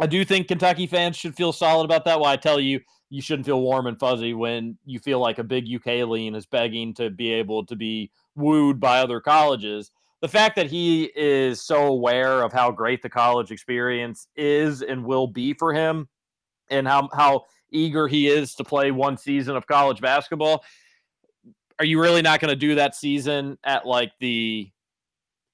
I 0.00 0.06
do 0.06 0.24
think 0.24 0.48
Kentucky 0.48 0.86
fans 0.86 1.16
should 1.16 1.36
feel 1.36 1.52
solid 1.52 1.84
about 1.84 2.06
that. 2.06 2.18
Why 2.18 2.32
I 2.32 2.36
tell 2.36 2.58
you 2.58 2.80
you 3.10 3.20
shouldn't 3.20 3.46
feel 3.46 3.60
warm 3.60 3.86
and 3.86 3.98
fuzzy 3.98 4.32
when 4.32 4.78
you 4.86 4.98
feel 4.98 5.18
like 5.18 5.38
a 5.38 5.44
big 5.44 5.66
UK 5.72 6.08
lean 6.08 6.34
is 6.34 6.46
begging 6.46 6.94
to 6.94 7.10
be 7.10 7.32
able 7.32 7.66
to 7.66 7.76
be 7.76 8.10
wooed 8.34 8.80
by 8.80 9.00
other 9.00 9.20
colleges 9.20 9.90
the 10.20 10.28
fact 10.28 10.56
that 10.56 10.66
he 10.66 11.10
is 11.16 11.62
so 11.62 11.86
aware 11.86 12.42
of 12.42 12.52
how 12.52 12.70
great 12.70 13.02
the 13.02 13.08
college 13.08 13.50
experience 13.50 14.28
is 14.36 14.82
and 14.82 15.04
will 15.04 15.26
be 15.26 15.54
for 15.54 15.72
him 15.72 16.08
and 16.70 16.86
how 16.86 17.08
how 17.12 17.44
eager 17.72 18.08
he 18.08 18.28
is 18.28 18.54
to 18.54 18.64
play 18.64 18.90
one 18.90 19.16
season 19.16 19.56
of 19.56 19.66
college 19.66 20.00
basketball 20.00 20.64
are 21.78 21.84
you 21.84 22.00
really 22.00 22.22
not 22.22 22.40
going 22.40 22.50
to 22.50 22.56
do 22.56 22.74
that 22.74 22.94
season 22.94 23.56
at 23.64 23.86
like 23.86 24.12
the 24.20 24.70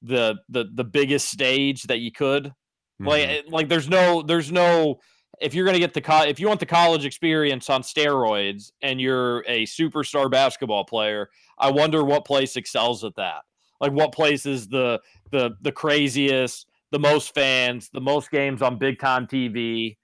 the 0.03 0.37
the 0.49 0.67
the 0.75 0.85
biggest 0.85 1.29
stage 1.29 1.85
that 1.85 1.99
you 1.99 2.11
could 2.11 2.47
mm-hmm. 2.47 3.07
like 3.07 3.45
like 3.49 3.69
there's 3.69 3.89
no 3.89 4.23
there's 4.23 4.51
no 4.53 4.99
if 5.41 5.55
you're 5.55 5.67
going 5.67 5.75
to 5.75 5.81
get 5.81 5.93
the 5.93 6.01
co- 6.01 6.25
if 6.25 6.41
you 6.41 6.49
want 6.49 6.61
the 6.61 6.67
college 6.67 7.05
experience 7.05 7.69
on 7.69 7.83
steroids 7.83 8.73
and 8.83 9.01
you're 9.01 9.41
a 9.47 9.64
superstar 9.67 10.31
basketball 10.31 10.85
player 10.85 11.29
i 11.59 11.71
wonder 11.71 12.03
what 12.05 12.25
place 12.25 12.57
excels 12.57 13.05
at 13.05 13.14
that 13.17 13.43
like 13.81 13.93
what 13.93 14.12
place 14.12 14.47
is 14.47 14.68
the 14.68 15.01
the 15.31 15.57
the 15.62 15.72
craziest, 15.72 16.66
the 16.91 16.99
most 16.99 17.35
fans, 17.35 17.91
the 17.93 18.01
most 18.01 18.31
games 18.31 18.62
on 18.62 18.79
big 18.79 18.99
time 18.99 19.27
TV, 19.27 19.97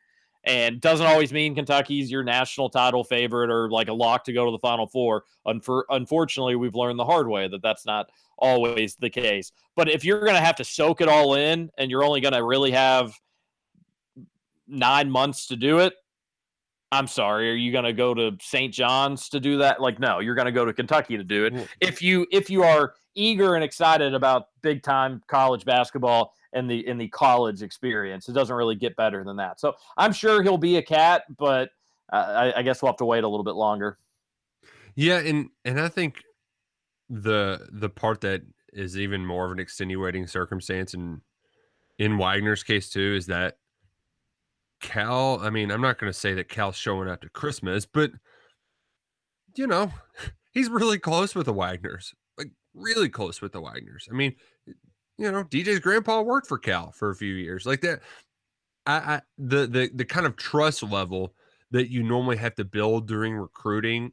and 0.44 0.80
doesn't 0.80 1.06
always 1.06 1.32
mean 1.32 1.54
Kentucky's 1.54 2.10
your 2.10 2.24
national 2.24 2.68
title 2.68 3.04
favorite 3.04 3.50
or 3.50 3.70
like 3.70 3.88
a 3.88 3.92
lock 3.92 4.24
to 4.24 4.32
go 4.32 4.44
to 4.44 4.50
the 4.50 4.58
Final 4.58 4.86
Four. 4.86 5.24
Unfor- 5.46 5.84
unfortunately, 5.90 6.56
we've 6.56 6.74
learned 6.74 6.98
the 6.98 7.04
hard 7.04 7.28
way 7.28 7.48
that 7.48 7.62
that's 7.62 7.86
not 7.86 8.10
always 8.38 8.96
the 8.96 9.10
case. 9.10 9.52
But 9.76 9.88
if 9.88 10.04
you're 10.04 10.20
going 10.20 10.34
to 10.34 10.40
have 10.40 10.56
to 10.56 10.64
soak 10.64 11.00
it 11.00 11.08
all 11.08 11.34
in 11.34 11.70
and 11.78 11.90
you're 11.90 12.04
only 12.04 12.20
going 12.20 12.34
to 12.34 12.44
really 12.44 12.72
have 12.72 13.14
nine 14.66 15.10
months 15.10 15.46
to 15.48 15.56
do 15.56 15.78
it, 15.78 15.94
I'm 16.92 17.06
sorry, 17.06 17.50
are 17.50 17.54
you 17.54 17.72
going 17.72 17.84
to 17.84 17.94
go 17.94 18.12
to 18.12 18.36
St. 18.40 18.72
John's 18.72 19.30
to 19.30 19.40
do 19.40 19.56
that? 19.58 19.80
Like, 19.80 19.98
no, 19.98 20.18
you're 20.18 20.34
going 20.34 20.46
to 20.46 20.52
go 20.52 20.66
to 20.66 20.74
Kentucky 20.74 21.16
to 21.16 21.24
do 21.24 21.46
it. 21.46 21.68
If 21.80 22.02
you 22.02 22.26
if 22.30 22.50
you 22.50 22.62
are 22.64 22.94
eager 23.14 23.54
and 23.54 23.64
excited 23.64 24.14
about 24.14 24.48
big 24.60 24.82
time 24.82 25.22
college 25.26 25.64
basketball 25.64 26.34
and 26.52 26.70
the 26.70 26.86
in 26.86 26.98
the 26.98 27.08
college 27.08 27.62
experience, 27.62 28.28
it 28.28 28.34
doesn't 28.34 28.54
really 28.54 28.76
get 28.76 28.94
better 28.94 29.24
than 29.24 29.36
that. 29.36 29.58
So 29.58 29.74
I'm 29.96 30.12
sure 30.12 30.42
he'll 30.42 30.58
be 30.58 30.76
a 30.76 30.82
cat, 30.82 31.24
but 31.38 31.70
uh, 32.12 32.52
I, 32.54 32.58
I 32.58 32.62
guess 32.62 32.82
we'll 32.82 32.92
have 32.92 32.98
to 32.98 33.06
wait 33.06 33.24
a 33.24 33.28
little 33.28 33.44
bit 33.44 33.54
longer. 33.54 33.96
Yeah, 34.94 35.18
and 35.18 35.48
and 35.64 35.80
I 35.80 35.88
think 35.88 36.22
the 37.08 37.68
the 37.72 37.88
part 37.88 38.20
that 38.20 38.42
is 38.74 38.98
even 38.98 39.24
more 39.24 39.46
of 39.46 39.52
an 39.52 39.60
extenuating 39.60 40.26
circumstance 40.26 40.92
in 40.92 41.22
in 41.98 42.18
Wagner's 42.18 42.62
case 42.62 42.90
too 42.90 43.14
is 43.16 43.26
that 43.26 43.56
Cal, 44.82 45.38
I 45.40 45.48
mean, 45.48 45.70
I'm 45.70 45.80
not 45.80 45.98
going 45.98 46.12
to 46.12 46.18
say 46.18 46.34
that 46.34 46.48
Cal's 46.48 46.76
showing 46.76 47.08
up 47.08 47.22
to 47.22 47.30
Christmas, 47.30 47.86
but 47.86 48.10
you 49.56 49.66
know, 49.66 49.90
he's 50.52 50.68
really 50.68 50.98
close 50.98 51.34
with 51.34 51.46
the 51.46 51.54
Wagners, 51.54 52.12
like 52.36 52.50
really 52.74 53.08
close 53.08 53.40
with 53.40 53.52
the 53.52 53.62
Wagners. 53.62 54.08
I 54.10 54.14
mean, 54.14 54.34
you 55.16 55.30
know, 55.30 55.44
DJ's 55.44 55.78
grandpa 55.78 56.20
worked 56.20 56.48
for 56.48 56.58
Cal 56.58 56.92
for 56.92 57.10
a 57.10 57.16
few 57.16 57.34
years, 57.34 57.64
like 57.64 57.80
that. 57.82 58.00
I, 58.84 58.96
I 58.96 59.20
the 59.38 59.66
the 59.66 59.90
the 59.94 60.04
kind 60.04 60.26
of 60.26 60.36
trust 60.36 60.82
level 60.82 61.34
that 61.70 61.90
you 61.90 62.02
normally 62.02 62.36
have 62.36 62.54
to 62.56 62.64
build 62.64 63.06
during 63.06 63.34
recruiting, 63.34 64.12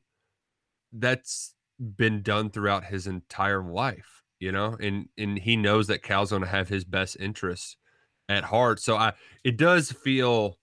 that's 0.93 1.55
been 1.97 2.21
done 2.21 2.51
throughout 2.51 2.85
his 2.85 3.07
entire 3.07 3.63
life, 3.63 4.23
you 4.39 4.51
know, 4.51 4.77
and 4.79 5.09
and 5.17 5.39
he 5.39 5.55
knows 5.55 5.87
that 5.87 6.03
Cal's 6.03 6.29
going 6.29 6.43
to 6.43 6.47
have 6.47 6.69
his 6.69 6.83
best 6.83 7.17
interests 7.19 7.75
at 8.27 8.43
heart. 8.43 8.79
So 8.79 8.95
I 8.95 9.13
it 9.43 9.57
does 9.57 9.91
feel 9.91 10.58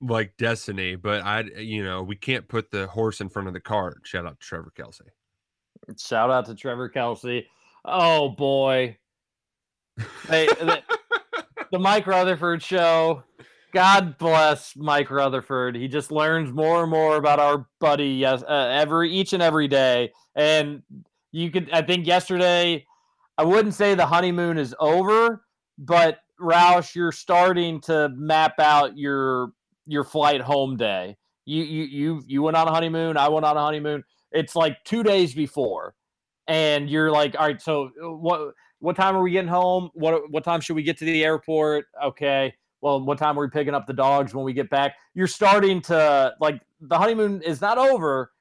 like 0.00 0.36
destiny, 0.36 0.96
but 0.96 1.22
I 1.22 1.42
you 1.58 1.84
know, 1.84 2.02
we 2.02 2.16
can't 2.16 2.48
put 2.48 2.70
the 2.70 2.86
horse 2.86 3.20
in 3.20 3.28
front 3.28 3.48
of 3.48 3.54
the 3.54 3.60
cart. 3.60 4.00
Shout 4.04 4.26
out 4.26 4.40
to 4.40 4.46
Trevor 4.46 4.72
Kelsey. 4.76 5.04
Shout 5.98 6.30
out 6.30 6.46
to 6.46 6.54
Trevor 6.54 6.88
Kelsey. 6.88 7.46
Oh 7.84 8.30
boy. 8.30 8.96
Hey, 10.28 10.46
the, 10.46 10.82
the 11.72 11.78
Mike 11.78 12.06
Rutherford 12.06 12.62
show. 12.62 13.22
God 13.72 14.18
bless 14.18 14.74
Mike 14.74 15.10
Rutherford. 15.10 15.76
He 15.76 15.86
just 15.86 16.10
learns 16.10 16.52
more 16.52 16.82
and 16.82 16.90
more 16.90 17.16
about 17.16 17.38
our 17.38 17.68
buddy 17.78 18.08
yes 18.08 18.42
uh, 18.42 18.68
every 18.72 19.10
each 19.10 19.32
and 19.32 19.42
every 19.42 19.68
day. 19.68 20.12
And 20.34 20.82
you 21.32 21.50
could 21.50 21.70
I 21.72 21.82
think 21.82 22.06
yesterday 22.06 22.86
I 23.38 23.44
wouldn't 23.44 23.74
say 23.74 23.94
the 23.94 24.06
honeymoon 24.06 24.58
is 24.58 24.74
over, 24.80 25.44
but 25.78 26.18
Roush, 26.40 26.94
you're 26.94 27.12
starting 27.12 27.80
to 27.82 28.08
map 28.16 28.58
out 28.58 28.96
your 28.96 29.52
your 29.86 30.04
flight 30.04 30.40
home 30.40 30.76
day. 30.76 31.16
You 31.44 31.64
you 31.64 31.84
you 31.84 32.22
you 32.26 32.42
went 32.42 32.56
on 32.56 32.68
a 32.68 32.70
honeymoon. 32.70 33.16
I 33.16 33.28
went 33.28 33.44
on 33.44 33.56
a 33.56 33.60
honeymoon. 33.60 34.04
It's 34.32 34.54
like 34.54 34.82
two 34.84 35.02
days 35.02 35.34
before, 35.34 35.94
and 36.46 36.88
you're 36.88 37.10
like, 37.10 37.34
all 37.38 37.46
right. 37.46 37.60
So 37.60 37.90
uh, 38.02 38.10
what? 38.10 38.54
what 38.80 38.96
time 38.96 39.14
are 39.14 39.22
we 39.22 39.30
getting 39.30 39.48
home? 39.48 39.90
What 39.94 40.30
what 40.30 40.42
time 40.42 40.60
should 40.60 40.76
we 40.76 40.82
get 40.82 40.98
to 40.98 41.04
the 41.04 41.24
airport? 41.24 41.86
Okay. 42.02 42.54
Well, 42.80 43.04
what 43.04 43.18
time 43.18 43.38
are 43.38 43.42
we 43.42 43.48
picking 43.48 43.74
up 43.74 43.86
the 43.86 43.92
dogs 43.92 44.34
when 44.34 44.44
we 44.44 44.54
get 44.54 44.70
back? 44.70 44.96
You're 45.14 45.26
starting 45.26 45.82
to 45.82 46.34
like 46.40 46.60
the 46.80 46.96
honeymoon 46.96 47.42
is 47.42 47.60
not 47.60 47.78
over, 47.78 48.32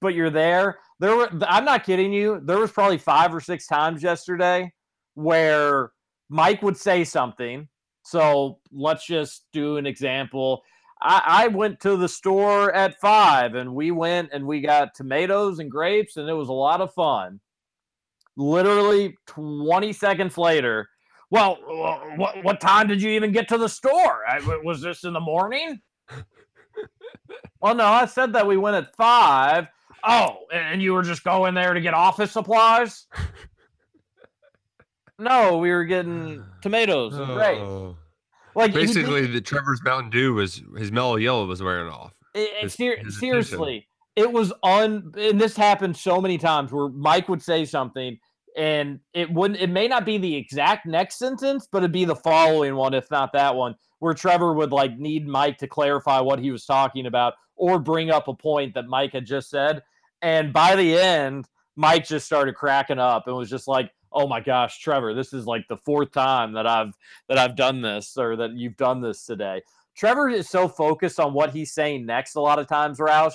but 0.00 0.14
you're 0.14 0.30
there. 0.30 0.78
There 1.00 1.16
were 1.16 1.28
I'm 1.42 1.64
not 1.64 1.84
kidding 1.84 2.12
you. 2.12 2.40
There 2.44 2.58
was 2.58 2.70
probably 2.70 2.98
five 2.98 3.34
or 3.34 3.40
six 3.40 3.66
times 3.66 4.02
yesterday 4.02 4.72
where 5.14 5.90
Mike 6.28 6.62
would 6.62 6.76
say 6.76 7.04
something. 7.04 7.68
So 8.04 8.60
let's 8.70 9.04
just 9.04 9.46
do 9.52 9.76
an 9.76 9.86
example. 9.86 10.62
I, 11.00 11.22
I 11.44 11.48
went 11.48 11.80
to 11.80 11.96
the 11.96 12.08
store 12.08 12.72
at 12.72 13.00
five 13.00 13.54
and 13.54 13.74
we 13.74 13.90
went 13.90 14.30
and 14.32 14.46
we 14.46 14.60
got 14.60 14.94
tomatoes 14.94 15.58
and 15.58 15.70
grapes 15.70 16.16
and 16.16 16.28
it 16.28 16.34
was 16.34 16.48
a 16.48 16.52
lot 16.52 16.80
of 16.80 16.92
fun. 16.94 17.40
Literally 18.36 19.16
20 19.26 19.92
seconds 19.92 20.38
later, 20.38 20.88
well, 21.30 21.58
what, 22.16 22.42
what 22.42 22.60
time 22.60 22.86
did 22.86 23.02
you 23.02 23.10
even 23.10 23.32
get 23.32 23.48
to 23.48 23.58
the 23.58 23.68
store? 23.68 24.24
I, 24.28 24.40
was 24.62 24.80
this 24.80 25.04
in 25.04 25.12
the 25.12 25.20
morning? 25.20 25.80
well, 26.10 26.24
oh, 27.62 27.72
no, 27.72 27.84
I 27.84 28.06
said 28.06 28.32
that 28.32 28.46
we 28.46 28.56
went 28.56 28.76
at 28.76 28.94
five. 28.96 29.66
Oh, 30.04 30.38
and 30.52 30.80
you 30.80 30.94
were 30.94 31.02
just 31.02 31.24
going 31.24 31.54
there 31.54 31.74
to 31.74 31.80
get 31.80 31.94
office 31.94 32.32
supplies? 32.32 33.06
No, 35.18 35.58
we 35.58 35.70
were 35.70 35.84
getting 35.84 36.44
tomatoes 36.62 37.16
and 37.16 37.30
oh. 37.30 37.34
grapes. 37.34 37.60
Oh. 37.60 37.96
Like 38.54 38.72
did- 38.72 38.86
Basically, 38.86 39.26
the 39.26 39.40
Trevor's 39.40 39.82
Mountain 39.82 40.10
Dew 40.10 40.34
was 40.34 40.62
his 40.76 40.90
mellow 40.92 41.16
yellow 41.16 41.46
was 41.46 41.62
wearing 41.62 41.92
off. 41.92 42.12
It- 42.34 42.50
his- 42.62 42.74
ser- 42.74 42.96
his 42.96 43.18
seriously, 43.18 43.88
it 44.16 44.32
was 44.32 44.52
on, 44.62 45.12
And 45.18 45.40
this 45.40 45.56
happened 45.56 45.96
so 45.96 46.20
many 46.20 46.38
times 46.38 46.72
where 46.72 46.88
Mike 46.88 47.28
would 47.28 47.42
say 47.42 47.64
something, 47.64 48.18
and 48.56 49.00
it 49.14 49.30
wouldn't. 49.32 49.60
It 49.60 49.70
may 49.70 49.86
not 49.88 50.04
be 50.04 50.18
the 50.18 50.34
exact 50.34 50.86
next 50.86 51.18
sentence, 51.18 51.68
but 51.70 51.78
it'd 51.78 51.92
be 51.92 52.04
the 52.04 52.16
following 52.16 52.74
one, 52.74 52.94
if 52.94 53.10
not 53.10 53.32
that 53.32 53.54
one, 53.54 53.74
where 54.00 54.14
Trevor 54.14 54.52
would 54.54 54.72
like 54.72 54.98
need 54.98 55.26
Mike 55.28 55.58
to 55.58 55.66
clarify 55.68 56.20
what 56.20 56.38
he 56.40 56.50
was 56.50 56.64
talking 56.64 57.06
about 57.06 57.34
or 57.56 57.78
bring 57.78 58.10
up 58.10 58.28
a 58.28 58.34
point 58.34 58.74
that 58.74 58.86
Mike 58.86 59.12
had 59.12 59.26
just 59.26 59.50
said. 59.50 59.82
And 60.22 60.52
by 60.52 60.74
the 60.76 60.96
end, 60.98 61.46
Mike 61.76 62.06
just 62.06 62.26
started 62.26 62.54
cracking 62.56 62.98
up 62.98 63.26
and 63.28 63.36
was 63.36 63.50
just 63.50 63.68
like, 63.68 63.90
"Oh 64.12 64.26
my 64.26 64.40
gosh, 64.40 64.78
Trevor, 64.80 65.14
this 65.14 65.32
is 65.32 65.46
like 65.46 65.66
the 65.68 65.76
fourth 65.76 66.12
time 66.12 66.52
that 66.52 66.66
I've 66.66 66.94
that 67.28 67.38
I've 67.38 67.56
done 67.56 67.82
this 67.82 68.16
or 68.16 68.36
that 68.36 68.52
you've 68.52 68.76
done 68.76 69.00
this 69.00 69.24
today." 69.24 69.62
Trevor 69.96 70.28
is 70.28 70.48
so 70.48 70.68
focused 70.68 71.18
on 71.18 71.34
what 71.34 71.50
he's 71.50 71.72
saying 71.72 72.06
next 72.06 72.36
a 72.36 72.40
lot 72.40 72.58
of 72.58 72.68
times, 72.68 72.98
Roush, 72.98 73.34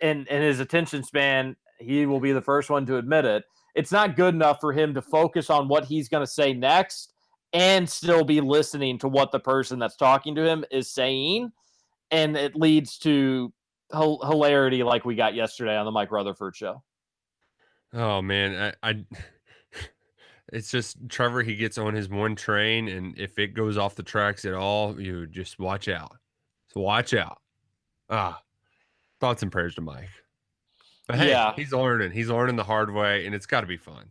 and 0.00 0.28
and 0.28 0.44
his 0.44 0.60
attention 0.60 1.02
span, 1.02 1.56
he 1.78 2.06
will 2.06 2.20
be 2.20 2.32
the 2.32 2.42
first 2.42 2.70
one 2.70 2.86
to 2.86 2.98
admit 2.98 3.24
it. 3.24 3.44
It's 3.74 3.92
not 3.92 4.16
good 4.16 4.34
enough 4.34 4.58
for 4.60 4.72
him 4.72 4.94
to 4.94 5.02
focus 5.02 5.50
on 5.50 5.68
what 5.68 5.84
he's 5.84 6.08
going 6.08 6.22
to 6.24 6.30
say 6.30 6.52
next 6.52 7.12
and 7.52 7.88
still 7.88 8.24
be 8.24 8.40
listening 8.40 8.98
to 8.98 9.08
what 9.08 9.32
the 9.32 9.40
person 9.40 9.78
that's 9.78 9.96
talking 9.96 10.34
to 10.34 10.44
him 10.44 10.64
is 10.70 10.90
saying, 10.90 11.52
and 12.10 12.36
it 12.36 12.56
leads 12.56 12.98
to 12.98 13.52
hil- 13.92 14.20
hilarity 14.22 14.82
like 14.82 15.04
we 15.04 15.14
got 15.14 15.34
yesterday 15.34 15.76
on 15.76 15.84
the 15.84 15.92
Mike 15.92 16.10
Rutherford 16.10 16.56
show. 16.56 16.82
Oh 17.92 18.20
man, 18.20 18.74
I, 18.82 18.90
I 18.90 19.04
it's 20.54 20.70
just 20.70 20.96
Trevor. 21.08 21.42
He 21.42 21.54
gets 21.56 21.76
on 21.78 21.94
his 21.94 22.08
one 22.08 22.34
train, 22.36 22.88
and 22.88 23.18
if 23.18 23.38
it 23.38 23.48
goes 23.48 23.76
off 23.76 23.94
the 23.94 24.02
tracks 24.02 24.44
at 24.44 24.54
all, 24.54 25.00
you 25.00 25.26
just 25.26 25.58
watch 25.58 25.88
out. 25.88 26.16
So 26.72 26.80
watch 26.80 27.12
out. 27.14 27.38
Ah, 28.10 28.40
thoughts 29.20 29.42
and 29.42 29.50
prayers 29.52 29.74
to 29.76 29.80
Mike. 29.80 30.08
But 31.06 31.16
hey, 31.18 31.30
Yeah. 31.30 31.52
he's 31.54 31.72
learning. 31.72 32.12
He's 32.12 32.28
learning 32.30 32.56
the 32.56 32.64
hard 32.64 32.92
way, 32.92 33.26
and 33.26 33.34
it's 33.34 33.46
got 33.46 33.60
to 33.62 33.66
be 33.66 33.76
fun. 33.76 34.10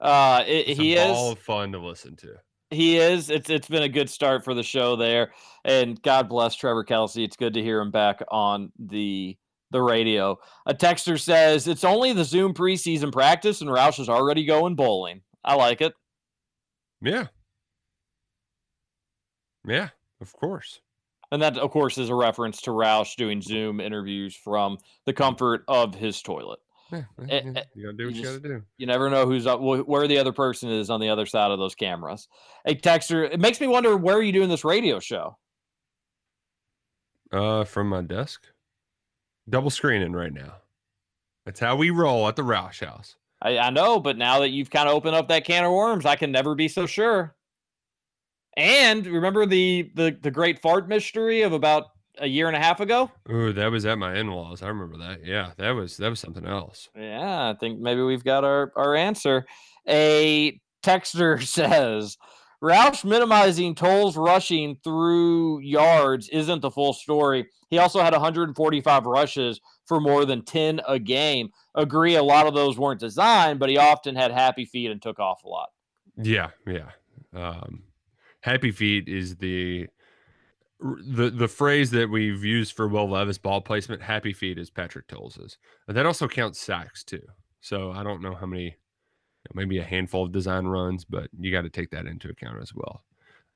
Uh, 0.00 0.44
it, 0.46 0.68
It's 0.70 0.80
he 0.80 0.94
is. 0.94 1.06
ball 1.06 1.32
of 1.32 1.38
fun 1.38 1.72
to 1.72 1.78
listen 1.78 2.16
to. 2.16 2.34
He 2.70 2.98
is. 2.98 3.30
It's 3.30 3.48
it's 3.48 3.68
been 3.68 3.82
a 3.82 3.88
good 3.88 4.10
start 4.10 4.44
for 4.44 4.52
the 4.54 4.62
show 4.62 4.94
there, 4.96 5.32
and 5.64 6.00
God 6.02 6.28
bless 6.28 6.54
Trevor 6.54 6.84
Kelsey. 6.84 7.24
It's 7.24 7.36
good 7.36 7.54
to 7.54 7.62
hear 7.62 7.80
him 7.80 7.90
back 7.90 8.22
on 8.28 8.70
the 8.78 9.36
the 9.70 9.82
radio. 9.82 10.38
A 10.66 10.74
texter 10.74 11.20
says 11.20 11.68
it's 11.68 11.84
only 11.84 12.12
the 12.12 12.24
Zoom 12.24 12.54
preseason 12.54 13.12
practice, 13.12 13.60
and 13.60 13.70
Roush 13.70 14.00
is 14.00 14.08
already 14.08 14.44
going 14.44 14.74
bowling. 14.74 15.22
I 15.44 15.54
like 15.54 15.80
it. 15.80 15.92
Yeah. 17.00 17.26
Yeah, 19.66 19.88
of 20.20 20.32
course. 20.32 20.80
And 21.30 21.42
that, 21.42 21.58
of 21.58 21.70
course, 21.70 21.98
is 21.98 22.08
a 22.08 22.14
reference 22.14 22.62
to 22.62 22.70
Roush 22.70 23.14
doing 23.16 23.42
Zoom 23.42 23.80
interviews 23.80 24.34
from 24.34 24.78
the 25.04 25.12
comfort 25.12 25.62
of 25.68 25.94
his 25.94 26.22
toilet. 26.22 26.58
Yeah, 26.90 27.02
Eh, 27.28 27.40
yeah, 27.44 27.52
eh, 27.56 27.64
you 27.74 27.84
gotta 27.84 27.96
do 27.98 28.04
what 28.06 28.14
you 28.14 28.20
you, 28.20 28.22
just- 28.22 28.42
gotta 28.42 28.54
do. 28.60 28.62
You 28.78 28.86
never 28.86 29.10
know 29.10 29.26
who's 29.26 29.46
up, 29.46 29.60
wh- 29.60 29.86
where 29.86 30.08
the 30.08 30.16
other 30.16 30.32
person 30.32 30.70
is 30.70 30.88
on 30.88 31.00
the 31.00 31.10
other 31.10 31.26
side 31.26 31.50
of 31.50 31.58
those 31.58 31.74
cameras. 31.74 32.28
A 32.64 32.74
texter, 32.74 33.30
it 33.30 33.38
makes 33.40 33.60
me 33.60 33.66
wonder 33.66 33.94
where 33.94 34.16
are 34.16 34.22
you 34.22 34.32
doing 34.32 34.48
this 34.48 34.64
radio 34.64 34.98
show? 35.00 35.36
Uh, 37.30 37.64
from 37.64 37.90
my 37.90 38.00
desk, 38.00 38.46
double 39.48 39.70
screening 39.70 40.12
right 40.12 40.32
now. 40.32 40.54
That's 41.44 41.60
how 41.60 41.76
we 41.76 41.90
roll 41.90 42.28
at 42.28 42.36
the 42.36 42.42
Roush 42.42 42.84
House. 42.84 43.16
I, 43.40 43.58
I 43.58 43.70
know, 43.70 44.00
but 44.00 44.18
now 44.18 44.40
that 44.40 44.50
you've 44.50 44.70
kind 44.70 44.88
of 44.88 44.94
opened 44.94 45.14
up 45.14 45.28
that 45.28 45.44
can 45.44 45.64
of 45.64 45.72
worms, 45.72 46.04
I 46.04 46.16
can 46.16 46.32
never 46.32 46.54
be 46.54 46.68
so 46.68 46.86
sure. 46.86 47.34
And 48.56 49.06
remember 49.06 49.46
the 49.46 49.90
the 49.94 50.16
the 50.20 50.32
great 50.32 50.58
fart 50.58 50.88
mystery 50.88 51.42
of 51.42 51.52
about 51.52 51.84
a 52.18 52.26
year 52.26 52.48
and 52.48 52.56
a 52.56 52.60
half 52.60 52.80
ago? 52.80 53.10
Ooh, 53.30 53.52
that 53.52 53.70
was 53.70 53.86
at 53.86 53.98
my 53.98 54.16
in-laws. 54.16 54.62
I 54.62 54.68
remember 54.68 54.98
that. 54.98 55.24
Yeah, 55.24 55.52
that 55.58 55.70
was 55.70 55.96
that 55.98 56.08
was 56.08 56.20
something 56.20 56.44
else. 56.44 56.88
Yeah, 56.96 57.50
I 57.50 57.54
think 57.58 57.78
maybe 57.78 58.02
we've 58.02 58.24
got 58.24 58.44
our, 58.44 58.72
our 58.76 58.96
answer. 58.96 59.46
A 59.88 60.60
texter 60.82 61.42
says 61.46 62.16
Roush 62.62 63.04
minimizing 63.04 63.74
tolls 63.74 64.16
rushing 64.16 64.76
through 64.82 65.60
yards 65.60 66.28
isn't 66.30 66.60
the 66.60 66.70
full 66.70 66.92
story. 66.92 67.46
He 67.70 67.78
also 67.78 68.00
had 68.00 68.12
145 68.12 69.06
rushes 69.06 69.60
for 69.86 70.00
more 70.00 70.24
than 70.24 70.44
10 70.44 70.80
a 70.88 70.98
game. 70.98 71.50
Agree, 71.74 72.16
a 72.16 72.22
lot 72.22 72.46
of 72.46 72.54
those 72.54 72.78
weren't 72.78 73.00
designed, 73.00 73.60
but 73.60 73.68
he 73.68 73.78
often 73.78 74.16
had 74.16 74.32
happy 74.32 74.64
feet 74.64 74.90
and 74.90 75.00
took 75.00 75.18
off 75.20 75.44
a 75.44 75.48
lot. 75.48 75.68
Yeah, 76.16 76.50
yeah. 76.66 76.90
Um, 77.34 77.84
happy 78.40 78.70
feet 78.70 79.08
is 79.08 79.36
the 79.36 79.88
the 80.80 81.30
the 81.30 81.48
phrase 81.48 81.90
that 81.90 82.08
we've 82.08 82.44
used 82.44 82.74
for 82.74 82.86
Will 82.86 83.08
Levis 83.08 83.38
ball 83.38 83.60
placement. 83.60 84.02
Happy 84.02 84.32
feet 84.32 84.58
is 84.58 84.70
Patrick. 84.70 85.06
And 85.10 85.96
that 85.96 86.06
also 86.06 86.28
counts 86.28 86.60
sacks 86.60 87.02
too. 87.02 87.22
So 87.60 87.90
I 87.90 88.02
don't 88.02 88.22
know 88.22 88.34
how 88.34 88.46
many, 88.46 88.76
maybe 89.54 89.78
a 89.78 89.84
handful 89.84 90.24
of 90.24 90.32
design 90.32 90.66
runs, 90.66 91.04
but 91.04 91.28
you 91.38 91.52
got 91.52 91.62
to 91.62 91.70
take 91.70 91.90
that 91.90 92.06
into 92.06 92.28
account 92.28 92.60
as 92.62 92.74
well. 92.74 93.02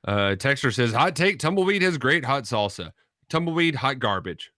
Uh, 0.05 0.35
Texter 0.35 0.73
says, 0.73 0.93
"Hot 0.93 1.15
take: 1.15 1.39
Tumbleweed 1.39 1.81
has 1.81 1.97
great 1.97 2.25
hot 2.25 2.43
salsa. 2.43 2.91
Tumbleweed, 3.29 3.75
hot 3.75 3.99
garbage. 3.99 4.51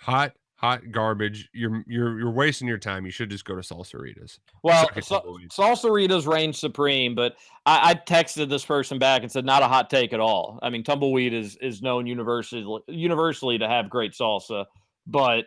Hot, 0.00 0.32
hot 0.56 0.90
garbage. 0.90 1.48
You're 1.52 1.84
you're 1.86 2.18
you're 2.18 2.30
wasting 2.30 2.66
your 2.66 2.78
time. 2.78 3.04
You 3.04 3.12
should 3.12 3.30
just 3.30 3.44
go 3.44 3.54
to 3.54 3.62
Salsaritas. 3.62 4.38
Well, 4.62 4.88
sa- 5.00 5.22
Salsaritas 5.50 6.26
reign 6.26 6.52
supreme, 6.52 7.14
but 7.14 7.36
I, 7.66 7.90
I 7.90 7.94
texted 7.94 8.48
this 8.48 8.64
person 8.64 8.98
back 8.98 9.22
and 9.22 9.30
said 9.30 9.44
not 9.44 9.62
a 9.62 9.68
hot 9.68 9.90
take 9.90 10.12
at 10.12 10.20
all. 10.20 10.58
I 10.62 10.70
mean, 10.70 10.82
tumbleweed 10.82 11.32
is 11.32 11.56
is 11.56 11.80
known 11.80 12.06
universally 12.06 12.82
universally 12.88 13.58
to 13.58 13.68
have 13.68 13.88
great 13.88 14.12
salsa, 14.12 14.66
but 15.06 15.44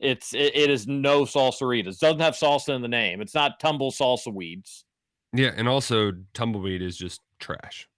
it's 0.00 0.34
it, 0.34 0.54
it 0.56 0.70
is 0.70 0.86
no 0.86 1.22
salsaritas. 1.22 1.98
Doesn't 1.98 2.20
have 2.20 2.34
salsa 2.34 2.74
in 2.74 2.82
the 2.82 2.88
name. 2.88 3.20
It's 3.20 3.34
not 3.34 3.58
tumble 3.60 3.90
salsa 3.90 4.32
weeds. 4.32 4.84
Yeah, 5.32 5.52
and 5.56 5.68
also 5.68 6.12
tumbleweed 6.34 6.82
is 6.82 6.96
just 6.96 7.20
trash. 7.38 7.88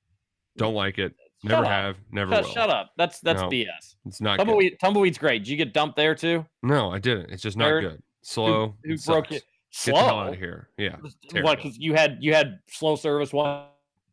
Don't 0.56 0.74
like 0.74 0.98
it. 0.98 1.14
Never 1.42 1.64
up. 1.64 1.70
have. 1.70 1.96
Never 2.10 2.32
Shut, 2.32 2.44
will. 2.44 2.50
shut 2.50 2.70
up. 2.70 2.90
That's 2.96 3.20
that's 3.20 3.40
No, 3.42 3.48
BS. 3.48 3.94
It's 4.06 4.20
not 4.20 4.38
good. 4.38 4.44
Tumbleweed 4.44 4.78
tumbleweed's 4.80 5.18
great. 5.18 5.38
Did 5.44 5.48
you 5.48 5.56
get 5.56 5.72
dumped 5.72 5.96
there 5.96 6.14
too? 6.14 6.44
No, 6.62 6.90
I 6.90 6.98
didn't. 6.98 7.30
It's 7.30 7.42
just 7.42 7.56
not 7.56 7.68
Nerd. 7.70 7.80
good. 7.82 8.02
Slow. 8.22 8.74
who 8.84 8.92
it 8.94 9.04
broke 9.06 9.26
sucks. 9.26 9.36
it? 9.36 9.44
Get 9.84 9.94
the 9.94 10.00
hell 10.00 10.18
out 10.18 10.24
Slow. 10.26 10.32
of 10.32 10.38
here. 10.38 10.68
Yeah. 10.76 10.96
What? 11.42 11.56
Because 11.62 11.78
you 11.78 11.94
had 11.94 12.18
you 12.20 12.34
had 12.34 12.58
slow 12.68 12.96
service 12.96 13.32
one. 13.32 13.64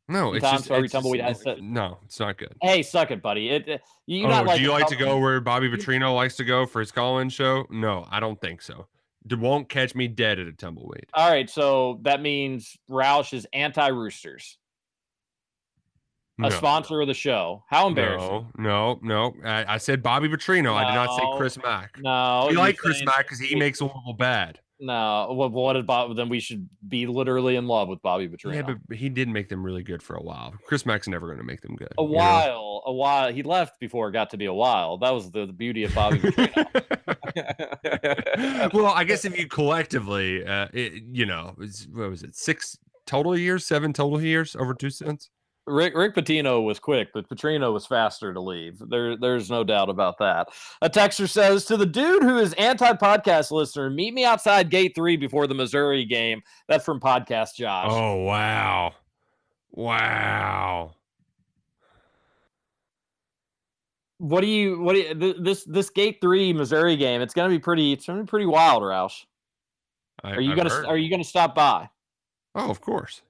No, 0.10 0.34
it's 0.34 0.44
Sometimes 0.44 0.62
just, 0.62 0.68
so 0.70 0.76
every 0.76 0.90
tumbleweed 0.90 1.22
no, 1.62 1.98
it's 2.06 2.20
not 2.20 2.38
good. 2.38 2.56
Hey, 2.62 2.82
suck 2.82 3.12
it, 3.12 3.22
buddy. 3.22 3.50
It, 3.50 3.68
it 3.68 3.82
you 4.06 4.26
oh, 4.26 4.30
not 4.30 4.46
like 4.46 4.58
do 4.58 4.64
you 4.64 4.72
like 4.72 4.88
to 4.88 4.96
go 4.96 5.18
where 5.20 5.42
Bobby 5.42 5.68
Petrino 5.68 6.16
likes 6.16 6.38
to 6.38 6.46
go 6.46 6.66
for 6.66 6.80
his 6.80 6.94
call-in 6.94 7.28
show? 7.28 7.66
No, 7.70 8.08
I 8.10 8.22
don't 8.22 8.40
think 8.40 8.62
so. 8.62 8.88
It 9.30 9.38
won't 9.38 9.68
catch 9.68 9.96
me 9.96 10.08
dead 10.08 10.40
at 10.40 10.48
a 10.48 10.54
tumbleweed. 10.54 11.08
All 11.14 11.30
right, 11.30 11.50
so 11.50 12.00
that 12.04 12.22
means 12.22 12.78
Roush 12.90 13.34
is 13.34 13.46
anti 13.52 13.88
Roosters, 13.88 14.58
a 16.40 16.44
No, 16.44 16.50
sponsor 16.52 17.02
of 17.02 17.08
the 17.08 17.14
show. 17.14 17.66
How 17.68 17.88
embarrassing! 17.88 18.48
No, 18.58 19.00
no, 19.04 19.34
no. 19.34 19.36
I, 19.44 19.74
I 19.74 19.78
said 19.78 20.02
Bobby 20.02 20.30
Petrino. 20.30 20.74
I 20.74 20.86
did 20.86 20.96
not 20.96 21.18
say 21.18 21.24
Chris 21.36 21.58
Mack. 21.62 21.98
No, 22.00 22.46
we 22.48 22.54
you're 22.54 22.64
like 22.64 22.78
Chris 22.78 23.04
Mack 23.04 23.26
because 23.26 23.40
he 23.40 23.56
makes 23.56 23.82
Louisville 23.82 24.16
bad. 24.18 24.62
No, 24.80 25.34
well, 25.34 25.49
what 25.49 25.76
is 25.76 25.86
Bob? 25.86 26.16
Then 26.16 26.30
we 26.30 26.40
should 26.40 26.70
be 26.88 27.08
literally 27.08 27.56
in 27.56 27.68
love 27.68 27.88
with 27.88 28.02
Bobby 28.04 28.30
Petrino. 28.30 28.56
Yeah, 28.56 28.76
but 28.88 28.98
he 28.98 29.10
did 29.10 29.28
make 29.28 29.49
them 29.49 29.64
really 29.64 29.82
good 29.82 30.04
for 30.04 30.16
a 30.16 30.22
while. 30.22 30.54
Chris 30.68 30.86
Mack's 30.86 31.08
never 31.08 31.26
going 31.26 31.40
to 31.40 31.44
make 31.44 31.62
them 31.62 31.76
good. 31.76 31.94
a 31.98 32.04
you 32.04 32.08
know? 32.08 32.14
while, 32.14 32.84
a 32.86 32.94
while. 32.94 33.34
He 33.34 33.41
left 33.41 33.80
before 33.80 34.10
it 34.10 34.12
got 34.12 34.30
to 34.32 34.38
be 34.38 34.45
a 34.45 34.54
while. 34.54 34.99
That 34.99 35.12
was 35.12 35.32
the, 35.32 35.48
the 35.48 35.54
beauty 35.54 35.84
of 35.84 35.95
Bobby 35.95 36.20
Petrino. 36.20 36.68
well, 38.74 38.88
I 38.88 39.04
guess 39.04 39.26
if 39.26 39.38
you 39.38 39.48
collectively, 39.48 40.45
uh, 40.45 40.68
it, 40.74 41.04
you 41.12 41.26
know, 41.26 41.56
what 41.91 42.10
was 42.10 42.24
it, 42.24 42.36
six 42.36 42.78
total 43.06 43.38
years, 43.38 43.66
seven 43.66 43.94
total 43.94 44.22
years 44.22 44.56
over 44.56 44.74
two 44.74 44.90
cents? 44.91 45.30
Rick 45.68 45.95
Rick 45.95 46.15
Pitino 46.15 46.64
was 46.64 46.80
quick, 46.80 47.10
but 47.14 47.30
Petrino 47.30 47.73
was 47.73 47.85
faster 47.85 48.34
to 48.34 48.39
leave. 48.39 48.81
There, 48.89 49.18
there's 49.18 49.49
no 49.52 49.64
doubt 49.64 49.89
about 49.89 50.18
that. 50.19 50.48
A 50.81 50.89
texter 50.89 51.30
says 51.30 51.65
to 51.65 51.77
the 51.77 51.85
dude 51.85 52.23
who 52.23 52.38
is 52.38 52.53
anti-podcast 52.53 53.52
listener, 53.52 53.89
meet 53.89 54.14
me 54.14 54.23
outside 54.26 54.69
gate 54.69 54.94
three 54.95 55.18
before 55.18 55.45
the 55.45 55.53
Missouri 55.53 56.06
game. 56.06 56.41
That's 56.68 56.85
from 56.85 56.99
Podcast 56.99 57.56
Josh. 57.56 57.88
Oh 57.89 58.23
wow, 58.23 58.94
wow. 59.72 60.94
What 64.19 64.41
do 64.41 64.48
you? 64.48 64.80
What 64.80 64.94
do 64.94 64.99
you? 64.99 65.14
th- 65.14 65.38
This 65.39 65.64
this 65.65 65.89
gate 65.89 66.19
three 66.22 66.53
Missouri 66.53 66.95
game? 66.95 67.22
It's 67.22 67.34
gonna 67.34 67.49
be 67.49 67.60
pretty. 67.60 67.94
It's 67.94 68.07
gonna 68.07 68.23
be 68.23 68.27
pretty 68.27 68.48
wild, 68.48 68.81
Roush. 68.81 69.26
I, 70.23 70.31
Are 70.31 70.41
you 70.41 70.52
I've 70.52 70.57
gonna 70.57 70.69
heard. 70.69 70.85
Are 70.85 70.98
you 70.98 71.10
gonna 71.10 71.23
stop 71.23 71.53
by? 71.53 71.89
Oh, 72.56 72.72
of 72.72 72.81
course. 72.81 73.22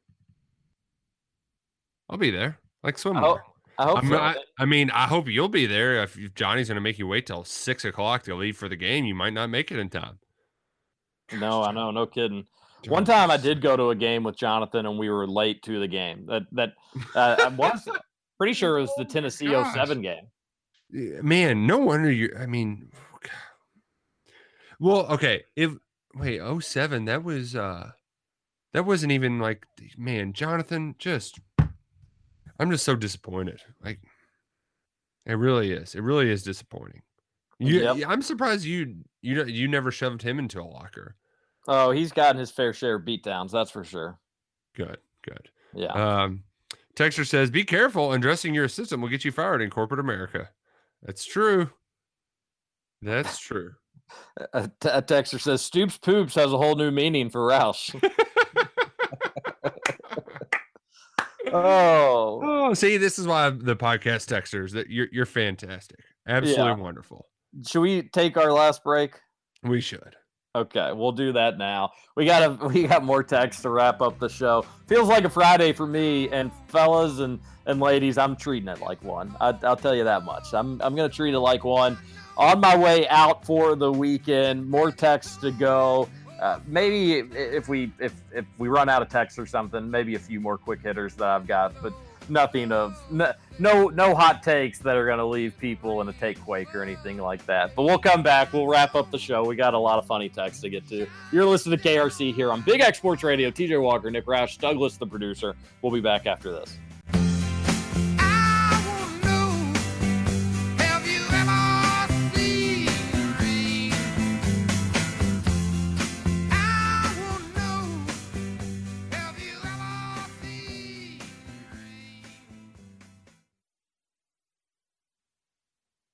I'll 2.09 2.17
be 2.17 2.31
there. 2.31 2.59
Like 2.83 2.97
swim. 2.97 3.17
I 3.17 3.21
hope, 3.21 3.39
I 3.77 3.85
hope 3.85 4.01
so. 4.03 4.09
not, 4.09 4.37
I 4.59 4.65
mean, 4.65 4.89
I 4.91 5.07
hope 5.07 5.27
you'll 5.27 5.49
be 5.49 5.65
there. 5.65 6.03
If, 6.03 6.17
if 6.17 6.33
Johnny's 6.33 6.67
going 6.67 6.75
to 6.75 6.81
make 6.81 6.97
you 6.97 7.07
wait 7.07 7.25
till 7.25 7.43
six 7.43 7.85
o'clock 7.85 8.23
to 8.23 8.35
leave 8.35 8.57
for 8.57 8.69
the 8.69 8.75
game, 8.75 9.05
you 9.05 9.15
might 9.15 9.33
not 9.33 9.49
make 9.49 9.71
it 9.71 9.79
in 9.79 9.89
time. 9.89 10.19
No, 11.37 11.63
I 11.63 11.71
know, 11.71 11.91
no 11.91 12.05
kidding. 12.05 12.45
One 12.87 13.03
time 13.03 13.29
I 13.31 13.37
did 13.37 13.61
go 13.61 13.75
to 13.75 13.89
a 13.89 13.95
game 13.95 14.23
with 14.23 14.37
Jonathan 14.37 14.85
and 14.85 14.97
we 14.97 15.09
were 15.09 15.27
late 15.27 15.61
to 15.63 15.79
the 15.79 15.87
game. 15.87 16.25
That 16.27 16.43
that 16.53 16.73
uh, 17.15 17.35
I 17.39 17.47
was 17.49 17.87
pretty 18.37 18.53
sure 18.53 18.77
it 18.77 18.81
was 18.81 18.93
the 18.97 19.05
Tennessee 19.05 19.47
gosh. 19.47 19.73
07 19.73 20.01
game. 20.01 20.27
Man, 20.89 21.67
no 21.67 21.79
wonder 21.79 22.09
you. 22.09 22.33
I 22.39 22.45
mean, 22.45 22.89
well, 24.79 25.05
okay. 25.07 25.43
If 25.55 25.71
wait, 26.15 26.39
07, 26.61 27.05
that 27.05 27.23
was 27.23 27.55
uh, 27.55 27.91
that 28.73 28.85
wasn't 28.85 29.11
even 29.11 29.39
like, 29.39 29.65
man, 29.97 30.33
Jonathan. 30.33 30.95
Just, 30.97 31.39
I'm 32.59 32.71
just 32.71 32.85
so 32.85 32.95
disappointed. 32.95 33.61
Like, 33.83 33.99
it 35.25 35.33
really 35.33 35.71
is. 35.71 35.95
It 35.95 36.01
really 36.01 36.29
is 36.31 36.43
disappointing. 36.43 37.01
You, 37.59 37.81
Yep. 37.81 37.97
I'm 38.07 38.21
surprised 38.21 38.65
you 38.65 38.97
you 39.21 39.43
you 39.45 39.67
never 39.67 39.91
shoved 39.91 40.21
him 40.21 40.37
into 40.39 40.61
a 40.61 40.63
locker. 40.63 41.15
Oh, 41.67 41.91
he's 41.91 42.11
gotten 42.11 42.39
his 42.39 42.51
fair 42.51 42.71
share 42.71 42.95
of 42.95 43.03
beatdowns, 43.03 43.51
that's 43.51 43.71
for 43.71 43.83
sure. 43.83 44.19
Good, 44.75 44.97
good. 45.23 45.49
Yeah. 45.73 45.91
Um, 45.91 46.43
Texter 46.95 47.27
says, 47.27 47.49
"Be 47.51 47.63
careful. 47.63 48.13
Undressing 48.13 48.53
your 48.53 48.65
assistant 48.65 49.01
will 49.01 49.09
get 49.09 49.25
you 49.25 49.31
fired 49.31 49.61
in 49.61 49.69
corporate 49.69 49.99
America." 49.99 50.49
That's 51.03 51.25
true. 51.25 51.69
That's 53.01 53.37
true. 53.39 53.73
A, 54.53 54.69
t- 54.79 54.87
a 54.87 55.01
texter 55.01 55.37
says 55.39 55.61
Stoops 55.61 55.97
poops 55.97 56.33
has 56.35 56.53
a 56.53 56.57
whole 56.57 56.75
new 56.75 56.91
meaning 56.91 57.29
for 57.29 57.41
Roush. 57.41 57.93
oh, 61.65 62.41
Oh, 62.69 62.73
see, 62.73 62.97
this 62.97 63.17
is 63.19 63.27
why 63.27 63.49
the 63.49 63.75
podcast 63.75 64.27
texters 64.27 64.71
that 64.71 64.89
you're 64.89 65.07
you're 65.11 65.25
fantastic, 65.25 65.99
absolutely 66.27 66.63
Yeah. 66.65 66.75
wonderful. 66.75 67.27
should 67.65 67.81
we 67.81 68.03
take 68.03 68.37
our 68.37 68.51
last 68.51 68.83
break? 68.83 69.15
We 69.63 69.81
should. 69.81 70.15
Okay, 70.55 70.91
we'll 70.91 71.11
do 71.11 71.33
that 71.33 71.57
now. 71.57 71.91
We 72.15 72.25
got 72.25 72.43
a 72.43 72.67
we 72.67 72.87
got 72.87 73.03
more 73.03 73.23
text 73.23 73.61
to 73.63 73.69
wrap 73.69 74.01
up 74.01 74.19
the 74.19 74.29
show. 74.29 74.65
Feels 74.87 75.07
like 75.07 75.23
a 75.23 75.29
Friday 75.29 75.71
for 75.73 75.85
me, 75.87 76.29
and 76.29 76.51
fellas 76.67 77.19
and 77.19 77.39
and 77.65 77.79
ladies, 77.79 78.17
I'm 78.17 78.35
treating 78.35 78.69
it 78.69 78.79
like 78.81 79.03
one. 79.03 79.35
I, 79.41 79.53
I'll 79.63 79.75
tell 79.75 79.95
you 79.95 80.03
that 80.05 80.23
much. 80.23 80.53
I'm 80.53 80.81
I'm 80.81 80.95
gonna 80.95 81.09
treat 81.09 81.33
it 81.33 81.39
like 81.39 81.63
one. 81.63 81.97
On 82.37 82.59
my 82.59 82.77
way 82.77 83.07
out 83.07 83.45
for 83.45 83.75
the 83.75 83.91
weekend, 83.91 84.69
more 84.69 84.91
texts 84.91 85.37
to 85.37 85.51
go. 85.51 86.07
Uh, 86.39 86.59
maybe 86.67 87.19
if 87.35 87.67
we 87.67 87.91
if 87.99 88.13
if 88.33 88.45
we 88.57 88.67
run 88.67 88.89
out 88.89 89.01
of 89.01 89.09
text 89.09 89.39
or 89.39 89.45
something, 89.45 89.89
maybe 89.89 90.15
a 90.15 90.19
few 90.19 90.39
more 90.39 90.57
quick 90.57 90.81
hitters 90.81 91.15
that 91.15 91.27
I've 91.27 91.47
got, 91.47 91.73
but 91.81 91.93
nothing 92.29 92.71
of 92.71 93.01
no 93.09 93.33
no, 93.59 94.15
hot 94.15 94.43
takes 94.43 94.79
that 94.79 94.95
are 94.95 95.05
going 95.05 95.17
to 95.17 95.25
leave 95.25 95.57
people 95.57 96.01
in 96.01 96.09
a 96.09 96.13
take 96.13 96.39
quake 96.41 96.73
or 96.75 96.83
anything 96.83 97.17
like 97.17 97.45
that. 97.45 97.75
But 97.75 97.83
we'll 97.83 97.97
come 97.97 98.21
back. 98.21 98.53
We'll 98.53 98.67
wrap 98.67 98.95
up 98.95 99.11
the 99.11 99.17
show. 99.17 99.43
We 99.43 99.55
got 99.55 99.73
a 99.73 99.79
lot 99.79 99.99
of 99.99 100.05
funny 100.05 100.29
texts 100.29 100.61
to 100.61 100.69
get 100.69 100.87
to. 100.89 101.07
You're 101.31 101.45
listening 101.45 101.79
to 101.79 101.83
KRC 101.83 102.33
here 102.33 102.51
on 102.51 102.61
Big 102.61 102.81
X 102.81 102.97
Sports 102.97 103.23
Radio. 103.23 103.49
TJ 103.49 103.81
Walker, 103.81 104.11
Nick 104.11 104.25
Roush, 104.25 104.57
Douglas, 104.57 104.97
the 104.97 105.07
producer. 105.07 105.55
We'll 105.81 105.91
be 105.91 106.01
back 106.01 106.25
after 106.25 106.51
this. 106.51 106.77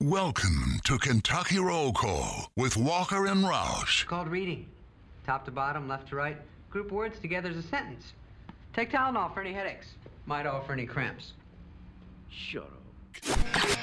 Welcome 0.03 0.81
to 0.83 0.97
Kentucky 0.97 1.59
Roll 1.59 1.93
Call 1.93 2.51
with 2.57 2.75
Walker 2.75 3.27
and 3.27 3.41
Roush. 3.41 4.05
called 4.05 4.27
reading. 4.27 4.67
Top 5.25 5.45
to 5.45 5.51
bottom, 5.51 5.87
left 5.87 6.09
to 6.09 6.17
right. 6.17 6.35
Group 6.69 6.91
words 6.91 7.17
together 7.21 7.47
as 7.47 7.55
a 7.55 7.63
sentence. 7.63 8.11
Take 8.73 8.91
Tylenol 8.91 9.33
for 9.33 9.39
any 9.39 9.53
headaches. 9.53 9.87
Might 10.25 10.45
offer 10.45 10.73
any 10.73 10.85
cramps. 10.85 11.31
Shut 12.29 12.69
up. 13.23 13.77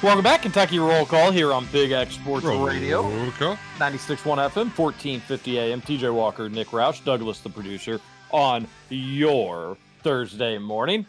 Welcome 0.00 0.22
back, 0.22 0.42
Kentucky 0.42 0.78
Roll 0.78 1.04
Call 1.04 1.32
here 1.32 1.52
on 1.52 1.66
Big 1.72 1.90
X 1.90 2.14
Sports 2.14 2.44
Radio. 2.46 3.02
Roll 3.02 3.30
call. 3.32 3.56
96.1 3.78 4.16
FM, 4.38 4.70
1450 4.78 5.58
AM. 5.58 5.80
TJ 5.80 6.14
Walker, 6.14 6.48
Nick 6.48 6.68
Roush, 6.68 7.04
Douglas, 7.04 7.40
the 7.40 7.50
producer, 7.50 8.00
on 8.30 8.68
your 8.90 9.76
Thursday 10.04 10.56
morning. 10.56 11.04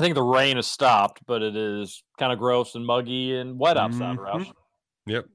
I 0.00 0.02
think 0.02 0.16
the 0.16 0.22
rain 0.22 0.56
has 0.56 0.66
stopped, 0.66 1.20
but 1.26 1.42
it 1.42 1.54
is 1.54 2.02
kind 2.18 2.32
of 2.32 2.40
gross 2.40 2.74
and 2.74 2.84
muggy 2.84 3.36
and 3.36 3.56
wet 3.56 3.76
outside, 3.76 4.16
Mhm. 4.16 4.18
Roush. 4.18 4.52
Yep. 5.06 5.26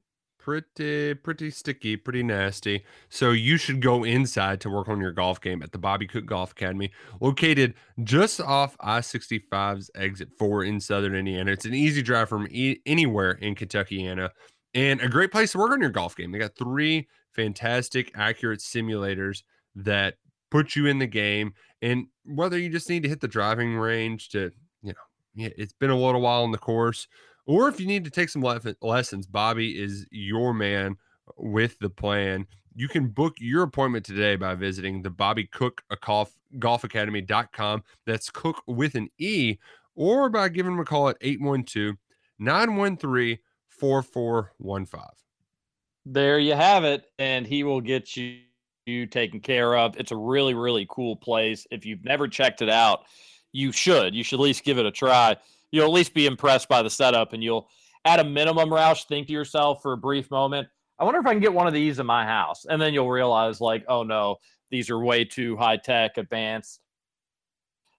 Pretty, 0.48 1.14
pretty 1.14 1.52
sticky, 1.52 1.98
pretty 1.98 2.24
nasty. 2.24 2.86
So 3.10 3.32
you 3.32 3.58
should 3.58 3.82
go 3.82 4.06
inside 4.06 4.62
to 4.62 4.70
work 4.70 4.88
on 4.88 5.02
your 5.02 5.12
golf 5.12 5.42
game 5.42 5.62
at 5.62 5.74
the 5.74 5.78
Bobby 5.78 6.08
Cook 6.08 6.26
Golf 6.26 6.52
Academy, 6.52 6.90
located 7.20 7.74
just 8.02 8.40
off 8.40 8.78
I-65's 8.80 9.92
exit 9.94 10.30
four 10.40 10.64
in 10.64 10.80
Southern 10.80 11.16
Indiana. 11.16 11.52
It's 11.52 11.66
an 11.66 11.74
easy 11.74 12.02
drive 12.02 12.30
from 12.30 12.48
e- 12.50 12.78
anywhere 12.86 13.32
in 13.32 13.56
Kentuckiana, 13.56 14.30
and 14.74 15.02
a 15.02 15.10
great 15.10 15.34
place 15.34 15.52
to 15.52 15.58
work 15.58 15.74
on 15.74 15.82
your 15.82 15.90
golf 15.90 16.16
game. 16.16 16.32
They 16.32 16.40
got 16.40 16.56
three 16.58 17.10
fantastic, 17.34 18.14
accurate 18.16 18.62
simulators 18.62 19.44
that 19.76 20.14
put 20.50 20.78
you 20.78 20.86
in 20.86 21.00
the 21.00 21.08
game. 21.08 21.56
And 21.82 22.06
whether 22.24 22.58
you 22.58 22.70
just 22.70 22.90
need 22.90 23.04
to 23.04 23.10
hit 23.10 23.20
the 23.20 23.28
driving 23.28 23.76
range 23.76 24.30
to, 24.30 24.52
you 24.82 24.94
know, 24.94 25.50
it's 25.58 25.74
been 25.74 25.90
a 25.90 26.00
little 26.00 26.22
while 26.22 26.44
on 26.44 26.52
the 26.52 26.58
course, 26.58 27.06
or 27.48 27.70
if 27.70 27.80
you 27.80 27.88
need 27.88 28.04
to 28.04 28.12
take 28.12 28.30
some 28.30 28.42
lef- 28.42 28.68
lessons, 28.82 29.26
Bobby 29.26 29.82
is 29.82 30.06
your 30.12 30.54
man 30.54 30.98
with 31.38 31.80
the 31.80 31.90
plan. 31.90 32.46
You 32.76 32.88
can 32.88 33.08
book 33.08 33.36
your 33.40 33.64
appointment 33.64 34.06
today 34.06 34.36
by 34.36 34.54
visiting 34.54 35.02
the 35.02 35.10
Bobby 35.10 35.46
Cook 35.46 35.82
golf, 36.06 36.32
Golf 36.60 36.84
Academy.com. 36.84 37.84
That's 38.06 38.30
Cook 38.30 38.62
with 38.68 38.96
an 38.96 39.10
E, 39.18 39.58
or 39.96 40.30
by 40.30 40.50
giving 40.50 40.74
him 40.74 40.80
a 40.80 40.86
call 40.86 41.10
at 41.10 41.18
812 41.22 41.96
913 42.38 43.40
4415. 43.70 45.02
There 46.06 46.40
you 46.40 46.54
have 46.54 46.84
it, 46.84 47.06
and 47.18 47.48
he 47.48 47.64
will 47.64 47.82
get 47.82 48.16
you, 48.16 48.40
you 48.86 49.06
taken 49.08 49.40
care 49.40 49.76
of. 49.76 49.98
It's 49.98 50.12
a 50.12 50.18
really, 50.18 50.54
really 50.54 50.86
cool 50.90 51.16
place. 51.16 51.66
If 51.72 51.86
you've 51.86 52.04
never 52.04 52.28
checked 52.28 52.62
it 52.62 52.70
out, 52.70 53.06
you 53.52 53.72
should. 53.72 54.14
You 54.14 54.24
should 54.24 54.40
at 54.40 54.44
least 54.44 54.64
give 54.64 54.78
it 54.78 54.86
a 54.86 54.92
try. 54.92 55.36
You'll 55.72 55.86
at 55.86 55.92
least 55.92 56.14
be 56.14 56.26
impressed 56.26 56.70
by 56.70 56.82
the 56.82 56.90
setup, 56.90 57.34
and 57.34 57.44
you'll, 57.44 57.70
at 58.06 58.20
a 58.20 58.24
minimum, 58.24 58.70
Roush, 58.70 59.06
think 59.06 59.28
to 59.28 59.34
yourself 59.34 59.82
for 59.82 59.94
a 59.94 59.98
brief 59.98 60.32
moment, 60.32 60.68
I 61.00 61.04
wonder 61.04 61.20
if 61.20 61.26
I 61.26 61.34
can 61.34 61.42
get 61.42 61.54
one 61.54 61.68
of 61.68 61.74
these 61.74 62.00
in 62.00 62.06
my 62.06 62.26
house. 62.26 62.66
And 62.66 62.82
then 62.82 62.94
you'll 62.94 63.10
realize, 63.10 63.62
like, 63.62 63.84
oh 63.88 64.04
no, 64.04 64.38
these 64.72 64.90
are 64.90 65.00
way 65.00 65.26
too 65.26 65.58
high 65.58 65.78
tech, 65.78 66.18
advanced. 66.18 66.80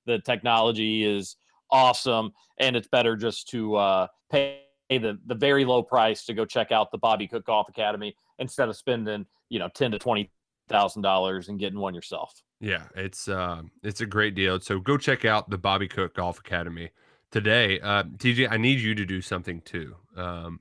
The 0.07 0.19
technology 0.20 1.05
is 1.05 1.36
awesome, 1.70 2.32
and 2.59 2.74
it's 2.77 2.89
better 2.89 3.16
just 3.16 3.49
to 3.51 3.77
uh, 3.77 4.07
pay 4.31 4.62
the 4.89 5.19
the 5.27 5.35
very 5.35 5.65
low 5.65 5.82
price 5.82 6.24
to 6.24 6.35
go 6.35 6.45
check 6.45 6.73
out 6.73 6.90
the 6.90 6.99
Bobby 6.99 7.27
Cook 7.27 7.45
Golf 7.45 7.69
Academy 7.69 8.16
instead 8.39 8.69
of 8.69 8.77
spending 8.77 9.27
you 9.51 9.59
know 9.59 9.69
ten 9.74 9.90
to 9.90 9.99
twenty 9.99 10.31
thousand 10.69 11.03
dollars 11.03 11.49
and 11.49 11.59
getting 11.59 11.78
one 11.78 11.95
yourself. 11.95 12.43
Yeah, 12.61 12.85
it's 12.97 13.28
uh, 13.28 13.62
it's 13.82 14.01
a 14.01 14.07
great 14.07 14.35
deal. 14.35 14.59
So 14.61 14.81
go 14.81 14.97
check 14.97 15.24
out 15.24 15.51
the 15.51 15.59
Bobby 15.59 15.89
Cook 15.89 16.15
Golf 16.15 16.39
Academy 16.39 16.90
today. 17.30 17.80
Uh, 17.80 18.05
TJ, 18.05 18.48
I 18.50 18.56
need 18.56 18.80
you 18.80 18.94
to 18.94 19.05
do 19.05 19.20
something 19.20 19.60
too 19.62 19.96
um, 20.16 20.60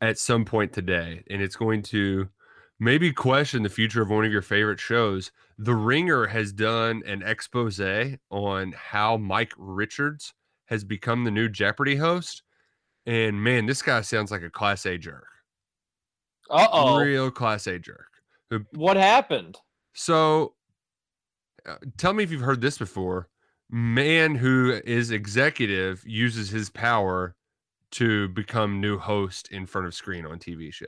at 0.00 0.18
some 0.18 0.44
point 0.44 0.72
today, 0.72 1.22
and 1.30 1.42
it's 1.42 1.56
going 1.56 1.82
to 1.84 2.28
maybe 2.78 3.12
question 3.12 3.62
the 3.62 3.68
future 3.68 4.02
of 4.02 4.10
one 4.10 4.24
of 4.24 4.32
your 4.32 4.42
favorite 4.42 4.80
shows. 4.80 5.30
The 5.58 5.74
Ringer 5.74 6.26
has 6.26 6.52
done 6.52 7.02
an 7.06 7.22
expose 7.22 7.80
on 8.30 8.72
how 8.72 9.16
Mike 9.16 9.52
Richards 9.56 10.34
has 10.66 10.84
become 10.84 11.24
the 11.24 11.30
new 11.30 11.48
Jeopardy 11.48 11.96
host. 11.96 12.42
And 13.06 13.42
man, 13.42 13.66
this 13.66 13.82
guy 13.82 14.00
sounds 14.00 14.30
like 14.30 14.42
a 14.42 14.50
class 14.50 14.86
A 14.86 14.96
jerk. 14.98 15.26
Uh 16.50 16.66
oh. 16.72 16.98
Real 16.98 17.30
class 17.30 17.66
A 17.66 17.78
jerk. 17.78 18.08
What 18.72 18.96
happened? 18.96 19.56
So 19.94 20.54
uh, 21.66 21.76
tell 21.96 22.12
me 22.12 22.24
if 22.24 22.30
you've 22.30 22.40
heard 22.40 22.60
this 22.60 22.78
before. 22.78 23.28
Man 23.74 24.36
who 24.36 24.80
is 24.84 25.10
executive 25.10 26.04
uses 26.06 26.48
his 26.48 26.70
power 26.70 27.34
to 27.90 28.28
become 28.28 28.80
new 28.80 28.98
host 28.98 29.48
in 29.50 29.66
front 29.66 29.88
of 29.88 29.94
screen 29.96 30.24
on 30.24 30.38
TV 30.38 30.72
show. 30.72 30.86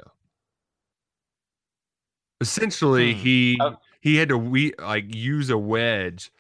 Essentially, 2.41 3.13
Hmm. 3.13 3.19
he 3.19 3.59
Uh, 3.61 3.75
he 4.01 4.15
had 4.17 4.29
to 4.29 4.39
we 4.39 4.73
like 4.79 5.13
use 5.13 5.51
a 5.51 5.59
wedge 5.59 6.31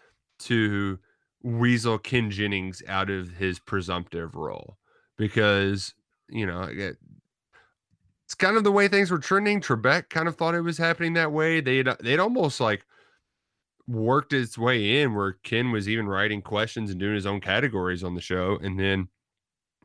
to 0.40 1.00
weasel 1.42 1.98
Ken 1.98 2.30
Jennings 2.30 2.80
out 2.86 3.10
of 3.10 3.32
his 3.32 3.58
presumptive 3.58 4.36
role 4.36 4.78
because 5.16 5.94
you 6.28 6.46
know 6.46 6.62
it- 6.62 6.98
it's 8.24 8.34
kind 8.36 8.56
of 8.56 8.62
the 8.62 8.70
way 8.70 8.86
things 8.86 9.10
were 9.10 9.18
trending. 9.18 9.60
Trebek 9.60 10.10
kind 10.10 10.28
of 10.28 10.36
thought 10.36 10.54
it 10.54 10.60
was 10.60 10.78
happening 10.78 11.14
that 11.14 11.32
way. 11.32 11.60
They'd 11.60 11.88
they'd 11.98 12.20
almost 12.20 12.60
like 12.60 12.86
worked 13.88 14.32
its 14.32 14.58
way 14.58 15.00
in 15.00 15.14
where 15.14 15.34
Ken 15.44 15.70
was 15.70 15.88
even 15.88 16.06
writing 16.06 16.42
questions 16.42 16.90
and 16.90 16.98
doing 16.98 17.14
his 17.14 17.26
own 17.26 17.40
categories 17.40 18.02
on 18.02 18.14
the 18.14 18.20
show. 18.20 18.58
And 18.60 18.78
then 18.78 19.08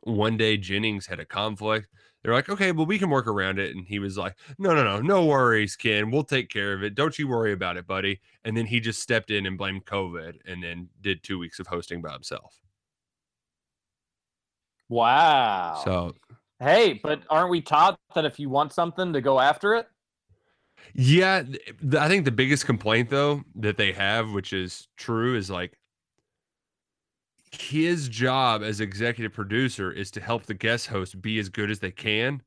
one 0.02 0.36
day 0.36 0.56
Jennings 0.56 1.06
had 1.06 1.20
a 1.20 1.24
conflict. 1.24 1.88
They're 2.22 2.34
like, 2.34 2.48
okay, 2.48 2.70
well, 2.70 2.86
we 2.86 2.98
can 2.98 3.10
work 3.10 3.26
around 3.26 3.58
it. 3.58 3.74
And 3.74 3.84
he 3.86 3.98
was 3.98 4.16
like, 4.16 4.36
no, 4.58 4.74
no, 4.74 4.84
no, 4.84 5.00
no 5.00 5.24
worries, 5.26 5.74
Ken. 5.74 6.10
We'll 6.10 6.22
take 6.22 6.50
care 6.50 6.72
of 6.72 6.82
it. 6.82 6.94
Don't 6.94 7.18
you 7.18 7.26
worry 7.26 7.52
about 7.52 7.76
it, 7.76 7.86
buddy. 7.86 8.20
And 8.44 8.56
then 8.56 8.66
he 8.66 8.78
just 8.78 9.00
stepped 9.00 9.30
in 9.30 9.46
and 9.46 9.58
blamed 9.58 9.86
COVID 9.86 10.34
and 10.46 10.62
then 10.62 10.88
did 11.00 11.22
two 11.22 11.38
weeks 11.38 11.58
of 11.58 11.66
hosting 11.66 12.00
by 12.00 12.12
himself. 12.12 12.60
Wow. 14.88 15.80
So 15.84 16.14
hey, 16.60 17.00
but 17.02 17.22
aren't 17.28 17.50
we 17.50 17.60
taught 17.60 17.98
that 18.14 18.24
if 18.24 18.38
you 18.38 18.48
want 18.48 18.72
something 18.72 19.12
to 19.12 19.20
go 19.20 19.40
after 19.40 19.74
it? 19.74 19.88
Yeah, 20.94 21.42
I 21.98 22.08
think 22.08 22.24
the 22.24 22.30
biggest 22.30 22.66
complaint 22.66 23.10
though 23.10 23.42
that 23.56 23.76
they 23.76 23.92
have, 23.92 24.32
which 24.32 24.52
is 24.52 24.88
true, 24.96 25.36
is 25.36 25.50
like 25.50 25.78
his 27.50 28.08
job 28.08 28.62
as 28.62 28.80
executive 28.80 29.32
producer 29.32 29.92
is 29.92 30.10
to 30.12 30.20
help 30.20 30.44
the 30.46 30.54
guest 30.54 30.86
host 30.86 31.20
be 31.20 31.38
as 31.38 31.48
good 31.48 31.70
as 31.70 31.78
they 31.78 31.90
can. 31.90 32.42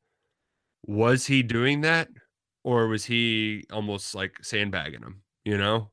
Was 0.87 1.25
he 1.25 1.43
doing 1.43 1.81
that, 1.81 2.09
or 2.63 2.87
was 2.87 3.05
he 3.05 3.65
almost 3.71 4.13
like 4.15 4.43
sandbagging 4.43 5.01
them? 5.01 5.21
You 5.43 5.57
know, 5.57 5.91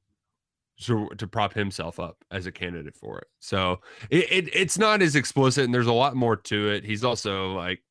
so 0.78 1.08
to 1.18 1.26
prop 1.26 1.54
himself 1.54 2.00
up 2.00 2.16
as 2.30 2.46
a 2.46 2.52
candidate 2.52 2.96
for 2.96 3.18
it. 3.18 3.28
So 3.40 3.80
it, 4.10 4.30
it 4.30 4.54
it's 4.54 4.78
not 4.78 5.02
as 5.02 5.16
explicit, 5.16 5.64
and 5.64 5.74
there's 5.74 5.86
a 5.86 5.92
lot 5.92 6.16
more 6.16 6.36
to 6.36 6.70
it. 6.70 6.84
He's 6.84 7.04
also 7.04 7.54
like, 7.54 7.82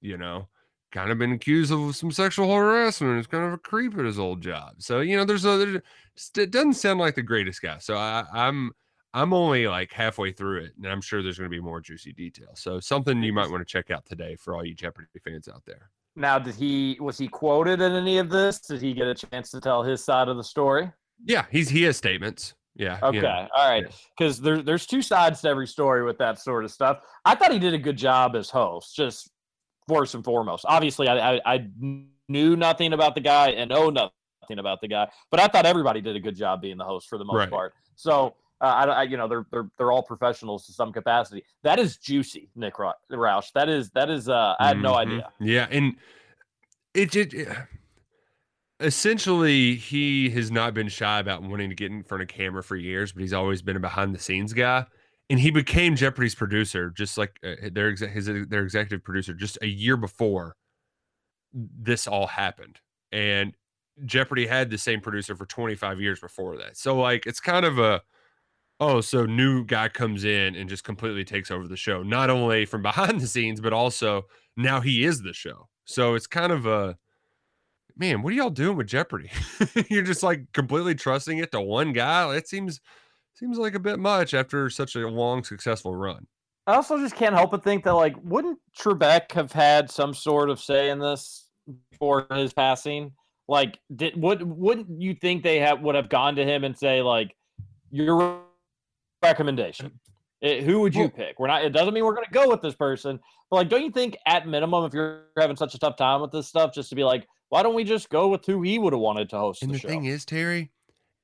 you 0.00 0.16
know, 0.16 0.48
kind 0.92 1.10
of 1.10 1.18
been 1.18 1.32
accused 1.32 1.72
of 1.72 1.94
some 1.96 2.10
sexual 2.10 2.54
harassment. 2.54 3.18
It's 3.18 3.26
kind 3.26 3.44
of 3.44 3.52
a 3.52 3.58
creep 3.58 3.96
at 3.98 4.04
his 4.04 4.18
old 4.18 4.40
job. 4.40 4.74
So 4.78 5.00
you 5.00 5.16
know, 5.16 5.24
there's 5.24 5.44
a 5.44 5.82
it 6.36 6.50
doesn't 6.50 6.74
sound 6.74 7.00
like 7.00 7.14
the 7.14 7.22
greatest 7.22 7.62
guy. 7.62 7.78
So 7.78 7.96
I, 7.96 8.24
I'm 8.32 8.72
I'm 9.14 9.32
only 9.32 9.66
like 9.66 9.92
halfway 9.92 10.32
through 10.32 10.64
it, 10.64 10.72
and 10.76 10.86
I'm 10.86 11.00
sure 11.00 11.22
there's 11.22 11.38
going 11.38 11.50
to 11.50 11.56
be 11.56 11.62
more 11.62 11.80
juicy 11.80 12.12
details. 12.12 12.60
So 12.60 12.80
something 12.80 13.22
you 13.22 13.32
might 13.32 13.50
want 13.50 13.66
to 13.66 13.70
check 13.70 13.90
out 13.90 14.04
today 14.06 14.36
for 14.36 14.54
all 14.54 14.64
you 14.64 14.74
Jeopardy 14.74 15.08
fans 15.24 15.48
out 15.48 15.62
there. 15.66 15.90
Now, 16.16 16.38
did 16.38 16.54
he 16.54 16.98
was 17.00 17.16
he 17.16 17.28
quoted 17.28 17.80
in 17.80 17.92
any 17.92 18.18
of 18.18 18.28
this? 18.28 18.60
Did 18.60 18.82
he 18.82 18.92
get 18.92 19.06
a 19.06 19.14
chance 19.14 19.50
to 19.50 19.60
tell 19.60 19.82
his 19.82 20.04
side 20.04 20.28
of 20.28 20.36
the 20.36 20.44
story? 20.44 20.90
Yeah, 21.24 21.46
he's 21.50 21.68
he 21.68 21.82
has 21.84 21.96
statements. 21.96 22.54
Yeah. 22.74 22.98
Okay, 23.02 23.16
you 23.16 23.22
know. 23.22 23.48
all 23.56 23.68
right. 23.68 23.86
Because 24.16 24.40
there's 24.40 24.64
there's 24.64 24.86
two 24.86 25.02
sides 25.02 25.40
to 25.42 25.48
every 25.48 25.66
story 25.66 26.04
with 26.04 26.18
that 26.18 26.38
sort 26.38 26.64
of 26.64 26.70
stuff. 26.70 27.00
I 27.24 27.34
thought 27.34 27.52
he 27.52 27.58
did 27.58 27.74
a 27.74 27.78
good 27.78 27.96
job 27.96 28.36
as 28.36 28.50
host, 28.50 28.94
just 28.94 29.30
first 29.88 30.14
and 30.14 30.24
foremost. 30.24 30.64
Obviously, 30.68 31.08
I, 31.08 31.36
I, 31.36 31.40
I 31.54 31.66
knew 32.28 32.54
nothing 32.56 32.92
about 32.92 33.14
the 33.14 33.20
guy 33.20 33.50
and 33.50 33.70
know 33.70 33.88
nothing 33.90 34.58
about 34.58 34.80
the 34.80 34.88
guy, 34.88 35.08
but 35.30 35.40
I 35.40 35.48
thought 35.48 35.66
everybody 35.66 36.00
did 36.00 36.14
a 36.14 36.20
good 36.20 36.36
job 36.36 36.60
being 36.60 36.76
the 36.76 36.84
host 36.84 37.08
for 37.08 37.18
the 37.18 37.24
most 37.24 37.36
Right. 37.36 37.50
part. 37.50 37.74
So, 37.96 38.36
uh, 38.60 38.66
I, 38.76 38.86
don't 38.86 38.94
I, 38.96 39.02
you 39.04 39.16
know, 39.16 39.28
they're, 39.28 39.46
they're 39.50 39.70
they're 39.78 39.92
all 39.92 40.02
professionals 40.02 40.66
to 40.66 40.72
some 40.72 40.92
capacity. 40.92 41.44
That 41.62 41.78
is 41.78 41.96
juicy, 41.96 42.50
Nick 42.56 42.78
Rou- 42.78 42.92
Roush. 43.10 43.52
That 43.54 43.68
is 43.68 43.90
that 43.90 44.10
is. 44.10 44.28
Uh, 44.28 44.54
I 44.60 44.68
had 44.68 44.78
no 44.82 44.92
Mhm. 44.94 44.96
idea. 44.96 45.32
Yeah, 45.40 45.66
and 45.70 45.94
it, 46.94 47.14
it, 47.16 47.34
it- 47.34 47.48
essentially 48.80 49.74
he 49.74 50.30
has 50.30 50.50
not 50.50 50.74
been 50.74 50.88
shy 50.88 51.18
about 51.20 51.42
wanting 51.42 51.68
to 51.68 51.74
get 51.74 51.90
in 51.90 52.02
front 52.02 52.22
of 52.22 52.28
camera 52.28 52.62
for 52.62 52.76
years, 52.76 53.12
but 53.12 53.22
he's 53.22 53.32
always 53.32 53.62
been 53.62 53.76
a 53.76 53.80
behind 53.80 54.14
the 54.14 54.18
scenes 54.20 54.52
guy. 54.52 54.86
And 55.30 55.38
he 55.38 55.50
became 55.50 55.94
Jeopardy's 55.94 56.34
producer, 56.34 56.90
just 56.90 57.18
like 57.18 57.38
uh, 57.44 57.68
their 57.72 57.94
his 57.94 58.26
their 58.26 58.62
executive 58.62 59.04
producer, 59.04 59.34
just 59.34 59.58
a 59.60 59.66
year 59.66 59.96
before 59.96 60.56
this 61.52 62.06
all 62.06 62.26
happened. 62.26 62.80
And 63.12 63.54
Jeopardy 64.04 64.46
had 64.46 64.70
the 64.70 64.78
same 64.78 65.00
producer 65.00 65.34
for 65.36 65.46
25 65.46 66.00
years 66.00 66.20
before 66.20 66.56
that. 66.58 66.76
So 66.76 66.96
like 66.96 67.26
it's 67.26 67.40
kind 67.40 67.66
of 67.66 67.78
a 67.78 68.02
oh, 68.80 69.00
so 69.00 69.26
new 69.26 69.64
guy 69.64 69.88
comes 69.88 70.24
in 70.24 70.54
and 70.54 70.68
just 70.68 70.84
completely 70.84 71.24
takes 71.24 71.50
over 71.50 71.66
the 71.66 71.76
show, 71.76 72.02
not 72.02 72.30
only 72.30 72.64
from 72.64 72.82
behind 72.90 73.20
the 73.20 73.26
scenes, 73.26 73.60
but 73.60 73.72
also 73.72 74.22
now 74.56 74.80
he 74.80 75.04
is 75.04 75.22
the 75.22 75.32
show. 75.32 75.68
So 75.84 76.14
it's 76.14 76.26
kind 76.26 76.52
of 76.52 76.66
a 76.66 76.96
man, 77.96 78.22
what 78.22 78.32
are 78.32 78.36
y'all 78.36 78.50
doing 78.50 78.76
with 78.76 78.86
Jeopardy? 78.86 79.30
You're 79.90 80.04
just 80.04 80.22
like 80.22 80.52
completely 80.52 80.94
trusting 80.94 81.38
it 81.38 81.50
to 81.52 81.60
one 81.60 81.92
guy. 81.92 82.34
It 82.36 82.48
seems 82.48 82.80
seems 83.38 83.58
like 83.58 83.74
a 83.74 83.78
bit 83.78 83.98
much 83.98 84.34
after 84.34 84.68
such 84.70 84.96
a 84.96 85.06
long 85.08 85.44
successful 85.44 85.94
run. 85.94 86.26
I 86.66 86.74
also 86.74 86.98
just 86.98 87.14
can't 87.14 87.34
help 87.34 87.50
but 87.52 87.64
think 87.64 87.84
that 87.84 87.94
like 87.94 88.14
wouldn't 88.22 88.58
Trebek 88.78 89.32
have 89.32 89.52
had 89.52 89.90
some 89.90 90.12
sort 90.12 90.50
of 90.50 90.60
say 90.60 90.90
in 90.90 90.98
this 90.98 91.48
before 91.90 92.26
his 92.34 92.52
passing? 92.52 93.12
Like, 93.48 93.78
did 93.96 94.20
would 94.20 94.42
wouldn't 94.42 95.00
you 95.00 95.14
think 95.14 95.42
they 95.42 95.58
have 95.60 95.80
would 95.80 95.94
have 95.94 96.10
gone 96.10 96.36
to 96.36 96.44
him 96.44 96.64
and 96.64 96.76
say 96.76 97.00
like 97.00 97.34
your 97.90 98.42
recommendation? 99.22 99.98
Eh, 100.42 100.60
who 100.62 100.80
would 100.80 100.94
you 100.94 101.02
Well- 101.02 101.10
pick? 101.10 101.38
We're 101.40 101.46
not. 101.48 101.64
It 101.64 101.70
doesn't 101.70 101.94
mean 101.94 102.04
we're 102.04 102.14
going 102.14 102.26
to 102.26 102.30
go 102.32 102.48
with 102.48 102.60
this 102.62 102.74
person, 102.74 103.18
but 103.50 103.56
like, 103.56 103.68
don't 103.70 103.82
you 103.82 103.90
think 103.90 104.16
at 104.26 104.46
minimum, 104.46 104.84
if 104.84 104.92
you're 104.92 105.22
having 105.38 105.56
such 105.56 105.74
a 105.74 105.78
tough 105.78 105.96
time 105.96 106.20
with 106.20 106.30
this 106.30 106.46
stuff, 106.46 106.72
just 106.74 106.90
to 106.90 106.94
be 106.94 107.02
like, 107.04 107.26
why 107.48 107.62
don't 107.62 107.74
we 107.74 107.82
just 107.84 108.10
go 108.10 108.28
with 108.28 108.44
who 108.44 108.60
he 108.62 108.78
would 108.78 108.92
have 108.92 109.00
wanted 109.00 109.30
to 109.30 109.38
host 109.38 109.62
And 109.62 109.70
the, 109.70 109.74
the 109.76 109.80
show? 109.80 109.88
thing 109.88 110.04
is, 110.04 110.24
Terry, 110.26 110.70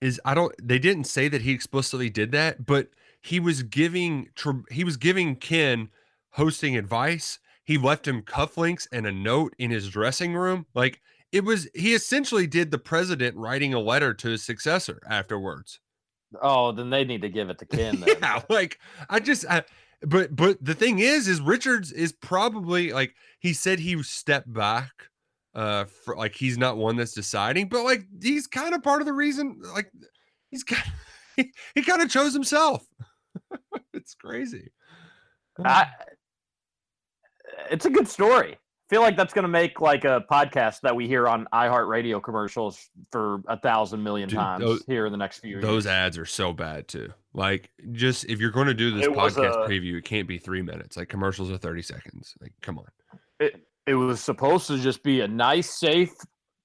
is 0.00 0.20
I 0.24 0.34
don't. 0.34 0.54
They 0.62 0.78
didn't 0.78 1.04
say 1.04 1.28
that 1.28 1.42
he 1.42 1.52
explicitly 1.52 2.10
did 2.10 2.32
that, 2.32 2.66
but 2.66 2.88
he 3.20 3.40
was 3.40 3.62
giving. 3.62 4.28
He 4.70 4.84
was 4.84 4.96
giving 4.96 5.36
Ken 5.36 5.88
hosting 6.30 6.76
advice. 6.76 7.38
He 7.64 7.78
left 7.78 8.06
him 8.06 8.22
cufflinks 8.22 8.86
and 8.92 9.06
a 9.06 9.12
note 9.12 9.54
in 9.58 9.70
his 9.70 9.88
dressing 9.88 10.34
room. 10.34 10.66
Like 10.74 11.00
it 11.32 11.44
was. 11.44 11.68
He 11.74 11.94
essentially 11.94 12.46
did 12.46 12.70
the 12.70 12.78
president 12.78 13.36
writing 13.36 13.72
a 13.74 13.80
letter 13.80 14.12
to 14.14 14.28
his 14.28 14.42
successor 14.42 15.00
afterwards. 15.08 15.80
oh, 16.42 16.72
then 16.72 16.90
they 16.90 17.04
need 17.04 17.22
to 17.22 17.28
give 17.28 17.48
it 17.50 17.58
to 17.58 17.66
Ken. 17.76 18.00
Then. 18.00 18.16
yeah, 18.20 18.42
like 18.48 18.78
I 19.08 19.20
just. 19.20 19.46
I, 19.48 19.64
but 20.02 20.36
but 20.36 20.62
the 20.62 20.74
thing 20.74 20.98
is, 20.98 21.28
is 21.28 21.40
Richards 21.40 21.90
is 21.90 22.12
probably 22.12 22.92
like 22.92 23.14
he 23.38 23.54
said 23.54 23.78
he 23.78 24.02
stepped 24.02 24.52
back 24.52 25.08
uh 25.54 25.84
for 25.84 26.16
like 26.16 26.34
he's 26.34 26.58
not 26.58 26.76
one 26.76 26.96
that's 26.96 27.12
deciding 27.12 27.68
but 27.68 27.84
like 27.84 28.02
he's 28.22 28.46
kind 28.46 28.74
of 28.74 28.82
part 28.82 29.00
of 29.00 29.06
the 29.06 29.12
reason 29.12 29.60
like 29.74 29.90
he's 30.50 30.64
kind 30.64 30.82
he, 31.36 31.52
he 31.74 31.82
kind 31.82 32.02
of 32.02 32.08
chose 32.10 32.32
himself. 32.32 32.86
It's 33.92 34.14
crazy. 34.14 34.70
I, 35.64 35.86
it's 37.70 37.86
a 37.86 37.90
good 37.90 38.08
story. 38.08 38.52
I 38.54 38.58
feel 38.90 39.00
like 39.00 39.16
that's 39.16 39.32
going 39.32 39.44
to 39.44 39.48
make 39.48 39.80
like 39.80 40.04
a 40.04 40.24
podcast 40.30 40.80
that 40.82 40.94
we 40.94 41.06
hear 41.08 41.26
on 41.26 41.46
iHeartRadio 41.52 42.22
commercials 42.22 42.88
for 43.10 43.40
a 43.48 43.58
thousand 43.58 44.02
million 44.02 44.28
Dude, 44.28 44.38
times 44.38 44.64
those- 44.64 44.84
here 44.86 45.06
in 45.06 45.12
the 45.12 45.18
next 45.18 45.38
few 45.38 45.60
those 45.60 45.84
years. 45.84 45.86
ads 45.86 46.18
are 46.18 46.26
so 46.26 46.52
bad 46.52 46.86
too. 46.88 47.12
Like 47.32 47.70
just 47.92 48.24
if 48.26 48.40
you're 48.40 48.50
going 48.50 48.66
to 48.66 48.74
do 48.74 48.90
this 48.90 49.06
It 49.06 49.12
podcast 49.12 49.64
uh, 49.64 49.68
preview 49.68 49.96
it 49.96 50.04
can't 50.04 50.28
be 50.28 50.38
three 50.38 50.62
minutes. 50.62 50.96
Like 50.96 51.08
commercials 51.08 51.50
are 51.50 51.56
30 51.58 51.82
seconds. 51.82 52.34
Like 52.40 52.52
come 52.60 52.78
on. 52.78 52.86
It, 53.40 53.64
it 53.86 53.94
was 53.94 54.20
supposed 54.20 54.66
to 54.68 54.78
just 54.78 55.02
be 55.02 55.20
a 55.20 55.28
nice, 55.28 55.70
safe 55.70 56.14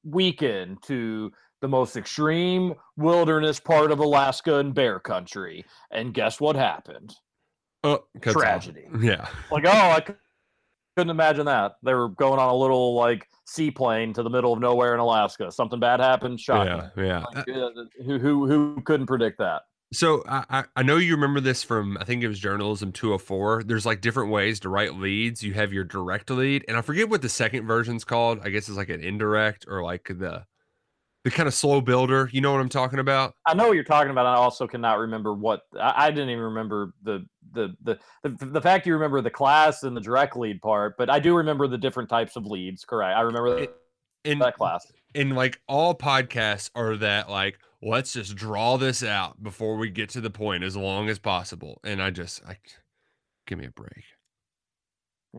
weekend 0.03 0.81
to 0.83 1.31
the 1.61 1.67
most 1.67 1.97
extreme 1.97 2.73
wilderness 2.95 3.59
part 3.59 3.91
of 3.91 3.99
Alaska 3.99 4.59
and 4.59 4.73
bear 4.73 4.99
country. 4.99 5.65
And 5.91 6.13
guess 6.13 6.39
what 6.39 6.55
happened? 6.55 7.13
oh 7.83 8.03
cuts 8.21 8.35
off. 8.35 8.41
Tragedy. 8.41 8.87
yeah 8.99 9.27
Like, 9.51 9.65
oh, 9.65 9.69
I 9.69 10.01
couldn't 10.01 11.11
imagine 11.11 11.45
that. 11.45 11.73
They 11.83 11.93
were 11.93 12.09
going 12.09 12.39
on 12.39 12.49
a 12.49 12.55
little 12.55 12.95
like 12.95 13.27
seaplane 13.45 14.13
to 14.13 14.23
the 14.23 14.29
middle 14.29 14.53
of 14.53 14.59
nowhere 14.59 14.93
in 14.93 14.99
Alaska. 14.99 15.51
Something 15.51 15.79
bad 15.79 15.99
happened. 15.99 16.39
Shocking. 16.39 16.89
yeah 16.97 17.03
yeah 17.05 17.23
Like, 17.33 17.49
uh, 17.49 18.03
who 18.05 18.19
who 18.19 18.47
who 18.47 18.81
couldn't 18.81 19.07
predict 19.07 19.37
that? 19.39 19.63
So 19.91 20.23
I, 20.27 20.65
I 20.75 20.83
know 20.83 20.97
you 20.97 21.15
remember 21.15 21.39
this 21.39 21.63
from 21.63 21.97
I 21.99 22.03
think 22.03 22.21
it 22.21 22.27
was 22.27 22.39
journalism 22.39 22.91
204. 22.91 23.63
There's 23.63 23.87
like 23.87 24.01
different 24.01 24.31
ways 24.31 24.59
to 24.59 24.69
write 24.69 24.95
leads. 24.95 25.41
You 25.41 25.53
have 25.55 25.73
your 25.73 25.83
direct 25.83 26.29
lead, 26.29 26.63
and 26.67 26.77
I 26.77 26.81
forget 26.81 27.09
what 27.09 27.23
the 27.23 27.29
second 27.29 27.65
version's 27.65 28.03
called. 28.03 28.39
I 28.43 28.49
guess 28.49 28.69
it's 28.69 28.77
like 28.77 28.89
an 28.89 29.01
indirect 29.01 29.65
or 29.67 29.83
like 29.83 30.07
the 30.07 30.45
the 31.23 31.31
kind 31.31 31.47
of 31.47 31.53
slow 31.53 31.81
builder. 31.81 32.29
You 32.31 32.41
know 32.41 32.51
what 32.51 32.61
I'm 32.61 32.69
talking 32.69 32.99
about? 32.99 33.33
I 33.47 33.55
know 33.55 33.67
what 33.67 33.73
you're 33.73 33.83
talking 33.83 34.11
about. 34.11 34.27
I 34.27 34.35
also 34.35 34.67
cannot 34.67 34.99
remember 34.99 35.33
what 35.33 35.63
I, 35.79 36.05
I 36.05 36.11
didn't 36.11 36.29
even 36.29 36.43
remember 36.43 36.93
the, 37.01 37.25
the 37.53 37.75
the 37.83 37.99
the 38.23 38.45
the 38.45 38.61
fact 38.61 38.85
you 38.85 38.93
remember 38.93 39.21
the 39.21 39.31
class 39.31 39.81
and 39.81 39.97
the 39.97 40.01
direct 40.01 40.37
lead 40.37 40.61
part, 40.61 40.97
but 40.97 41.09
I 41.09 41.19
do 41.19 41.35
remember 41.35 41.67
the 41.67 41.79
different 41.79 42.09
types 42.09 42.35
of 42.35 42.45
leads. 42.45 42.85
Correct. 42.85 43.17
I 43.17 43.21
remember 43.21 43.59
that, 43.59 43.75
in 44.23 44.39
that 44.39 44.55
class. 44.55 44.85
And 45.15 45.35
like 45.35 45.59
all 45.67 45.95
podcasts 45.95 46.69
are 46.75 46.95
that 46.97 47.29
like 47.29 47.57
let's 47.81 48.13
just 48.13 48.35
draw 48.35 48.77
this 48.77 49.03
out 49.03 49.41
before 49.41 49.77
we 49.77 49.89
get 49.89 50.09
to 50.09 50.21
the 50.21 50.29
point 50.29 50.63
as 50.63 50.75
long 50.75 51.09
as 51.09 51.19
possible. 51.19 51.79
And 51.83 52.01
I 52.01 52.09
just 52.09 52.41
I 52.47 52.57
give 53.47 53.57
me 53.59 53.65
a 53.65 53.71
break. 53.71 54.03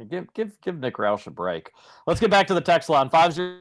Give 0.08 0.32
give 0.34 0.60
give 0.60 0.78
Nick 0.78 0.96
Roush 0.96 1.26
a 1.26 1.30
break. 1.30 1.70
Let's 2.06 2.20
get 2.20 2.30
back 2.30 2.46
to 2.48 2.54
the 2.54 2.60
text 2.60 2.88
line 2.88 3.08
five 3.10 3.32
zero 3.32 3.58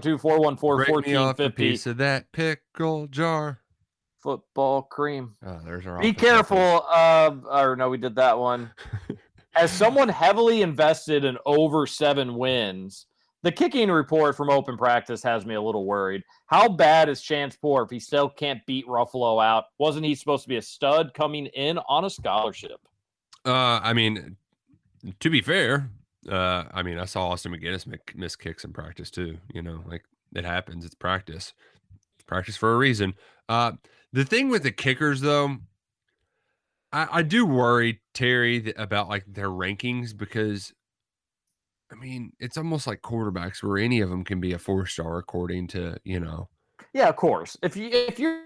two 0.00 0.16
four 0.18 0.40
one 0.40 0.56
four 0.56 0.84
fourteen 0.86 1.34
fifty. 1.34 1.70
piece 1.70 1.86
of 1.86 1.98
that 1.98 2.30
pickle 2.32 3.06
jar. 3.08 3.60
Football 4.22 4.82
cream. 4.82 5.36
Oh, 5.44 5.60
there's 5.66 5.86
our 5.86 6.00
Be 6.00 6.14
careful. 6.14 6.56
offense. 6.88 7.44
Uh, 7.46 7.58
or 7.60 7.76
no, 7.76 7.90
we 7.90 7.98
did 7.98 8.14
that 8.16 8.38
one. 8.38 8.70
As 9.56 9.70
someone 9.70 10.08
heavily 10.08 10.62
invested 10.62 11.24
in 11.26 11.36
over 11.44 11.86
seven 11.86 12.34
wins, 12.34 13.06
the 13.44 13.52
kicking 13.52 13.90
report 13.90 14.34
from 14.34 14.48
open 14.48 14.78
practice 14.78 15.22
has 15.22 15.44
me 15.44 15.54
a 15.54 15.60
little 15.60 15.84
worried. 15.84 16.24
How 16.46 16.66
bad 16.66 17.10
is 17.10 17.20
Chance 17.20 17.56
Poore 17.56 17.82
if 17.82 17.90
he 17.90 18.00
still 18.00 18.30
can't 18.30 18.64
beat 18.64 18.86
Ruffolo 18.86 19.44
out? 19.44 19.64
Wasn't 19.76 20.04
he 20.04 20.14
supposed 20.14 20.44
to 20.44 20.48
be 20.48 20.56
a 20.56 20.62
stud 20.62 21.12
coming 21.12 21.46
in 21.46 21.76
on 21.86 22.06
a 22.06 22.10
scholarship? 22.10 22.80
Uh, 23.44 23.80
I 23.82 23.92
mean, 23.92 24.38
to 25.20 25.28
be 25.28 25.42
fair, 25.42 25.90
uh, 26.26 26.64
I 26.72 26.82
mean, 26.82 26.98
I 26.98 27.04
saw 27.04 27.28
Austin 27.28 27.52
MacGinnis 27.52 27.86
miss, 27.86 28.00
miss 28.14 28.34
kicks 28.34 28.64
in 28.64 28.72
practice 28.72 29.10
too. 29.10 29.36
You 29.52 29.60
know, 29.60 29.84
like 29.86 30.04
it 30.34 30.46
happens. 30.46 30.86
It's 30.86 30.94
practice. 30.94 31.52
It's 32.16 32.24
practice 32.24 32.56
for 32.56 32.72
a 32.72 32.78
reason. 32.78 33.12
Uh, 33.46 33.72
the 34.14 34.24
thing 34.24 34.48
with 34.48 34.62
the 34.62 34.72
kickers, 34.72 35.20
though, 35.20 35.58
I, 36.94 37.08
I 37.12 37.22
do 37.22 37.44
worry 37.44 38.00
Terry 38.14 38.72
about 38.78 39.10
like 39.10 39.26
their 39.26 39.50
rankings 39.50 40.16
because, 40.16 40.72
I 41.92 41.96
mean, 41.96 42.32
it's 42.40 42.56
almost 42.56 42.86
like 42.86 43.02
quarterbacks 43.02 43.62
where 43.62 43.78
any 43.78 44.00
of 44.00 44.10
them 44.10 44.24
can 44.24 44.40
be 44.40 44.52
a 44.52 44.58
four 44.58 44.86
star 44.86 45.18
according 45.18 45.68
to 45.68 45.96
you 46.04 46.20
know. 46.20 46.48
Yeah, 46.92 47.08
of 47.08 47.16
course. 47.16 47.56
If 47.62 47.76
you 47.76 47.88
if 47.90 48.18
you're 48.18 48.42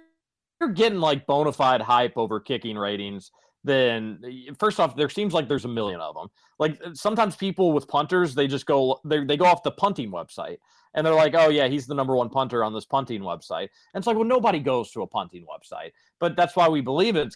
you're 0.60 0.70
getting 0.70 1.00
like 1.00 1.26
bona 1.26 1.52
fide 1.52 1.80
hype 1.80 2.16
over 2.16 2.40
kicking 2.40 2.76
ratings, 2.76 3.30
then 3.64 4.20
first 4.58 4.80
off, 4.80 4.96
there 4.96 5.08
seems 5.08 5.32
like 5.32 5.48
there's 5.48 5.64
a 5.64 5.68
million 5.68 6.00
of 6.00 6.14
them. 6.14 6.28
Like 6.58 6.78
uh, 6.84 6.94
sometimes 6.94 7.36
people 7.36 7.72
with 7.72 7.88
punters, 7.88 8.34
they 8.34 8.46
just 8.46 8.66
go 8.66 9.00
they 9.04 9.24
they 9.24 9.36
go 9.36 9.44
off 9.44 9.62
the 9.62 9.70
punting 9.70 10.10
website 10.10 10.58
and 10.94 11.06
they're 11.06 11.14
like, 11.14 11.34
oh 11.34 11.48
yeah, 11.48 11.68
he's 11.68 11.86
the 11.86 11.94
number 11.94 12.16
one 12.16 12.28
punter 12.28 12.64
on 12.64 12.72
this 12.72 12.86
punting 12.86 13.22
website. 13.22 13.68
And 13.94 14.00
it's 14.00 14.06
like, 14.06 14.16
well, 14.16 14.24
nobody 14.24 14.58
goes 14.60 14.90
to 14.92 15.02
a 15.02 15.06
punting 15.06 15.44
website, 15.46 15.92
but 16.18 16.36
that's 16.36 16.56
why 16.56 16.68
we 16.68 16.80
believe 16.80 17.16
it. 17.16 17.28
It 17.28 17.34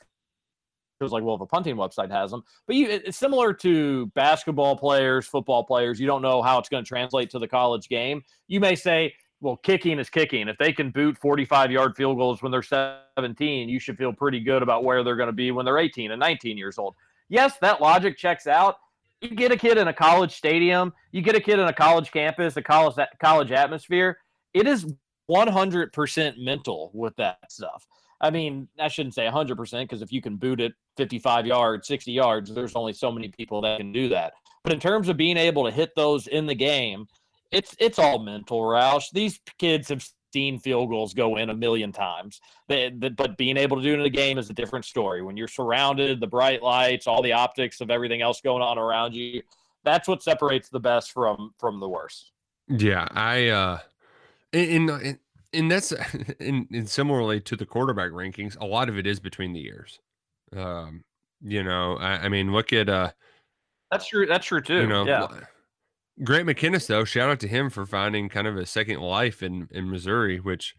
was 1.02 1.12
like, 1.12 1.22
well, 1.22 1.34
if 1.34 1.40
a 1.40 1.46
punting 1.46 1.76
website 1.76 2.10
has 2.10 2.30
them, 2.30 2.42
but 2.66 2.76
you, 2.76 2.88
it's 2.88 3.18
similar 3.18 3.52
to 3.54 4.06
basketball 4.14 4.76
players, 4.76 5.26
football 5.26 5.64
players. 5.64 6.00
You 6.00 6.06
don't 6.06 6.22
know 6.22 6.42
how 6.42 6.58
it's 6.58 6.68
going 6.68 6.84
to 6.84 6.88
translate 6.88 7.30
to 7.30 7.38
the 7.38 7.48
college 7.48 7.88
game. 7.88 8.22
You 8.48 8.60
may 8.60 8.74
say, 8.74 9.14
well, 9.40 9.56
kicking 9.56 9.98
is 9.98 10.08
kicking. 10.08 10.48
If 10.48 10.56
they 10.58 10.72
can 10.72 10.90
boot 10.90 11.18
45 11.18 11.72
yard 11.72 11.96
field 11.96 12.16
goals 12.16 12.42
when 12.42 12.52
they're 12.52 12.62
17, 12.62 13.68
you 13.68 13.80
should 13.80 13.98
feel 13.98 14.12
pretty 14.12 14.40
good 14.40 14.62
about 14.62 14.84
where 14.84 15.02
they're 15.02 15.16
going 15.16 15.26
to 15.28 15.32
be 15.32 15.50
when 15.50 15.64
they're 15.64 15.78
18 15.78 16.12
and 16.12 16.20
19 16.20 16.56
years 16.56 16.78
old. 16.78 16.94
Yes, 17.28 17.58
that 17.60 17.80
logic 17.80 18.16
checks 18.16 18.46
out. 18.46 18.76
You 19.20 19.30
get 19.30 19.52
a 19.52 19.56
kid 19.56 19.78
in 19.78 19.88
a 19.88 19.92
college 19.92 20.32
stadium, 20.34 20.92
you 21.12 21.22
get 21.22 21.36
a 21.36 21.40
kid 21.40 21.58
in 21.58 21.66
a 21.66 21.72
college 21.72 22.10
campus, 22.10 22.56
a 22.56 22.62
college 22.62 22.96
college 23.20 23.52
atmosphere. 23.52 24.18
It 24.52 24.66
is 24.66 24.92
100% 25.30 26.38
mental 26.38 26.90
with 26.92 27.14
that 27.16 27.38
stuff. 27.50 27.86
I 28.22 28.30
mean, 28.30 28.68
I 28.78 28.88
shouldn't 28.88 29.14
say 29.14 29.26
100% 29.26 29.80
because 29.82 30.00
if 30.00 30.12
you 30.12 30.22
can 30.22 30.36
boot 30.36 30.60
it 30.60 30.72
55 30.96 31.44
yards, 31.46 31.88
60 31.88 32.12
yards, 32.12 32.54
there's 32.54 32.76
only 32.76 32.92
so 32.92 33.10
many 33.10 33.28
people 33.28 33.60
that 33.62 33.78
can 33.78 33.92
do 33.92 34.08
that. 34.10 34.32
But 34.62 34.72
in 34.72 34.78
terms 34.80 35.08
of 35.08 35.16
being 35.16 35.36
able 35.36 35.64
to 35.64 35.70
hit 35.72 35.90
those 35.96 36.28
in 36.28 36.46
the 36.46 36.54
game, 36.54 37.06
it's 37.50 37.74
it's 37.78 37.98
all 37.98 38.18
mental, 38.20 38.60
Roush. 38.60 39.10
These 39.12 39.40
kids 39.58 39.88
have 39.88 40.08
seen 40.32 40.58
field 40.58 40.88
goals 40.88 41.12
go 41.12 41.36
in 41.36 41.50
a 41.50 41.54
million 41.54 41.92
times. 41.92 42.40
They, 42.68 42.90
they- 42.96 43.10
but 43.10 43.36
being 43.36 43.56
able 43.58 43.76
to 43.76 43.82
do 43.82 43.92
it 43.92 43.98
in 44.00 44.06
a 44.06 44.10
game 44.10 44.38
is 44.38 44.48
a 44.48 44.54
different 44.54 44.84
story. 44.84 45.20
When 45.20 45.36
you're 45.36 45.48
surrounded, 45.48 46.20
the 46.20 46.26
bright 46.28 46.62
lights, 46.62 47.06
all 47.06 47.20
the 47.22 47.32
optics 47.32 47.80
of 47.82 47.90
everything 47.90 48.22
else 48.22 48.40
going 48.40 48.62
on 48.62 48.78
around 48.78 49.14
you, 49.14 49.42
that's 49.84 50.06
what 50.08 50.22
separates 50.22 50.68
the 50.68 50.80
best 50.80 51.10
from 51.12 51.52
from 51.58 51.80
the 51.80 51.88
worst. 51.88 52.30
Yeah, 52.68 53.06
I 53.10 53.48
uh 53.48 53.78
and 54.52 54.88
and, 54.90 55.18
and 55.52 55.70
that's 55.70 55.92
and, 56.40 56.66
and 56.70 56.88
similarly 56.88 57.40
to 57.40 57.56
the 57.56 57.66
quarterback 57.66 58.10
rankings, 58.10 58.58
a 58.60 58.66
lot 58.66 58.88
of 58.88 58.98
it 58.98 59.06
is 59.06 59.20
between 59.20 59.52
the 59.52 59.60
years. 59.60 59.98
Um, 60.56 61.04
you 61.40 61.62
know, 61.62 61.96
I, 61.96 62.24
I 62.24 62.28
mean, 62.28 62.52
look 62.52 62.72
at 62.72 62.88
uh, 62.88 63.10
That's 63.90 64.06
true. 64.06 64.26
That's 64.26 64.46
true 64.46 64.60
too. 64.60 64.82
you 64.82 64.86
know, 64.86 65.06
yeah. 65.06 65.26
Grant 66.22 66.46
McKinniss 66.46 66.86
though, 66.86 67.04
shout 67.04 67.30
out 67.30 67.40
to 67.40 67.48
him 67.48 67.70
for 67.70 67.86
finding 67.86 68.28
kind 68.28 68.46
of 68.46 68.56
a 68.56 68.66
second 68.66 69.00
life 69.00 69.42
in 69.42 69.68
in 69.72 69.90
Missouri, 69.90 70.40
which 70.40 70.74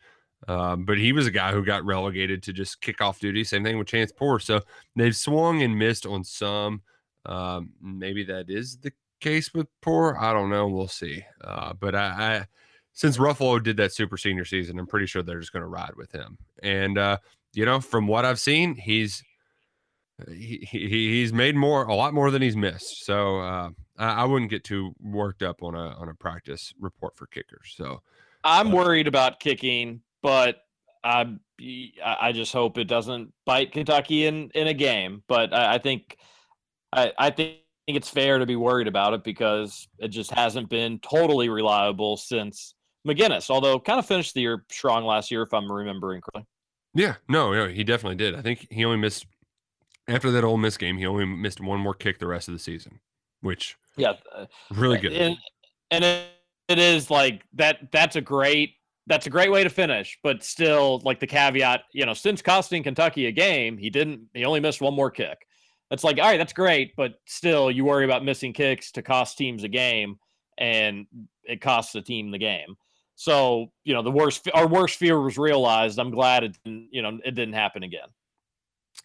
um, 0.47 0.85
but 0.85 0.97
he 0.97 1.13
was 1.13 1.27
a 1.27 1.31
guy 1.31 1.51
who 1.51 1.63
got 1.63 1.85
relegated 1.85 2.43
to 2.43 2.53
just 2.53 2.81
kickoff 2.81 3.19
duty. 3.19 3.43
Same 3.43 3.63
thing 3.63 3.77
with 3.77 3.87
Chance 3.87 4.11
Poore. 4.11 4.39
So 4.39 4.61
they've 4.95 5.15
swung 5.15 5.61
and 5.61 5.77
missed 5.77 6.05
on 6.05 6.23
some. 6.23 6.81
Um, 7.25 7.71
maybe 7.81 8.25
that 8.25 8.49
is 8.49 8.77
the 8.77 8.91
case 9.21 9.53
with 9.53 9.67
Poore. 9.81 10.19
I 10.19 10.33
don't 10.33 10.49
know. 10.49 10.67
We'll 10.67 10.87
see. 10.89 11.23
Uh, 11.41 11.73
but 11.73 11.95
I, 11.95 12.05
I 12.05 12.45
since 12.93 13.17
Ruffolo 13.17 13.61
did 13.61 13.77
that 13.77 13.91
super 13.91 14.17
senior 14.17 14.45
season, 14.45 14.79
I'm 14.79 14.87
pretty 14.87 15.07
sure 15.07 15.23
they're 15.23 15.39
just 15.39 15.51
going 15.51 15.63
to 15.63 15.67
ride 15.67 15.95
with 15.95 16.11
him. 16.11 16.37
And 16.61 16.97
uh, 16.97 17.17
you 17.53 17.65
know, 17.65 17.79
from 17.79 18.07
what 18.07 18.23
I've 18.23 18.39
seen, 18.39 18.75
he's 18.75 19.23
he, 20.27 20.67
he 20.69 20.87
he's 20.87 21.33
made 21.33 21.55
more 21.55 21.83
a 21.85 21.95
lot 21.95 22.13
more 22.13 22.31
than 22.31 22.41
he's 22.41 22.55
missed. 22.55 23.05
So 23.05 23.39
uh, 23.39 23.69
I, 23.97 24.13
I 24.13 24.23
wouldn't 24.25 24.51
get 24.51 24.63
too 24.63 24.93
worked 25.01 25.41
up 25.41 25.63
on 25.63 25.75
a 25.75 25.89
on 25.95 26.09
a 26.09 26.13
practice 26.13 26.73
report 26.79 27.17
for 27.17 27.25
kickers. 27.27 27.73
So 27.75 28.01
I'm 28.43 28.71
worried 28.71 29.07
about 29.07 29.39
kicking, 29.39 30.01
but 30.21 30.57
I 31.03 31.35
I 32.03 32.31
just 32.31 32.53
hope 32.53 32.77
it 32.77 32.85
doesn't 32.85 33.33
bite 33.45 33.71
Kentucky 33.71 34.27
in 34.27 34.51
in 34.53 34.67
a 34.67 34.73
game. 34.73 35.23
But 35.27 35.51
I, 35.51 35.75
I 35.75 35.77
think 35.79 36.17
I 36.91 37.11
I 37.17 37.29
think 37.31 37.57
it's 37.87 38.09
fair 38.09 38.37
to 38.37 38.45
be 38.45 38.55
worried 38.55 38.87
about 38.87 39.13
it 39.13 39.23
because 39.23 39.87
it 39.97 40.09
just 40.09 40.31
hasn't 40.31 40.69
been 40.69 40.99
totally 40.99 41.49
reliable 41.49 42.17
since 42.17 42.75
MacGinnis. 43.07 43.49
Although 43.49 43.79
kind 43.79 43.99
of 43.99 44.05
finished 44.05 44.33
the 44.33 44.41
year 44.41 44.65
strong 44.69 45.05
last 45.05 45.31
year, 45.31 45.41
if 45.41 45.53
I'm 45.53 45.71
remembering 45.71 46.21
correctly. 46.21 46.47
yeah, 46.93 47.15
no, 47.27 47.53
no, 47.53 47.67
he 47.67 47.83
definitely 47.83 48.15
did. 48.15 48.35
I 48.35 48.41
think 48.41 48.67
he 48.69 48.85
only 48.85 48.97
missed 48.97 49.25
after 50.07 50.31
that 50.31 50.43
Ole 50.43 50.57
Miss 50.57 50.77
game. 50.77 50.97
He 50.97 51.05
only 51.05 51.25
missed 51.25 51.61
one 51.61 51.79
more 51.79 51.93
kick 51.93 52.19
the 52.19 52.27
rest 52.27 52.47
of 52.47 52.53
the 52.53 52.59
season, 52.59 52.99
which 53.41 53.77
Yeah, 53.97 54.13
uh, 54.35 54.45
really 54.71 54.97
good. 54.97 55.13
And 55.13 55.37
and 55.91 56.03
it, 56.03 56.27
it 56.67 56.79
is 56.79 57.09
like 57.09 57.43
that. 57.53 57.91
That's 57.91 58.15
a 58.15 58.21
great. 58.21 58.75
That's 59.05 59.27
a 59.27 59.29
great 59.29 59.51
way 59.51 59.65
to 59.65 59.69
finish, 59.69 60.17
but 60.23 60.45
still, 60.45 61.01
like 61.03 61.19
the 61.19 61.27
caveat, 61.27 61.81
you 61.91 62.05
know, 62.05 62.13
since 62.13 62.41
costing 62.41 62.83
Kentucky 62.83 63.25
a 63.25 63.33
game, 63.33 63.77
he 63.77 63.89
didn't. 63.89 64.29
He 64.33 64.45
only 64.45 64.61
missed 64.61 64.79
one 64.79 64.93
more 64.93 65.11
kick. 65.11 65.45
That's 65.89 66.05
like, 66.05 66.19
all 66.19 66.25
right, 66.25 66.37
that's 66.37 66.53
great, 66.53 66.95
but 66.95 67.15
still, 67.25 67.69
you 67.69 67.83
worry 67.83 68.05
about 68.05 68.23
missing 68.23 68.53
kicks 68.53 68.93
to 68.93 69.01
cost 69.01 69.37
teams 69.37 69.65
a 69.65 69.67
game, 69.67 70.17
and 70.57 71.05
it 71.43 71.59
costs 71.59 71.91
the 71.91 72.01
team 72.01 72.31
the 72.31 72.37
game. 72.37 72.77
So, 73.15 73.71
you 73.83 73.93
know, 73.93 74.01
the 74.01 74.11
worst, 74.11 74.49
our 74.53 74.67
worst 74.67 74.97
fear 74.97 75.19
was 75.21 75.37
realized. 75.37 75.99
I'm 75.99 76.11
glad 76.11 76.43
it, 76.43 76.57
didn't, 76.63 76.89
you 76.91 77.01
know, 77.01 77.19
it 77.23 77.35
didn't 77.35 77.53
happen 77.53 77.83
again. 77.83 78.07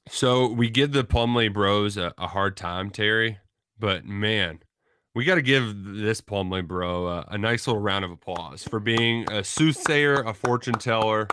So 0.08 0.48
we 0.48 0.70
give 0.70 0.92
the 0.92 1.04
Plumley 1.04 1.48
Bros 1.48 1.96
a, 1.96 2.14
a 2.18 2.26
hard 2.26 2.56
time, 2.56 2.90
Terry, 2.90 3.38
but 3.78 4.04
man, 4.04 4.60
we 5.14 5.24
got 5.24 5.34
to 5.34 5.42
give 5.42 5.74
this 5.84 6.20
Plumley 6.20 6.62
Bro 6.62 7.08
a, 7.08 7.26
a 7.30 7.38
nice 7.38 7.66
little 7.66 7.82
round 7.82 8.04
of 8.04 8.10
applause 8.10 8.62
for 8.62 8.80
being 8.80 9.30
a 9.30 9.44
soothsayer, 9.44 10.22
a 10.22 10.32
fortune 10.32 10.74
teller. 10.74 11.28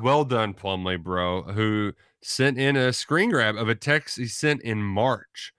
Well 0.00 0.24
done, 0.24 0.54
Plumley 0.54 0.96
Bro, 0.96 1.42
who 1.54 1.92
sent 2.22 2.58
in 2.58 2.76
a 2.76 2.92
screen 2.92 3.30
grab 3.30 3.56
of 3.56 3.68
a 3.68 3.74
text 3.74 4.16
he 4.16 4.26
sent 4.26 4.62
in 4.62 4.82
March. 4.82 5.52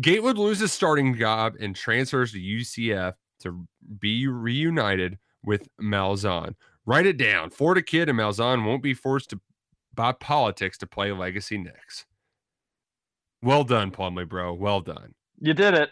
Gatewood 0.00 0.38
loses 0.38 0.72
starting 0.72 1.16
job 1.16 1.54
and 1.60 1.74
transfers 1.74 2.32
to 2.32 2.38
UCF 2.38 3.14
to 3.40 3.66
be 3.98 4.26
reunited 4.26 5.18
with 5.44 5.68
Malzahn. 5.80 6.54
Write 6.86 7.06
it 7.06 7.16
down. 7.16 7.50
Florida 7.50 7.82
kid 7.82 8.08
and 8.08 8.18
Malzahn 8.18 8.64
won't 8.64 8.82
be 8.82 8.94
forced 8.94 9.30
to 9.30 9.40
by 9.94 10.12
politics 10.12 10.78
to 10.78 10.86
play 10.86 11.12
legacy 11.12 11.58
Nix. 11.58 12.06
Well 13.42 13.64
done, 13.64 13.90
Plumley, 13.90 14.24
bro. 14.24 14.52
Well 14.52 14.80
done. 14.80 15.14
You 15.40 15.54
did 15.54 15.74
it. 15.74 15.90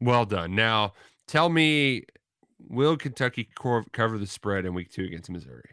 Well 0.00 0.24
done. 0.24 0.54
Now, 0.54 0.94
tell 1.26 1.48
me, 1.48 2.04
will 2.68 2.96
Kentucky 2.96 3.48
cor- 3.54 3.84
cover 3.92 4.18
the 4.18 4.26
spread 4.26 4.64
in 4.64 4.74
week 4.74 4.90
two 4.90 5.04
against 5.04 5.30
Missouri? 5.30 5.70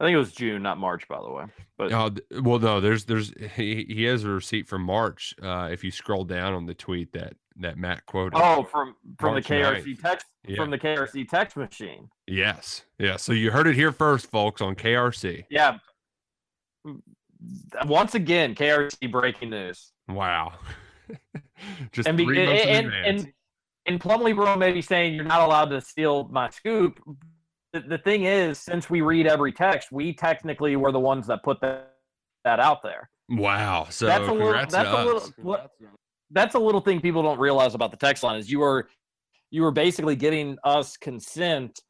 I 0.00 0.04
think 0.04 0.14
it 0.14 0.18
was 0.18 0.32
June, 0.32 0.62
not 0.62 0.78
March, 0.78 1.06
by 1.08 1.20
the 1.20 1.30
way. 1.30 1.44
But 1.78 1.92
Oh, 1.92 2.10
well, 2.42 2.58
no. 2.58 2.80
There's, 2.80 3.04
there's, 3.04 3.32
he, 3.54 3.86
he 3.88 4.04
has 4.04 4.24
a 4.24 4.28
receipt 4.28 4.66
from 4.66 4.82
March. 4.82 5.34
Uh, 5.42 5.68
if 5.70 5.84
you 5.84 5.90
scroll 5.90 6.24
down 6.24 6.52
on 6.52 6.66
the 6.66 6.74
tweet 6.74 7.12
that 7.12 7.34
that 7.60 7.78
Matt 7.78 8.04
quoted. 8.06 8.36
Oh, 8.36 8.64
from 8.64 8.96
from 9.18 9.32
March 9.32 9.46
the 9.46 9.54
KRC 9.54 9.84
9th. 9.96 10.02
text 10.02 10.26
Yeah. 10.46 10.56
from 10.56 10.70
the 10.70 10.78
KRC 10.78 11.28
text 11.28 11.56
machine. 11.56 12.08
Yes. 12.26 12.84
Yeah. 12.98 13.16
So 13.16 13.32
you 13.32 13.50
heard 13.50 13.66
it 13.66 13.74
here 13.74 13.92
first, 13.92 14.30
folks, 14.30 14.60
on 14.60 14.74
KRC. 14.74 15.44
Yeah. 15.50 15.78
Mm, 16.86 17.00
once 17.86 18.14
again, 18.14 18.54
KRC 18.54 19.10
breaking 19.10 19.50
news. 19.50 19.92
Wow. 20.08 20.54
Just 21.92 22.08
and, 22.08 22.16
be, 22.16 22.24
three 22.24 22.44
months 22.46 22.62
in 22.62 22.68
and, 22.68 22.86
advance. 22.86 23.22
and, 23.24 23.32
and 23.86 24.00
Plumley 24.00 24.32
Bro 24.32 24.56
may 24.56 24.72
be 24.72 24.82
saying 24.82 25.14
you're 25.14 25.24
not 25.24 25.40
allowed 25.42 25.66
to 25.66 25.80
steal 25.80 26.28
my 26.28 26.50
scoop. 26.50 27.00
The, 27.72 27.80
the 27.80 27.98
thing 27.98 28.24
is, 28.24 28.58
since 28.58 28.88
we 28.90 29.00
read 29.00 29.26
every 29.26 29.52
text, 29.52 29.92
we 29.92 30.12
technically 30.12 30.76
were 30.76 30.92
the 30.92 31.00
ones 31.00 31.26
that 31.26 31.42
put 31.42 31.60
that, 31.60 31.94
that 32.44 32.60
out 32.60 32.82
there. 32.82 33.08
wow. 33.28 33.86
So 33.90 34.06
that's 34.06 34.28
a 34.28 34.32
little. 34.32 34.52
That's 34.52 34.74
a 34.74 35.04
little. 35.04 35.70
That's 36.30 36.54
a 36.54 36.58
little 36.58 36.80
thing 36.80 37.00
people 37.00 37.22
don't 37.22 37.38
realize 37.38 37.74
about 37.74 37.90
the 37.90 37.96
text 37.96 38.22
line 38.22 38.38
is 38.38 38.50
you 38.50 38.60
were, 38.60 38.88
you 39.50 39.62
were 39.62 39.70
basically 39.70 40.16
getting 40.16 40.56
us 40.64 40.96
consent 40.96 41.80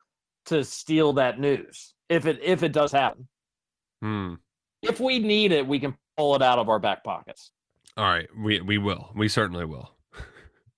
to 0.47 0.65
steal 0.65 1.15
that 1.15 1.40
news 1.40 1.94
if 2.09 2.27
it 2.27 2.40
if 2.43 2.62
it 2.62 2.73
does 2.73 2.93
happen. 2.93 3.27
Hmm. 4.02 4.35
If 4.82 5.01
we 5.01 5.19
need 5.19 5.52
it, 5.52 5.66
we 5.66 5.78
can 5.78 5.97
pull 6.16 6.35
it 6.35 6.43
out 6.43 6.59
of 6.59 6.69
our 6.69 6.78
back 6.78 7.02
pockets. 7.05 7.51
All 7.97 8.05
right. 8.05 8.28
We 8.36 8.61
we 8.61 8.78
will. 8.78 9.11
We 9.15 9.28
certainly 9.28 9.65
will. 9.65 9.90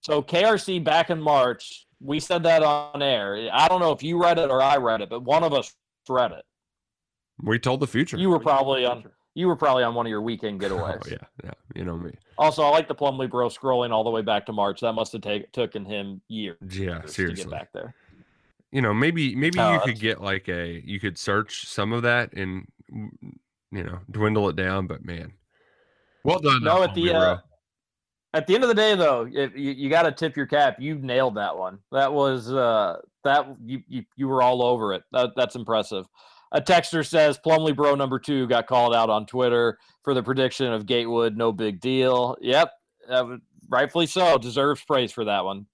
So 0.00 0.22
KRC 0.22 0.84
back 0.84 1.10
in 1.10 1.20
March, 1.20 1.86
we 2.00 2.20
said 2.20 2.44
that 2.44 2.62
on 2.62 3.02
air. 3.02 3.48
I 3.52 3.66
don't 3.66 3.80
know 3.80 3.90
if 3.90 4.02
you 4.02 4.20
read 4.22 4.38
it 4.38 4.50
or 4.50 4.62
I 4.62 4.76
read 4.76 5.00
it, 5.00 5.10
but 5.10 5.24
one 5.24 5.42
of 5.42 5.52
us 5.52 5.74
read 6.08 6.30
it. 6.32 6.44
We 7.42 7.58
told 7.58 7.80
the 7.80 7.86
future. 7.86 8.16
You 8.16 8.30
were 8.30 8.38
probably 8.38 8.86
on 8.86 9.04
you 9.36 9.46
were 9.46 9.54
probably 9.54 9.84
on 9.84 9.94
one 9.94 10.06
of 10.06 10.10
your 10.10 10.22
weekend 10.22 10.60
getaways. 10.60 10.96
Oh 11.04 11.08
getaways. 11.08 11.10
yeah. 11.12 11.26
Yeah. 11.44 11.50
You 11.74 11.84
know 11.84 11.96
me. 11.98 12.10
Also, 12.38 12.62
I 12.62 12.70
like 12.70 12.88
the 12.88 12.94
Plumley 12.94 13.26
bro 13.26 13.48
scrolling 13.48 13.90
all 13.90 14.02
the 14.02 14.10
way 14.10 14.22
back 14.22 14.46
to 14.46 14.52
March. 14.52 14.80
That 14.80 14.94
must 14.94 15.12
have 15.12 15.20
take, 15.22 15.52
taken 15.52 15.84
him 15.84 16.20
years 16.28 16.56
Yeah. 16.70 17.00
to 17.00 17.08
Seriously. 17.08 17.44
get 17.44 17.50
back 17.50 17.68
there. 17.72 17.94
you 18.72 18.82
know 18.82 18.92
maybe 18.94 19.34
maybe 19.36 19.58
Oh, 19.60 19.74
you 19.74 19.80
could 19.80 20.00
get 20.00 20.20
like 20.20 20.48
a 20.48 20.82
you 20.84 20.98
could 20.98 21.16
search 21.18 21.66
some 21.68 21.92
of 21.92 22.02
that 22.02 22.32
and 22.32 22.66
you 22.90 23.84
know 23.84 23.98
dwindle 24.10 24.48
it 24.48 24.56
down 24.56 24.86
but 24.86 25.04
man 25.04 25.32
well 26.24 26.38
done 26.40 26.64
No, 26.64 26.82
at 26.82 26.94
the 26.94 27.14
uh, 27.14 27.38
at 28.34 28.46
the 28.46 28.54
end 28.54 28.64
of 28.64 28.68
the 28.68 28.74
day, 28.74 28.94
though, 28.96 29.26
if 29.32 29.56
you, 29.56 29.70
you 29.70 29.88
got 29.88 30.02
to 30.02 30.12
tip 30.12 30.36
your 30.36 30.44
cap. 30.46 30.76
You 30.78 30.96
nailed 30.96 31.36
that 31.36 31.56
one. 31.56 31.78
That 31.92 32.12
was 32.12 32.52
uh 32.52 32.96
that 33.24 33.46
you 33.64 33.82
you, 33.88 34.04
you 34.16 34.28
were 34.28 34.42
all 34.42 34.62
over 34.62 34.92
it. 34.92 35.04
That, 35.12 35.30
that's 35.36 35.54
impressive. 35.56 36.04
A 36.52 36.60
texter 36.60 37.04
says 37.06 37.38
Plumley 37.38 37.72
Bro 37.72 37.96
number 37.96 38.18
two 38.18 38.46
got 38.46 38.66
called 38.66 38.94
out 38.94 39.10
on 39.10 39.26
Twitter 39.26 39.78
for 40.04 40.14
the 40.14 40.22
prediction 40.22 40.72
of 40.72 40.86
Gatewood. 40.86 41.36
No 41.36 41.52
big 41.52 41.80
deal. 41.80 42.36
Yep, 42.40 42.70
was- 43.08 43.40
rightfully 43.68 44.06
so. 44.06 44.38
Deserves 44.38 44.82
praise 44.84 45.10
for 45.12 45.24
that 45.24 45.44
one. 45.44 45.66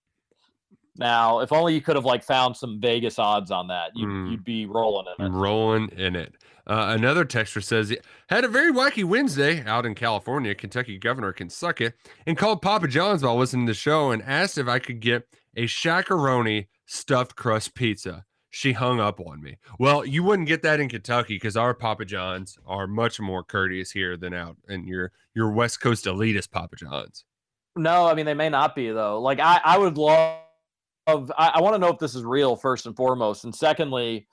Now, 0.96 1.40
if 1.40 1.52
only 1.52 1.74
you 1.74 1.80
could 1.80 1.96
have 1.96 2.04
like 2.04 2.22
found 2.22 2.56
some 2.56 2.78
Vegas 2.80 3.18
odds 3.18 3.50
on 3.50 3.68
that, 3.68 3.92
you'd, 3.94 4.08
Mm. 4.08 4.30
you'd 4.30 4.44
be 4.44 4.66
rolling 4.66 5.06
in 5.18 5.24
it. 5.26 5.28
rolling 5.30 5.88
in 5.90 6.16
it 6.16 6.34
uh, 6.66 6.94
another 6.96 7.24
texter 7.24 7.62
says 7.62 7.92
had 8.28 8.44
a 8.44 8.48
very 8.48 8.70
wacky 8.72 9.02
wednesday 9.02 9.64
out 9.66 9.84
in 9.84 9.96
california 9.96 10.54
kentucky 10.54 10.96
governor 10.96 11.32
can 11.32 11.50
suck 11.50 11.80
it 11.80 11.94
and 12.24 12.38
called 12.38 12.62
papa 12.62 12.86
john's 12.86 13.24
while 13.24 13.36
listening 13.36 13.66
to 13.66 13.70
the 13.70 13.74
show 13.74 14.12
and 14.12 14.22
asked 14.22 14.56
if 14.58 14.68
i 14.68 14.78
could 14.78 15.00
get 15.00 15.26
a 15.56 15.64
shakaroni 15.64 16.68
stuffed 16.86 17.34
crust 17.34 17.74
pizza 17.74 18.24
she 18.54 18.72
hung 18.72 19.00
up 19.00 19.18
on 19.18 19.42
me 19.42 19.56
well 19.78 20.04
you 20.04 20.22
wouldn't 20.22 20.46
get 20.46 20.62
that 20.62 20.78
in 20.78 20.88
kentucky 20.88 21.34
because 21.34 21.56
our 21.56 21.74
papa 21.74 22.04
john's 22.04 22.58
are 22.66 22.86
much 22.86 23.18
more 23.18 23.42
courteous 23.42 23.90
here 23.90 24.16
than 24.16 24.32
out 24.32 24.56
in 24.68 24.86
your 24.86 25.10
your 25.34 25.50
west 25.50 25.80
coast 25.80 26.04
elitist 26.04 26.50
papa 26.50 26.76
john's 26.76 27.24
No, 27.76 28.06
I 28.06 28.14
mean 28.14 28.26
they 28.26 28.34
may 28.34 28.50
not 28.50 28.74
be 28.74 28.90
though. 28.90 29.20
Like 29.20 29.40
I, 29.40 29.60
I 29.64 29.78
would 29.78 29.96
love. 29.96 30.38
I, 31.06 31.52
I 31.54 31.60
want 31.60 31.74
to 31.74 31.78
know 31.78 31.88
if 31.88 31.98
this 31.98 32.14
is 32.14 32.24
real 32.24 32.54
first 32.54 32.86
and 32.86 32.94
foremost, 32.94 33.44
and 33.44 33.54
secondly, 33.54 34.26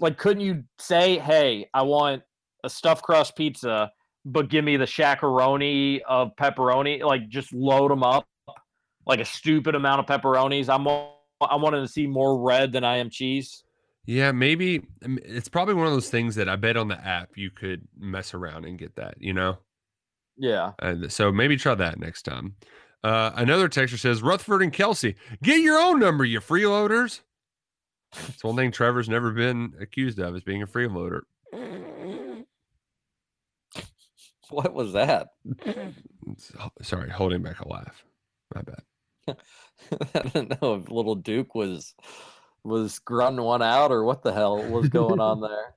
like 0.00 0.16
couldn't 0.16 0.42
you 0.42 0.64
say, 0.78 1.18
"Hey, 1.18 1.68
I 1.74 1.82
want 1.82 2.22
a 2.64 2.70
stuffed 2.70 3.02
crust 3.02 3.36
pizza, 3.36 3.92
but 4.24 4.48
give 4.48 4.64
me 4.64 4.76
the 4.76 4.86
shakaroni 4.86 6.00
of 6.08 6.34
pepperoni. 6.36 7.02
Like 7.02 7.28
just 7.28 7.52
load 7.52 7.90
them 7.90 8.02
up, 8.02 8.26
like 9.06 9.20
a 9.20 9.24
stupid 9.24 9.74
amount 9.74 10.00
of 10.00 10.06
pepperonis. 10.06 10.68
I'm 10.68 10.88
I 11.40 11.56
wanted 11.56 11.80
to 11.80 11.88
see 11.88 12.06
more 12.06 12.38
red 12.40 12.72
than 12.72 12.84
I 12.84 12.96
am 12.96 13.10
cheese. 13.10 13.62
Yeah, 14.06 14.32
maybe 14.32 14.82
it's 15.02 15.48
probably 15.48 15.74
one 15.74 15.86
of 15.86 15.92
those 15.92 16.08
things 16.08 16.34
that 16.36 16.48
I 16.48 16.56
bet 16.56 16.76
on 16.76 16.88
the 16.88 16.98
app 16.98 17.36
you 17.36 17.50
could 17.50 17.86
mess 17.98 18.32
around 18.32 18.64
and 18.64 18.78
get 18.78 18.96
that, 18.96 19.16
you 19.20 19.34
know? 19.34 19.58
Yeah, 20.36 20.72
And 20.78 21.12
so 21.12 21.32
maybe 21.32 21.56
try 21.56 21.74
that 21.74 21.98
next 21.98 22.22
time. 22.22 22.54
Uh, 23.04 23.32
another 23.34 23.68
texter 23.68 23.98
says 23.98 24.22
Rutherford 24.22 24.62
and 24.62 24.72
Kelsey, 24.72 25.16
get 25.42 25.60
your 25.60 25.78
own 25.78 25.98
number, 25.98 26.24
you 26.24 26.40
freeloaders. 26.40 27.20
It's 28.28 28.42
one 28.42 28.56
thing 28.56 28.70
Trevor's 28.70 29.08
never 29.08 29.32
been 29.32 29.74
accused 29.80 30.18
of 30.18 30.34
is 30.36 30.42
being 30.42 30.62
a 30.62 30.66
freeloader. 30.66 31.22
what 34.50 34.72
was 34.72 34.92
that? 34.94 35.28
Sorry, 36.82 37.10
holding 37.10 37.42
back 37.42 37.60
a 37.60 37.68
laugh. 37.68 38.04
My 38.54 38.62
bad. 38.62 38.82
I 40.14 40.20
don't 40.34 40.62
know 40.62 40.74
if 40.74 40.90
little 40.90 41.14
Duke 41.14 41.54
was 41.54 41.94
was 42.64 42.98
grunting 42.98 43.44
one 43.44 43.62
out 43.62 43.90
or 43.92 44.04
what 44.04 44.22
the 44.22 44.32
hell 44.32 44.62
was 44.70 44.88
going 44.88 45.20
on 45.30 45.40
there. 45.40 45.74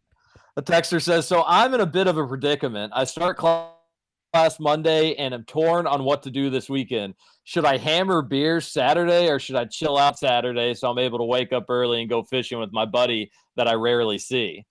A 0.58 0.62
texter 0.62 1.02
says, 1.02 1.28
"So 1.28 1.44
I'm 1.46 1.74
in 1.74 1.82
a 1.82 1.86
bit 1.86 2.08
of 2.08 2.18
a 2.18 2.28
predicament. 2.28 2.92
I 2.96 3.06
start 3.06 3.38
class 3.38 4.60
Monday 4.60 5.16
and 5.16 5.34
am 5.34 5.44
torn 5.46 5.88
on 5.88 6.04
what 6.04 6.24
to 6.24 6.32
do 6.32 6.50
this 6.50 6.70
weekend. 6.70 7.16
Should 7.44 7.66
I 7.66 7.78
hammer 7.78 8.22
beers 8.22 8.68
Saturday 8.68 9.30
or 9.30 9.40
should 9.40 9.56
I 9.56 9.66
chill 9.66 9.98
out 9.98 10.20
Saturday 10.20 10.74
so 10.74 10.90
I'm 10.90 11.00
able 11.00 11.20
to 11.20 11.26
wake 11.26 11.54
up 11.54 11.66
early 11.70 12.02
and 12.02 12.10
go 12.10 12.24
fishing 12.24 12.60
with 12.60 12.72
my 12.72 12.86
buddy 12.86 13.32
that 13.56 13.68
I 13.68 13.74
rarely 13.74 14.18
see?" 14.18 14.66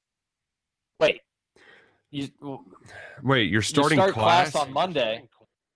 Wait, 0.98 1.22
you 2.10 2.28
Wait, 3.22 3.50
you're 3.50 3.60
you 3.60 3.62
starting 3.62 3.98
start 3.98 4.14
class? 4.14 4.54
on 4.54 4.72
Monday. 4.72 5.28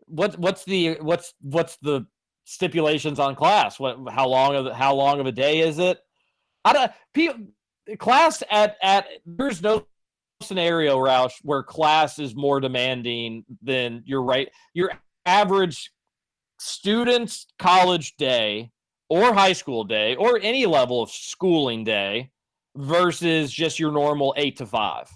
What 0.06 0.38
what's 0.38 0.64
the 0.64 0.98
what's 1.00 1.32
what's 1.40 1.76
the 1.78 2.06
stipulations 2.44 3.18
on 3.18 3.34
class? 3.34 3.78
What 3.80 3.98
how 4.10 4.28
long 4.28 4.54
of 4.54 4.72
how 4.72 4.94
long 4.94 5.20
of 5.20 5.26
a 5.26 5.32
day 5.32 5.60
is 5.60 5.78
it? 5.78 5.98
I 6.64 6.72
don't 6.72 6.92
people 7.12 7.46
class 7.98 8.42
at 8.50 8.76
at 8.82 9.06
there's 9.26 9.62
no 9.62 9.86
scenario 10.42 10.98
Roush 10.98 11.34
where 11.42 11.62
class 11.62 12.18
is 12.18 12.34
more 12.34 12.60
demanding 12.60 13.44
than 13.62 14.02
your 14.04 14.22
right 14.22 14.48
your 14.72 14.90
average 15.26 15.90
student's 16.58 17.46
college 17.58 18.16
day 18.16 18.70
or 19.08 19.32
high 19.32 19.52
school 19.52 19.84
day 19.84 20.16
or 20.16 20.38
any 20.42 20.66
level 20.66 21.02
of 21.02 21.10
schooling 21.10 21.84
day 21.84 22.30
versus 22.76 23.52
just 23.52 23.78
your 23.78 23.92
normal 23.92 24.34
8 24.36 24.56
to 24.56 24.66
5 24.66 25.08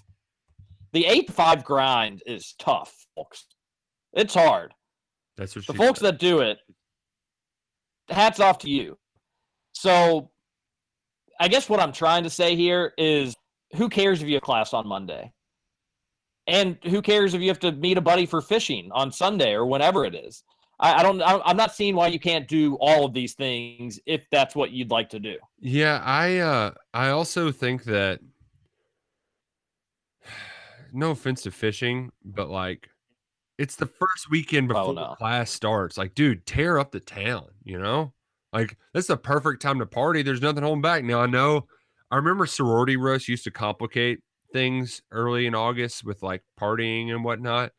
the 0.93 1.05
8 1.05 1.27
to 1.27 1.33
5 1.33 1.63
grind 1.63 2.23
is 2.25 2.55
tough 2.59 3.05
folks 3.15 3.45
it's 4.13 4.33
hard 4.33 4.73
That's 5.37 5.55
what 5.55 5.65
the 5.65 5.73
folks 5.73 5.99
said. 5.99 6.13
that 6.13 6.19
do 6.19 6.39
it 6.39 6.59
hats 8.09 8.39
off 8.39 8.57
to 8.59 8.69
you. 8.69 8.97
So 9.73 10.31
i 11.41 11.47
guess 11.47 11.69
what 11.69 11.79
i'm 11.79 11.93
trying 11.93 12.21
to 12.23 12.29
say 12.29 12.53
here 12.53 12.93
is 12.97 13.33
who 13.77 13.87
cares 13.87 14.21
if 14.21 14.27
you 14.27 14.33
have 14.33 14.43
class 14.43 14.73
on 14.73 14.85
monday? 14.87 15.31
And 16.47 16.77
who 16.83 17.01
cares 17.01 17.33
if 17.33 17.41
you 17.41 17.47
have 17.47 17.59
to 17.59 17.71
meet 17.71 17.97
a 17.97 18.01
buddy 18.01 18.25
for 18.25 18.41
fishing 18.41 18.89
on 18.91 19.11
sunday 19.11 19.53
or 19.53 19.65
whenever 19.65 20.03
it 20.03 20.15
is? 20.15 20.43
I, 20.81 20.95
I 20.95 21.03
don't 21.03 21.21
I- 21.21 21.41
i'm 21.45 21.55
not 21.55 21.73
seeing 21.73 21.95
why 21.95 22.07
you 22.07 22.19
can't 22.19 22.45
do 22.47 22.75
all 22.81 23.05
of 23.05 23.13
these 23.13 23.35
things 23.35 23.99
if 24.05 24.27
that's 24.31 24.53
what 24.55 24.71
you'd 24.71 24.91
like 24.91 25.09
to 25.11 25.19
do. 25.19 25.37
Yeah, 25.61 26.01
I 26.03 26.37
uh 26.39 26.71
I 26.93 27.09
also 27.09 27.51
think 27.51 27.85
that 27.85 28.19
no 30.91 31.11
offense 31.11 31.43
to 31.43 31.51
fishing, 31.51 32.11
but 32.25 32.49
like 32.49 32.89
it's 33.59 33.75
the 33.75 33.85
first 33.85 34.29
weekend 34.31 34.71
oh, 34.71 34.73
before 34.73 35.03
Oh, 35.03 35.09
no. 35.09 35.15
class 35.15 35.51
starts. 35.51 35.97
Like, 35.97 36.15
dude, 36.15 36.45
tear 36.45 36.79
up 36.79 36.91
the 36.91 37.01
town, 37.01 37.47
you 37.63 37.77
know? 37.77 38.13
Like, 38.53 38.77
that's 38.93 39.07
the 39.07 39.17
perfect 39.17 39.61
time 39.61 39.79
to 39.79 39.85
party. 39.85 40.23
There's 40.23 40.41
nothing 40.41 40.63
holding 40.63 40.81
back. 40.81 41.03
Now 41.03 41.21
I 41.21 41.27
know 41.27 41.67
I 42.09 42.15
remember 42.15 42.45
sorority 42.45 42.97
roast 42.97 43.27
used 43.27 43.43
to 43.43 43.51
complicate 43.51 44.21
things 44.53 45.01
early 45.11 45.45
in 45.45 45.53
August 45.53 46.03
with 46.03 46.23
like 46.23 46.41
partying 46.59 47.11
and 47.11 47.23
whatnot. 47.23 47.71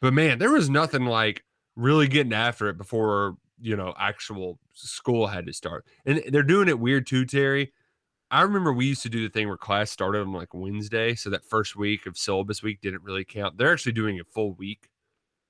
But 0.00 0.12
man, 0.12 0.38
there 0.38 0.52
was 0.52 0.70
nothing 0.70 1.06
like 1.06 1.42
really 1.74 2.06
getting 2.06 2.32
after 2.32 2.68
it 2.68 2.78
before, 2.78 3.36
you 3.60 3.76
know, 3.76 3.94
actual 3.98 4.58
school 4.74 5.26
had 5.26 5.46
to 5.46 5.52
start. 5.52 5.84
And 6.06 6.22
they're 6.28 6.42
doing 6.42 6.68
it 6.68 6.78
weird 6.78 7.06
too, 7.06 7.24
Terry. 7.24 7.72
I 8.30 8.42
remember 8.42 8.72
we 8.72 8.86
used 8.86 9.02
to 9.02 9.08
do 9.08 9.22
the 9.26 9.32
thing 9.32 9.48
where 9.48 9.56
class 9.56 9.90
started 9.90 10.20
on 10.20 10.32
like 10.32 10.54
Wednesday. 10.54 11.14
So 11.14 11.30
that 11.30 11.44
first 11.44 11.74
week 11.74 12.06
of 12.06 12.16
syllabus 12.16 12.62
week 12.62 12.80
didn't 12.80 13.02
really 13.02 13.24
count. 13.24 13.58
They're 13.58 13.72
actually 13.72 13.92
doing 13.92 14.20
a 14.20 14.24
full 14.24 14.52
week. 14.54 14.88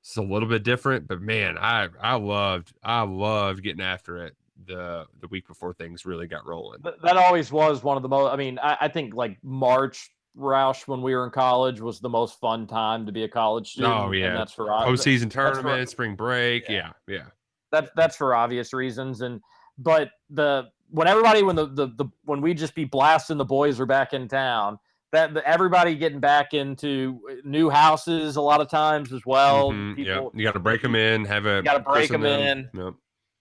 It's 0.03 0.16
a 0.16 0.23
little 0.23 0.49
bit 0.49 0.65
different, 0.65 1.07
but 1.07 1.20
man, 1.20 1.57
I 1.57 1.89
I 2.01 2.16
loved 2.16 2.74
I 2.83 3.03
loved 3.03 3.62
getting 3.62 3.83
after 3.83 4.19
it 4.24 4.37
the 4.66 5.07
the 5.20 5.29
week 5.29 5.47
before 5.47 5.73
things 5.73 6.05
really 6.05 6.27
got 6.27 6.47
rolling. 6.47 6.81
That 7.03 7.16
always 7.16 7.53
was 7.53 7.83
one 7.83 7.97
of 7.97 8.03
the 8.03 8.09
most 8.09 8.33
i 8.33 8.37
mean 8.37 8.59
I, 8.61 8.77
I 8.83 8.89
think 8.89 9.15
like 9.15 9.39
march 9.43 10.11
Roush 10.37 10.89
when 10.89 11.03
we 11.03 11.15
were 11.15 11.24
in 11.24 11.31
college 11.31 11.81
was 11.81 12.01
the 12.01 12.09
most 12.09 12.41
fun 12.41 12.66
time 12.66 13.05
to 13.07 13.12
be 13.12 13.24
a 13.24 13.29
college 13.29 13.69
oh, 13.69 13.73
student. 13.73 13.95
Oh 13.95 14.12
yeah, 14.12 14.27
and 14.29 14.37
that's 14.37 14.53
for 14.53 14.66
postseason 14.66 15.23
that's 15.23 15.35
for- 15.35 15.53
tournament, 15.53 15.89
spring 15.91 16.16
break. 16.16 16.69
Yeah, 16.69 16.93
yeah. 17.07 17.27
That 17.70 17.91
that's 17.97 18.16
for 18.16 18.35
obvious 18.35 18.73
reasons. 18.73 19.20
And 19.20 19.41
but 19.79 20.11
the 20.31 20.69
when 20.89 21.07
everybody 21.07 21.43
when 21.43 21.57
the 21.57 21.66
the, 21.66 21.89
the 21.97 22.07
when 22.24 22.41
we 22.41 22.55
just 22.55 22.74
be 22.74 22.85
blasting 22.85 23.37
the 23.37 23.45
boys 23.45 23.79
are 23.81 23.87
back 23.87 24.12
in 24.12 24.29
town. 24.29 24.79
That 25.12 25.34
the, 25.34 25.47
everybody 25.47 25.94
getting 25.94 26.20
back 26.20 26.55
into 26.55 27.20
new 27.44 27.68
houses 27.68 28.36
a 28.36 28.40
lot 28.40 28.60
of 28.62 28.70
times 28.70 29.12
as 29.12 29.20
well. 29.26 29.70
Mhm, 29.70 29.94
People, 29.97 30.12
yep. 30.24 30.30
You 30.34 30.43
got 30.44 30.52
to 30.52 30.59
break 30.60 30.80
them 30.80 30.94
in, 30.94 31.24
have 31.26 31.44
a. 31.44 31.56
You 31.56 31.62
gotta 31.62 31.80
break 31.80 32.09
them 32.10 32.24
in. 32.24 32.68
Yep. 32.74 32.94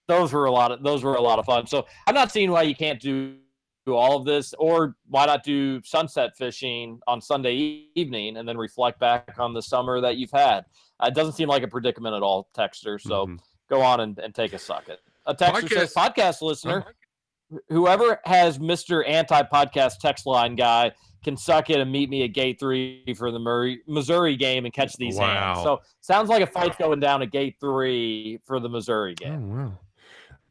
those 0.08 0.32
were 0.34 0.44
a 0.44 0.52
lot 0.52 0.70
of 0.72 0.82
those 0.82 1.02
were 1.02 1.14
a 1.14 1.20
lot 1.22 1.38
of 1.38 1.46
fun. 1.46 1.66
So 1.66 1.86
I'm 2.06 2.14
not 2.14 2.30
seeing 2.30 2.50
why 2.50 2.62
you 2.62 2.74
can't 2.74 3.00
do 3.00 3.36
do 3.86 3.94
all 3.96 4.16
of 4.18 4.24
this, 4.26 4.54
or 4.58 4.94
why 5.08 5.26
not 5.26 5.42
do 5.42 5.80
sunset 5.82 6.36
fishing 6.36 7.00
on 7.08 7.20
Sunday 7.20 7.86
evening 7.96 8.36
and 8.36 8.46
then 8.46 8.56
reflect 8.58 9.00
back 9.00 9.34
on 9.38 9.54
the 9.54 9.62
summer 9.62 10.00
that 10.00 10.16
you've 10.18 10.30
had. 10.30 10.64
Uh, 11.00 11.06
it 11.08 11.14
doesn't 11.14 11.32
seem 11.32 11.48
like 11.48 11.62
a 11.64 11.68
predicament 11.68 12.14
at 12.14 12.22
all, 12.22 12.48
Texter. 12.56 13.00
So 13.00 13.26
Mhm. 13.26 13.38
go 13.68 13.80
on 13.82 13.98
and, 14.00 14.18
and 14.20 14.32
take 14.34 14.52
a 14.52 14.58
suck 14.58 14.88
at. 14.88 14.98
A 15.26 15.34
Texter 15.34 15.68
says, 15.68 15.94
Podcast- 15.94 16.14
podcast 16.14 16.42
listener, 16.42 16.84
whoever 17.70 18.20
has 18.24 18.58
Mr. 18.58 19.02
Anti 19.08 19.42
Podcast 19.44 19.98
text 19.98 20.26
line 20.26 20.54
guy 20.54 20.92
can 21.22 21.36
suck 21.36 21.70
it 21.70 21.80
and 21.80 21.90
meet 21.90 22.10
me 22.10 22.24
at 22.24 22.32
gate 22.32 22.58
three 22.58 23.14
for 23.16 23.30
the 23.30 23.38
Murray, 23.38 23.80
Missouri 23.86 24.36
game 24.36 24.64
and 24.64 24.74
catch 24.74 24.94
these 24.96 25.18
hands. 25.18 25.62
So 25.62 25.80
sounds 26.00 26.28
like 26.28 26.42
a 26.42 26.46
fight's 26.46 26.76
going 26.76 27.00
down 27.00 27.22
at 27.22 27.30
gate 27.30 27.56
three 27.60 28.38
for 28.44 28.60
the 28.60 28.68
Missouri 28.68 29.14
game. 29.14 29.32
Oh 29.32 29.56
wow. 29.56 29.78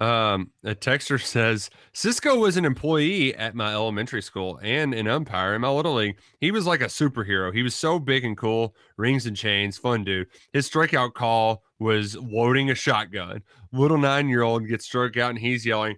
Um, 0.02 0.50
a 0.64 0.74
texter 0.74 1.24
says 1.24 1.70
Cisco 1.94 2.36
was 2.36 2.58
an 2.58 2.66
employee 2.66 3.36
at 3.36 3.54
my 3.54 3.72
elementary 3.72 4.24
school 4.24 4.60
and 4.64 4.96
an 4.96 5.08
umpire 5.08 5.54
in 5.54 5.62
my 5.62 5.70
little 5.70 5.94
league. 5.94 6.18
He 6.40 6.50
was 6.50 6.66
like 6.66 6.82
a 6.82 6.86
superhero. 6.86 7.54
He 7.54 7.62
was 7.62 7.76
so 7.76 8.00
big 8.00 8.26
and 8.26 8.36
cool, 8.36 8.76
rings 8.98 9.28
and 9.28 9.38
chains, 9.38 9.78
fun 9.78 10.04
dude. 10.04 10.26
His 10.54 10.68
strikeout 10.68 11.14
call 11.14 11.62
was 11.78 12.16
loading 12.16 12.72
a 12.72 12.76
shotgun. 12.76 13.44
Little 13.72 14.00
nine 14.00 14.28
year 14.28 14.42
old 14.42 14.68
gets 14.68 14.86
struck 14.86 15.18
out 15.18 15.30
and 15.30 15.40
he's 15.40 15.68
yelling, 15.68 15.98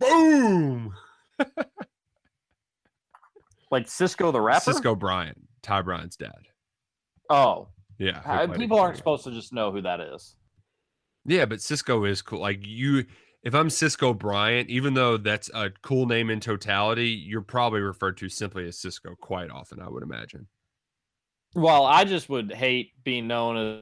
"Boom!" 0.00 0.94
Like 3.70 3.88
Cisco 3.88 4.30
the 4.32 4.40
rapper. 4.40 4.60
Cisco 4.60 4.94
Bryant, 4.94 5.38
Ty 5.62 5.82
Bryant's 5.82 6.16
dad. 6.16 6.48
Oh, 7.28 7.68
Yeah, 7.98 8.20
uh, 8.24 8.46
people 8.48 8.78
aren't 8.78 8.96
supposed 8.96 9.24
to 9.24 9.32
just 9.32 9.52
know 9.52 9.72
who 9.72 9.82
that 9.82 10.00
is. 10.00 10.36
Yeah, 11.24 11.44
but 11.44 11.60
Cisco 11.60 12.04
is 12.04 12.22
cool. 12.22 12.40
Like 12.40 12.60
you, 12.62 13.04
if 13.42 13.54
I'm 13.54 13.68
Cisco 13.68 14.14
Bryant, 14.14 14.70
even 14.70 14.94
though 14.94 15.16
that's 15.16 15.50
a 15.54 15.70
cool 15.82 16.06
name 16.06 16.30
in 16.30 16.38
totality, 16.38 17.08
you're 17.08 17.42
probably 17.42 17.80
referred 17.80 18.16
to 18.18 18.28
simply 18.28 18.66
as 18.68 18.78
Cisco 18.78 19.16
quite 19.20 19.50
often. 19.50 19.80
I 19.80 19.88
would 19.88 20.04
imagine. 20.04 20.46
Well, 21.54 21.84
I 21.84 22.04
just 22.04 22.28
would 22.28 22.52
hate 22.52 22.92
being 23.02 23.26
known 23.26 23.56
as, 23.56 23.80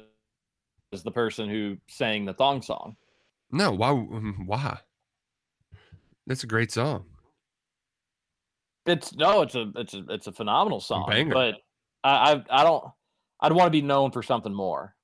as 0.93 1.02
the 1.02 1.11
person 1.11 1.48
who 1.48 1.77
sang 1.89 2.24
the 2.24 2.32
thong 2.32 2.62
song. 2.62 2.97
No, 3.51 3.73
why? 3.73 3.90
Why? 4.47 4.78
That's 6.27 6.44
a 6.44 6.47
great 6.47 6.73
song. 6.73 7.05
It's 8.86 9.15
no, 9.15 9.43
it's 9.43 9.55
a 9.55 9.70
it's 9.77 9.94
a 9.94 10.05
it's 10.11 10.27
a 10.27 10.32
phenomenal 10.32 10.81
song. 10.81 11.06
banger. 11.09 11.32
But 11.32 11.55
I 12.02 12.32
I, 12.32 12.44
I 12.51 12.65
don't 12.65 12.85
I'd 13.40 13.52
want 13.52 13.66
to 13.66 13.70
be 13.70 13.82
known 13.82 14.11
for 14.11 14.23
something 14.23 14.52
more. 14.52 14.94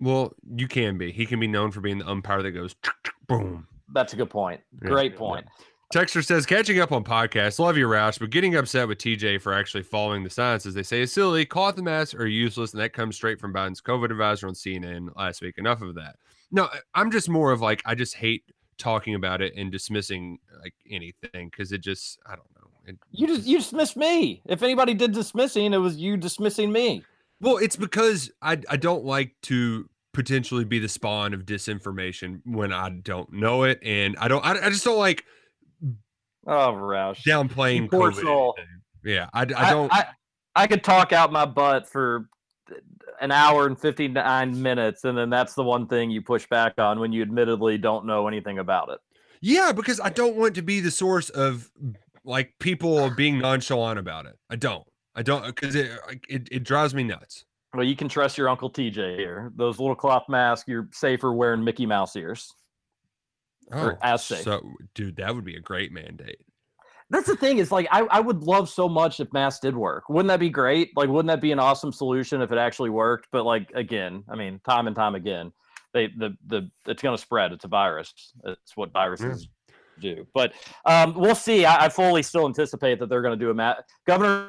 Well, 0.00 0.32
you 0.56 0.66
can 0.66 0.98
be. 0.98 1.12
He 1.12 1.26
can 1.26 1.38
be 1.38 1.46
known 1.46 1.70
for 1.70 1.80
being 1.80 1.98
the 1.98 2.08
umpire 2.08 2.42
that 2.42 2.50
goes 2.50 2.74
boom. 3.28 3.66
That's 3.94 4.12
a 4.12 4.16
good 4.16 4.30
point. 4.30 4.60
Great 4.80 5.12
yeah. 5.12 5.18
point. 5.18 5.46
Texter 5.92 6.24
says, 6.24 6.46
catching 6.46 6.80
up 6.80 6.90
on 6.90 7.04
podcasts, 7.04 7.58
love 7.58 7.76
you, 7.76 7.86
Roush, 7.86 8.18
but 8.18 8.30
getting 8.30 8.56
upset 8.56 8.88
with 8.88 8.96
TJ 8.96 9.42
for 9.42 9.52
actually 9.52 9.82
following 9.82 10.24
the 10.24 10.30
science, 10.30 10.64
as 10.64 10.72
they 10.72 10.82
say, 10.82 11.02
is 11.02 11.12
silly. 11.12 11.44
Cloth 11.44 11.76
and 11.76 11.84
masks 11.84 12.14
are 12.14 12.26
useless, 12.26 12.72
and 12.72 12.80
that 12.80 12.94
comes 12.94 13.14
straight 13.14 13.38
from 13.38 13.52
Biden's 13.52 13.82
COVID 13.82 14.10
advisor 14.10 14.48
on 14.48 14.54
CNN 14.54 15.14
last 15.16 15.42
week. 15.42 15.58
Enough 15.58 15.82
of 15.82 15.94
that. 15.96 16.16
No, 16.50 16.68
I'm 16.94 17.10
just 17.10 17.28
more 17.28 17.52
of 17.52 17.60
like, 17.60 17.82
I 17.84 17.94
just 17.94 18.14
hate 18.14 18.42
talking 18.78 19.14
about 19.14 19.40
it 19.42 19.54
and 19.56 19.70
dismissing 19.70 20.38
like 20.62 20.74
anything 20.90 21.48
because 21.50 21.72
it 21.72 21.78
just, 21.82 22.18
I 22.26 22.30
don't 22.36 22.48
know. 22.56 22.68
It, 22.86 22.96
You 23.12 23.26
just 23.28 23.46
you 23.46 23.58
dismissed 23.58 23.96
me. 23.96 24.42
If 24.46 24.62
anybody 24.62 24.94
did 24.94 25.12
dismissing, 25.12 25.72
it 25.72 25.78
was 25.78 25.96
you 25.96 26.16
dismissing 26.16 26.72
me. 26.72 27.04
well, 27.40 27.58
it's 27.58 27.76
because 27.76 28.30
I, 28.42 28.58
I 28.68 28.76
don't 28.76 29.04
like 29.04 29.34
to 29.42 29.88
potentially 30.12 30.64
be 30.64 30.78
the 30.78 30.88
spawn 30.88 31.32
of 31.32 31.44
disinformation 31.46 32.40
when 32.44 32.72
I 32.72 32.90
don't 32.90 33.32
know 33.32 33.62
it. 33.64 33.78
And 33.82 34.16
I 34.18 34.28
don't, 34.28 34.44
I, 34.44 34.66
I 34.66 34.70
just 34.70 34.84
don't 34.84 34.98
like 34.98 35.24
Oh, 36.46 36.72
Roush. 36.72 37.22
downplaying 37.22 37.88
COVID. 37.88 38.52
Yeah, 39.04 39.28
I, 39.32 39.42
I 39.42 39.70
don't. 39.70 39.92
I, 39.92 40.06
I 40.56 40.66
could 40.66 40.82
talk 40.82 41.12
out 41.12 41.30
my 41.32 41.44
butt 41.46 41.88
for 41.88 42.28
an 43.20 43.30
hour 43.30 43.66
and 43.66 43.78
59 43.78 44.62
minutes, 44.62 45.04
and 45.04 45.16
then 45.16 45.30
that's 45.30 45.54
the 45.54 45.62
one 45.62 45.86
thing 45.86 46.10
you 46.10 46.22
push 46.22 46.46
back 46.48 46.74
on 46.78 47.00
when 47.00 47.12
you 47.12 47.22
admittedly 47.22 47.78
don't 47.78 48.06
know 48.06 48.28
anything 48.28 48.58
about 48.58 48.88
it. 48.90 48.98
Yeah, 49.40 49.72
because 49.72 50.00
I 50.00 50.10
don't 50.10 50.36
want 50.36 50.54
to 50.54 50.62
be 50.62 50.80
the 50.80 50.90
source 50.90 51.28
of 51.30 51.70
like 52.24 52.54
people 52.58 53.10
being 53.10 53.38
nonchalant 53.38 53.98
about 53.98 54.26
it. 54.26 54.38
I 54.48 54.56
don't. 54.56 54.86
I 55.14 55.22
don't 55.22 55.44
because 55.46 55.74
it, 55.74 55.90
it 56.28 56.48
it 56.50 56.64
drives 56.64 56.94
me 56.94 57.02
nuts. 57.02 57.44
Well, 57.74 57.84
you 57.84 57.96
can 57.96 58.08
trust 58.08 58.38
your 58.38 58.48
Uncle 58.48 58.70
TJ 58.70 59.16
here. 59.16 59.50
Those 59.56 59.78
little 59.78 59.96
cloth 59.96 60.24
masks, 60.28 60.68
you're 60.68 60.88
safer 60.92 61.32
wearing 61.32 61.64
Mickey 61.64 61.86
Mouse 61.86 62.14
ears. 62.16 62.54
Or 63.70 63.94
oh, 63.94 63.98
as 64.02 64.24
safe. 64.24 64.40
Oh, 64.40 64.60
so 64.60 64.72
dude, 64.94 65.16
that 65.16 65.34
would 65.34 65.44
be 65.44 65.56
a 65.56 65.60
great 65.60 65.92
mandate. 65.92 66.40
That's 67.12 67.26
the 67.26 67.36
thing 67.36 67.58
is 67.58 67.70
like 67.70 67.86
I, 67.92 68.00
I 68.10 68.20
would 68.20 68.42
love 68.42 68.70
so 68.70 68.88
much 68.88 69.20
if 69.20 69.30
masks 69.34 69.60
did 69.60 69.76
work. 69.76 70.08
Wouldn't 70.08 70.28
that 70.28 70.40
be 70.40 70.48
great? 70.48 70.96
Like 70.96 71.10
wouldn't 71.10 71.28
that 71.28 71.42
be 71.42 71.52
an 71.52 71.58
awesome 71.58 71.92
solution 71.92 72.40
if 72.40 72.50
it 72.50 72.58
actually 72.58 72.88
worked? 72.88 73.28
But 73.30 73.44
like 73.44 73.70
again, 73.74 74.24
I 74.30 74.34
mean, 74.34 74.60
time 74.64 74.86
and 74.86 74.96
time 74.96 75.14
again, 75.14 75.52
they 75.92 76.06
the 76.06 76.34
the 76.46 76.70
it's 76.86 77.02
gonna 77.02 77.18
spread. 77.18 77.52
It's 77.52 77.66
a 77.66 77.68
virus. 77.68 78.32
It's 78.44 78.78
what 78.78 78.92
viruses 78.92 79.46
do. 80.00 80.26
But 80.32 80.54
um, 80.86 81.12
we'll 81.14 81.34
see. 81.34 81.66
I, 81.66 81.84
I 81.84 81.88
fully 81.90 82.22
still 82.22 82.46
anticipate 82.46 82.98
that 82.98 83.10
they're 83.10 83.22
gonna 83.22 83.36
do 83.36 83.50
a 83.50 83.54
mask. 83.54 83.82
Governor 84.06 84.48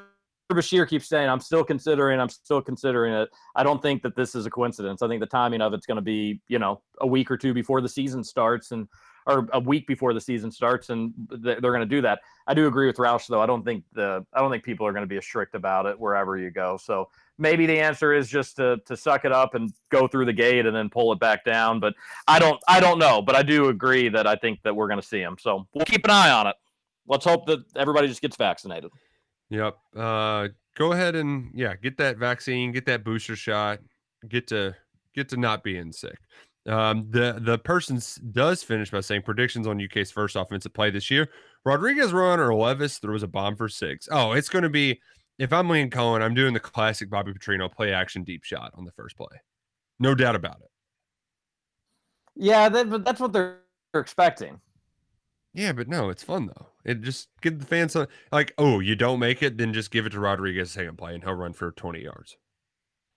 Beshear 0.50 0.88
keeps 0.88 1.10
saying, 1.10 1.30
I'm 1.30 1.42
still 1.42 1.66
considering, 1.66 2.20
I'm 2.20 2.30
still 2.30 2.62
considering 2.62 3.14
it. 3.14 3.30
I 3.56 3.64
don't 3.64 3.82
think 3.82 4.04
that 4.04 4.16
this 4.16 4.36
is 4.36 4.46
a 4.46 4.50
coincidence. 4.50 5.02
I 5.02 5.10
think 5.10 5.20
the 5.20 5.26
timing 5.28 5.62
of 5.62 5.74
it's 5.74 5.86
going 5.86 5.96
to 5.96 6.02
be, 6.02 6.42
you 6.48 6.60
know, 6.60 6.82
a 7.02 7.08
week 7.08 7.32
or 7.32 7.38
two 7.38 7.54
before 7.54 7.82
the 7.82 7.90
season 7.90 8.24
starts 8.24 8.72
and, 8.72 8.88
or 9.26 9.48
a 9.54 9.60
week 9.60 9.88
before 9.88 10.14
the 10.14 10.22
season 10.22 10.52
starts 10.52 10.90
and 10.90 11.14
th- 11.30 11.60
they're 11.60 11.72
going 11.72 11.80
to 11.80 11.86
do 11.86 12.02
that. 12.02 12.20
I 12.48 12.54
do 12.54 12.68
agree 12.68 12.88
with 12.88 12.98
Roush 12.98 13.28
though. 13.28 13.42
I 13.42 13.46
don't 13.46 13.64
think 13.64 13.84
the, 13.94 14.26
I 14.34 14.42
don't 14.42 14.52
think 14.52 14.64
people 14.64 14.86
are 14.86 14.92
going 14.92 15.04
to 15.04 15.08
be 15.08 15.18
as 15.18 15.26
strict 15.26 15.56
about 15.56 15.86
it 15.86 16.00
wherever 16.00 16.38
you 16.38 16.52
go. 16.52 16.78
So 16.78 17.10
maybe 17.38 17.66
the 17.66 17.80
answer 17.80 18.14
is 18.14 18.28
just 18.28 18.56
to, 18.58 18.78
to 18.86 18.98
suck 18.98 19.26
it 19.26 19.32
up 19.32 19.56
and 19.56 19.72
go 19.90 20.08
through 20.08 20.26
the 20.26 20.34
gate 20.34 20.66
and 20.66 20.76
then 20.76 20.90
pull 20.90 21.12
it 21.14 21.20
back 21.20 21.46
down. 21.46 21.80
But 21.80 21.94
I 22.28 22.40
don't, 22.40 22.62
I 22.68 22.80
don't 22.80 23.00
know, 23.00 23.22
but 23.22 23.36
I 23.36 23.44
do 23.44 23.70
agree 23.70 24.10
that 24.10 24.28
I 24.28 24.36
think 24.36 24.62
that 24.64 24.76
we're 24.76 24.88
going 24.88 25.02
to 25.02 25.08
see 25.08 25.20
them. 25.20 25.38
So 25.40 25.68
we'll 25.74 25.86
keep 25.86 26.04
an 26.06 26.12
eye 26.12 26.32
on 26.32 26.48
it. 26.48 26.56
Let's 27.08 27.26
hope 27.26 27.46
that 27.48 27.60
everybody 27.76 28.08
just 28.08 28.22
gets 28.22 28.36
vaccinated. 28.36 28.92
Yep. 29.50 29.78
Uh, 29.96 30.48
go 30.76 30.94
ahead 30.94 31.16
and 31.16 31.52
yeah, 31.54 31.76
get 31.76 31.98
that 31.98 32.18
vaccine, 32.18 32.72
get 32.72 32.86
that 32.88 33.04
booster 33.04 33.36
shot, 33.36 33.80
get 34.28 34.48
to 34.48 34.76
get 35.14 35.30
to 35.30 35.38
not 35.38 35.64
being 35.64 35.92
sick. 35.92 36.18
Um, 36.66 37.08
the 37.10 37.40
the 37.42 37.58
person 37.58 38.00
does 38.32 38.64
finish 38.64 38.90
by 38.90 39.02
saying 39.02 39.24
predictions 39.24 39.68
on 39.68 39.84
UK's 39.84 40.12
first 40.12 40.36
offensive 40.38 40.74
play 40.74 40.90
this 40.92 41.12
year. 41.12 41.30
Rodriguez 41.66 42.14
run 42.14 42.40
or 42.40 42.54
Levis 42.54 43.00
throws 43.00 43.24
a 43.24 43.28
bomb 43.28 43.58
for 43.58 43.68
six. 43.68 44.08
Oh, 44.10 44.32
it's 44.32 44.50
going 44.50 44.64
to 44.64 44.70
be 44.70 45.02
if 45.40 45.52
I'm 45.52 45.68
Liam 45.68 45.90
Coen, 45.90 46.22
I'm 46.22 46.34
doing 46.34 46.54
the 46.54 46.60
classic 46.60 47.10
Bobby 47.10 47.34
Petrino 47.34 47.72
play 47.72 47.92
action 47.92 48.24
deep 48.24 48.44
shot 48.44 48.72
on 48.76 48.86
the 48.86 48.92
first 48.92 49.18
play, 49.18 49.42
no 50.00 50.16
doubt 50.16 50.36
about 50.36 50.62
it. 50.62 50.70
Yeah, 52.36 52.70
that, 52.70 52.90
but 52.90 53.04
that's 53.04 53.20
what 53.20 53.34
they're 53.34 53.60
expecting. 53.94 54.60
Yeah, 55.54 55.74
but 55.74 55.88
no, 55.88 56.10
it's 56.10 56.24
fun 56.24 56.48
though. 56.48 56.68
It 56.86 57.02
just 57.02 57.30
give 57.42 57.60
the 57.60 57.66
fans 57.66 57.94
some, 57.94 58.08
like, 58.32 58.54
oh, 58.58 58.80
you 58.80 58.96
don't 58.96 59.20
make 59.20 59.44
it, 59.44 59.58
then 59.58 59.74
just 59.74 59.92
give 59.92 60.06
it 60.06 60.12
to 60.12 60.20
Rodriguez 60.20 60.72
second 60.72 60.98
play 60.98 61.14
and 61.14 61.24
he'll 61.24 61.34
run 61.34 61.54
for 61.54 61.72
20 61.72 62.02
yards. 62.02 62.38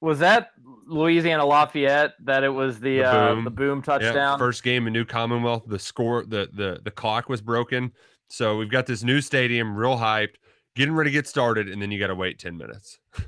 Was 0.01 0.18
that 0.18 0.51
Louisiana 0.86 1.44
Lafayette 1.44 2.14
that 2.24 2.44
it 2.44 2.48
was 2.51 2.78
the 2.81 2.98
The 2.98 3.05
uh, 3.09 3.35
boom. 3.35 3.44
the 3.44 3.51
boom 3.51 3.78
Yeah, 3.78 3.98
touchdown? 3.98 4.39
first 4.39 4.62
game 4.62 4.86
in 4.86 4.93
New 4.93 5.05
Commonwealth. 5.05 5.64
The 5.66 5.78
score, 5.78 6.24
the 6.24 6.48
the 6.52 6.81
the 6.85 6.90
clock 6.90 7.28
was 7.28 7.40
broken. 7.40 7.93
So 8.28 8.56
we've 8.56 8.70
got 8.70 8.86
this 8.86 9.02
new 9.02 9.20
stadium, 9.20 9.77
real 9.77 9.97
hyped, 9.97 10.35
getting 10.74 10.94
ready 10.94 11.10
to 11.10 11.12
get 11.12 11.27
started, 11.28 11.68
and 11.68 11.81
then 11.81 11.90
you 11.90 11.98
got 11.98 12.09
to 12.09 12.14
wait 12.14 12.39
10 12.39 12.56
minutes. 12.56 12.98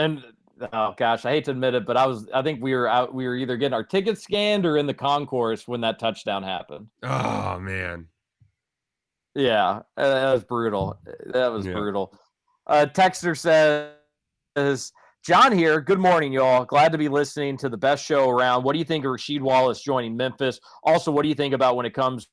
And 0.00 0.22
oh 0.72 0.94
gosh, 0.96 1.24
I 1.24 1.30
hate 1.30 1.44
to 1.46 1.50
admit 1.50 1.74
it, 1.74 1.84
but 1.84 1.96
I 1.96 2.06
was 2.06 2.28
I 2.32 2.40
think 2.42 2.62
we 2.62 2.72
were 2.72 2.86
out 2.86 3.12
we 3.12 3.26
were 3.26 3.34
either 3.34 3.56
getting 3.56 3.74
our 3.74 3.82
tickets 3.82 4.22
scanned 4.22 4.64
or 4.64 4.76
in 4.76 4.86
the 4.86 4.94
concourse 4.94 5.66
when 5.66 5.80
that 5.80 5.98
touchdown 5.98 6.44
happened. 6.44 6.86
Oh 7.02 7.58
man. 7.58 8.06
Yeah, 9.34 9.80
uh, 9.96 10.08
that 10.14 10.32
was 10.32 10.44
brutal. 10.44 10.96
That 11.26 11.48
was 11.48 11.66
Yeah. 11.66 11.72
brutal. 11.72 12.16
Uh, 12.66 12.86
Texter 12.92 13.36
says, 13.36 13.92
John 15.24 15.52
here. 15.52 15.80
Good 15.80 15.98
morning, 15.98 16.32
y'all. 16.32 16.64
Glad 16.64 16.92
to 16.92 16.98
be 16.98 17.08
listening 17.08 17.56
to 17.58 17.68
the 17.68 17.76
best 17.76 18.04
show 18.04 18.30
around. 18.30 18.62
What 18.62 18.72
do 18.72 18.78
you 18.78 18.84
think 18.84 19.04
of 19.04 19.10
Rasheed 19.10 19.40
Wallace 19.40 19.82
joining 19.82 20.16
Memphis? 20.16 20.60
Also, 20.84 21.10
what 21.10 21.22
do 21.22 21.28
you 21.28 21.34
think 21.34 21.54
about 21.54 21.76
when 21.76 21.84
it 21.86 21.92
comes 21.92 22.28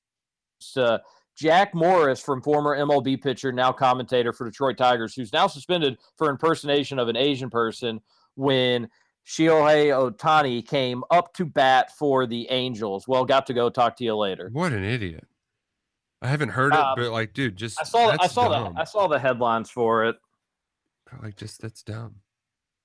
to 0.73 1.01
Jack 1.35 1.73
Morris 1.73 2.21
from 2.21 2.41
former 2.41 2.77
MLB 2.77 3.21
pitcher, 3.21 3.51
now 3.51 3.71
commentator 3.71 4.31
for 4.31 4.45
Detroit 4.45 4.77
Tigers, 4.77 5.13
who's 5.13 5.33
now 5.33 5.47
suspended 5.47 5.97
for 6.17 6.29
impersonation 6.29 6.97
of 6.99 7.09
an 7.09 7.17
Asian 7.17 7.49
person 7.49 7.99
when 8.35 8.87
Shohei 9.27 9.87
Ohtani 9.87 10.65
came 10.65 11.03
up 11.11 11.33
to 11.33 11.45
bat 11.45 11.91
for 11.97 12.25
the 12.25 12.47
Angels. 12.51 13.07
Well, 13.07 13.25
got 13.25 13.47
to 13.47 13.53
go. 13.53 13.69
Talk 13.69 13.97
to 13.97 14.03
you 14.03 14.15
later. 14.15 14.49
What 14.53 14.71
an 14.71 14.83
idiot! 14.85 15.27
I 16.21 16.27
haven't 16.27 16.49
heard 16.49 16.73
it, 16.73 16.79
Um, 16.79 16.93
but 16.95 17.11
like, 17.11 17.33
dude, 17.33 17.57
just 17.57 17.79
I 17.81 17.83
saw. 17.83 18.15
I 18.19 18.27
saw 18.27 18.47
dumb. 18.49 18.73
that. 18.75 18.81
I 18.81 18.83
saw 18.85 19.07
the 19.07 19.19
headlines 19.19 19.69
for 19.69 20.05
it. 20.05 20.15
Like, 21.21 21.35
just 21.35 21.61
that's 21.61 21.83
dumb. 21.83 22.15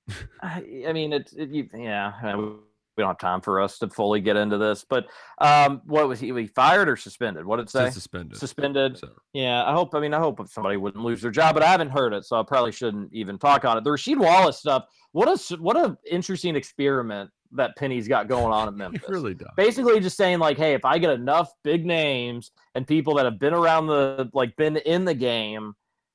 I, 0.42 0.84
I 0.88 0.92
mean, 0.92 1.12
it's 1.12 1.32
it, 1.32 1.50
you, 1.50 1.68
yeah. 1.74 2.12
I 2.22 2.36
mean, 2.36 2.58
we 2.96 3.02
don't 3.02 3.08
have 3.08 3.18
time 3.18 3.40
for 3.40 3.60
us 3.60 3.78
to 3.78 3.88
fully 3.88 4.20
get 4.20 4.36
into 4.36 4.58
this, 4.58 4.84
but 4.88 5.06
um, 5.38 5.82
what 5.86 6.08
was 6.08 6.20
he? 6.20 6.32
Was 6.32 6.42
he 6.42 6.46
fired 6.48 6.88
or 6.88 6.96
suspended? 6.96 7.44
What 7.44 7.56
did 7.56 7.62
it 7.64 7.70
say? 7.70 7.84
Says 7.84 7.94
suspended. 7.94 8.38
Suspended. 8.38 8.98
So 8.98 9.08
Yeah, 9.32 9.64
I 9.64 9.72
hope. 9.72 9.94
I 9.94 10.00
mean, 10.00 10.14
I 10.14 10.18
hope 10.18 10.46
somebody 10.48 10.76
wouldn't 10.76 11.04
lose 11.04 11.22
their 11.22 11.30
job, 11.30 11.54
but 11.54 11.62
I 11.62 11.68
haven't 11.68 11.90
heard 11.90 12.12
it, 12.12 12.24
so 12.24 12.38
I 12.38 12.42
probably 12.42 12.72
shouldn't 12.72 13.12
even 13.12 13.38
talk 13.38 13.64
on 13.64 13.78
it. 13.78 13.84
The 13.84 13.90
Rasheed 13.90 14.18
Wallace 14.18 14.58
stuff. 14.58 14.84
What 15.12 15.28
a 15.28 15.56
what 15.56 15.76
a 15.76 15.96
interesting 16.10 16.56
experiment 16.56 17.30
that 17.52 17.76
Penny's 17.76 18.06
got 18.06 18.28
going 18.28 18.52
on 18.52 18.68
at 18.68 18.74
Memphis. 18.76 19.08
really 19.08 19.34
does. 19.34 19.48
Basically, 19.56 19.98
just 20.00 20.16
saying 20.16 20.38
like, 20.38 20.56
hey, 20.56 20.74
if 20.74 20.84
I 20.84 20.98
get 20.98 21.10
enough 21.10 21.52
big 21.64 21.86
names 21.86 22.50
and 22.74 22.86
people 22.86 23.14
that 23.14 23.24
have 23.24 23.38
been 23.38 23.54
around 23.54 23.86
the 23.86 24.28
like 24.34 24.54
been 24.56 24.76
in 24.76 25.04
the 25.04 25.14
game 25.14 25.74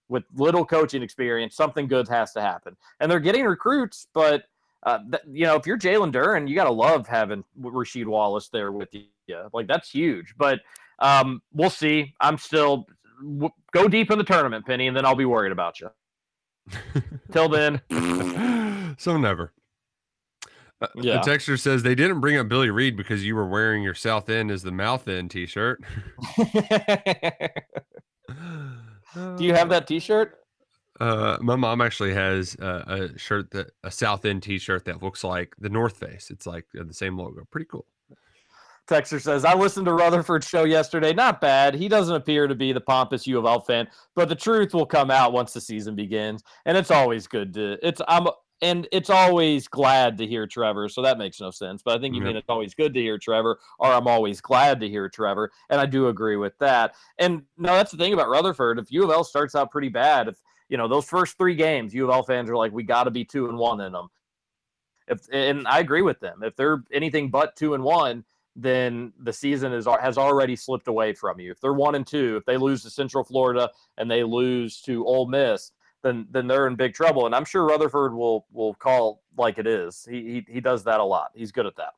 with 0.10 0.24
little 0.36 0.66
coaching 0.66 1.02
experience, 1.02 1.56
something 1.56 1.88
good 1.88 2.08
has 2.08 2.32
to 2.34 2.42
happen. 2.42 2.76
And 3.00 3.10
they're 3.12 3.20
getting 3.20 3.46
recruits, 3.46 4.08
but 4.14 4.44
uh, 4.84 5.00
th- 5.12 5.24
you 5.32 5.46
know, 5.46 5.56
if 5.56 5.66
you're 5.66 5.80
Jalen 5.80 6.12
Duren, 6.14 6.48
you 6.48 6.54
gotta 6.56 6.72
love 6.72 7.08
having 7.08 7.44
Rasheed 7.60 8.06
Wallace 8.06 8.50
there 8.50 8.72
with 8.72 8.90
you. 8.94 9.04
Like 9.52 9.68
that's 9.68 9.90
huge. 9.90 10.36
But 10.38 10.60
um, 11.00 11.42
we'll 11.54 11.72
see. 11.72 12.14
I'm 12.22 12.38
still 12.38 12.86
w- 13.20 13.50
go 13.74 13.88
deep 13.88 14.12
in 14.12 14.18
the 14.20 14.24
tournament, 14.24 14.66
Penny, 14.66 14.88
and 14.88 14.96
then 14.96 15.06
I'll 15.06 15.16
be 15.16 15.26
worried 15.26 15.52
about 15.52 15.80
you. 15.80 15.90
Till 17.32 17.50
then, 17.50 17.82
so 19.00 19.18
never. 19.18 19.54
Uh, 20.82 20.88
Yeah. 20.96 21.22
A 21.22 21.24
texter 21.24 21.60
says 21.60 21.82
they 21.84 21.96
didn't 21.96 22.20
bring 22.20 22.38
up 22.38 22.48
Billy 22.48 22.70
Reed 22.70 22.96
because 22.98 23.26
you 23.26 23.36
were 23.36 23.48
wearing 23.48 23.82
your 23.82 23.94
South 23.96 24.30
End 24.30 24.52
as 24.52 24.62
the 24.62 24.72
mouth 24.72 25.08
end 25.08 25.32
T-shirt. 25.32 25.82
do 29.16 29.44
you 29.44 29.54
have 29.54 29.70
that 29.70 29.88
T-shirt? 29.88 30.38
Uh, 31.00 31.38
my 31.42 31.56
mom 31.56 31.82
actually 31.82 32.14
has 32.14 32.56
uh, 32.56 32.84
a 32.88 33.20
shirt 33.20 33.52
that 33.52 33.72
a 33.84 33.92
South 33.92 34.24
End 34.26 34.44
T-shirt 34.44 34.86
that 34.86 35.04
looks 35.04 35.24
like 35.24 35.54
the 35.60 35.70
North 35.70 35.98
Face. 35.98 36.30
It's 36.30 36.48
like 36.48 36.66
uh, 36.80 36.84
the 36.84 36.94
same 36.94 37.18
logo. 37.18 37.46
Pretty 37.52 37.68
cool. 37.70 37.86
Texter 38.88 39.20
says, 39.20 39.46
I 39.46 39.56
listened 39.56 39.88
to 39.88 39.94
Rutherford's 39.94 40.48
show 40.48 40.64
yesterday. 40.64 41.12
Not 41.12 41.42
bad. 41.42 41.74
He 41.74 41.88
doesn't 41.88 42.16
appear 42.16 42.48
to 42.48 42.54
be 42.54 42.72
the 42.72 42.82
pompous 42.82 43.26
U 43.26 43.40
of 43.40 43.46
L 43.46 43.60
fan, 43.60 43.88
but 44.16 44.30
the 44.30 44.36
truth 44.36 44.76
will 44.76 44.86
come 44.86 45.10
out 45.10 45.34
once 45.34 45.54
the 45.54 45.62
season 45.62 45.96
begins. 45.96 46.44
And 46.66 46.78
it's 46.78 46.92
always 46.92 47.26
good 47.26 47.54
to 47.56 47.78
it's 47.82 48.00
I'm 48.08 48.28
and 48.62 48.88
it's 48.92 49.10
always 49.10 49.68
glad 49.68 50.18
to 50.18 50.28
hear 50.28 50.48
Trevor. 50.48 50.88
So 50.90 51.02
that 51.02 51.18
makes 51.18 51.40
no 51.42 51.52
sense. 51.52 51.82
But 51.84 51.98
I 51.98 52.02
think 52.02 52.16
you 52.16 52.22
Yep. 52.22 52.28
mean 52.28 52.36
it's 52.38 52.50
always 52.50 52.74
good 52.74 52.94
to 52.94 53.02
hear 53.02 53.18
Trevor, 53.18 53.60
or 53.80 53.92
I'm 53.92 54.08
always 54.08 54.42
glad 54.42 54.80
to 54.80 54.90
hear 54.90 55.10
Trevor. 55.10 55.52
And 55.70 55.80
I 55.80 55.86
do 55.86 56.08
agree 56.08 56.38
with 56.38 56.58
that. 56.60 56.96
And 57.20 57.44
no, 57.58 57.74
that's 57.76 57.92
the 57.92 57.98
thing 57.98 58.14
about 58.14 58.30
Rutherford. 58.30 58.80
If 58.80 58.92
U 58.92 59.04
of 59.04 59.10
L 59.12 59.24
starts 59.24 59.56
out 59.56 59.72
pretty 59.72 59.90
bad, 59.90 60.28
if 60.28 60.38
you 60.70 60.78
know 60.78 60.88
those 60.88 61.06
first 61.06 61.38
three 61.38 61.56
games, 61.56 61.94
U 61.94 62.06
of 62.06 62.10
L 62.12 62.24
fans 62.24 62.50
are 62.50 62.56
like, 62.58 62.72
we 62.72 62.84
got 62.84 63.04
to 63.04 63.12
be 63.12 63.26
two 63.26 63.50
and 63.50 63.58
one 63.58 63.82
in 63.82 63.92
them. 63.92 64.08
If 65.08 65.20
and 65.32 65.68
I 65.68 65.80
agree 65.80 66.02
with 66.02 66.20
them. 66.20 66.42
If 66.42 66.56
they're 66.56 66.84
anything 66.92 67.30
but 67.30 67.56
two 67.56 67.74
and 67.76 67.84
one, 67.84 68.24
then 68.56 69.12
the 69.20 69.34
season 69.34 69.74
is 69.74 69.86
has 69.86 70.18
already 70.18 70.56
slipped 70.56 70.88
away 70.88 71.14
from 71.14 71.40
you. 71.40 71.52
If 71.52 71.60
they're 71.60 71.74
one 71.74 71.96
and 71.96 72.08
two, 72.08 72.38
if 72.38 72.46
they 72.46 72.58
lose 72.58 72.82
to 72.84 72.90
Central 72.90 73.24
Florida 73.24 73.70
and 73.98 74.10
they 74.10 74.24
lose 74.24 74.82
to 74.84 75.06
Ole 75.06 75.28
Miss, 75.28 75.74
then 76.06 76.28
then 76.30 76.46
they're 76.48 76.68
in 76.68 76.76
big 76.76 76.94
trouble. 76.94 77.26
And 77.26 77.34
I'm 77.34 77.44
sure 77.46 77.66
Rutherford 77.66 78.14
will 78.14 78.46
will 78.52 78.76
call 78.76 79.24
like 79.38 79.58
it 79.58 79.66
is. 79.66 80.08
He 80.10 80.22
he, 80.48 80.54
he 80.54 80.62
does 80.62 80.84
that 80.84 81.00
a 81.00 81.04
lot. 81.04 81.32
He's 81.34 81.52
good 81.52 81.66
at 81.66 81.76
that. 81.78 81.94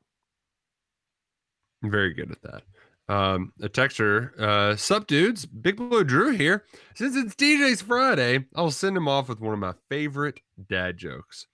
Very 1.82 2.14
good 2.14 2.32
at 2.32 2.42
that. 2.42 2.62
Um, 3.10 3.52
a 3.62 3.68
texter, 3.68 4.38
uh, 4.38 4.76
sup 4.76 5.06
dudes, 5.06 5.46
Big 5.46 5.76
Blue 5.76 6.04
Drew 6.04 6.30
here. 6.30 6.64
Since 6.94 7.16
it's 7.16 7.34
DJ's 7.34 7.80
Friday, 7.80 8.44
I'll 8.54 8.70
send 8.70 8.96
him 8.96 9.08
off 9.08 9.28
with 9.28 9.40
one 9.40 9.54
of 9.54 9.58
my 9.58 9.72
favorite 9.88 10.40
dad 10.68 10.98
jokes. 10.98 11.46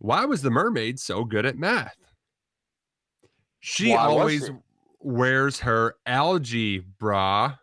Why 0.00 0.24
was 0.24 0.42
the 0.42 0.50
mermaid 0.50 0.98
so 0.98 1.24
good 1.24 1.46
at 1.46 1.56
math? 1.56 1.96
She 3.60 3.90
Why 3.90 3.96
always 3.98 4.46
she? 4.46 4.52
wears 5.00 5.60
her 5.60 5.96
algae 6.06 6.78
bra. 6.78 7.56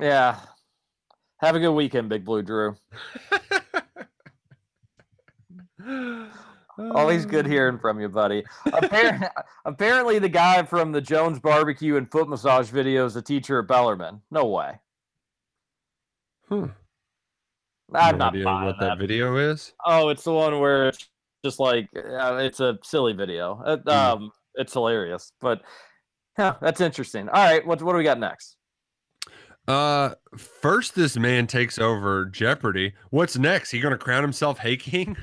Yeah. 0.00 0.38
Have 1.40 1.54
a 1.56 1.60
good 1.60 1.72
weekend, 1.72 2.08
Big 2.08 2.24
Blue 2.24 2.42
Drew. 2.42 2.76
Always 6.78 7.26
good 7.26 7.46
hearing 7.46 7.78
from 7.78 8.00
you, 8.00 8.08
buddy. 8.08 8.44
Apparently, 8.66 9.28
apparently, 9.64 10.18
the 10.18 10.28
guy 10.28 10.62
from 10.64 10.92
the 10.92 11.00
Jones 11.00 11.38
Barbecue 11.40 11.96
and 11.96 12.10
Foot 12.10 12.28
Massage 12.28 12.68
video 12.70 13.04
is 13.04 13.16
a 13.16 13.22
teacher 13.22 13.60
at 13.60 13.66
Bellarmine. 13.68 14.20
No 14.30 14.46
way. 14.46 14.78
Hmm. 16.48 16.66
I'm 17.94 18.18
No 18.18 18.24
not 18.26 18.34
idea 18.34 18.44
what 18.44 18.76
that. 18.78 18.86
that 18.86 18.98
video 18.98 19.36
is. 19.36 19.72
Oh, 19.84 20.08
it's 20.10 20.22
the 20.22 20.32
one 20.32 20.60
where 20.60 20.88
it's 20.88 21.08
just 21.44 21.58
like 21.58 21.88
uh, 21.96 22.36
it's 22.40 22.60
a 22.60 22.78
silly 22.84 23.12
video. 23.12 23.54
Hmm. 23.54 23.88
Um, 23.88 24.30
it's 24.54 24.72
hilarious, 24.72 25.32
but 25.40 25.62
yeah, 26.38 26.56
that's 26.60 26.80
interesting. 26.80 27.28
All 27.28 27.44
right, 27.44 27.66
what 27.66 27.82
what 27.82 27.92
do 27.92 27.98
we 27.98 28.04
got 28.04 28.18
next? 28.20 28.57
Uh, 29.68 30.14
first, 30.34 30.94
this 30.94 31.18
man 31.18 31.46
takes 31.46 31.78
over 31.78 32.24
Jeopardy. 32.24 32.94
What's 33.10 33.36
next? 33.36 33.70
He 33.70 33.80
gonna 33.80 33.98
crown 33.98 34.22
himself 34.22 34.60
Hay 34.60 34.78
King? 34.78 35.14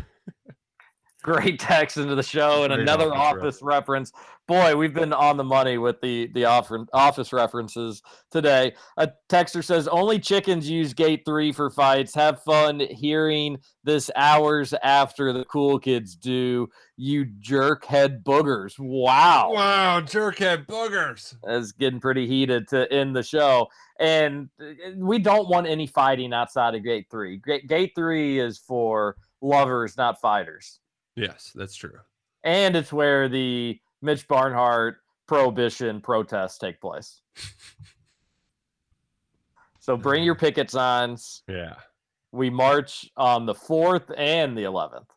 Great 1.26 1.60
text 1.60 1.98
into 1.98 2.14
the 2.14 2.22
show 2.22 2.66
and 2.66 2.72
Great 2.72 2.82
another 2.82 3.12
office 3.12 3.42
office 3.42 3.62
reference. 3.64 4.12
Boy, 4.48 4.76
we've 4.76 4.94
been 4.94 5.12
on 5.12 5.38
the 5.38 5.44
money 5.44 5.80
with 5.80 6.00
the 6.00 6.28
the 6.36 6.46
office 6.46 7.34
references 7.34 8.04
today. 8.30 8.76
A 8.98 9.10
texter 9.28 9.64
says 9.64 9.88
only 9.88 10.20
chickens 10.20 10.70
use 10.70 10.94
gate 10.94 11.24
three 11.26 11.52
for 11.52 11.72
fights. 11.72 12.14
Have 12.14 12.44
fun 12.44 12.80
hearing 12.80 13.58
this 13.84 14.12
hours 14.16 14.76
after 14.84 15.34
the 15.34 15.46
cool 15.46 15.80
kids 15.80 16.16
do. 16.16 16.70
You 16.96 17.26
jerkhead 17.26 18.22
boogers. 18.22 18.76
Wow. 18.78 19.52
Wow, 19.52 20.02
jerkhead 20.02 20.68
boogers. 20.68 21.34
is 21.48 21.72
getting 21.72 22.00
pretty 22.00 22.28
heated 22.28 22.68
to 22.68 22.92
end 22.94 23.16
the 23.16 23.24
show. 23.24 23.66
And 24.00 24.50
uh, 24.62 24.92
we 24.96 25.18
don't 25.18 25.50
want 25.50 25.66
any 25.66 25.88
fighting 25.88 26.34
outside 26.34 26.76
of 26.76 26.84
gate 26.84 27.08
three. 27.10 27.42
Gate, 27.44 27.68
gate 27.68 27.94
three 27.96 28.38
is 28.38 28.60
for 28.60 29.16
lovers, 29.42 29.98
not 29.98 30.22
fighters. 30.22 30.82
Yes, 31.16 31.52
that's 31.56 31.76
true. 31.76 32.00
And 32.44 32.76
it's 32.76 32.94
where 32.94 33.28
the 33.28 33.80
Mitch 34.02 34.28
Barnhart 34.28 34.98
prohibition 35.28 36.02
protests 36.02 36.58
take 36.58 36.80
place. 36.80 37.22
so 39.80 39.98
bring 39.98 40.24
your 40.24 40.36
picket 40.36 40.70
signs. 40.70 41.44
Yeah. 41.48 41.76
We 42.32 42.50
march 42.50 43.10
on 43.18 43.46
the 43.46 43.56
4th 43.56 44.14
and 44.18 44.58
the 44.58 44.64
11th. 44.64 45.08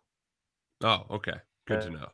Oh, 0.83 1.05
okay. 1.11 1.35
Good 1.66 1.83
to 1.83 1.91
know. 1.91 2.09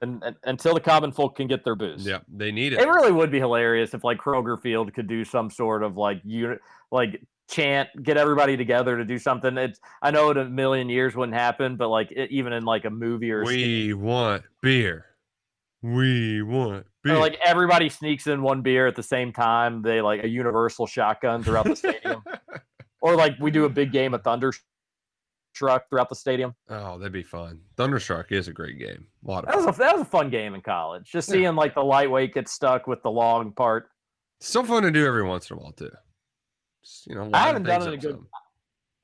And, 0.00 0.22
and 0.22 0.36
until 0.44 0.74
the 0.74 0.80
common 0.80 1.10
folk 1.10 1.36
can 1.36 1.48
get 1.48 1.64
their 1.64 1.74
booze. 1.74 2.06
Yeah, 2.06 2.20
they 2.28 2.52
need 2.52 2.72
it. 2.72 2.78
It 2.78 2.86
really 2.86 3.10
would 3.10 3.32
be 3.32 3.40
hilarious 3.40 3.94
if 3.94 4.04
like 4.04 4.18
Kroger 4.18 4.60
Field 4.60 4.94
could 4.94 5.08
do 5.08 5.24
some 5.24 5.50
sort 5.50 5.82
of 5.82 5.96
like 5.96 6.20
unit 6.24 6.60
like 6.92 7.20
chant, 7.48 7.88
get 8.02 8.16
everybody 8.16 8.56
together 8.56 8.96
to 8.96 9.04
do 9.04 9.18
something. 9.18 9.56
It's 9.58 9.80
I 10.02 10.10
know 10.10 10.30
in 10.30 10.36
a 10.38 10.44
million 10.44 10.88
years 10.88 11.14
wouldn't 11.16 11.36
happen, 11.36 11.76
but 11.76 11.88
like 11.88 12.10
it, 12.12 12.30
even 12.30 12.52
in 12.52 12.64
like 12.64 12.84
a 12.84 12.90
movie 12.90 13.30
or, 13.32 13.44
We 13.44 13.94
want 13.94 14.42
beer. 14.62 15.06
We 15.82 16.42
want 16.42 16.86
beer. 17.04 17.14
or 17.14 17.18
like 17.18 17.38
everybody 17.44 17.88
sneaks 17.88 18.26
in 18.26 18.42
one 18.42 18.62
beer 18.62 18.86
at 18.86 18.96
the 18.96 19.02
same 19.02 19.32
time, 19.32 19.82
they 19.82 20.00
like 20.00 20.24
a 20.24 20.28
universal 20.28 20.86
shotgun 20.86 21.42
throughout 21.42 21.64
the 21.66 21.76
stadium. 21.76 22.22
or 23.00 23.14
like 23.16 23.34
we 23.40 23.50
do 23.50 23.64
a 23.64 23.68
big 23.68 23.92
game 23.92 24.12
of 24.14 24.22
thunder 24.22 24.52
truck 25.54 25.88
throughout 25.88 26.08
the 26.08 26.14
stadium. 26.14 26.54
oh, 26.68 26.98
that'd 26.98 27.12
be 27.12 27.22
fun. 27.22 27.60
Thunderstruck 27.76 28.30
is 28.30 28.48
a 28.48 28.52
great 28.52 28.78
game. 28.78 29.06
A 29.26 29.30
lot 29.30 29.44
of 29.44 29.50
That 29.50 29.56
was 29.56 29.76
a 29.76 29.78
that 29.78 29.92
was 29.92 30.02
a 30.02 30.10
fun 30.10 30.30
game 30.30 30.54
in 30.54 30.60
college. 30.60 31.10
Just 31.10 31.28
Yeah. 31.28 31.34
seeing 31.34 31.54
like 31.54 31.74
the 31.74 31.82
lightweight 31.84 32.34
get 32.34 32.48
stuck 32.48 32.86
with 32.86 33.02
the 33.02 33.10
long 33.10 33.52
part. 33.52 33.88
Still 34.40 34.64
fun 34.64 34.82
to 34.84 34.90
do 34.90 35.06
every 35.06 35.24
once 35.24 35.50
in 35.50 35.56
a 35.56 35.60
while 35.60 35.72
too. 35.72 35.90
Just, 36.88 37.06
you 37.06 37.14
know, 37.14 37.28
I 37.34 37.46
haven't 37.46 37.64
done 37.64 37.82
it 37.82 37.94
a 37.94 37.96
good 37.98 38.12
some. 38.12 38.28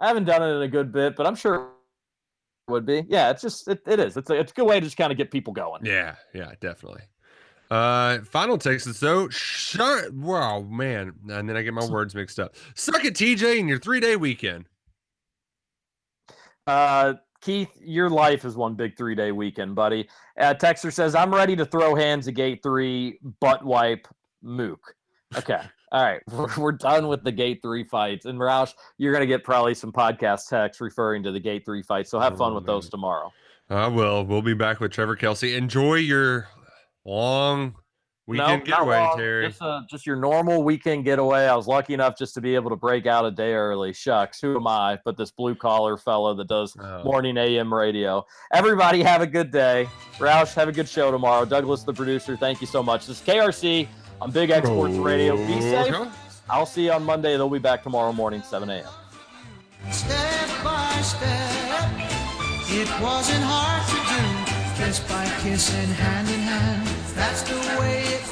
I 0.01 0.09
haven't 0.09 0.25
done 0.25 0.43
it 0.43 0.57
in 0.57 0.63
a 0.63 0.69
good 0.69 0.91
bit, 0.91 1.17
but 1.17 1.27
I'm 1.27 1.35
sure 1.35 1.73
it 2.67 2.71
would 2.71 2.87
be. 2.87 3.05
Yeah, 3.09 3.31
it's 3.31 3.43
just 3.43 3.69
it, 3.69 3.83
it 3.87 4.01
is. 4.01 4.17
It's 4.17 4.31
a, 4.31 4.35
it's 4.35 4.53
a 4.53 4.55
good 4.55 4.67
way 4.67 4.81
to 4.81 4.87
just 4.87 4.97
kind 4.97 5.13
of 5.13 5.19
get 5.19 5.31
people 5.31 5.53
going. 5.53 5.85
Yeah, 5.85 6.15
yeah, 6.33 6.53
definitely. 6.61 7.03
Uh, 7.71 8.21
final 8.21 8.57
text 8.57 8.87
is 8.87 8.99
so 8.99 9.29
shut. 9.29 10.13
Wow, 10.15 10.63
man, 10.63 11.13
and 11.29 11.49
then 11.49 11.57
I 11.57 11.63
get 11.63 11.75
my 11.75 11.87
words 11.87 12.15
mixed 12.15 12.41
up. 12.41 12.55
Suck 12.75 13.05
it, 13.05 13.15
TJ, 13.15 13.59
in 13.59 13.69
your 13.69 13.79
three 13.79 14.01
day 14.01 14.17
weekend. 14.17 14.65
Uh, 16.67 17.15
Keith, 17.43 17.71
your 17.83 18.09
life 18.09 18.47
is 18.47 18.57
one 18.57 18.75
big 18.75 18.97
three 18.97 19.15
day 19.15 19.31
weekend, 19.31 19.75
buddy. 19.75 20.09
Uh, 20.41 20.55
Texter 20.55 20.91
says, 20.91 21.15
I'm 21.15 21.35
ready 21.35 21.55
to 21.57 21.67
throw 21.67 21.95
hands 21.95 22.29
at 22.29 22.35
gate 22.35 22.63
three, 22.63 23.19
butt 23.41 23.63
wipe, 23.63 24.09
mook. 24.43 24.95
Okay. 25.37 25.61
All 25.93 26.03
right. 26.03 26.21
We're, 26.33 26.49
we're 26.59 26.73
done 26.73 27.07
with 27.09 27.23
the 27.23 27.31
gate 27.33 27.61
three 27.63 27.85
fights. 27.85 28.25
And 28.27 28.39
Roush, 28.39 28.73
you're 28.99 29.13
going 29.13 29.21
to 29.23 29.27
get 29.27 29.45
probably 29.45 29.75
some 29.75 29.93
podcast 29.93 30.49
text 30.49 30.81
referring 30.81 31.23
to 31.23 31.31
the 31.33 31.41
gate 31.41 31.65
three 31.65 31.83
fights. 31.83 32.11
So 32.11 32.19
have 32.19 32.37
fun 32.37 32.53
Oh, 32.53 32.55
with 32.57 32.67
those 32.67 32.89
tomorrow. 32.89 33.33
I 33.71 33.87
will. 33.89 34.25
We'll 34.25 34.43
be 34.43 34.55
back 34.55 34.81
with 34.81 34.91
Trevor 34.93 35.15
Kelsey. 35.17 35.55
Enjoy 35.57 35.95
your 35.95 36.49
long 37.05 37.75
weekend 38.27 38.65
getaway, 38.65 38.99
long. 38.99 39.17
Terry. 39.19 39.49
Just, 39.49 39.63
uh, 39.63 39.83
just 39.89 40.07
your 40.07 40.17
normal 40.17 40.63
weekend 40.63 41.05
getaway. 41.05 41.47
I 41.47 41.55
was 41.55 41.67
lucky 41.67 41.95
enough 41.95 42.17
just 42.19 42.35
to 42.35 42.41
be 42.41 42.55
able 42.55 42.71
to 42.71 42.77
break 42.77 43.07
out 43.07 43.25
a 43.25 43.31
day 43.31 43.53
early. 43.53 43.93
Shucks, 43.93 44.41
who 44.41 44.57
am 44.57 44.67
I? 44.67 44.99
But 45.05 45.17
this 45.17 45.31
blue 45.31 45.55
collar 45.55 45.97
fellow 45.97 46.35
that 46.35 46.49
does 46.49 46.77
Oh. 46.81 47.05
morning 47.05 47.37
AM 47.39 47.73
radio. 47.73 48.25
Everybody 48.53 49.03
have 49.03 49.21
a 49.23 49.27
good 49.27 49.51
day. 49.51 49.89
Roush, 50.19 50.55
have 50.55 50.69
a 50.69 50.73
good 50.73 50.89
show 50.89 51.11
tomorrow. 51.11 51.45
Douglas, 51.45 51.83
the 51.85 51.93
producer, 51.93 52.37
thank 52.37 52.61
you 52.61 52.67
so 52.67 52.83
much. 52.83 53.07
This 53.07 53.21
is 53.21 53.27
KRC 53.27 53.87
on 54.21 54.31
Big 54.31 54.51
X 54.51 54.67
Sports 54.67 54.97
Radio. 54.97 55.37
Be 55.37 55.61
safe. 55.61 55.95
I'll 56.49 56.67
see 56.67 56.87
you 56.87 56.93
on 56.93 57.05
Monday. 57.05 57.33
They'll 57.33 57.49
be 57.49 57.59
back 57.59 57.83
tomorrow 57.83 58.13
morning, 58.13 58.43
7 58.43 58.69
a.m. 58.71 58.85
Step 59.91 60.65
by 60.65 61.01
step, 61.03 61.91
it 62.69 62.89
wasn't 63.03 63.45
hard 63.45 63.85
to 63.89 63.99
do. 64.09 64.83
Kiss 64.83 64.99
by 65.01 65.25
kiss 65.41 65.73
and 65.75 65.93
hand 65.93 66.29
in 66.29 66.41
hand, 66.41 66.89
that's 67.15 67.43
the 67.43 67.55
way 67.79 68.03
it 68.03 68.23